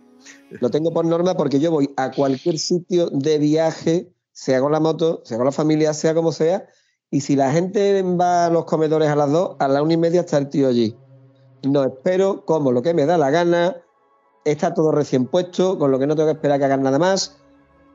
lo 0.61 0.69
tengo 0.69 0.93
por 0.93 1.05
norma 1.05 1.35
porque 1.35 1.59
yo 1.59 1.71
voy 1.71 1.93
a 1.97 2.11
cualquier 2.11 2.57
sitio 2.57 3.09
de 3.09 3.37
viaje, 3.37 4.09
sea 4.31 4.61
con 4.61 4.71
la 4.71 4.79
moto, 4.79 5.21
sea 5.25 5.35
con 5.35 5.45
la 5.45 5.51
familia, 5.51 5.93
sea 5.93 6.15
como 6.15 6.31
sea, 6.31 6.69
Y 7.11 7.19
si 7.19 7.35
la 7.35 7.51
gente 7.51 8.01
va 8.01 8.45
a 8.45 8.49
los 8.49 8.63
comedores 8.63 9.09
a 9.09 9.17
las 9.17 9.29
2, 9.29 9.57
a 9.59 9.67
la 9.67 9.83
una 9.83 9.93
y 9.93 9.97
media 9.97 10.21
está 10.21 10.37
el 10.37 10.47
tío 10.47 10.69
allí. 10.69 10.95
No 11.67 11.83
espero, 11.83 12.45
como 12.45 12.71
lo 12.71 12.81
que 12.81 12.93
me 12.93 13.05
da 13.05 13.17
la 13.17 13.29
gana, 13.29 13.75
está 14.45 14.73
todo 14.73 14.93
recién 14.93 15.25
puesto, 15.25 15.77
con 15.77 15.91
lo 15.91 15.99
que 15.99 16.07
no 16.07 16.15
tengo 16.15 16.29
que 16.29 16.35
esperar 16.35 16.59
que 16.59 16.65
hagan 16.65 16.83
nada 16.83 16.97
más, 16.97 17.41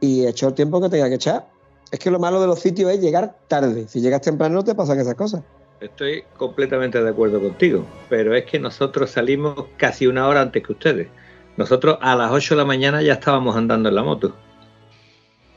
y 0.01 0.27
hecho 0.27 0.49
el 0.49 0.55
tiempo 0.55 0.81
que 0.81 0.89
tenga 0.89 1.09
que 1.09 1.17
echar. 1.17 1.47
Es 1.91 1.99
que 1.99 2.11
lo 2.11 2.19
malo 2.19 2.41
de 2.41 2.47
los 2.47 2.61
sitios 2.61 2.91
es 2.91 3.01
llegar 3.01 3.37
tarde. 3.49 3.87
Si 3.89 4.01
llegas 4.01 4.21
temprano 4.21 4.57
no 4.57 4.65
te 4.65 4.75
pasan 4.75 5.01
esas 5.01 5.15
cosas. 5.15 5.43
Estoy 5.81 6.25
completamente 6.37 7.03
de 7.03 7.09
acuerdo 7.09 7.41
contigo, 7.41 7.85
pero 8.09 8.35
es 8.35 8.45
que 8.45 8.59
nosotros 8.59 9.11
salimos 9.11 9.65
casi 9.77 10.07
una 10.07 10.29
hora 10.29 10.43
antes 10.43 10.63
que 10.63 10.73
ustedes. 10.73 11.09
Nosotros 11.57 11.99
a 12.01 12.15
las 12.17 12.31
8 12.31 12.55
de 12.55 12.59
la 12.59 12.65
mañana 12.65 13.03
ya 13.03 13.15
estábamos 13.15 13.57
andando 13.57 13.89
en 13.89 13.95
la 13.95 14.03
moto. 14.03 14.35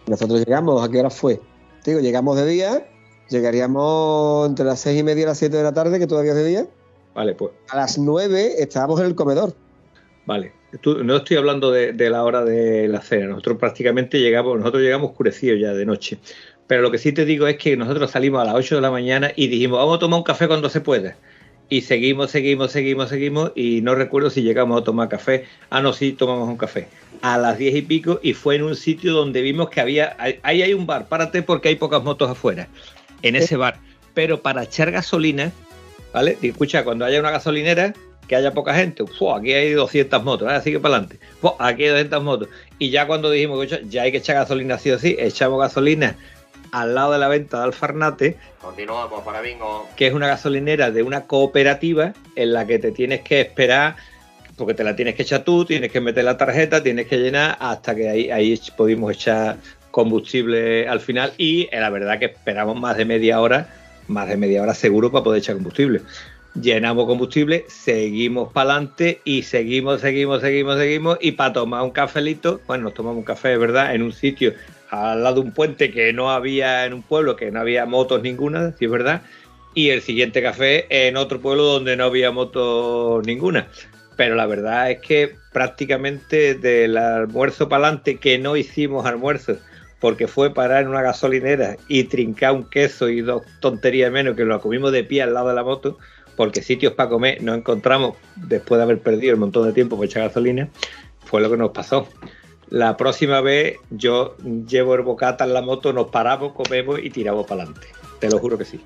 Nosotros 0.07 0.39
llegamos, 0.39 0.83
¿a 0.83 0.89
qué 0.89 0.99
hora 0.99 1.09
fue? 1.09 1.39
Te 1.83 1.91
Digo, 1.91 2.01
llegamos 2.01 2.37
de 2.37 2.45
día, 2.45 2.87
llegaríamos 3.29 4.47
entre 4.47 4.65
las 4.65 4.79
seis 4.79 4.99
y 4.99 5.03
media 5.03 5.23
y 5.23 5.25
las 5.25 5.37
7 5.37 5.55
de 5.55 5.63
la 5.63 5.73
tarde, 5.73 5.99
que 5.99 6.07
todavía 6.07 6.31
es 6.31 6.37
de 6.37 6.45
día. 6.45 6.67
Vale, 7.13 7.35
pues 7.35 7.51
A 7.69 7.77
las 7.77 7.97
9 7.97 8.55
estábamos 8.59 8.99
en 8.99 9.07
el 9.07 9.15
comedor. 9.15 9.53
Vale, 10.26 10.53
Tú- 10.82 11.03
no 11.03 11.17
estoy 11.17 11.38
hablando 11.38 11.69
de, 11.71 11.93
de 11.93 12.09
la 12.09 12.24
hora 12.24 12.43
de 12.43 12.88
la 12.88 13.01
cena, 13.01 13.28
nosotros 13.28 13.57
prácticamente 13.59 14.19
llegamos, 14.19 14.57
nosotros 14.57 14.82
llegamos 14.82 15.11
oscurecidos 15.11 15.59
ya 15.59 15.74
de 15.74 15.86
noche. 15.86 16.17
Pero 16.65 16.82
lo 16.82 16.89
que 16.91 16.97
sí 16.97 17.11
te 17.11 17.26
digo 17.26 17.45
es 17.45 17.57
que 17.57 17.78
nosotros 17.78 18.09
salimos 18.09 18.41
a 18.41 18.45
las 18.45 18.55
8 18.55 18.76
de 18.76 18.82
la 18.82 18.89
mañana 18.89 19.32
y 19.36 19.47
dijimos, 19.47 19.78
vamos 19.78 19.97
a 19.97 19.99
tomar 19.99 20.17
un 20.17 20.24
café 20.24 20.47
cuando 20.47 20.69
se 20.69 20.82
pueda. 20.82 21.15
Y 21.69 21.82
seguimos, 21.82 22.32
seguimos, 22.32 22.71
seguimos, 22.71 23.09
seguimos, 23.09 23.51
y 23.55 23.82
no 23.82 23.93
recuerdo 23.95 24.30
si 24.30 24.41
llegamos 24.41 24.82
a 24.82 24.84
tomar 24.84 25.09
café. 25.09 25.45
Ah, 25.69 25.82
no, 25.82 25.93
sí, 25.93 26.13
tomamos 26.13 26.47
un 26.49 26.57
café. 26.57 26.88
A 27.21 27.38
las 27.38 27.57
10 27.57 27.76
y 27.76 27.82
pico, 27.84 28.19
y 28.24 28.34
fue 28.34 28.55
en 28.55 28.63
un 28.63 28.76
sitio 28.76 29.13
donde 29.13 29.41
vimos 29.41 29.69
que 29.69 29.80
había, 29.82 30.15
ahí 30.17 30.61
hay 30.61 30.74
un 30.74 30.88
bar, 30.88 31.07
párate 31.07 31.41
porque 31.43 31.69
hay 31.69 31.76
pocas 31.76 32.03
motos 32.03 32.30
afuera, 32.30 32.67
en 33.21 33.36
ese 33.36 33.57
bar. 33.57 33.78
Pero 34.13 34.41
para 34.41 34.63
echar 34.63 34.89
gasolina, 34.91 35.51
¿vale? 36.13 36.38
Y 36.41 36.49
escucha, 36.49 36.84
cuando 36.84 37.05
haya 37.05 37.19
una 37.19 37.32
gasolinera, 37.32 37.93
que 38.28 38.36
haya 38.36 38.51
poca 38.51 38.74
gente, 38.74 39.05
¡fua! 39.05 39.39
aquí 39.39 39.53
hay 39.53 39.71
200 39.71 40.24
motos, 40.24 40.47
ahora 40.47 40.61
sigue 40.61 40.80
para 40.80 40.95
adelante, 40.95 41.19
¡fua! 41.41 41.55
aquí 41.59 41.84
hay 41.84 41.89
200 41.89 42.24
motos. 42.24 42.49
Y 42.80 42.89
ya 42.89 43.07
cuando 43.07 43.30
dijimos 43.30 43.65
que 43.65 43.84
ya 43.89 44.03
hay 44.03 44.11
que 44.11 44.17
echar 44.17 44.36
gasolina 44.36 44.78
sí 44.78 44.91
o 44.91 44.99
sí, 44.99 45.15
echamos 45.19 45.59
gasolina 45.59 46.15
al 46.71 46.95
lado 46.95 47.13
de 47.13 47.19
la 47.19 47.28
venta 47.28 47.59
de 47.59 47.63
Alfarnate, 47.65 48.38
Continuamos 48.61 49.21
para 49.24 49.41
bingo. 49.41 49.88
que 49.95 50.07
es 50.07 50.13
una 50.13 50.28
gasolinera 50.28 50.89
de 50.89 51.03
una 51.03 51.26
cooperativa 51.28 52.13
en 52.36 52.53
la 52.53 52.65
que 52.65 52.80
te 52.80 52.91
tienes 52.91 53.21
que 53.21 53.41
esperar, 53.41 53.95
porque 54.57 54.74
te 54.74 54.84
la 54.84 54.95
tienes 54.95 55.15
que 55.15 55.21
echar 55.24 55.43
tú, 55.43 55.65
tienes 55.65 55.91
que 55.91 56.01
meter 56.01 56.24
la 56.24 56.38
tarjeta, 56.38 56.82
tienes 56.82 57.07
que 57.07 57.17
llenar 57.17 57.57
hasta 57.59 57.93
que 57.93 58.09
ahí, 58.09 58.32
ahí 58.32 58.59
pudimos 58.76 59.11
echar 59.13 59.57
combustible 59.91 60.88
al 60.88 60.99
final 60.99 61.34
y 61.38 61.69
eh, 61.71 61.80
la 61.80 61.91
verdad 61.91 62.17
que 62.17 62.26
esperamos 62.26 62.80
más 62.80 62.97
de 62.97 63.05
media 63.05 63.39
hora, 63.39 63.69
más 64.07 64.28
de 64.28 64.38
media 64.38 64.63
hora 64.63 64.74
seguro 64.74 65.11
para 65.11 65.24
poder 65.24 65.39
echar 65.39 65.55
combustible. 65.55 66.01
Llenamos 66.56 67.08
combustible, 67.08 67.66
seguimos 67.68 68.54
para 68.54 68.74
adelante 68.74 69.22
y 69.24 69.41
seguimos, 69.41 70.01
seguimos, 70.01 70.41
seguimos, 70.41 70.78
seguimos 70.78 71.18
y 71.20 71.32
para 71.32 71.54
tomar 71.54 71.82
un 71.82 71.89
cafelito, 71.89 72.62
bueno, 72.68 72.86
nos 72.86 72.93
tomamos 72.93 73.18
un 73.18 73.24
café, 73.24 73.58
¿verdad? 73.58 73.95
En 73.95 74.04
un 74.04 74.14
sitio 74.14 74.54
al 74.91 75.24
lado 75.24 75.41
de 75.41 75.47
un 75.47 75.51
puente 75.51 75.89
que 75.91 76.14
no 76.14 76.30
había 76.30 76.86
en 76.86 76.93
un 76.93 77.01
pueblo, 77.01 77.36
que 77.36 77.49
no 77.49 77.60
había 77.60 77.88
motos 77.88 78.22
ninguna, 78.22 78.72
si 78.78 78.86
es 78.86 78.91
verdad, 78.91 79.24
y 79.74 79.89
el 79.89 80.01
siguiente 80.04 80.43
café 80.43 80.86
en 81.08 81.18
otro 81.18 81.41
pueblo 81.41 81.64
donde 81.64 81.97
no 81.97 82.06
había 82.06 82.30
motos 82.30 83.26
ninguna. 83.26 83.68
Pero 84.16 84.36
la 84.36 84.45
verdad 84.45 84.91
es 84.91 84.99
que 84.99 85.36
prácticamente 85.51 86.54
del 86.54 86.97
almuerzo 86.97 87.68
para 87.68 87.88
adelante, 87.88 88.18
que 88.18 88.38
no 88.38 88.56
hicimos 88.56 89.08
almuerzo, 89.08 89.58
porque 89.99 90.28
fue 90.28 90.54
parar 90.54 90.84
en 90.84 90.89
una 90.89 91.01
gasolinera 91.01 91.78
y 91.88 92.04
trincar 92.04 92.51
un 92.51 92.70
queso 92.70 93.10
y 93.10 93.22
dos 93.22 93.43
tonterías 93.60 94.12
menos 94.12 94.36
que 94.36 94.45
lo 94.45 94.60
comimos 94.60 94.91
de 94.91 95.04
pie 95.04 95.24
al 95.24 95.34
lado 95.34 95.47
de 95.47 95.56
la 95.56 95.64
moto, 95.64 95.97
porque 96.36 96.61
sitios 96.61 96.93
para 96.93 97.09
comer 97.09 97.41
no 97.43 97.53
encontramos 97.53 98.15
después 98.36 98.79
de 98.79 98.84
haber 98.84 99.01
perdido 99.01 99.34
el 99.34 99.39
montón 99.39 99.65
de 99.65 99.73
tiempo 99.73 99.95
por 99.95 100.05
echar 100.05 100.23
gasolina, 100.23 100.69
fue 101.25 101.41
lo 101.41 101.49
que 101.49 101.57
nos 101.57 101.71
pasó. 101.71 102.07
La 102.69 102.97
próxima 102.97 103.41
vez 103.41 103.77
yo 103.91 104.36
llevo 104.67 104.95
el 104.95 105.01
bocata 105.03 105.43
en 105.43 105.53
la 105.53 105.61
moto, 105.61 105.93
nos 105.93 106.09
paramos, 106.09 106.53
comemos 106.53 106.99
y 107.01 107.09
tiramos 107.09 107.45
para 107.45 107.63
adelante. 107.63 107.88
Te 108.19 108.29
lo 108.29 108.39
juro 108.39 108.57
que 108.57 108.65
sí. 108.65 108.81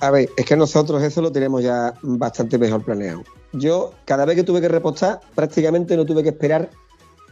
A 0.00 0.10
ver, 0.10 0.28
es 0.36 0.46
que 0.46 0.56
nosotros 0.56 1.02
eso 1.02 1.20
lo 1.20 1.32
tenemos 1.32 1.62
ya 1.62 1.92
bastante 2.02 2.56
mejor 2.56 2.84
planeado. 2.84 3.24
Yo, 3.52 3.92
cada 4.04 4.24
vez 4.24 4.36
que 4.36 4.44
tuve 4.44 4.60
que 4.60 4.68
repostar, 4.68 5.20
prácticamente 5.34 5.96
no 5.96 6.06
tuve 6.06 6.22
que 6.22 6.28
esperar 6.28 6.70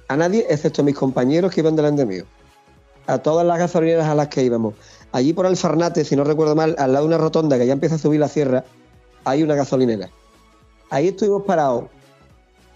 a 0.08 0.16
nadie, 0.16 0.44
excepto 0.50 0.82
a 0.82 0.84
mis 0.84 0.96
compañeros 0.96 1.52
que 1.52 1.60
iban 1.60 1.76
delante 1.76 2.04
mío. 2.04 2.24
A 3.06 3.18
todas 3.18 3.46
las 3.46 3.58
gasolineras 3.58 4.06
a 4.08 4.16
las 4.16 4.28
que 4.28 4.42
íbamos. 4.42 4.74
Allí 5.12 5.32
por 5.32 5.46
Alfarnate, 5.46 6.04
si 6.04 6.16
no 6.16 6.24
recuerdo 6.24 6.56
mal, 6.56 6.74
al 6.78 6.92
lado 6.92 7.04
de 7.04 7.14
una 7.14 7.18
rotonda 7.18 7.56
que 7.56 7.66
ya 7.66 7.72
empieza 7.72 7.94
a 7.94 7.98
subir 7.98 8.18
la 8.18 8.28
sierra, 8.28 8.64
hay 9.26 9.42
una 9.42 9.56
gasolinera. 9.56 10.08
Ahí 10.88 11.08
estuvimos 11.08 11.42
parados 11.42 11.84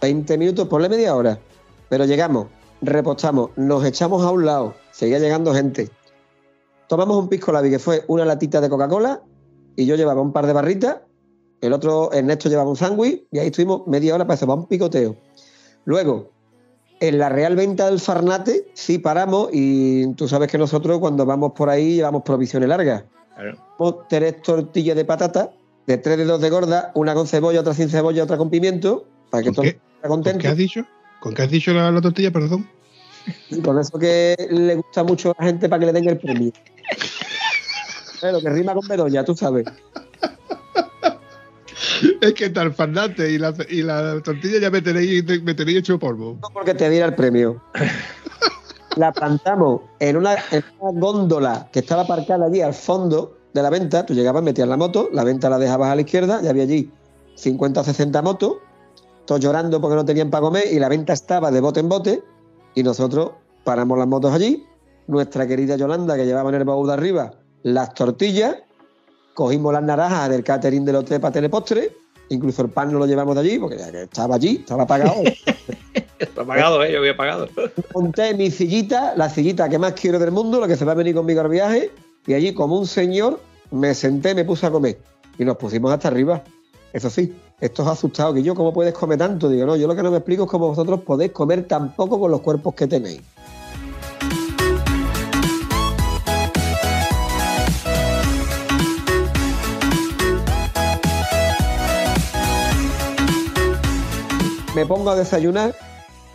20 0.00 0.36
minutos, 0.36 0.66
ponle 0.68 0.88
media 0.88 1.14
hora. 1.14 1.38
Pero 1.88 2.04
llegamos, 2.04 2.48
repostamos, 2.82 3.50
nos 3.56 3.84
echamos 3.84 4.24
a 4.24 4.30
un 4.30 4.44
lado, 4.44 4.74
seguía 4.90 5.20
llegando 5.20 5.54
gente. 5.54 5.88
Tomamos 6.88 7.16
un 7.18 7.28
pisco 7.28 7.52
labi, 7.52 7.70
que 7.70 7.78
fue 7.78 8.04
una 8.08 8.24
latita 8.24 8.60
de 8.60 8.68
Coca-Cola, 8.68 9.22
y 9.76 9.86
yo 9.86 9.94
llevaba 9.94 10.20
un 10.20 10.32
par 10.32 10.46
de 10.46 10.52
barritas, 10.52 10.98
el 11.60 11.72
otro, 11.72 12.12
Ernesto 12.12 12.48
llevaba 12.48 12.68
un 12.68 12.76
sándwich, 12.76 13.26
y 13.30 13.38
ahí 13.38 13.46
estuvimos 13.46 13.86
media 13.86 14.14
hora 14.14 14.24
para 14.24 14.34
hacer 14.34 14.48
un 14.48 14.66
picoteo. 14.66 15.14
Luego, 15.84 16.30
en 16.98 17.18
la 17.18 17.28
Real 17.28 17.54
Venta 17.54 17.86
del 17.86 18.00
Farnate, 18.00 18.66
sí 18.74 18.98
paramos, 18.98 19.50
y 19.52 20.12
tú 20.14 20.26
sabes 20.26 20.50
que 20.50 20.58
nosotros 20.58 20.98
cuando 20.98 21.24
vamos 21.24 21.52
por 21.52 21.70
ahí 21.70 21.94
llevamos 21.94 22.22
provisiones 22.22 22.68
largas. 22.68 23.04
Claro. 23.36 24.06
Tres 24.08 24.42
tortillas 24.42 24.96
de 24.96 25.04
patata, 25.04 25.52
de 25.90 25.98
tres 25.98 26.18
dedos 26.18 26.40
de 26.40 26.50
gorda, 26.50 26.92
una 26.94 27.14
con 27.14 27.26
cebolla, 27.26 27.60
otra 27.60 27.74
sin 27.74 27.88
cebolla, 27.88 28.22
otra 28.22 28.36
con 28.36 28.48
pimiento, 28.48 29.06
para 29.28 29.42
que 29.42 29.48
¿Con 29.48 29.54
todo 29.56 29.64
esté 29.66 29.80
¿Con 30.02 30.10
contento. 30.10 30.38
qué 30.38 30.48
has 30.48 30.56
dicho? 30.56 30.86
¿Con 31.18 31.34
qué 31.34 31.42
has 31.42 31.50
dicho 31.50 31.72
la, 31.72 31.90
la 31.90 32.00
tortilla, 32.00 32.30
perdón? 32.30 32.68
Y 33.50 33.60
con 33.60 33.78
eso 33.78 33.98
que 33.98 34.36
le 34.50 34.76
gusta 34.76 35.02
mucho 35.02 35.32
a 35.32 35.34
la 35.42 35.46
gente 35.48 35.68
para 35.68 35.80
que 35.80 35.86
le 35.86 35.92
den 35.92 36.08
el 36.08 36.18
premio. 36.18 36.52
Pero 38.20 38.40
que 38.40 38.50
rima 38.50 38.72
con 38.72 38.86
Bedoya, 38.86 39.24
tú 39.24 39.34
sabes. 39.34 39.66
Es 42.20 42.34
que 42.34 42.50
tal 42.50 42.72
fandante 42.72 43.30
y 43.30 43.38
la, 43.38 43.52
y 43.68 43.82
la 43.82 44.22
tortilla 44.22 44.60
ya 44.60 44.70
me 44.70 44.80
tenéis, 44.80 45.24
me 45.42 45.54
tenéis 45.54 45.78
hecho 45.78 45.98
polvo. 45.98 46.38
No 46.40 46.48
porque 46.52 46.74
te 46.74 46.88
diera 46.88 47.06
el 47.06 47.14
premio. 47.14 47.62
La 48.96 49.12
plantamos 49.12 49.82
en 50.00 50.16
una, 50.16 50.34
en 50.50 50.64
una 50.80 51.00
góndola 51.00 51.68
que 51.72 51.78
estaba 51.78 52.02
aparcada 52.02 52.46
allí 52.46 52.60
al 52.60 52.74
fondo 52.74 53.39
de 53.52 53.62
la 53.62 53.70
venta. 53.70 54.06
Tú 54.06 54.14
llegabas, 54.14 54.42
metías 54.42 54.68
la 54.68 54.76
moto, 54.76 55.08
la 55.12 55.24
venta 55.24 55.48
la 55.48 55.58
dejabas 55.58 55.90
a 55.90 55.94
la 55.94 56.00
izquierda, 56.00 56.40
y 56.42 56.48
había 56.48 56.64
allí 56.64 56.90
50 57.34 57.80
o 57.80 57.84
60 57.84 58.22
motos, 58.22 58.56
todos 59.24 59.40
llorando 59.40 59.80
porque 59.80 59.96
no 59.96 60.04
tenían 60.04 60.30
para 60.30 60.42
comer, 60.42 60.64
y 60.70 60.78
la 60.78 60.88
venta 60.88 61.12
estaba 61.12 61.50
de 61.50 61.60
bote 61.60 61.80
en 61.80 61.88
bote, 61.88 62.22
y 62.74 62.82
nosotros 62.82 63.32
paramos 63.64 63.98
las 63.98 64.06
motos 64.06 64.32
allí. 64.32 64.64
Nuestra 65.06 65.46
querida 65.46 65.76
Yolanda, 65.76 66.16
que 66.16 66.24
llevaba 66.24 66.50
en 66.50 66.56
el 66.56 66.64
baúl 66.64 66.86
de 66.86 66.92
arriba 66.94 67.32
las 67.62 67.94
tortillas, 67.94 68.56
cogimos 69.34 69.72
las 69.72 69.82
naranjas 69.82 70.30
del 70.30 70.44
catering 70.44 70.84
del 70.84 70.96
hotel 70.96 71.20
para 71.20 71.32
tener 71.32 71.50
postre, 71.50 71.96
incluso 72.28 72.62
el 72.62 72.70
pan 72.70 72.92
no 72.92 72.98
lo 72.98 73.06
llevamos 73.06 73.34
de 73.34 73.40
allí, 73.40 73.58
porque 73.58 73.76
ya 73.78 73.90
que 73.90 74.02
estaba 74.02 74.36
allí, 74.36 74.56
estaba 74.60 74.86
pagado. 74.86 75.14
Está 76.18 76.44
pagado, 76.44 76.84
¿eh? 76.84 76.92
Yo 76.92 76.98
había 76.98 77.16
pagado. 77.16 77.48
monté 77.94 78.34
mi 78.34 78.50
sillita, 78.50 79.14
la 79.16 79.30
sillita 79.30 79.70
que 79.70 79.78
más 79.78 79.94
quiero 79.94 80.18
del 80.18 80.30
mundo, 80.30 80.60
la 80.60 80.68
que 80.68 80.76
se 80.76 80.84
va 80.84 80.92
a 80.92 80.94
venir 80.94 81.14
conmigo 81.14 81.40
al 81.40 81.48
viaje, 81.48 81.90
y 82.30 82.34
allí 82.34 82.54
como 82.54 82.78
un 82.78 82.86
señor 82.86 83.40
me 83.72 83.92
senté, 83.92 84.36
me 84.36 84.44
puse 84.44 84.64
a 84.64 84.70
comer 84.70 85.00
y 85.36 85.44
nos 85.44 85.56
pusimos 85.56 85.90
hasta 85.90 86.06
arriba. 86.06 86.44
Eso 86.92 87.10
sí, 87.10 87.34
estos 87.60 87.88
asustados 87.88 88.36
que 88.36 88.44
yo, 88.44 88.54
¿cómo 88.54 88.72
puedes 88.72 88.94
comer 88.94 89.18
tanto? 89.18 89.48
Digo, 89.48 89.66
no, 89.66 89.74
yo 89.74 89.88
lo 89.88 89.96
que 89.96 90.02
no 90.04 90.12
me 90.12 90.18
explico 90.18 90.44
es 90.44 90.48
cómo 90.48 90.68
vosotros 90.68 91.00
podéis 91.00 91.32
comer 91.32 91.66
tan 91.66 91.92
poco 91.96 92.20
con 92.20 92.30
los 92.30 92.40
cuerpos 92.40 92.72
que 92.74 92.86
tenéis. 92.86 93.20
Me 104.76 104.86
pongo 104.86 105.10
a 105.10 105.16
desayunar 105.16 105.74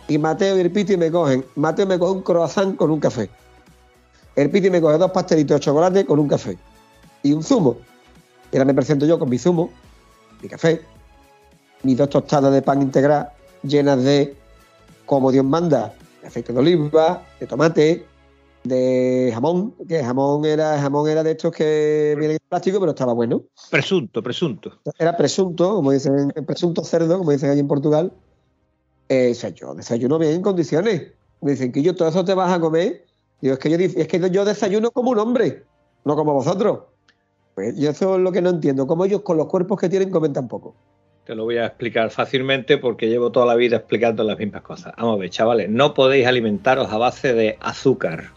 y 0.08 0.18
Mateo 0.18 0.58
y 0.58 0.60
el 0.60 0.70
Piti 0.70 0.98
me 0.98 1.10
cogen. 1.10 1.42
Mateo 1.54 1.86
me 1.86 1.98
coge 1.98 2.12
un 2.12 2.22
croissant 2.22 2.76
con 2.76 2.90
un 2.90 3.00
café. 3.00 3.30
El 4.36 4.50
Piti 4.50 4.70
me 4.70 4.80
coge 4.80 4.98
dos 4.98 5.10
pastelitos 5.10 5.56
de 5.56 5.60
chocolate 5.60 6.06
con 6.06 6.18
un 6.18 6.28
café. 6.28 6.56
Y 7.22 7.32
un 7.32 7.42
zumo. 7.42 7.78
Y 8.52 8.56
ahora 8.56 8.66
me 8.66 8.74
presento 8.74 9.06
yo 9.06 9.18
con 9.18 9.28
mi 9.28 9.38
zumo, 9.38 9.70
mi 10.40 10.48
café, 10.48 10.82
mis 11.82 11.96
dos 11.96 12.10
tostadas 12.10 12.52
de 12.52 12.62
pan 12.62 12.82
integral 12.82 13.30
llenas 13.62 14.02
de, 14.02 14.36
como 15.04 15.32
Dios 15.32 15.44
manda, 15.44 15.94
de 16.22 16.28
aceite 16.28 16.52
de 16.52 16.58
oliva, 16.58 17.22
de 17.40 17.46
tomate, 17.46 18.06
de 18.64 19.30
jamón, 19.32 19.74
que 19.88 20.02
jamón 20.02 20.44
era, 20.44 20.78
jamón 20.80 21.08
era 21.08 21.22
de 21.22 21.32
estos 21.32 21.52
que 21.52 22.14
vienen 22.18 22.36
en 22.36 22.48
plástico, 22.48 22.80
pero 22.80 22.90
estaba 22.90 23.12
bueno. 23.12 23.42
Presunto, 23.70 24.22
presunto. 24.22 24.72
Era 24.98 25.16
presunto, 25.16 25.76
como 25.76 25.92
dicen, 25.92 26.32
presunto 26.46 26.84
cerdo, 26.84 27.18
como 27.18 27.30
dicen 27.30 27.50
allí 27.50 27.60
en 27.60 27.68
Portugal. 27.68 28.12
Eh, 29.08 29.30
o 29.32 29.34
sea, 29.34 29.50
yo 29.50 29.74
desayuno 29.74 30.18
bien 30.18 30.32
en 30.32 30.42
condiciones. 30.42 31.12
Me 31.40 31.52
dicen 31.52 31.70
que 31.70 31.82
yo 31.82 31.94
todo 31.94 32.08
eso 32.08 32.24
te 32.24 32.34
vas 32.34 32.52
a 32.52 32.60
comer. 32.60 33.05
Es 33.42 33.58
que 33.58 33.70
yo, 33.70 33.78
que 33.78 34.30
yo 34.30 34.44
desayuno 34.44 34.90
como 34.90 35.10
un 35.10 35.18
hombre, 35.18 35.64
no 36.04 36.16
como 36.16 36.32
vosotros. 36.32 36.80
Pues 37.54 37.76
yo 37.78 37.90
eso 37.90 38.16
es 38.16 38.22
lo 38.22 38.32
que 38.32 38.42
no 38.42 38.50
entiendo. 38.50 38.86
Cómo 38.86 39.04
ellos 39.04 39.22
con 39.22 39.36
los 39.36 39.46
cuerpos 39.46 39.80
que 39.80 39.88
tienen 39.88 40.10
comen 40.10 40.32
tan 40.32 40.48
poco. 40.48 40.74
Te 41.24 41.34
lo 41.34 41.44
voy 41.44 41.56
a 41.56 41.66
explicar 41.66 42.10
fácilmente 42.10 42.78
porque 42.78 43.08
llevo 43.08 43.32
toda 43.32 43.46
la 43.46 43.54
vida 43.56 43.76
explicando 43.76 44.22
las 44.22 44.38
mismas 44.38 44.62
cosas. 44.62 44.94
Vamos 44.96 45.16
a 45.16 45.20
ver, 45.20 45.30
chavales, 45.30 45.68
no 45.68 45.92
podéis 45.92 46.26
alimentaros 46.26 46.92
a 46.92 46.98
base 46.98 47.34
de 47.34 47.58
azúcar. 47.60 48.30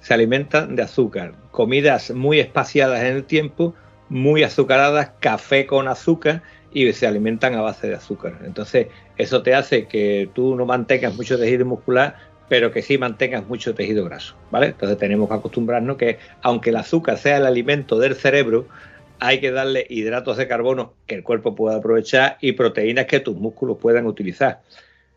Se 0.00 0.12
alimentan 0.12 0.76
de 0.76 0.82
azúcar. 0.82 1.34
Comidas 1.50 2.10
muy 2.10 2.38
espaciadas 2.40 3.00
en 3.00 3.16
el 3.16 3.24
tiempo, 3.24 3.74
muy 4.08 4.42
azucaradas, 4.42 5.12
café 5.20 5.66
con 5.66 5.88
azúcar 5.88 6.42
y 6.72 6.92
se 6.92 7.06
alimentan 7.06 7.54
a 7.54 7.62
base 7.62 7.88
de 7.88 7.94
azúcar. 7.94 8.38
Entonces, 8.44 8.88
eso 9.16 9.42
te 9.42 9.54
hace 9.54 9.86
que 9.86 10.28
tú 10.34 10.54
no 10.56 10.66
mantengas 10.66 11.16
mucho 11.16 11.38
tejido 11.38 11.64
muscular, 11.64 12.16
pero 12.48 12.70
que 12.70 12.82
sí 12.82 12.98
mantengas 12.98 13.46
mucho 13.46 13.74
tejido 13.74 14.04
graso, 14.04 14.34
¿vale? 14.50 14.66
Entonces 14.66 14.98
tenemos 14.98 15.28
que 15.28 15.34
acostumbrarnos 15.34 15.96
que 15.96 16.18
aunque 16.42 16.70
el 16.70 16.76
azúcar 16.76 17.18
sea 17.18 17.38
el 17.38 17.46
alimento 17.46 17.98
del 17.98 18.14
cerebro, 18.14 18.66
hay 19.18 19.40
que 19.40 19.50
darle 19.50 19.86
hidratos 19.88 20.36
de 20.36 20.46
carbono 20.46 20.94
que 21.06 21.14
el 21.14 21.22
cuerpo 21.22 21.54
pueda 21.54 21.76
aprovechar 21.76 22.38
y 22.40 22.52
proteínas 22.52 23.06
que 23.06 23.20
tus 23.20 23.36
músculos 23.36 23.78
puedan 23.78 24.06
utilizar. 24.06 24.60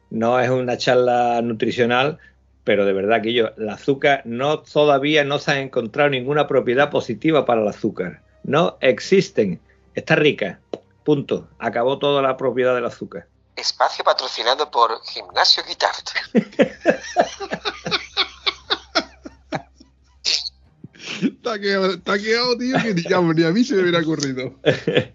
No 0.10 0.40
es 0.40 0.50
una 0.50 0.78
charla 0.78 1.42
nutricional, 1.42 2.18
pero 2.64 2.86
de 2.86 2.94
verdad 2.94 3.22
que 3.22 3.34
yo, 3.34 3.52
el 3.58 3.70
azúcar 3.70 4.22
no 4.26 4.60
todavía 4.60 5.24
no 5.24 5.40
se 5.40 5.52
ha 5.52 5.60
encontrado 5.60 6.10
ninguna 6.10 6.48
propiedad 6.48 6.90
positiva 6.90 7.46
para 7.46 7.62
el 7.62 7.68
azúcar. 7.68 8.22
No 8.44 8.78
existen. 8.82 9.60
Está 9.96 10.16
rica. 10.16 10.60
Punto. 11.04 11.48
Acabó 11.60 12.00
toda 12.00 12.22
la 12.22 12.38
propiedad 12.38 12.76
del 12.76 12.86
azúcar. 12.86 13.28
Espacio 13.60 14.04
patrocinado 14.04 14.70
por 14.72 15.02
Gimnasio 15.06 15.64
Guitart. 15.68 16.10
Está 21.22 21.60
quedado, 22.18 22.58
tío, 22.58 22.78
que 22.82 22.94
ni, 22.94 23.04
ya, 23.04 23.22
ni 23.22 23.44
a 23.44 23.52
mí 23.52 23.64
se 23.64 23.76
me 23.76 23.82
hubiera 23.82 24.00
ocurrido. 24.00 24.54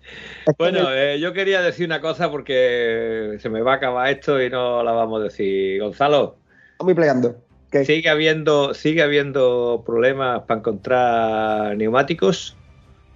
Bueno, 0.58 0.92
eh, 0.92 1.18
yo 1.20 1.32
quería 1.32 1.62
decir 1.62 1.86
una 1.86 2.02
cosa 2.02 2.30
porque 2.30 3.38
se 3.40 3.48
me 3.48 3.62
va 3.62 3.72
a 3.72 3.76
acabar 3.76 4.10
esto 4.10 4.42
y 4.42 4.50
no 4.50 4.82
la 4.82 4.92
vamos 4.92 5.22
a 5.22 5.24
decir. 5.24 5.80
Gonzalo, 5.80 6.36
Estamos 6.72 6.84
muy 6.84 6.94
plegando. 6.94 7.36
¿Qué? 7.70 7.86
sigue 7.86 8.10
habiendo, 8.10 8.74
sigue 8.74 9.02
habiendo 9.02 9.82
problemas 9.86 10.42
para 10.42 10.60
encontrar 10.60 11.76
neumáticos. 11.78 12.58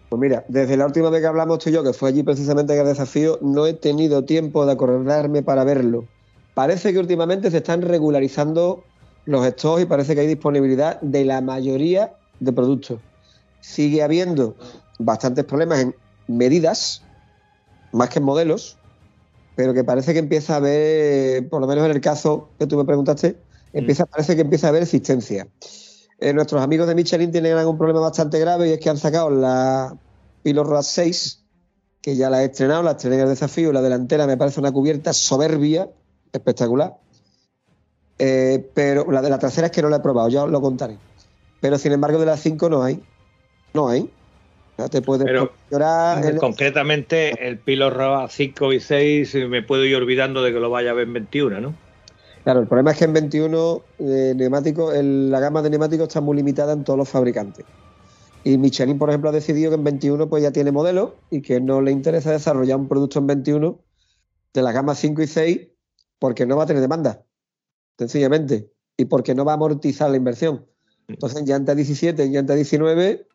Pues 0.09 0.21
mira, 0.21 0.45
desde 0.49 0.77
la 0.77 0.87
última 0.87 1.11
vez 1.11 1.21
que 1.21 1.27
hablamos 1.27 1.59
tú 1.59 1.69
y 1.69 1.73
yo, 1.75 1.83
que 1.83 1.93
fue 1.93 2.09
allí 2.09 2.23
precisamente 2.23 2.73
en 2.73 2.81
el 2.81 2.87
desafío, 2.87 3.39
no 3.43 3.67
he 3.67 3.75
tenido 3.75 4.25
tiempo 4.25 4.65
de 4.65 4.73
acordarme 4.73 5.43
para 5.43 5.65
verlo. 5.65 6.07
Parece 6.55 6.93
que 6.93 6.99
últimamente 6.99 7.51
se 7.51 7.59
están 7.59 7.83
regularizando 7.83 8.83
los 9.27 9.47
stocks 9.47 9.83
y 9.83 9.87
parece 9.87 10.15
que 10.15 10.23
hay 10.23 10.27
disponibilidad 10.27 10.99
de 11.03 11.25
la 11.25 11.43
mayoría 11.43 12.15
de 12.41 12.53
productos. 12.53 13.01
Sigue 13.61 14.03
habiendo 14.03 14.57
bastantes 14.99 15.45
problemas 15.45 15.81
en 15.81 15.95
medidas, 16.27 17.03
más 17.93 18.09
que 18.09 18.19
en 18.21 18.25
modelos, 18.25 18.79
pero 19.57 19.75
que 19.75 19.85
parece 19.85 20.15
que 20.15 20.21
empieza 20.21 20.55
a 20.55 20.57
haber, 20.57 21.49
por 21.51 21.61
lo 21.61 21.67
menos 21.67 21.85
en 21.85 21.91
el 21.91 22.01
caso 22.01 22.49
que 22.59 22.67
tú 22.67 22.79
me 22.79 22.85
preguntaste, 22.85 23.37
empieza, 23.75 24.07
parece 24.07 24.37
que 24.37 24.43
empieza 24.43 24.69
a 24.69 24.71
haber 24.71 24.85
existencia. 24.85 25.47
Eh, 26.21 26.33
nuestros 26.33 26.61
amigos 26.63 26.89
de 26.89 26.95
Michelin 26.95 27.31
tienen 27.31 27.57
un 27.67 27.79
problema 27.79 28.01
bastante 28.01 28.39
grave 28.41 28.69
y 28.69 28.73
es 28.73 28.79
que 28.81 28.91
han 28.91 28.97
sacado 28.99 29.31
la 29.31 29.97
Pilo 30.43 30.65
Road 30.65 30.83
6, 30.83 31.45
que 32.03 32.17
ya 32.17 32.29
la 32.31 32.43
he 32.43 32.47
estrenado, 32.47 32.83
la 32.83 32.93
estrené 32.93 33.17
en 33.17 33.23
el 33.23 33.29
desafío, 33.29 33.73
la 33.73 33.83
delantera 33.83 34.27
me 34.27 34.37
parece 34.37 34.59
una 34.61 34.73
cubierta 34.73 35.13
soberbia, 35.13 35.89
espectacular. 36.33 36.95
Eh, 38.19 38.69
pero 38.75 39.11
la 39.13 39.23
de 39.23 39.31
la 39.31 39.39
trasera 39.39 39.67
es 39.69 39.73
que 39.73 39.83
no 39.83 39.89
la 39.89 39.99
he 39.99 40.01
probado, 40.01 40.29
ya 40.29 40.43
os 40.45 40.51
lo 40.51 40.61
contaré. 40.61 40.97
Pero 41.61 41.79
sin 41.79 41.93
embargo 41.93 42.19
de 42.19 42.27
la 42.27 42.37
5 42.37 42.69
no 42.69 42.83
hay. 42.83 43.01
No 43.75 43.89
hay. 43.89 44.11
Sea, 44.77 44.89
te 44.89 45.03
puedes 45.03 45.25
Pero, 45.27 45.53
llorar. 45.71 46.25
en- 46.25 46.37
Concretamente, 46.39 47.47
el 47.47 47.59
Pilo 47.59 47.91
Roa 47.91 48.29
5 48.29 48.73
y 48.73 48.81
6 48.81 49.35
me 49.49 49.63
puedo 49.63 49.85
ir 49.85 49.95
olvidando 49.97 50.43
de 50.43 50.53
que 50.53 50.59
lo 50.61 50.71
vaya 50.71 50.91
a 50.91 50.95
ver 50.95 51.07
en 51.07 51.15
21, 51.15 51.61
¿no? 51.61 51.75
Claro, 52.45 52.61
el 52.61 52.67
problema 52.67 52.93
es 52.93 52.99
que 52.99 53.05
en 53.05 53.13
21 53.13 53.83
eh, 53.99 54.33
neumáticos, 54.37 54.95
el- 54.95 55.31
la 55.31 55.41
gama 55.41 55.61
de 55.63 55.71
neumáticos 55.71 56.09
está 56.09 56.21
muy 56.21 56.37
limitada 56.37 56.73
en 56.73 56.85
todos 56.85 56.99
los 56.99 57.09
fabricantes. 57.09 57.65
Y 58.45 58.57
Michelin, 58.57 58.99
por 58.99 59.11
ejemplo, 59.11 59.29
ha 59.29 59.33
decidido 59.33 59.71
que 59.71 59.77
en 59.77 59.85
21 59.85 60.29
pues 60.29 60.43
ya 60.43 60.51
tiene 60.53 60.73
modelo 60.73 61.17
y 61.31 61.43
que 61.43 61.61
no 61.61 61.83
le 61.83 61.91
interesa 61.91 62.31
desarrollar 62.33 62.79
un 62.79 62.89
producto 62.89 63.19
en 63.19 63.27
21 63.27 63.81
de 64.55 64.63
la 64.63 64.73
gama 64.73 64.95
5 64.95 65.21
y 65.23 65.27
6 65.27 65.69
porque 66.19 66.47
no 66.47 66.57
va 66.57 66.63
a 66.63 66.67
tener 66.67 66.81
demanda, 66.81 67.25
sencillamente, 67.99 68.73
y 68.97 69.05
porque 69.05 69.35
no 69.35 69.45
va 69.45 69.53
a 69.53 69.55
amortizar 69.57 70.11
la 70.11 70.17
inversión. 70.17 70.67
Entonces, 71.09 71.39
en 71.41 71.47
llanta 71.47 71.75
17, 71.75 72.23
en 72.23 72.33
llanta 72.33 72.55
19, 72.55 73.27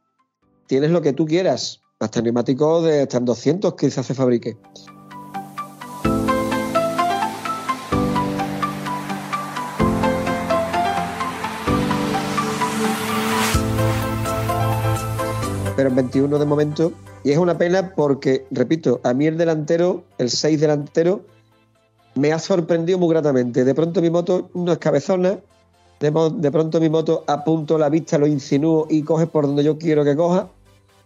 tienes 0.68 0.92
lo 0.92 1.02
que 1.02 1.14
tú 1.14 1.26
quieras, 1.26 1.82
hasta 2.00 2.22
neumáticos 2.22 2.84
de 2.84 3.02
hasta 3.02 3.18
en 3.18 3.26
200 3.26 3.76
que 3.76 3.88
quizás 3.88 4.06
se 4.06 4.14
fabrique. 4.14 4.58
En 15.94 16.08
21 16.08 16.40
de 16.40 16.46
momento. 16.46 16.94
Y 17.24 17.32
es 17.32 17.38
una 17.38 17.58
pena 17.58 17.94
porque, 17.96 18.46
repito, 18.52 19.00
a 19.04 19.14
mí 19.14 19.28
el 19.28 19.38
delantero, 19.38 20.04
el 20.18 20.30
6 20.30 20.60
delantero, 20.60 21.22
me 22.16 22.34
ha 22.34 22.40
sorprendido 22.40 22.98
muy 22.98 23.10
gratamente. 23.10 23.64
De 23.64 23.74
pronto 23.74 24.02
mi 24.02 24.10
moto 24.10 24.50
no 24.54 24.72
es 24.72 24.78
cabezona, 24.80 25.40
de, 26.00 26.32
de 26.36 26.52
pronto 26.52 26.80
mi 26.82 26.90
moto 26.90 27.24
apunto 27.28 27.78
la 27.78 27.90
vista, 27.90 28.18
lo 28.18 28.28
insinúo 28.28 28.88
y 28.90 29.04
coge 29.04 29.28
por 29.28 29.46
donde 29.46 29.64
yo 29.64 29.78
quiero 29.78 30.04
que 30.04 30.16
coja. 30.16 30.50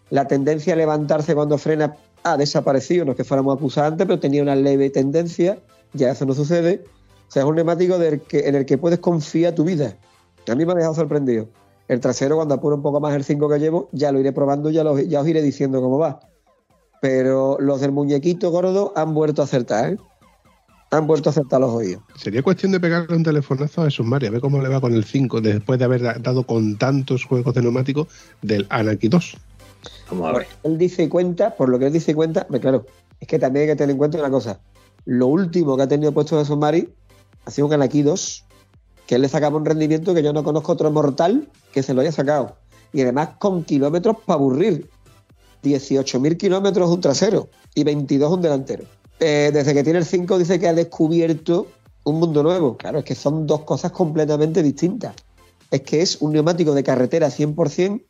La 0.10 0.28
tendencia 0.28 0.74
a 0.74 0.78
levantarse 0.78 1.36
cuando 1.36 1.58
frena 1.58 1.98
ha 2.24 2.38
desaparecido, 2.38 3.06
no 3.06 3.12
es 3.12 3.18
que 3.18 3.24
fuéramos 3.24 3.54
a 3.54 3.58
acusar 3.58 3.86
antes, 3.86 4.08
pero 4.08 4.20
tenía 4.20 4.42
una 4.42 4.56
leve 4.56 4.90
tendencia, 4.90 5.60
ya 5.94 6.12
eso 6.12 6.26
no 6.26 6.34
sucede. 6.34 6.84
O 7.28 7.32
sea, 7.32 7.44
es 7.44 7.50
un 7.50 7.56
neumático 7.56 7.96
en 8.02 8.56
el 8.56 8.66
que 8.66 8.78
puedes 8.78 9.00
confiar 9.00 9.54
tu 9.54 9.66
vida. 9.66 9.98
A 10.48 10.56
mí 10.56 10.66
me 10.66 10.72
ha 10.72 10.76
dejado 10.76 10.96
sorprendido. 10.96 11.50
El 11.88 12.00
trasero, 12.02 12.36
cuando 12.36 12.56
apuro 12.56 12.76
un 12.76 12.82
poco 12.82 13.00
más 13.00 13.14
el 13.16 13.24
5 13.24 13.48
que 13.50 13.60
llevo, 13.60 13.90
ya 13.92 14.12
lo 14.12 14.20
iré 14.20 14.32
probando, 14.34 14.70
ya, 14.70 14.84
lo- 14.84 15.00
ya 15.00 15.22
os 15.22 15.28
iré 15.28 15.42
diciendo 15.42 15.82
cómo 15.82 15.98
va. 15.98 16.20
Pero 17.02 17.58
los 17.60 17.80
del 17.82 17.92
muñequito 17.92 18.50
gordo 18.52 18.92
han 18.96 19.14
vuelto 19.14 19.42
a 19.42 19.46
acertar, 19.46 19.94
¿eh? 19.94 19.98
Han 20.90 21.06
vuelto 21.06 21.30
a 21.30 21.32
acertar 21.32 21.60
los 21.60 21.72
oídos. 21.72 22.02
Sería 22.16 22.42
cuestión 22.42 22.72
de 22.72 22.80
pegarle 22.80 23.16
un 23.16 23.24
telefonazo 23.24 23.82
a 23.82 23.86
Jesús 23.86 24.06
María, 24.06 24.30
a 24.30 24.32
ver 24.32 24.42
cómo 24.42 24.62
le 24.62 24.70
va 24.70 24.80
con 24.82 24.94
el 24.94 25.04
5 25.04 25.42
después 25.42 25.78
de 25.80 25.86
haber 25.86 26.02
da- 26.02 26.16
dado 26.20 26.44
con 26.44 26.78
tantos 26.78 27.26
juegos 27.26 27.54
de 27.54 27.62
neumáticos 27.62 28.08
del 28.42 28.66
Anarchy 28.70 29.10
2. 29.10 29.38
Vamos 30.10 30.30
a 30.30 30.38
ver. 30.40 30.48
Él 30.64 30.78
dice 30.78 31.04
y 31.04 31.08
cuenta, 31.10 31.56
por 31.56 31.70
lo 31.70 31.78
que 31.78 31.88
él 31.88 31.94
dice 31.94 32.12
y 32.12 32.16
cuenta, 32.16 32.44
hombre, 32.44 32.62
claro, 32.62 32.86
es 33.20 33.28
que 33.28 33.38
también 33.38 33.64
hay 33.64 33.70
que 33.74 33.76
tener 33.76 33.92
en 33.92 33.98
cuenta 33.98 34.18
una 34.18 34.32
cosa. 34.32 34.60
Lo 35.06 35.28
último 35.28 35.76
que 35.78 35.84
ha 35.84 35.88
tenido 35.88 36.12
puesto 36.14 36.40
Jesús 36.40 36.58
Mari 36.58 36.90
ha 37.46 37.52
sido 37.52 37.68
un 37.68 37.74
Anaki 37.74 38.02
2, 38.02 38.46
que 39.08 39.16
él 39.16 39.22
le 39.22 39.30
sacaba 39.30 39.58
un 39.58 39.66
rendimiento 39.66 40.14
que 40.14 40.22
yo 40.22 40.34
no 40.34 40.44
conozco 40.44 40.74
otro 40.74 40.92
mortal 40.92 41.50
que 41.72 41.82
se 41.82 41.94
lo 41.94 42.02
haya 42.02 42.12
sacado. 42.12 42.58
Y 42.94 43.02
además 43.02 43.30
con 43.40 43.64
kilómetros 43.64 44.18
para 44.26 44.38
aburrir. 44.38 44.90
18.000 45.64 46.38
kilómetros 46.38 46.90
un 46.90 47.02
trasero 47.02 47.50
y 47.74 47.84
22 47.84 48.32
un 48.32 48.42
delantero. 48.42 48.84
Eh, 49.20 49.50
desde 49.52 49.74
que 49.74 49.84
tiene 49.84 50.00
el 50.00 50.06
5 50.06 50.38
dice 50.38 50.60
que 50.60 50.68
ha 50.68 50.74
descubierto 50.74 51.68
un 52.04 52.20
mundo 52.20 52.44
nuevo. 52.44 52.78
Claro, 52.78 53.00
es 53.00 53.06
que 53.06 53.16
son 53.16 53.48
dos 53.48 53.62
cosas 53.62 53.92
completamente 53.92 54.62
distintas. 54.62 55.16
Es 55.72 55.82
que 55.82 56.02
es 56.02 56.22
un 56.22 56.34
neumático 56.34 56.74
de 56.74 56.84
carretera 56.84 57.30
100%, 57.30 58.04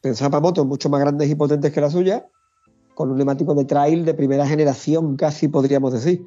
pensaba 0.00 0.30
para 0.30 0.40
motos 0.40 0.66
mucho 0.66 0.88
más 0.88 1.00
grandes 1.00 1.28
y 1.30 1.34
potentes 1.34 1.72
que 1.72 1.80
la 1.80 1.90
suya, 1.90 2.26
con 2.94 3.10
un 3.10 3.16
neumático 3.16 3.54
de 3.54 3.64
trail 3.64 4.04
de 4.04 4.14
primera 4.14 4.46
generación, 4.46 5.16
casi 5.16 5.48
podríamos 5.48 5.92
decir. 5.92 6.26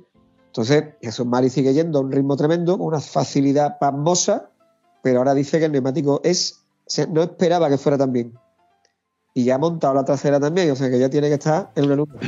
Entonces, 0.53 0.83
Jesús 1.01 1.25
Mari 1.25 1.49
sigue 1.49 1.73
yendo 1.73 1.97
a 1.97 2.01
un 2.03 2.11
ritmo 2.11 2.37
tremendo, 2.37 2.77
con 2.77 2.85
una 2.85 3.01
facilidad 3.01 3.79
pasmosa, 3.79 4.51
pero 5.01 5.17
ahora 5.17 5.33
dice 5.33 5.57
que 5.57 5.65
el 5.65 5.71
neumático 5.71 6.21
es. 6.23 6.61
no 7.09 7.23
esperaba 7.23 7.69
que 7.69 7.79
fuera 7.79 7.97
tan 7.97 8.13
bien. 8.13 8.37
Y 9.33 9.45
ya 9.45 9.55
ha 9.55 9.57
montado 9.57 9.95
la 9.95 10.05
trasera 10.05 10.39
también, 10.39 10.69
o 10.69 10.75
sea 10.75 10.91
que 10.91 10.99
ya 10.99 11.09
tiene 11.09 11.27
que 11.29 11.33
estar 11.33 11.71
en 11.73 11.85
una 11.85 11.95
nube. 11.95 12.19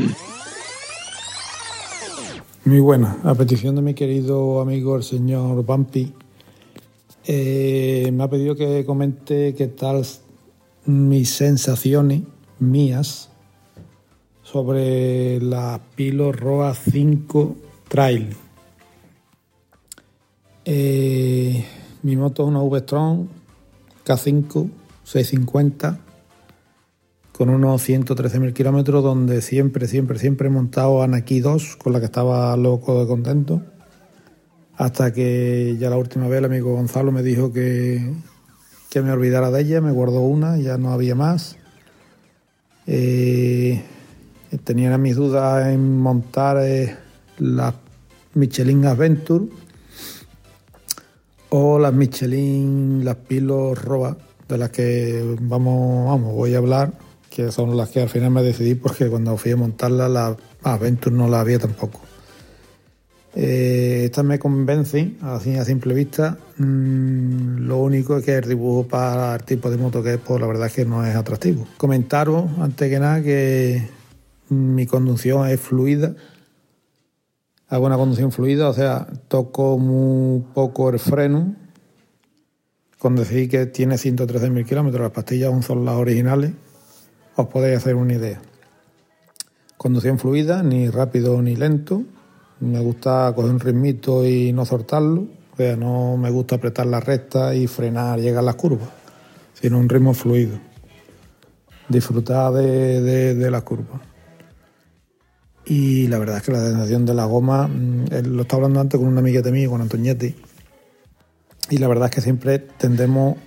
Muy 2.65 2.79
buena. 2.79 3.15
A 3.23 3.35
petición 3.35 3.75
de 3.75 3.83
mi 3.83 3.93
querido 3.93 4.59
amigo 4.59 4.95
el 4.95 5.03
señor 5.03 5.63
Bampi, 5.63 6.11
eh, 7.25 8.09
me 8.11 8.23
ha 8.23 8.27
pedido 8.27 8.55
que 8.55 8.83
comente 8.87 9.53
qué 9.53 9.67
tal 9.67 10.03
mis 10.85 11.29
sensaciones 11.29 12.23
mías 12.57 13.29
sobre 14.41 15.39
la 15.41 15.79
Pilo 15.95 16.31
Roa 16.31 16.73
5 16.73 17.57
Trail. 17.95 18.35
Eh, 20.65 21.65
mi 22.03 22.17
moto 22.17 22.43
es 22.43 22.49
una 22.49 22.59
V-Strom 22.59 23.29
K5 24.05 24.69
650 25.05 25.99
con 27.31 27.47
unos 27.47 27.87
113.000 27.87 28.51
kilómetros 28.51 29.01
donde 29.01 29.41
siempre, 29.41 29.87
siempre, 29.87 30.19
siempre 30.19 30.47
he 30.47 30.51
montado 30.51 31.03
Anaki 31.03 31.39
2 31.39 31.77
con 31.77 31.93
la 31.93 31.99
que 32.01 32.07
estaba 32.07 32.57
loco 32.57 32.99
de 32.99 33.07
contento 33.07 33.61
hasta 34.75 35.13
que 35.13 35.77
ya 35.79 35.89
la 35.89 35.95
última 35.95 36.27
vez 36.27 36.39
el 36.39 36.45
amigo 36.45 36.73
Gonzalo 36.73 37.13
me 37.13 37.23
dijo 37.23 37.53
que, 37.53 38.13
que 38.89 39.01
me 39.01 39.13
olvidara 39.13 39.51
de 39.51 39.61
ella, 39.61 39.79
me 39.79 39.93
guardó 39.93 40.19
una, 40.19 40.57
ya 40.57 40.77
no 40.77 40.91
había 40.91 41.15
más 41.15 41.55
Eh, 42.87 43.81
tenía 44.65 44.97
mis 44.97 45.15
dudas 45.15 45.67
en 45.67 45.97
montar 45.97 46.57
eh, 46.59 46.93
las 47.39 47.84
Michelin 48.35 48.85
Adventure 48.85 49.45
o 51.49 51.79
las 51.79 51.93
Michelin, 51.93 53.03
las 53.03 53.15
Pilos 53.15 53.81
Roba, 53.81 54.17
de 54.47 54.57
las 54.57 54.69
que 54.69 55.37
vamos, 55.41 56.07
vamos, 56.07 56.33
voy 56.33 56.53
a 56.53 56.57
hablar, 56.57 56.93
que 57.29 57.51
son 57.51 57.75
las 57.77 57.89
que 57.89 58.01
al 58.01 58.09
final 58.09 58.31
me 58.31 58.43
decidí 58.43 58.75
porque 58.75 59.09
cuando 59.09 59.35
fui 59.37 59.51
a 59.51 59.57
montarlas, 59.57 60.11
las 60.11 60.37
Adventure 60.63 61.15
no 61.15 61.27
las 61.27 61.41
había 61.41 61.59
tampoco. 61.59 62.01
Eh, 63.37 64.03
estas 64.05 64.23
me 64.23 64.39
convencen, 64.39 65.17
así 65.21 65.55
a 65.55 65.65
simple 65.65 65.93
vista. 65.93 66.37
Mm, 66.57 67.67
lo 67.67 67.77
único 67.77 68.17
es 68.17 68.25
que 68.25 68.35
el 68.35 68.47
dibujo 68.47 68.87
para 68.87 69.35
el 69.35 69.43
tipo 69.43 69.69
de 69.69 69.77
moto 69.77 70.01
que 70.01 70.13
es, 70.13 70.19
pues 70.19 70.39
la 70.39 70.47
verdad 70.47 70.67
es 70.67 70.73
que 70.73 70.85
no 70.85 71.05
es 71.05 71.15
atractivo. 71.15 71.67
Comentaros, 71.77 72.45
antes 72.59 72.89
que 72.89 72.99
nada, 72.99 73.21
que 73.21 73.89
mi 74.49 74.85
conducción 74.85 75.49
es 75.49 75.59
fluida. 75.59 76.15
Hago 77.67 77.87
una 77.87 77.97
conducción 77.97 78.31
fluida, 78.31 78.69
o 78.69 78.73
sea, 78.73 79.07
toco 79.27 79.79
muy 79.79 80.41
poco 80.53 80.89
el 80.89 80.99
freno. 80.99 81.55
Con 82.99 83.15
decir 83.15 83.49
que 83.49 83.65
tiene 83.65 83.95
113.000 83.95 84.65
kilómetros, 84.65 85.01
las 85.01 85.11
pastillas 85.11 85.47
aún 85.47 85.63
son 85.63 85.83
las 85.83 85.95
originales, 85.95 86.51
os 87.35 87.47
podéis 87.47 87.77
hacer 87.77 87.95
una 87.95 88.13
idea. 88.13 88.41
Conducción 89.77 90.19
fluida, 90.19 90.63
ni 90.63 90.89
rápido 90.89 91.41
ni 91.41 91.55
lento. 91.55 92.03
Me 92.59 92.79
gusta 92.79 93.33
coger 93.35 93.51
un 93.51 93.59
ritmito 93.59 94.25
y 94.25 94.53
no 94.53 94.65
soltarlo. 94.65 95.27
O 95.53 95.57
sea, 95.57 95.75
no 95.75 96.17
me 96.17 96.29
gusta 96.29 96.55
apretar 96.55 96.85
la 96.85 96.99
recta 96.99 97.55
y 97.55 97.67
frenar, 97.67 98.19
llegar 98.19 98.39
a 98.39 98.45
las 98.45 98.55
curvas, 98.55 98.89
sino 99.53 99.79
un 99.79 99.89
ritmo 99.89 100.13
fluido. 100.13 100.59
Disfrutar 101.89 102.53
de, 102.53 103.01
de, 103.01 103.35
de 103.35 103.51
las 103.51 103.63
curvas. 103.63 104.14
Y 105.65 106.07
la 106.07 106.19
verdad 106.19 106.37
es 106.37 106.43
que 106.43 106.51
la 106.51 106.63
sensación 106.63 107.05
de 107.05 107.13
la 107.13 107.25
goma, 107.25 107.67
mm, 107.67 108.05
él 108.11 108.35
lo 108.35 108.43
estaba 108.43 108.63
hablando 108.63 108.81
antes 108.81 108.99
con 108.99 109.09
un 109.09 109.17
amiguete 109.17 109.51
mío, 109.51 109.71
con 109.71 109.81
Antoñetti, 109.81 110.35
y 111.69 111.77
la 111.79 111.87
verdad 111.87 112.09
es 112.09 112.15
que 112.15 112.21
siempre 112.21 112.59
tendemos, 112.59 113.37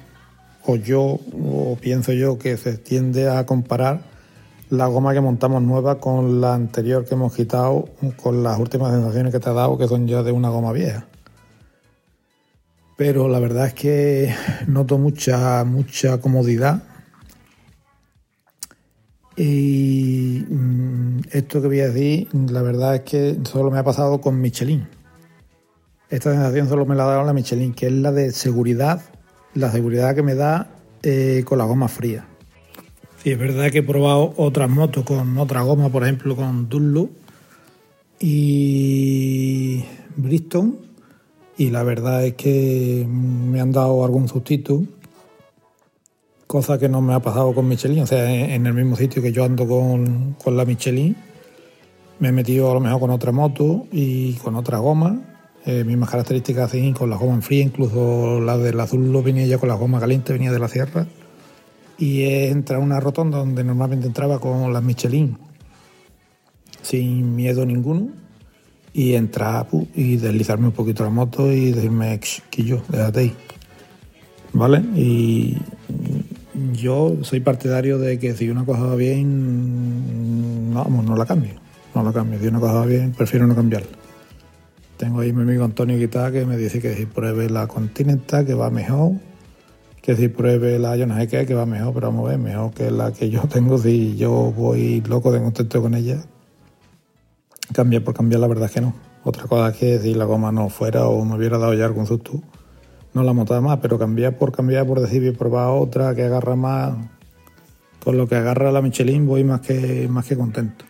o 0.64 0.76
yo, 0.76 1.02
o 1.02 1.78
pienso 1.80 2.12
yo, 2.12 2.38
que 2.38 2.56
se 2.56 2.76
tiende 2.76 3.28
a 3.28 3.46
comparar 3.46 4.02
la 4.70 4.86
goma 4.86 5.14
que 5.14 5.20
montamos 5.20 5.62
nueva 5.62 6.00
con 6.00 6.40
la 6.40 6.54
anterior 6.54 7.04
que 7.04 7.14
hemos 7.14 7.34
quitado, 7.34 7.88
con 8.16 8.42
las 8.42 8.58
últimas 8.58 8.92
sensaciones 8.92 9.32
que 9.32 9.38
te 9.38 9.48
ha 9.48 9.52
dado, 9.52 9.78
que 9.78 9.86
son 9.86 10.06
ya 10.06 10.22
de 10.22 10.32
una 10.32 10.48
goma 10.50 10.72
vieja. 10.72 11.06
Pero 12.96 13.28
la 13.28 13.38
verdad 13.38 13.66
es 13.66 13.74
que 13.74 14.34
noto 14.66 14.98
mucha, 14.98 15.62
mucha 15.64 16.20
comodidad. 16.20 16.82
Y 19.38 20.44
mm, 20.50 21.20
esto 21.30 21.62
que 21.62 21.68
voy 21.68 21.80
a 21.80 21.90
decir, 21.90 22.28
la 22.50 22.60
verdad 22.60 22.96
es 22.96 23.00
que 23.02 23.38
solo 23.44 23.70
me 23.70 23.78
ha 23.78 23.84
pasado 23.84 24.20
con 24.20 24.40
Michelin. 24.40 24.88
Esta 26.10 26.32
sensación 26.32 26.68
solo 26.68 26.86
me 26.86 26.96
la 26.96 27.04
ha 27.04 27.06
dado 27.06 27.24
la 27.24 27.32
Michelin, 27.32 27.72
que 27.72 27.86
es 27.86 27.92
la 27.92 28.10
de 28.10 28.32
seguridad, 28.32 29.00
la 29.54 29.70
seguridad 29.70 30.16
que 30.16 30.24
me 30.24 30.34
da 30.34 30.74
eh, 31.04 31.44
con 31.44 31.58
la 31.58 31.64
goma 31.64 31.86
fría. 31.86 32.26
Sí, 33.22 33.30
es 33.30 33.38
verdad 33.38 33.70
que 33.70 33.78
he 33.78 33.82
probado 33.82 34.34
otras 34.36 34.68
motos 34.68 35.04
con 35.04 35.38
otra 35.38 35.62
goma, 35.62 35.88
por 35.88 36.02
ejemplo 36.02 36.34
con 36.34 36.68
Dunlop 36.68 37.10
y 38.18 39.84
Bristol, 40.16 40.78
y 41.56 41.70
la 41.70 41.84
verdad 41.84 42.24
es 42.24 42.34
que 42.34 43.06
me 43.08 43.60
han 43.60 43.70
dado 43.70 44.04
algún 44.04 44.26
sustito, 44.26 44.82
cosa 46.48 46.78
que 46.78 46.88
no 46.88 47.02
me 47.02 47.12
ha 47.12 47.20
pasado 47.20 47.54
con 47.54 47.68
Michelin, 47.68 48.02
o 48.02 48.06
sea, 48.06 48.28
en 48.28 48.66
el 48.66 48.72
mismo 48.72 48.96
sitio 48.96 49.22
que 49.22 49.30
yo 49.30 49.44
ando 49.44 49.68
con, 49.68 50.34
con 50.42 50.56
la 50.56 50.64
Michelin, 50.64 51.14
me 52.18 52.28
he 52.28 52.32
metido 52.32 52.70
a 52.70 52.74
lo 52.74 52.80
mejor 52.80 53.00
con 53.00 53.10
otra 53.10 53.32
moto 53.32 53.86
y 53.92 54.32
con 54.36 54.56
otra 54.56 54.78
goma, 54.78 55.20
eh, 55.66 55.84
mismas 55.84 56.08
características 56.08 56.70
así, 56.70 56.94
con 56.94 57.10
la 57.10 57.16
goma 57.16 57.34
en 57.34 57.42
fría, 57.42 57.62
incluso 57.62 58.40
la 58.40 58.56
del 58.56 58.80
azul 58.80 59.12
lo 59.12 59.22
venía 59.22 59.44
ya 59.44 59.58
con 59.58 59.68
la 59.68 59.74
goma 59.74 60.00
caliente, 60.00 60.32
venía 60.32 60.50
de 60.50 60.58
la 60.58 60.68
sierra. 60.68 61.06
Y 61.98 62.22
he 62.22 62.48
entrado 62.48 62.80
a 62.80 62.84
una 62.86 62.98
rotonda 62.98 63.36
donde 63.36 63.62
normalmente 63.62 64.06
entraba 64.06 64.38
con 64.38 64.72
las 64.72 64.82
Michelin, 64.82 65.36
sin 66.80 67.36
miedo 67.36 67.66
ninguno, 67.66 68.08
y 68.94 69.14
entrar 69.14 69.66
y 69.94 70.16
deslizarme 70.16 70.68
un 70.68 70.72
poquito 70.72 71.04
la 71.04 71.10
moto 71.10 71.52
y 71.52 71.72
decirme, 71.72 72.18
quillo, 72.48 72.80
déjate 72.88 73.20
ahí. 73.20 73.34
¿Vale? 74.54 74.78
Y 74.96 75.58
yo 76.72 77.16
soy 77.22 77.40
partidario 77.40 77.98
de 77.98 78.18
que 78.18 78.34
si 78.34 78.48
una 78.50 78.64
cosa 78.64 78.82
va 78.82 78.94
bien, 78.94 80.72
no, 80.72 80.84
vamos, 80.84 81.04
no 81.04 81.16
la 81.16 81.26
cambio. 81.26 81.54
No 81.94 82.02
la 82.02 82.12
cambio. 82.12 82.38
Si 82.38 82.46
una 82.46 82.60
cosa 82.60 82.74
va 82.74 82.86
bien, 82.86 83.12
prefiero 83.12 83.46
no 83.46 83.54
cambiarla. 83.54 83.88
Tengo 84.96 85.20
ahí 85.20 85.32
mi 85.32 85.42
amigo 85.42 85.64
Antonio 85.64 85.96
Guitar 85.96 86.32
que 86.32 86.44
me 86.44 86.56
dice 86.56 86.80
que 86.80 86.94
si 86.94 87.06
pruebe 87.06 87.48
la 87.48 87.66
Continental, 87.66 88.44
que 88.44 88.54
va 88.54 88.70
mejor. 88.70 89.12
Que 90.02 90.16
si 90.16 90.28
pruebe 90.28 90.78
la 90.78 90.96
yo 90.96 91.06
no 91.06 91.16
sé 91.16 91.28
qué, 91.28 91.46
que 91.46 91.54
va 91.54 91.66
mejor, 91.66 91.94
pero 91.94 92.08
vamos 92.08 92.26
a 92.26 92.30
ver, 92.30 92.38
mejor 92.38 92.72
que 92.72 92.90
la 92.90 93.12
que 93.12 93.30
yo 93.30 93.42
tengo. 93.42 93.78
Si 93.78 94.16
yo 94.16 94.52
voy 94.56 95.00
loco 95.02 95.30
de 95.32 95.40
contento 95.40 95.80
con 95.82 95.94
ella, 95.94 96.18
cambiar 97.72 98.02
por 98.02 98.14
cambiar, 98.14 98.40
la 98.40 98.48
verdad 98.48 98.66
es 98.66 98.72
que 98.72 98.80
no. 98.80 98.94
Otra 99.24 99.44
cosa 99.44 99.68
es 99.70 99.76
que 99.76 99.98
si 99.98 100.14
la 100.14 100.24
goma 100.24 100.52
no 100.52 100.68
fuera 100.68 101.06
o 101.06 101.24
me 101.24 101.36
hubiera 101.36 101.58
dado 101.58 101.74
ya 101.74 101.84
algún 101.84 102.06
susto, 102.06 102.40
no 103.14 103.22
la 103.22 103.32
montaba 103.32 103.60
más, 103.60 103.78
pero 103.80 103.98
cambiar 103.98 104.36
por 104.38 104.52
cambiar, 104.52 104.86
por 104.86 105.00
decir, 105.00 105.22
voy 105.22 105.32
probar 105.32 105.70
otra 105.70 106.14
que 106.14 106.24
agarra 106.24 106.56
más. 106.56 106.96
Con 108.02 108.16
lo 108.16 108.28
que 108.28 108.36
agarra 108.36 108.72
la 108.72 108.80
Michelin 108.80 109.26
voy 109.26 109.44
más 109.44 109.60
que, 109.60 110.08
más 110.08 110.26
que 110.26 110.36
contento. 110.36 110.84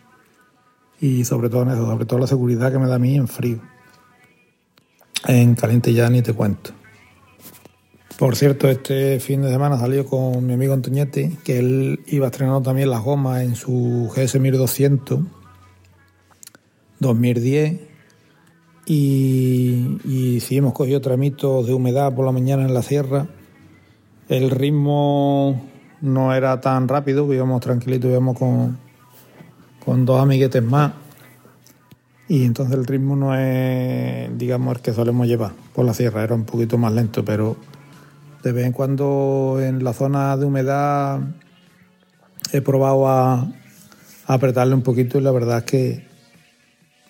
Y 1.01 1.25
sobre 1.25 1.49
todo 1.49 1.63
en 1.63 1.71
eso, 1.71 1.87
sobre 1.87 2.05
todo 2.05 2.19
la 2.19 2.27
seguridad 2.27 2.71
que 2.71 2.79
me 2.79 2.87
da 2.87 2.97
a 2.97 2.99
mí 2.99 3.17
en 3.17 3.29
frío. 3.29 3.61
En 5.27 5.55
caliente 5.55 5.93
ya 5.93 6.09
ni 6.11 6.23
te 6.23 6.33
cuento. 6.33 6.71
Por 8.19 8.35
cierto, 8.35 8.69
este 8.69 9.21
fin 9.21 9.43
de 9.43 9.51
semana 9.51 9.79
salió 9.79 10.05
con 10.05 10.45
mi 10.45 10.53
amigo 10.53 10.75
Antoñetti, 10.75 11.39
que 11.45 11.59
él 11.59 12.01
iba 12.07 12.27
estrenando 12.27 12.63
también 12.63 12.91
las 12.91 13.03
gomas 13.03 13.43
en 13.43 13.55
su 13.55 14.11
GS 14.15 14.41
1200 14.41 15.21
2010 17.01 17.88
y, 18.91 20.41
sí 20.41 20.57
hemos 20.57 20.73
cogido 20.73 21.01
tramitos 21.01 21.67
de 21.67 21.75
humedad 21.75 22.15
por 22.15 22.25
la 22.25 22.33
mañana 22.33 22.65
en 22.65 22.73
la 22.73 22.83
sierra. 22.83 23.27
El 24.29 24.51
ritmo 24.51 25.63
no 26.01 26.35
era 26.35 26.61
tan 26.61 26.89
rápido, 26.89 27.33
íbamos 27.33 27.61
tranquilitos, 27.61 28.11
íbamos 28.11 28.39
con, 28.39 28.79
con 29.85 30.07
dos 30.07 30.21
amiguetes 30.21 30.63
más. 30.63 30.93
Y 32.29 32.45
entonces 32.45 32.77
el 32.77 32.87
ritmo 32.87 33.15
no 33.15 33.35
es, 33.35 34.37
digamos, 34.39 34.77
el 34.77 34.83
que 34.83 34.93
solemos 34.93 35.27
llevar 35.27 35.53
por 35.75 35.85
la 35.85 35.93
sierra, 35.93 36.23
era 36.23 36.35
un 36.35 36.45
poquito 36.45 36.79
más 36.79 36.93
lento, 36.93 37.25
pero 37.25 37.57
de 38.43 38.53
vez 38.53 38.67
en 38.67 38.73
cuando 38.73 39.59
en 39.61 39.85
la 39.85 39.93
zona 39.93 40.37
de 40.37 40.47
humedad 40.47 41.21
he 42.53 42.61
probado 42.63 43.09
a 43.09 43.51
apretarle 44.27 44.75
un 44.75 44.83
poquito 44.83 45.19
y 45.19 45.23
la 45.23 45.31
verdad 45.31 45.59
es 45.59 45.65
que 45.65 46.08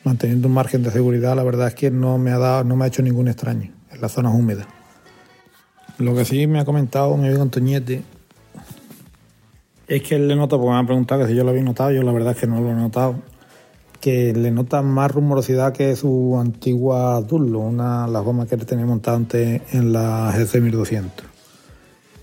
manteniendo 0.08 0.48
un 0.48 0.54
margen 0.54 0.82
de 0.82 0.90
seguridad, 0.90 1.36
la 1.36 1.44
verdad 1.44 1.68
es 1.68 1.74
que 1.74 1.90
no 1.90 2.16
me 2.16 2.30
ha 2.30 2.38
dado, 2.38 2.64
no 2.64 2.76
me 2.76 2.84
ha 2.84 2.88
hecho 2.88 3.02
ningún 3.02 3.28
extraño 3.28 3.70
en 3.92 4.00
las 4.00 4.12
zonas 4.12 4.34
húmedas. 4.34 4.66
Lo 5.98 6.14
que 6.14 6.24
sí 6.24 6.46
me 6.46 6.60
ha 6.60 6.64
comentado 6.64 7.16
mi 7.16 7.26
amigo 7.26 7.42
Antoñete 7.42 8.02
es 9.86 10.02
que 10.02 10.16
él 10.16 10.28
le 10.28 10.36
nota, 10.36 10.56
porque 10.56 10.70
me 10.70 10.78
ha 10.78 10.84
preguntado 10.86 11.20
que 11.20 11.28
si 11.28 11.34
yo 11.34 11.44
lo 11.44 11.50
había 11.50 11.62
notado, 11.62 11.90
yo 11.90 12.02
la 12.02 12.12
verdad 12.12 12.32
es 12.32 12.38
que 12.38 12.46
no 12.46 12.60
lo 12.60 12.70
he 12.70 12.74
notado, 12.74 13.16
que 14.00 14.32
le 14.32 14.50
nota 14.50 14.80
más 14.80 15.10
rumorosidad 15.10 15.72
que 15.72 15.94
su 15.94 16.38
antigua 16.40 17.20
Dullo, 17.20 17.58
una 17.58 18.06
las 18.06 18.22
gomas 18.22 18.48
que 18.48 18.54
él 18.54 18.64
tenía 18.64 18.86
montada 18.86 19.18
antes 19.18 19.62
en 19.72 19.92
la 19.92 20.32
GC 20.34 20.60
1200. 20.62 21.27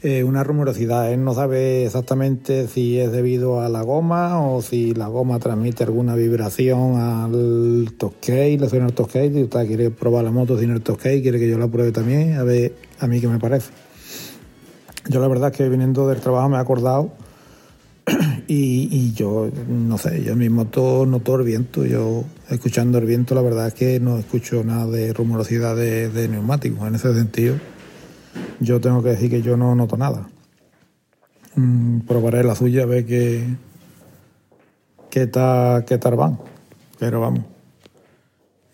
Eh, 0.07 0.23
una 0.23 0.43
rumorosidad, 0.43 1.11
él 1.11 1.23
no 1.23 1.33
sabe 1.33 1.83
exactamente 1.83 2.67
si 2.67 2.99
es 2.99 3.11
debido 3.11 3.61
a 3.61 3.69
la 3.69 3.81
goma 3.81 4.39
o 4.39 4.61
si 4.61 4.93
la 4.93 5.07
goma 5.07 5.39
transmite 5.39 5.83
alguna 5.83 6.13
vibración 6.13 6.97
al 6.97 7.91
touchcase, 7.97 8.55
le 8.59 8.69
suena 8.69 8.85
el 8.85 8.93
touchcase 8.93 9.31
y 9.33 9.41
usted 9.41 9.65
quiere 9.65 9.89
probar 9.89 10.23
la 10.23 10.29
moto 10.29 10.59
sin 10.59 10.69
el 10.69 10.81
touchcase, 10.81 11.23
quiere 11.23 11.39
que 11.39 11.49
yo 11.49 11.57
la 11.57 11.67
pruebe 11.67 11.91
también, 11.91 12.35
a 12.37 12.43
ver 12.43 12.75
a 12.99 13.07
mí 13.07 13.19
qué 13.19 13.27
me 13.27 13.39
parece. 13.39 13.71
Yo 15.09 15.19
la 15.19 15.27
verdad 15.27 15.49
es 15.51 15.57
que 15.57 15.67
viniendo 15.69 16.07
del 16.07 16.19
trabajo 16.19 16.49
me 16.49 16.57
he 16.57 16.59
acordado 16.59 17.11
y, 18.47 19.11
yo, 19.13 19.49
no 19.67 19.97
sé, 19.97 20.23
yo 20.23 20.35
mi 20.35 20.49
moto 20.49 21.07
noto 21.07 21.35
el 21.35 21.43
viento. 21.43 21.83
Yo, 21.83 22.25
escuchando 22.51 22.99
el 22.99 23.07
viento, 23.07 23.33
la 23.33 23.41
verdad 23.41 23.69
es 23.69 23.73
que 23.73 23.99
no 23.99 24.19
escucho 24.19 24.63
nada 24.63 24.85
de 24.85 25.13
rumorosidad 25.13 25.75
de, 25.75 26.09
de 26.09 26.27
neumáticos. 26.27 26.87
En 26.87 26.93
ese 26.93 27.11
sentido, 27.15 27.55
yo 28.59 28.79
tengo 28.79 29.03
que 29.03 29.09
decir 29.09 29.29
que 29.29 29.41
yo 29.41 29.57
no 29.57 29.75
noto 29.75 29.97
nada. 29.97 30.27
Mm, 31.55 32.01
probaré 32.01 32.43
la 32.43 32.55
suya 32.55 32.83
a 32.83 32.85
ver 32.85 33.05
qué, 33.05 33.43
qué, 35.09 35.27
tal, 35.27 35.85
qué 35.85 35.97
tal 35.97 36.15
van. 36.15 36.39
Pero 36.99 37.21
vamos. 37.21 37.45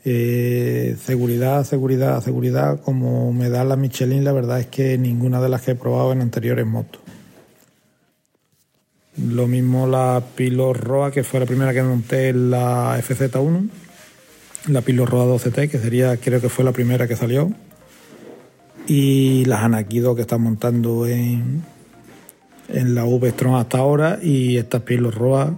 Eh, 0.04 0.98
seguridad, 1.00 1.64
seguridad, 1.64 2.24
seguridad, 2.24 2.82
como 2.82 3.32
me 3.34 3.50
da 3.50 3.64
la 3.64 3.76
Michelin, 3.76 4.24
la 4.24 4.32
verdad 4.32 4.60
es 4.60 4.66
que 4.66 4.98
ninguna 4.98 5.40
de 5.40 5.50
las 5.50 5.62
que 5.62 5.72
he 5.72 5.76
probado 5.76 6.12
en 6.12 6.22
anteriores 6.22 6.66
motos. 6.66 7.02
Lo 9.18 9.46
mismo 9.46 9.88
la 9.88 10.24
Pilo 10.36 10.74
Roa, 10.74 11.12
que 11.12 11.24
fue 11.24 11.40
la 11.40 11.46
primera 11.46 11.74
que 11.74 11.84
monté 11.84 12.30
en 12.30 12.50
la 12.50 12.98
FZ1. 13.00 13.70
La 14.70 14.82
Pilo 14.82 15.06
Roa 15.06 15.26
12T, 15.26 15.70
que 15.70 15.78
sería, 15.78 16.18
creo 16.18 16.42
que 16.42 16.50
fue 16.50 16.64
la 16.64 16.72
primera 16.72 17.08
que 17.08 17.16
salió. 17.16 17.52
Y 18.94 19.46
las 19.46 19.64
Anakido 19.64 20.16
que 20.16 20.24
están 20.24 20.42
montando 20.42 21.08
en, 21.08 21.64
en 22.68 22.94
la 22.94 23.06
V-Strom 23.06 23.56
hasta 23.56 23.78
ahora. 23.78 24.20
Y 24.22 24.58
estas 24.58 24.82
Pilo 24.82 25.12
Roa 25.12 25.58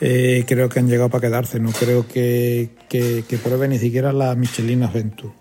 eh, 0.00 0.44
creo 0.48 0.68
que 0.68 0.80
han 0.80 0.88
llegado 0.88 1.10
para 1.10 1.28
quedarse. 1.28 1.60
No 1.60 1.70
creo 1.70 2.08
que, 2.08 2.70
que, 2.88 3.24
que 3.28 3.38
prueben 3.38 3.70
ni 3.70 3.78
siquiera 3.78 4.12
las 4.12 4.36
Michelin 4.36 4.82
Adventure. 4.82 5.32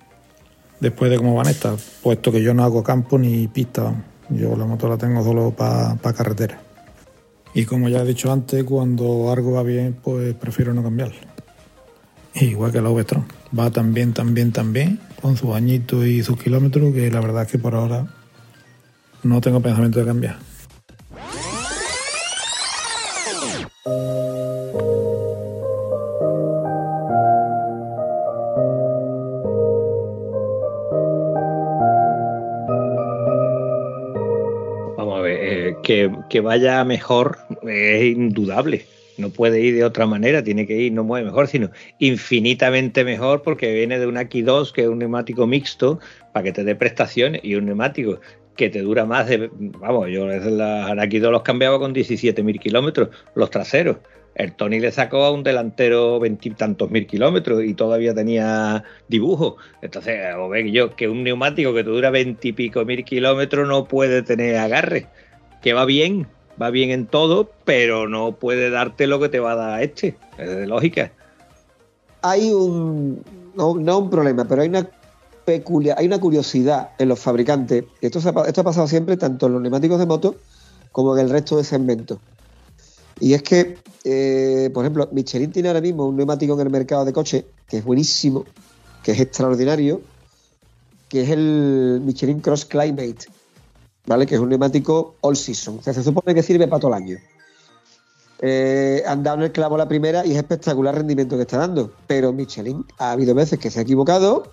Después 0.80 1.10
de 1.10 1.18
cómo 1.18 1.34
van 1.34 1.48
estas, 1.48 1.81
puesto 2.03 2.31
que 2.31 2.44
yo 2.44 2.53
no 2.53 2.64
hago 2.64 2.84
campo 2.84 3.18
ni 3.18 3.48
pista. 3.48 3.91
Yo 4.30 4.56
la 4.56 4.68
moto 4.68 4.88
la 4.88 4.99
tengo 4.99 5.23
solo 5.23 5.49
para 5.49 5.98
carretera. 6.15 6.61
Y 7.56 7.65
como 7.65 7.90
ya 7.90 8.03
he 8.03 8.06
dicho 8.06 8.31
antes, 8.31 8.64
cuando 8.65 9.31
algo 9.31 9.53
va 9.53 9.64
bien, 9.64 9.98
pues 10.03 10.36
prefiero 10.36 10.76
no 10.76 10.84
cambiarlo. 10.84 11.18
Igual 12.36 12.72
que 12.72 12.81
la 12.81 12.91
V-Tron. 12.91 13.26
Va 13.57 13.72
tan 13.72 13.95
bien, 13.95 14.14
tan 14.14 14.36
bien, 14.36 14.52
tan 14.52 14.72
con 15.22 15.38
sus 15.38 15.56
añitos 15.56 16.06
y 16.06 16.24
sus 16.24 16.41
kilómetros, 16.41 16.94
que 16.94 17.12
la 17.12 17.20
verdad 17.20 17.44
es 17.44 17.52
que 17.52 17.60
por 17.60 17.76
ahora 17.76 18.08
no 19.24 19.41
tengo 19.41 19.60
pensamiento 19.60 20.00
de 20.00 20.06
cambiar. 20.06 20.38
Vamos 34.98 35.18
a 35.18 35.22
ver, 35.22 35.40
eh, 35.41 35.76
que, 35.84 36.12
que 36.30 36.41
vaya 36.41 36.84
mejor 36.84 37.40
es 37.64 38.16
indudable. 38.16 38.99
No 39.20 39.30
puede 39.30 39.60
ir 39.60 39.76
de 39.76 39.84
otra 39.84 40.06
manera, 40.06 40.44
tiene 40.44 40.66
que 40.66 40.76
ir 40.76 40.94
no 40.94 41.04
mueve 41.04 41.26
mejor, 41.26 41.48
sino 41.48 41.70
infinitamente 42.00 43.04
mejor 43.04 43.41
porque 43.41 43.74
viene 43.74 44.00
de 44.00 44.08
un 44.08 44.18
Aki 44.18 44.41
2, 44.41 44.74
que 44.74 44.82
es 44.84 44.88
un 44.88 45.00
neumático 45.00 45.46
mixto, 45.46 46.00
para 46.34 46.44
que 46.44 46.52
te 46.54 46.64
dé 46.64 46.76
prestaciones, 46.76 47.41
y 47.44 47.56
un 47.56 47.66
neumático 47.66 48.20
que 48.56 48.70
te 48.70 48.82
dura 48.82 49.06
más 49.06 49.28
de. 49.28 49.50
Vamos, 49.54 50.10
yo 50.10 50.26
las 50.28 50.98
Aki 50.98 51.20
2 51.20 51.32
los 51.32 51.41
cambiaba 51.44 51.80
con 51.80 51.94
17.000 51.94 52.60
kilómetros, 52.60 53.10
los 53.36 53.50
traseros. 53.50 53.98
El 54.36 54.54
Tony 54.54 54.80
le 54.80 54.91
sacó 54.91 55.26
a 55.26 55.32
un 55.32 55.44
delantero 55.44 56.20
veintitantos 56.20 56.90
mil 56.90 57.06
kilómetros 57.06 57.62
y 57.64 57.74
todavía 57.74 58.14
tenía 58.14 58.86
dibujo. 59.10 59.58
Entonces, 59.82 60.18
o 60.38 60.48
ve 60.48 60.72
yo 60.72 60.96
que 60.96 61.10
un 61.10 61.24
neumático 61.24 61.74
que 61.74 61.84
te 61.84 61.90
dura 61.90 62.10
veintipico 62.10 62.86
mil 62.86 63.04
kilómetros 63.04 63.68
no 63.68 63.86
puede 63.86 64.22
tener 64.22 64.56
agarre. 64.56 65.08
Que 65.62 65.74
va 65.74 65.84
bien, 65.84 66.28
va 66.61 66.69
bien 66.69 66.91
en 66.91 67.07
todo, 67.07 67.49
pero 67.65 68.07
no 68.07 68.34
puede 68.34 68.69
darte 68.69 69.07
lo 69.07 69.19
que 69.19 69.30
te 69.30 69.40
va 69.40 69.53
a 69.53 69.56
dar 69.56 69.84
este. 69.84 70.18
Es 70.38 70.49
de 70.49 70.68
lógica. 70.68 71.11
Hay 72.22 72.52
un. 72.52 73.23
No, 73.56 73.76
no 73.76 73.99
un 73.99 74.10
problema, 74.10 74.45
pero 74.45 74.61
hay 74.61 74.69
una 74.69 74.88
peculiar, 75.45 75.98
hay 75.98 76.06
una 76.06 76.19
curiosidad 76.19 76.91
en 76.98 77.10
los 77.10 77.19
fabricantes. 77.19 77.86
Esto, 78.02 78.19
ha, 78.19 78.48
esto 78.48 78.61
ha 78.61 78.64
pasado 78.64 78.88
siempre 78.88 79.18
tanto 79.18 79.48
en 79.48 79.53
los 79.53 79.61
neumáticos 79.61 79.99
de 79.99 80.06
moto 80.06 80.36
como 80.91 81.18
en 81.18 81.26
el 81.26 81.30
resto 81.31 81.57
de 81.57 81.64
segmentos. 81.64 82.19
Y 83.19 83.34
es 83.34 83.44
que, 83.44 83.77
eh, 84.03 84.69
por 84.73 84.86
ejemplo, 84.86 85.10
Michelin 85.11 85.52
tiene 85.52 85.69
ahora 85.69 85.81
mismo 85.81 86.07
un 86.07 86.18
neumático 86.18 86.53
en 86.53 86.60
el 86.61 86.69
mercado 86.69 87.03
de 87.03 87.14
coche 87.14 87.45
que 87.68 87.77
es 87.77 87.84
buenísimo, 87.84 88.45
que 89.03 89.11
es 89.11 89.19
extraordinario, 89.19 90.02
que 91.10 91.23
es 91.23 91.30
el 91.30 92.02
Michelin 92.03 92.40
Cross 92.40 92.65
Climate, 92.65 93.26
¿vale? 94.10 94.26
Que 94.26 94.36
es 94.36 94.41
un 94.41 94.49
neumático 94.49 95.15
all 95.22 95.38
season. 95.38 95.77
O 95.77 95.84
sea, 95.84 95.94
se 95.94 96.03
supone 96.03 96.34
que 96.34 96.41
sirve 96.41 96.68
para 96.68 96.80
todo 96.80 96.95
el 96.95 97.03
año. 97.03 97.18
Eh, 98.41 99.03
han 99.06 99.22
dado 99.22 99.38
en 99.38 99.44
el 99.44 99.52
clavo 99.52 99.77
la 99.77 99.88
primera 99.88 100.26
y 100.26 100.31
es 100.31 100.38
espectacular 100.38 100.95
el 100.95 101.02
rendimiento 101.02 101.36
que 101.36 101.44
está 101.44 101.60
dando. 101.60 101.91
Pero 102.07 102.34
Michelin 102.34 102.84
ha 102.98 103.11
habido 103.11 103.36
veces 103.36 103.60
que 103.60 103.69
se 103.69 103.77
ha 103.77 103.84
equivocado 103.84 104.52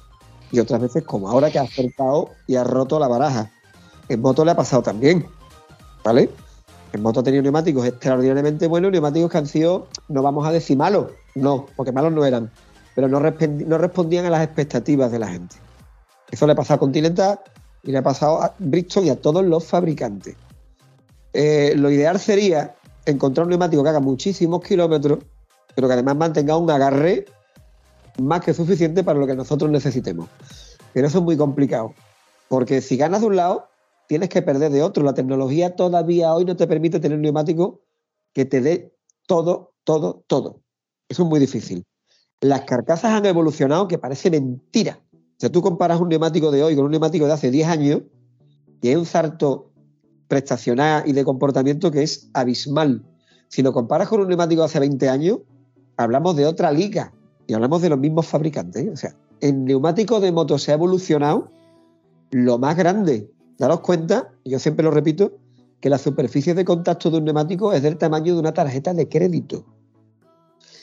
y 0.52 0.60
otras 0.60 0.82
veces, 0.82 1.04
como 1.04 1.30
ahora, 1.30 1.50
que 1.50 1.58
ha 1.58 1.62
acertado 1.62 2.32
y 2.46 2.56
ha 2.56 2.64
roto 2.64 2.98
la 2.98 3.08
baraja. 3.08 3.50
En 4.10 4.20
moto 4.20 4.44
le 4.44 4.50
ha 4.50 4.56
pasado 4.56 4.82
también, 4.82 5.26
¿vale? 6.04 6.28
En 6.92 7.00
moto 7.00 7.20
ha 7.20 7.22
tenido 7.22 7.42
neumáticos 7.42 7.86
extraordinariamente 7.86 8.66
buenos, 8.66 8.92
neumáticos 8.92 9.30
que 9.30 9.38
han 9.38 9.46
sido, 9.46 9.86
no 10.08 10.22
vamos 10.22 10.46
a 10.46 10.52
decir 10.52 10.76
malos, 10.76 11.12
no, 11.34 11.66
porque 11.76 11.92
malos 11.92 12.12
no 12.12 12.24
eran, 12.24 12.50
pero 12.94 13.08
no, 13.08 13.18
respondían 13.78 14.26
a 14.26 14.30
las 14.30 14.44
expectativas 14.44 15.10
de 15.10 15.18
la 15.18 15.28
gente. 15.28 15.56
Eso 16.30 16.46
le 16.46 16.52
ha 16.52 16.56
pasado 16.56 16.76
a 16.76 16.78
Continental 16.78 17.40
y 17.86 17.92
le 17.92 17.98
ha 17.98 18.02
pasado 18.02 18.42
a 18.42 18.54
Bridgestone 18.58 19.06
y 19.06 19.10
a 19.10 19.20
todos 19.20 19.44
los 19.44 19.64
fabricantes. 19.64 20.36
Eh, 21.32 21.72
lo 21.76 21.90
ideal 21.90 22.18
sería 22.18 22.74
encontrar 23.04 23.44
un 23.44 23.50
neumático 23.50 23.82
que 23.82 23.88
haga 23.88 24.00
muchísimos 24.00 24.62
kilómetros, 24.62 25.20
pero 25.74 25.86
que 25.86 25.94
además 25.94 26.16
mantenga 26.16 26.56
un 26.56 26.68
agarre 26.68 27.26
más 28.18 28.40
que 28.40 28.52
suficiente 28.52 29.04
para 29.04 29.18
lo 29.18 29.26
que 29.26 29.36
nosotros 29.36 29.70
necesitemos. 29.70 30.28
Pero 30.92 31.06
eso 31.06 31.18
es 31.18 31.24
muy 31.24 31.36
complicado, 31.36 31.94
porque 32.48 32.80
si 32.80 32.96
ganas 32.96 33.20
de 33.20 33.28
un 33.28 33.36
lado, 33.36 33.68
tienes 34.08 34.30
que 34.30 34.42
perder 34.42 34.72
de 34.72 34.82
otro. 34.82 35.04
La 35.04 35.14
tecnología 35.14 35.76
todavía 35.76 36.34
hoy 36.34 36.44
no 36.44 36.56
te 36.56 36.66
permite 36.66 36.98
tener 36.98 37.16
un 37.16 37.22
neumático 37.22 37.82
que 38.32 38.44
te 38.44 38.60
dé 38.60 38.96
todo, 39.28 39.74
todo, 39.84 40.24
todo. 40.26 40.60
Eso 41.08 41.22
es 41.22 41.28
muy 41.28 41.38
difícil. 41.38 41.84
Las 42.40 42.62
carcasas 42.62 43.12
han 43.12 43.26
evolucionado 43.26 43.86
que 43.86 43.98
parece 43.98 44.30
mentira. 44.30 45.00
O 45.36 45.40
sea, 45.40 45.50
tú 45.50 45.60
comparas 45.60 46.00
un 46.00 46.08
neumático 46.08 46.50
de 46.50 46.62
hoy 46.62 46.76
con 46.76 46.86
un 46.86 46.90
neumático 46.90 47.26
de 47.26 47.32
hace 47.32 47.50
10 47.50 47.68
años 47.68 48.02
y 48.80 48.88
hay 48.88 48.96
un 48.96 49.04
salto 49.04 49.70
prestacional 50.28 51.06
y 51.06 51.12
de 51.12 51.24
comportamiento 51.24 51.90
que 51.90 52.02
es 52.02 52.30
abismal. 52.32 53.04
Si 53.48 53.62
lo 53.62 53.72
comparas 53.74 54.08
con 54.08 54.20
un 54.20 54.28
neumático 54.28 54.62
de 54.62 54.66
hace 54.66 54.80
20 54.80 55.08
años, 55.10 55.40
hablamos 55.98 56.36
de 56.36 56.46
otra 56.46 56.72
liga 56.72 57.12
y 57.46 57.52
hablamos 57.52 57.82
de 57.82 57.90
los 57.90 57.98
mismos 57.98 58.26
fabricantes. 58.26 58.88
O 58.90 58.96
sea, 58.96 59.14
el 59.40 59.64
neumático 59.64 60.20
de 60.20 60.32
moto 60.32 60.58
se 60.58 60.72
ha 60.72 60.74
evolucionado 60.74 61.50
lo 62.30 62.58
más 62.58 62.76
grande. 62.76 63.30
Daros 63.58 63.80
cuenta, 63.80 64.32
yo 64.44 64.58
siempre 64.58 64.84
lo 64.84 64.90
repito, 64.90 65.38
que 65.80 65.90
la 65.90 65.98
superficie 65.98 66.54
de 66.54 66.64
contacto 66.64 67.10
de 67.10 67.18
un 67.18 67.24
neumático 67.24 67.74
es 67.74 67.82
del 67.82 67.98
tamaño 67.98 68.34
de 68.34 68.40
una 68.40 68.54
tarjeta 68.54 68.94
de 68.94 69.08
crédito. 69.08 69.66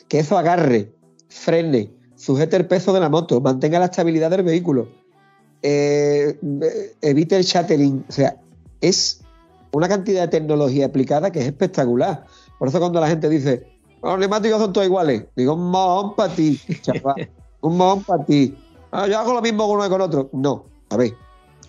Que 0.07 0.19
eso 0.19 0.37
agarre, 0.37 0.93
frene, 1.27 1.91
sujete 2.23 2.55
el 2.55 2.65
peso 2.67 2.93
de 2.93 3.01
la 3.01 3.09
moto, 3.09 3.41
mantenga 3.41 3.79
la 3.79 3.85
estabilidad 3.85 4.29
del 4.29 4.43
vehículo, 4.43 4.87
eh, 5.61 6.39
evite 7.01 7.35
el 7.35 7.43
shattering. 7.43 8.05
O 8.07 8.11
sea, 8.11 8.37
es 8.79 9.19
una 9.73 9.89
cantidad 9.89 10.21
de 10.21 10.27
tecnología 10.29 10.85
aplicada 10.85 11.31
que 11.31 11.39
es 11.39 11.45
espectacular. 11.47 12.25
Por 12.57 12.69
eso 12.69 12.79
cuando 12.79 13.01
la 13.01 13.09
gente 13.09 13.27
dice, 13.27 13.67
los 14.01 14.17
neumáticos 14.17 14.61
son 14.61 14.71
todos 14.71 14.87
iguales, 14.87 15.25
digo, 15.35 15.53
un 15.53 15.69
mojón 15.69 16.15
para 16.15 16.33
ti, 16.33 16.61
chaval, 16.81 17.29
un 17.61 17.75
mojón 17.75 18.03
para 18.03 18.23
ti. 18.23 18.57
Ah, 18.91 19.05
yo 19.07 19.19
hago 19.19 19.33
lo 19.33 19.41
mismo 19.41 19.67
con 19.67 19.75
uno 19.75 19.83
que 19.83 19.89
con 19.89 20.01
otro. 20.01 20.29
No, 20.31 20.65
a 20.91 20.95
ver, 20.95 21.13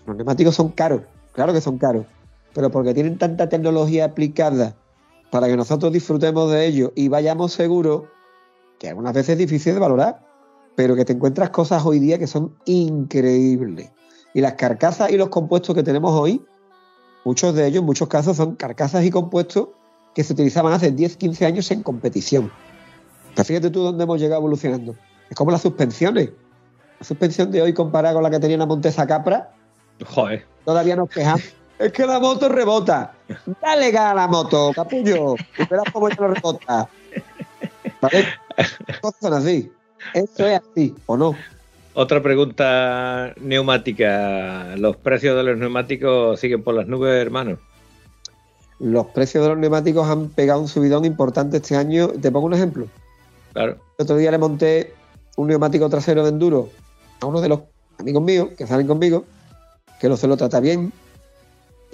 los 0.07 0.17
neumáticos 0.17 0.55
son 0.55 0.69
caros, 0.69 1.03
claro 1.33 1.53
que 1.53 1.61
son 1.61 1.79
caros, 1.79 2.07
pero 2.55 2.71
porque 2.71 2.95
tienen 2.95 3.19
tanta 3.19 3.49
tecnología 3.49 4.05
aplicada 4.05 4.77
para 5.33 5.49
que 5.49 5.57
nosotros 5.57 5.93
disfrutemos 5.93 6.53
de 6.53 6.65
ellos 6.65 6.93
y 6.95 7.09
vayamos 7.09 7.53
seguros, 7.53 8.05
que 8.79 8.89
algunas 8.89 9.15
veces 9.15 9.31
es 9.31 9.39
difícil 9.39 9.75
de 9.75 9.81
valorar, 9.81 10.24
pero 10.77 10.97
que 10.97 11.05
te 11.05 11.13
encuentras 11.13 11.51
cosas 11.51 11.85
hoy 11.85 11.99
día 11.99 12.19
que 12.19 12.27
son 12.27 12.55
increíbles. 12.65 13.91
Y 14.33 14.41
las 14.41 14.55
carcasas 14.55 15.11
y 15.11 15.17
los 15.17 15.29
compuestos 15.29 15.75
que 15.75 15.83
tenemos 15.83 16.13
hoy, 16.13 16.45
muchos 17.25 17.55
de 17.55 17.67
ellos, 17.67 17.81
en 17.81 17.87
muchos 17.87 18.09
casos, 18.09 18.37
son 18.37 18.57
carcasas 18.57 19.05
y 19.05 19.11
compuestos 19.11 19.69
que 20.15 20.25
se 20.25 20.33
utilizaban 20.33 20.73
hace 20.73 20.91
10, 20.91 21.17
15 21.17 21.47
años 21.47 21.71
en 21.71 21.83
competición. 21.83 22.51
Pero 23.35 23.45
fíjate 23.45 23.71
tú 23.71 23.83
dónde 23.83 24.05
hemos 24.05 24.21
llegado 24.21 24.41
evolucionando. 24.41 24.97
Es 25.29 25.37
como 25.37 25.51
las 25.51 25.63
suspensiones. 25.63 26.31
La 27.01 27.07
suspensión 27.07 27.51
de 27.51 27.63
hoy 27.63 27.73
comparada 27.73 28.15
con 28.15 28.23
la 28.23 28.31
que 28.31 28.39
tenía 28.39 28.57
una 28.57 28.67
Montesa 28.67 29.07
Capra, 29.07 29.53
Joder. 30.05 30.47
todavía 30.65 30.97
nos 30.97 31.09
quejamos. 31.09 31.43
Es 31.77 31.93
que 31.93 32.07
la 32.07 32.21
moto 32.21 32.49
rebota. 32.49 33.15
Dale 33.61 33.91
gas 33.91 34.13
a 34.13 34.15
la 34.15 34.29
moto, 34.29 34.71
capullo. 34.73 35.35
Y 35.59 35.67
verás 35.69 35.85
cómo 35.93 36.09
ya 36.09 36.15
no 36.21 36.29
rebota. 36.29 36.89
¿Vale? 38.01 38.27
Las 38.87 39.01
cosas 39.01 39.21
son 39.21 39.33
así. 39.35 39.73
Eso 40.13 40.47
es 40.47 40.61
así, 40.61 40.95
¿o 41.07 41.17
no? 41.17 41.35
Otra 41.95 42.23
pregunta 42.23 43.33
neumática. 43.41 44.75
¿Los 44.77 44.97
precios 44.97 45.37
de 45.37 45.45
los 45.45 45.57
neumáticos 45.57 46.41
siguen 46.41 46.63
por 46.63 46.75
las 46.75 46.89
nubes, 46.89 47.23
hermano? 47.23 47.59
Los 48.81 49.07
precios 49.07 49.45
de 49.45 49.51
los 49.51 49.59
neumáticos 49.59 50.09
han 50.09 50.29
pegado 50.29 50.61
un 50.61 50.69
subidón 50.69 51.05
importante 51.05 51.59
este 51.59 51.77
año. 51.77 52.09
Te 52.09 52.33
pongo 52.33 52.47
un 52.47 52.55
ejemplo. 52.55 52.87
Claro. 53.53 53.79
El 53.97 54.03
otro 54.03 54.17
día 54.17 54.33
le 54.33 54.39
monté 54.39 54.93
un 55.37 55.47
neumático 55.47 55.89
trasero 55.89 56.25
de 56.25 56.31
enduro 56.31 56.69
a 57.21 57.27
uno 57.27 57.41
de 57.41 57.49
los 57.49 57.61
amigos 57.99 58.23
míos 58.23 58.49
que 58.59 58.67
salen 58.67 58.89
conmigo, 58.89 59.25
que 60.01 60.09
no 60.09 60.17
se 60.17 60.27
lo 60.27 60.37
trata 60.37 60.59
bien. 60.59 60.93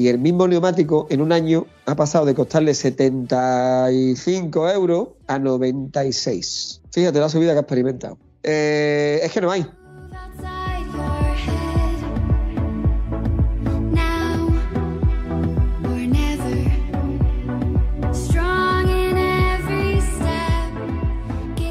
Y 0.01 0.09
el 0.09 0.18
mismo 0.18 0.48
neumático 0.48 1.06
en 1.10 1.20
un 1.20 1.31
año 1.31 1.66
ha 1.85 1.94
pasado 1.94 2.24
de 2.24 2.35
costarle 2.35 2.72
75 2.72 4.70
euros 4.70 5.09
a 5.27 5.39
96. 5.39 6.81
Fíjate 6.90 7.20
la 7.20 7.28
subida 7.28 7.52
que 7.52 7.59
ha 7.59 7.60
experimentado. 7.60 8.16
Eh, 8.43 9.20
es 9.22 9.31
que 9.31 9.43
no 9.43 9.51
hay. 9.51 9.66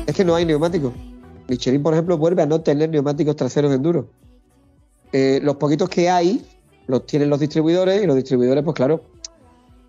Es 0.06 0.15
que 0.15 0.23
no 0.23 0.35
hay 0.35 0.45
neumáticos. 0.45 0.93
Michelin, 1.47 1.81
por 1.81 1.93
ejemplo, 1.95 2.15
vuelve 2.19 2.43
a 2.43 2.45
no 2.45 2.61
tener 2.61 2.91
neumáticos 2.91 3.35
traseros 3.35 3.73
enduro. 3.73 4.11
Eh, 5.14 5.39
los 5.41 5.56
poquitos 5.56 5.89
que 5.89 6.11
hay 6.11 6.45
los 6.89 7.05
tienen 7.05 7.29
los 7.29 7.39
distribuidores 7.39 8.03
y 8.03 8.07
los 8.07 8.15
distribuidores, 8.15 8.63
pues 8.63 8.75
claro, 8.75 9.03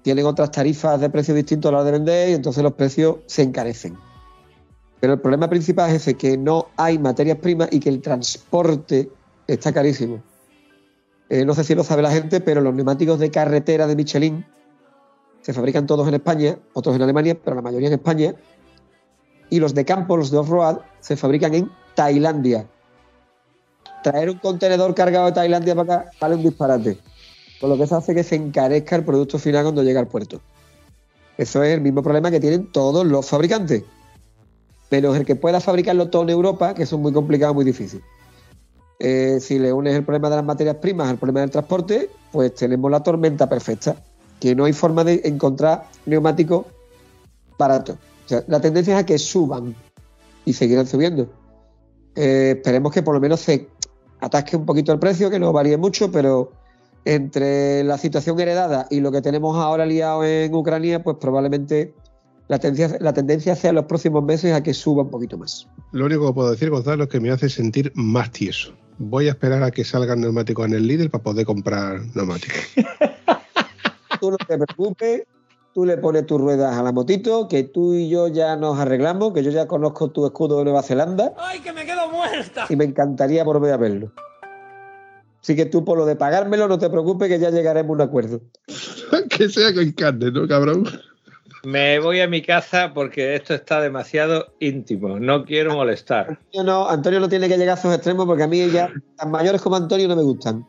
tienen 0.02 0.26
otras 0.26 0.50
tarifas 0.50 1.00
de 1.00 1.08
precios 1.08 1.34
distintos 1.34 1.70
a 1.70 1.72
la 1.72 1.78
hora 1.78 1.86
de 1.86 1.92
vender 1.92 2.28
y 2.28 2.34
entonces 2.34 2.62
los 2.62 2.74
precios 2.74 3.16
se 3.24 3.42
encarecen. 3.42 3.96
Pero 5.00 5.14
el 5.14 5.20
problema 5.20 5.48
principal 5.48 5.88
es 5.88 6.02
ese, 6.02 6.14
que 6.14 6.36
no 6.36 6.66
hay 6.76 6.98
materias 6.98 7.38
primas 7.38 7.70
y 7.72 7.80
que 7.80 7.88
el 7.88 8.02
transporte 8.02 9.08
está 9.46 9.72
carísimo. 9.72 10.22
Eh, 11.30 11.46
no 11.46 11.54
sé 11.54 11.64
si 11.64 11.74
lo 11.74 11.84
sabe 11.84 12.02
la 12.02 12.10
gente, 12.10 12.42
pero 12.42 12.60
los 12.60 12.74
neumáticos 12.74 13.18
de 13.18 13.30
carretera 13.30 13.86
de 13.86 13.96
Michelin 13.96 14.44
se 15.40 15.54
fabrican 15.54 15.86
todos 15.86 16.06
en 16.06 16.14
España, 16.14 16.58
otros 16.74 16.96
en 16.96 17.02
Alemania, 17.02 17.34
pero 17.42 17.56
la 17.56 17.62
mayoría 17.62 17.88
en 17.88 17.94
España. 17.94 18.34
Y 19.48 19.58
los 19.58 19.72
de 19.72 19.86
campo, 19.86 20.18
los 20.18 20.30
de 20.30 20.36
off-road, 20.36 20.80
se 21.00 21.16
fabrican 21.16 21.54
en 21.54 21.70
Tailandia. 21.94 22.66
Traer 24.02 24.30
un 24.30 24.38
contenedor 24.38 24.94
cargado 24.94 25.26
de 25.26 25.32
Tailandia 25.32 25.74
para 25.74 25.94
acá 25.94 26.10
vale 26.20 26.36
un 26.36 26.42
disparate. 26.42 26.98
Con 27.60 27.70
lo 27.70 27.76
que 27.76 27.84
eso 27.84 27.96
hace 27.96 28.14
que 28.14 28.24
se 28.24 28.36
encarezca 28.36 28.96
el 28.96 29.04
producto 29.04 29.38
final 29.38 29.64
cuando 29.64 29.82
llega 29.82 30.00
al 30.00 30.08
puerto. 30.08 30.40
Eso 31.36 31.62
es 31.62 31.74
el 31.74 31.80
mismo 31.80 32.02
problema 32.02 32.30
que 32.30 32.40
tienen 32.40 32.70
todos 32.72 33.06
los 33.06 33.28
fabricantes. 33.28 33.84
Menos 34.90 35.16
el 35.16 35.24
que 35.24 35.36
pueda 35.36 35.60
fabricarlo 35.60 36.08
todo 36.08 36.22
en 36.22 36.30
Europa, 36.30 36.74
que 36.74 36.82
eso 36.82 36.96
es 36.96 37.02
muy 37.02 37.12
complicado, 37.12 37.54
muy 37.54 37.64
difícil. 37.64 38.02
Eh, 38.98 39.38
si 39.40 39.58
le 39.58 39.72
unes 39.72 39.94
el 39.94 40.04
problema 40.04 40.28
de 40.28 40.36
las 40.36 40.44
materias 40.44 40.76
primas 40.76 41.08
al 41.08 41.16
problema 41.16 41.40
del 41.40 41.50
transporte, 41.50 42.10
pues 42.32 42.54
tenemos 42.54 42.90
la 42.90 43.02
tormenta 43.02 43.48
perfecta. 43.48 43.96
Que 44.38 44.54
no 44.54 44.64
hay 44.64 44.72
forma 44.72 45.04
de 45.04 45.20
encontrar 45.24 45.84
neumáticos 46.06 46.66
baratos. 47.58 47.96
La 48.46 48.60
tendencia 48.60 48.94
es 48.94 49.00
a 49.00 49.06
que 49.06 49.18
suban 49.18 49.74
y 50.44 50.52
seguirán 50.52 50.86
subiendo. 50.86 51.28
Eh, 52.16 52.54
esperemos 52.56 52.92
que 52.92 53.02
por 53.02 53.14
lo 53.14 53.20
menos 53.20 53.40
se 53.40 53.68
atasque 54.20 54.56
un 54.56 54.66
poquito 54.66 54.92
el 54.92 54.98
precio, 54.98 55.30
que 55.30 55.38
no 55.38 55.52
varíe 55.52 55.76
mucho, 55.76 56.10
pero 56.10 56.52
entre 57.04 57.82
la 57.84 57.98
situación 57.98 58.38
heredada 58.40 58.86
y 58.90 59.00
lo 59.00 59.10
que 59.10 59.22
tenemos 59.22 59.56
ahora 59.56 59.86
liado 59.86 60.24
en 60.24 60.54
Ucrania, 60.54 61.02
pues 61.02 61.16
probablemente 61.20 61.94
la 62.48 62.58
tendencia, 62.58 62.98
la 63.00 63.12
tendencia 63.12 63.54
sea 63.54 63.70
en 63.70 63.76
los 63.76 63.86
próximos 63.86 64.24
meses 64.24 64.52
a 64.52 64.62
que 64.62 64.74
suba 64.74 65.02
un 65.04 65.10
poquito 65.10 65.38
más. 65.38 65.68
Lo 65.92 66.06
único 66.06 66.26
que 66.26 66.34
puedo 66.34 66.50
decir, 66.50 66.68
Gonzalo, 66.70 67.04
es 67.04 67.08
que 67.08 67.20
me 67.20 67.30
hace 67.30 67.48
sentir 67.48 67.92
más 67.94 68.30
tieso. 68.32 68.72
Voy 68.98 69.28
a 69.28 69.30
esperar 69.30 69.62
a 69.62 69.70
que 69.70 69.84
salgan 69.84 70.20
neumáticos 70.20 70.66
en 70.66 70.74
el 70.74 70.86
líder 70.86 71.10
para 71.10 71.22
poder 71.22 71.46
comprar 71.46 72.00
neumáticos. 72.14 72.58
Tú 74.20 74.32
no 74.32 74.36
te 74.36 74.58
preocupes, 74.58 75.22
tú 75.74 75.84
le 75.84 75.96
pones 75.96 76.26
tus 76.26 76.40
ruedas 76.40 76.76
a 76.76 76.82
la 76.82 76.92
motito, 76.92 77.48
que 77.48 77.62
tú 77.62 77.94
y 77.94 78.08
yo 78.08 78.28
ya 78.28 78.56
nos 78.56 78.78
arreglamos, 78.78 79.32
que 79.32 79.42
yo 79.42 79.50
ya 79.50 79.66
conozco 79.66 80.10
tu 80.10 80.26
escudo 80.26 80.58
de 80.58 80.64
Nueva 80.64 80.82
Zelanda. 80.82 81.32
¡Ay, 81.38 81.60
que 81.60 81.72
me 81.72 81.84
quedo 81.84 82.08
muerta! 82.10 82.66
y 82.68 82.76
me 82.76 82.84
encantaría 82.84 83.44
volver 83.44 83.72
a 83.72 83.76
verlo. 83.76 84.12
Así 85.40 85.56
que 85.56 85.64
tú 85.64 85.84
por 85.84 85.96
lo 85.96 86.04
de 86.04 86.16
pagármelo 86.16 86.68
no 86.68 86.78
te 86.78 86.90
preocupes 86.90 87.28
que 87.28 87.38
ya 87.38 87.50
llegaremos 87.50 87.90
a 87.90 87.94
un 87.94 88.00
acuerdo. 88.02 88.40
que 89.30 89.48
sea 89.48 89.72
con 89.72 89.90
carne, 89.92 90.30
¿no, 90.30 90.46
cabrón? 90.46 90.86
Me 91.64 91.98
voy 91.98 92.20
a 92.20 92.28
mi 92.28 92.42
casa 92.42 92.92
porque 92.94 93.34
esto 93.34 93.54
está 93.54 93.80
demasiado 93.80 94.54
íntimo. 94.60 95.18
No 95.18 95.44
quiero 95.44 95.74
molestar. 95.74 96.28
Antonio 96.28 96.64
no, 96.64 96.88
Antonio 96.88 97.20
no 97.20 97.28
tiene 97.28 97.48
que 97.48 97.58
llegar 97.58 97.76
a 97.76 97.80
esos 97.80 97.94
extremos 97.94 98.26
porque 98.26 98.44
a 98.44 98.46
mí 98.46 98.70
ya 98.70 98.90
tan 99.16 99.30
mayores 99.30 99.60
como 99.60 99.76
Antonio 99.76 100.08
no 100.08 100.16
me 100.16 100.22
gustan. 100.22 100.66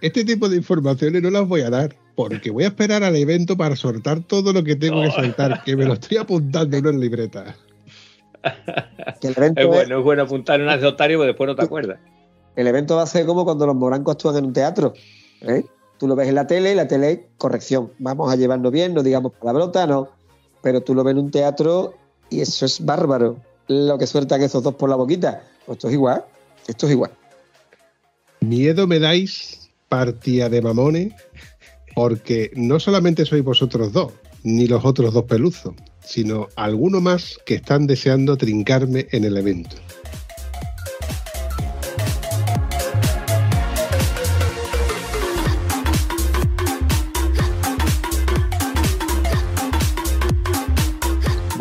Este 0.00 0.24
tipo 0.24 0.48
de 0.48 0.56
informaciones 0.56 1.22
no 1.22 1.30
las 1.30 1.46
voy 1.46 1.60
a 1.60 1.70
dar 1.70 1.94
porque 2.14 2.50
voy 2.50 2.64
a 2.64 2.68
esperar 2.68 3.02
al 3.02 3.16
evento 3.16 3.56
para 3.56 3.74
soltar 3.76 4.20
todo 4.20 4.52
lo 4.52 4.62
que 4.62 4.76
tengo 4.76 5.02
que 5.02 5.10
soltar, 5.10 5.62
que 5.64 5.76
me 5.76 5.84
lo 5.84 5.94
estoy 5.94 6.18
apuntando 6.18 6.76
en 6.76 6.86
una 6.86 6.98
libreta. 6.98 7.56
Que 9.20 9.28
el 9.28 9.34
evento 9.36 9.60
Es 9.60 9.66
es- 9.66 9.72
bueno, 9.72 9.98
es 9.98 10.04
bueno 10.04 10.22
apuntar 10.22 10.56
en 10.60 10.66
un 10.66 10.72
anecdotario 10.72 11.18
porque 11.18 11.28
después 11.28 11.48
no 11.48 11.56
te 11.56 11.62
acuerdas. 11.62 11.98
El 12.56 12.66
evento 12.66 12.96
va 12.96 13.02
a 13.02 13.06
ser 13.06 13.24
como 13.24 13.44
cuando 13.44 13.66
los 13.66 13.74
morancos 13.76 14.12
actúan 14.14 14.36
en 14.36 14.44
un 14.46 14.52
teatro. 14.52 14.92
¿eh? 15.42 15.64
Tú 15.98 16.06
lo 16.08 16.16
ves 16.16 16.28
en 16.28 16.34
la 16.34 16.46
tele 16.46 16.72
y 16.72 16.74
la 16.74 16.86
tele 16.88 17.10
es 17.12 17.20
corrección. 17.38 17.92
Vamos 17.98 18.30
a 18.32 18.36
llevarnos 18.36 18.72
bien, 18.72 18.92
no 18.92 19.02
digamos 19.02 19.32
palabrota, 19.40 19.86
no. 19.86 20.08
Pero 20.60 20.80
tú 20.82 20.94
lo 20.94 21.02
ves 21.04 21.12
en 21.12 21.18
un 21.18 21.30
teatro 21.30 21.94
y 22.28 22.40
eso 22.40 22.66
es 22.66 22.84
bárbaro. 22.84 23.36
Lo 23.68 23.96
que 23.96 24.06
sueltan 24.06 24.42
esos 24.42 24.62
dos 24.62 24.74
por 24.74 24.90
la 24.90 24.96
boquita. 24.96 25.44
Pues 25.64 25.76
esto 25.76 25.88
es 25.88 25.94
igual. 25.94 26.24
Esto 26.66 26.86
es 26.86 26.92
igual. 26.92 27.12
Miedo 28.40 28.86
me 28.86 28.98
dais, 28.98 29.70
partida 29.88 30.48
de 30.48 30.60
mamones, 30.60 31.12
porque 31.94 32.50
no 32.54 32.80
solamente 32.80 33.24
sois 33.24 33.44
vosotros 33.44 33.92
dos, 33.92 34.12
ni 34.42 34.66
los 34.66 34.84
otros 34.84 35.14
dos 35.14 35.24
peluzos, 35.24 35.74
sino 36.00 36.48
alguno 36.56 37.00
más 37.00 37.38
que 37.46 37.54
están 37.54 37.86
deseando 37.86 38.36
trincarme 38.36 39.06
en 39.12 39.24
el 39.24 39.36
evento. 39.36 39.76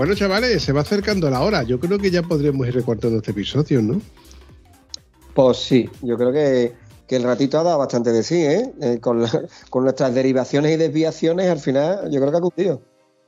Bueno, 0.01 0.15
chavales, 0.15 0.63
se 0.63 0.71
va 0.71 0.81
acercando 0.81 1.29
la 1.29 1.41
hora. 1.41 1.61
Yo 1.61 1.79
creo 1.79 1.99
que 1.99 2.09
ya 2.09 2.23
podríamos 2.23 2.67
ir 2.67 2.73
recortando 2.73 3.17
este 3.17 3.29
episodio, 3.29 3.83
¿no? 3.83 4.01
Pues 5.35 5.57
sí, 5.57 5.87
yo 6.01 6.17
creo 6.17 6.31
que, 6.31 6.73
que 7.11 7.17
el 7.17 7.23
ratito 7.23 7.59
ha 7.59 7.63
dado 7.63 7.77
bastante 7.77 8.13
de 8.13 8.23
sí, 8.23 8.35
¿eh? 8.37 8.71
Eh, 8.81 8.99
con, 9.01 9.21
la- 9.21 9.43
con 9.69 9.83
nuestras 9.83 10.15
derivaciones 10.15 10.71
y 10.71 10.77
desviaciones, 10.77 11.49
al 11.49 11.59
final, 11.59 12.09
yo 12.09 12.21
creo 12.21 12.31
que 12.31 12.37
ha 12.37 12.41
cumplido. 12.41 12.81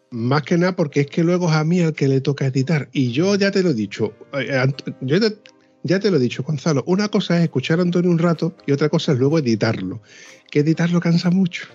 Más 0.09 0.41
que 0.43 0.57
nada 0.57 0.73
porque 0.73 1.01
es 1.01 1.07
que 1.07 1.21
luego 1.21 1.49
es 1.49 1.53
a 1.53 1.65
mí 1.65 1.81
al 1.81 1.91
que 1.91 2.07
le 2.07 2.21
toca 2.21 2.45
editar. 2.45 2.87
Y 2.93 3.11
yo 3.11 3.35
ya 3.35 3.51
te 3.51 3.61
lo 3.61 3.71
he 3.71 3.73
dicho. 3.73 4.13
eh, 4.31 4.53
Ant- 4.53 4.95
yo 5.01 5.19
te- 5.19 5.35
ya 5.83 5.99
te 5.99 6.09
lo 6.09 6.15
he 6.15 6.19
dicho, 6.21 6.43
Gonzalo. 6.43 6.81
Una 6.87 7.09
cosa 7.09 7.35
es 7.37 7.43
escuchar 7.43 7.79
a 7.79 7.81
Antonio 7.81 8.09
un 8.09 8.19
rato 8.19 8.55
y 8.65 8.71
otra 8.71 8.87
cosa 8.87 9.11
es 9.11 9.19
luego 9.19 9.37
editarlo. 9.39 10.01
Que 10.49 10.59
editarlo 10.61 11.01
cansa 11.01 11.29
mucho. 11.29 11.65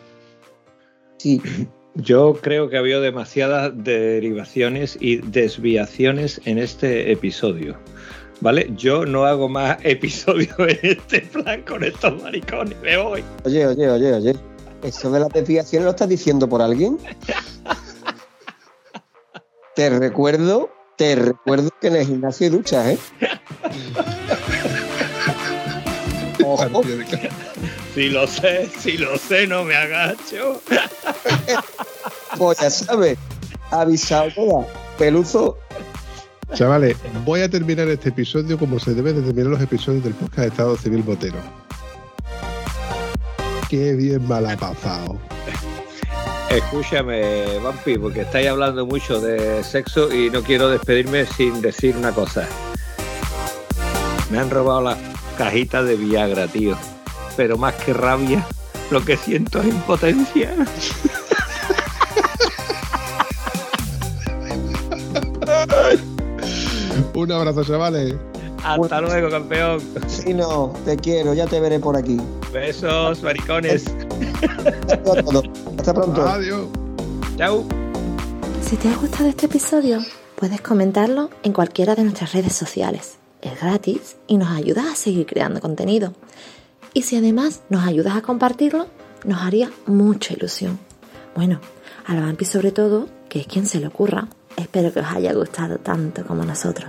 Sí. 1.18 1.42
Yo 1.94 2.38
creo 2.40 2.70
que 2.70 2.76
ha 2.76 2.78
habido 2.80 3.00
demasiadas 3.02 3.72
derivaciones 3.76 4.96
y 5.00 5.16
desviaciones 5.16 6.40
en 6.46 6.56
este 6.58 7.10
episodio. 7.12 7.76
¿Vale? 8.40 8.70
Yo 8.76 9.04
no 9.04 9.24
hago 9.24 9.48
más 9.48 9.78
episodios 9.82 10.54
en 10.58 10.78
este 10.82 11.20
plan 11.20 11.62
con 11.62 11.82
estos 11.84 12.22
maricones. 12.22 12.76
Me 12.80 12.96
voy. 12.96 13.24
Oye, 13.44 13.66
oye, 13.66 13.90
oye, 13.90 14.12
oye. 14.14 14.36
¿Eso 14.82 15.10
de 15.10 15.20
las 15.20 15.30
desviaciones 15.30 15.84
lo 15.84 15.90
estás 15.90 16.08
diciendo 16.08 16.48
por 16.48 16.62
alguien? 16.62 16.98
te 19.74 19.90
recuerdo, 19.90 20.70
te 20.96 21.16
recuerdo 21.16 21.70
que 21.80 21.88
en 21.88 21.96
el 21.96 22.06
gimnasio 22.06 22.46
hay 22.46 22.52
duchas, 22.52 22.86
¿eh? 22.86 22.98
Ojo, 26.44 26.82
Si 27.94 28.08
lo 28.08 28.26
sé, 28.26 28.70
si 28.78 28.96
lo 28.96 29.18
sé, 29.18 29.46
no 29.46 29.64
me 29.64 29.74
agacho. 29.74 30.62
pues 32.38 32.58
ya 32.58 32.70
sabes. 32.70 33.18
Avisado 33.70 34.30
toda. 34.34 34.66
Peluzo. 34.96 35.58
Chavales, 36.54 36.96
voy 37.24 37.42
a 37.42 37.48
terminar 37.48 37.88
este 37.88 38.08
episodio 38.08 38.58
como 38.58 38.78
se 38.78 38.94
debe 38.94 39.12
de 39.12 39.22
terminar 39.22 39.50
los 39.50 39.60
episodios 39.60 40.02
del 40.02 40.14
podcast 40.14 40.38
de 40.38 40.46
Estado 40.48 40.76
Civil 40.76 41.02
Botero. 41.02 41.38
Qué 43.68 43.94
bien 43.94 44.26
mal 44.26 44.46
ha 44.46 44.56
pasado. 44.56 45.18
Escúchame, 46.50 47.58
Vampi, 47.62 47.98
porque 47.98 48.22
estáis 48.22 48.48
hablando 48.48 48.86
mucho 48.86 49.20
de 49.20 49.62
sexo 49.62 50.12
y 50.12 50.30
no 50.30 50.42
quiero 50.42 50.70
despedirme 50.70 51.26
sin 51.26 51.60
decir 51.60 51.94
una 51.96 52.12
cosa. 52.12 52.48
Me 54.30 54.38
han 54.38 54.48
robado 54.48 54.80
las 54.80 54.98
cajitas 55.36 55.86
de 55.86 55.96
Viagra, 55.96 56.46
tío. 56.48 56.76
Pero 57.36 57.58
más 57.58 57.74
que 57.74 57.92
rabia, 57.92 58.44
lo 58.90 59.04
que 59.04 59.18
siento 59.18 59.60
es 59.60 59.66
impotencia. 59.66 60.54
Un 67.18 67.32
abrazo, 67.32 67.64
chavales. 67.64 68.14
Hasta 68.62 69.00
luego, 69.00 69.28
campeón. 69.28 69.80
Si 70.06 70.32
no, 70.32 70.72
te 70.84 70.96
quiero, 70.96 71.34
ya 71.34 71.48
te 71.48 71.58
veré 71.58 71.80
por 71.80 71.96
aquí. 71.96 72.16
Besos, 72.52 73.24
maricones. 73.24 73.86
Hasta 75.76 75.94
pronto. 75.94 76.22
Adiós. 76.22 76.68
Chao. 77.36 77.66
Si 78.62 78.76
te 78.76 78.88
ha 78.88 78.94
gustado 78.94 79.28
este 79.28 79.46
episodio, 79.46 79.98
puedes 80.36 80.60
comentarlo 80.60 81.30
en 81.42 81.52
cualquiera 81.52 81.96
de 81.96 82.04
nuestras 82.04 82.34
redes 82.34 82.52
sociales. 82.52 83.18
Es 83.42 83.60
gratis 83.60 84.16
y 84.28 84.36
nos 84.36 84.50
ayudas 84.50 84.86
a 84.86 84.94
seguir 84.94 85.26
creando 85.26 85.60
contenido. 85.60 86.12
Y 86.94 87.02
si 87.02 87.16
además 87.16 87.62
nos 87.68 87.84
ayudas 87.84 88.14
a 88.14 88.22
compartirlo, 88.22 88.86
nos 89.24 89.42
haría 89.42 89.72
mucha 89.86 90.34
ilusión. 90.34 90.78
Bueno, 91.34 91.60
a 92.06 92.14
la 92.14 92.20
Vampi 92.20 92.44
sobre 92.44 92.70
todo, 92.70 93.08
que 93.28 93.40
es 93.40 93.48
quien 93.48 93.66
se 93.66 93.80
le 93.80 93.88
ocurra. 93.88 94.28
Espero 94.56 94.92
que 94.92 95.00
os 95.00 95.06
haya 95.06 95.32
gustado 95.32 95.78
tanto 95.78 96.24
como 96.24 96.44
nosotros. 96.44 96.88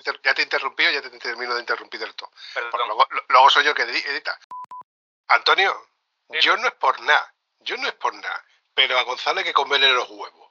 Te- 0.00 0.20
ya, 0.22 0.34
te, 0.34 0.42
he 0.42 0.44
interrumpido, 0.44 0.90
ya 0.90 1.02
te 1.02 1.10
termino 1.18 1.54
de 1.54 1.60
interrumpir 1.60 2.00
del 2.00 2.14
todo. 2.14 2.30
Luego, 2.86 3.06
luego 3.28 3.50
soy 3.50 3.64
yo 3.64 3.74
que 3.74 3.82
edi- 3.86 4.04
edita. 4.06 4.38
Antonio, 5.28 5.88
yo 6.28 6.56
no 6.56 6.68
es 6.68 6.74
por 6.74 7.00
nada, 7.00 7.34
yo 7.60 7.76
no 7.76 7.86
es 7.88 7.94
por 7.94 8.14
nada, 8.14 8.44
pero 8.74 8.98
a 8.98 9.02
Gonzalo 9.02 9.38
hay 9.40 9.44
que 9.44 9.52
comerle 9.52 9.88
los 9.90 10.08
huevos. 10.10 10.50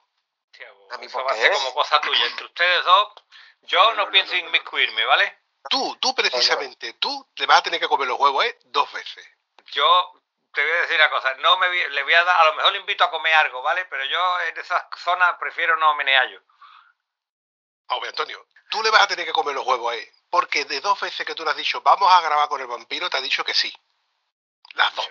Eso 1.06 1.24
va 1.24 1.32
a 1.32 1.34
ser 1.36 1.52
como 1.52 1.74
cosa 1.74 2.00
tuya. 2.00 2.26
Entre 2.26 2.44
ustedes 2.46 2.84
dos, 2.84 3.12
yo 3.62 3.94
no 3.94 4.10
pienso 4.10 4.34
inmiscuirme, 4.36 5.04
¿vale? 5.06 5.38
Tú, 5.70 5.96
tú 6.00 6.14
precisamente, 6.14 6.94
tú 6.94 7.28
le 7.36 7.46
vas 7.46 7.58
a 7.60 7.62
tener 7.62 7.80
que 7.80 7.88
comer 7.88 8.08
los 8.08 8.18
huevos, 8.18 8.44
¿eh? 8.44 8.58
Dos 8.64 8.92
veces. 8.92 9.24
Yo 9.72 10.12
te 10.52 10.60
voy 10.62 10.70
a 10.72 10.80
decir 10.82 10.96
una 10.96 11.10
cosa. 11.10 11.34
No 11.36 11.56
me 11.58 11.68
le 11.88 12.02
voy 12.02 12.14
a 12.14 12.24
dar, 12.24 12.40
a 12.40 12.44
lo 12.46 12.54
mejor 12.54 12.72
le 12.72 12.78
invito 12.80 13.04
a 13.04 13.10
comer 13.10 13.32
algo, 13.34 13.62
¿vale? 13.62 13.84
Pero 13.86 14.04
yo 14.04 14.40
en 14.42 14.58
esas 14.58 14.84
zonas 14.98 15.36
prefiero 15.38 15.76
no 15.76 15.94
menear 15.94 16.28
yo. 16.28 16.40
Hombre, 17.88 18.08
Antonio, 18.10 18.44
tú 18.72 18.82
le 18.82 18.90
vas 18.90 19.02
a 19.02 19.06
tener 19.06 19.26
que 19.26 19.34
comer 19.34 19.54
los 19.54 19.66
huevos, 19.66 19.94
¿eh? 19.94 20.12
Porque 20.30 20.64
de 20.64 20.80
dos 20.80 20.98
veces 20.98 21.26
que 21.26 21.34
tú 21.34 21.44
le 21.44 21.50
has 21.50 21.56
dicho, 21.56 21.82
vamos 21.82 22.10
a 22.10 22.22
grabar 22.22 22.48
con 22.48 22.58
el 22.58 22.66
vampiro, 22.66 23.10
te 23.10 23.18
ha 23.18 23.20
dicho 23.20 23.44
que 23.44 23.52
sí. 23.52 23.70
Las 24.72 24.94
dos. 24.94 25.06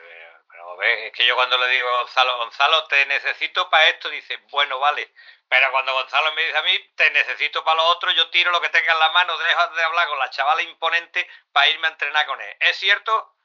Pero 0.49 0.77
ves, 0.77 1.07
es 1.07 1.13
que 1.13 1.27
yo 1.27 1.35
cuando 1.35 1.59
le 1.59 1.67
digo 1.67 1.87
a 1.87 1.97
Gonzalo, 1.99 2.37
Gonzalo, 2.39 2.87
te 2.87 3.05
necesito 3.05 3.69
para 3.69 3.87
esto, 3.89 4.09
dice, 4.09 4.37
bueno, 4.49 4.79
vale. 4.79 5.13
Pero 5.47 5.71
cuando 5.71 5.93
Gonzalo 5.93 6.33
me 6.33 6.43
dice 6.43 6.57
a 6.57 6.63
mí, 6.63 6.75
te 6.95 7.11
necesito 7.11 7.63
para 7.63 7.77
lo 7.77 7.85
otro, 7.89 8.09
yo 8.11 8.31
tiro 8.31 8.49
lo 8.49 8.59
que 8.61 8.69
tenga 8.69 8.93
en 8.93 8.99
la 8.99 9.11
mano, 9.11 9.37
dejo 9.37 9.67
de 9.67 9.83
hablar 9.83 10.07
con 10.07 10.17
la 10.17 10.31
chavala 10.31 10.63
imponente 10.63 11.29
para 11.51 11.67
irme 11.67 11.87
a 11.87 11.91
entrenar 11.91 12.25
con 12.25 12.41
él. 12.41 12.57
¿Es 12.61 12.77
cierto? 12.77 13.35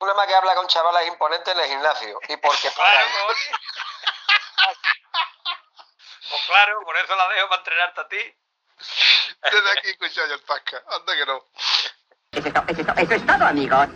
Nada 0.00 0.14
más 0.14 0.26
que 0.26 0.34
habla 0.34 0.56
con 0.56 0.66
chavalas 0.66 1.06
imponentes 1.06 1.54
en 1.54 1.60
el 1.60 1.68
gimnasio. 1.68 2.18
Y 2.28 2.36
porque 2.38 2.72
Claro. 2.72 3.06
Pues 6.28 6.42
claro, 6.46 6.80
por 6.84 6.96
eso 6.96 7.16
la 7.16 7.28
dejo 7.28 7.48
para 7.48 7.60
entrenarte 7.60 8.00
a 8.00 8.08
ti. 8.08 8.36
Desde 9.42 9.70
aquí 9.72 9.88
escuchamos 9.90 10.30
el 10.32 10.40
Pasca. 10.40 10.82
Anda 10.90 11.16
que 11.16 11.26
no. 11.26 11.44
Eso 12.32 12.48
es, 12.48 12.54
todo, 12.54 12.94
eso 12.96 13.14
es 13.14 13.26
todo, 13.26 13.44
amigos. 13.44 13.88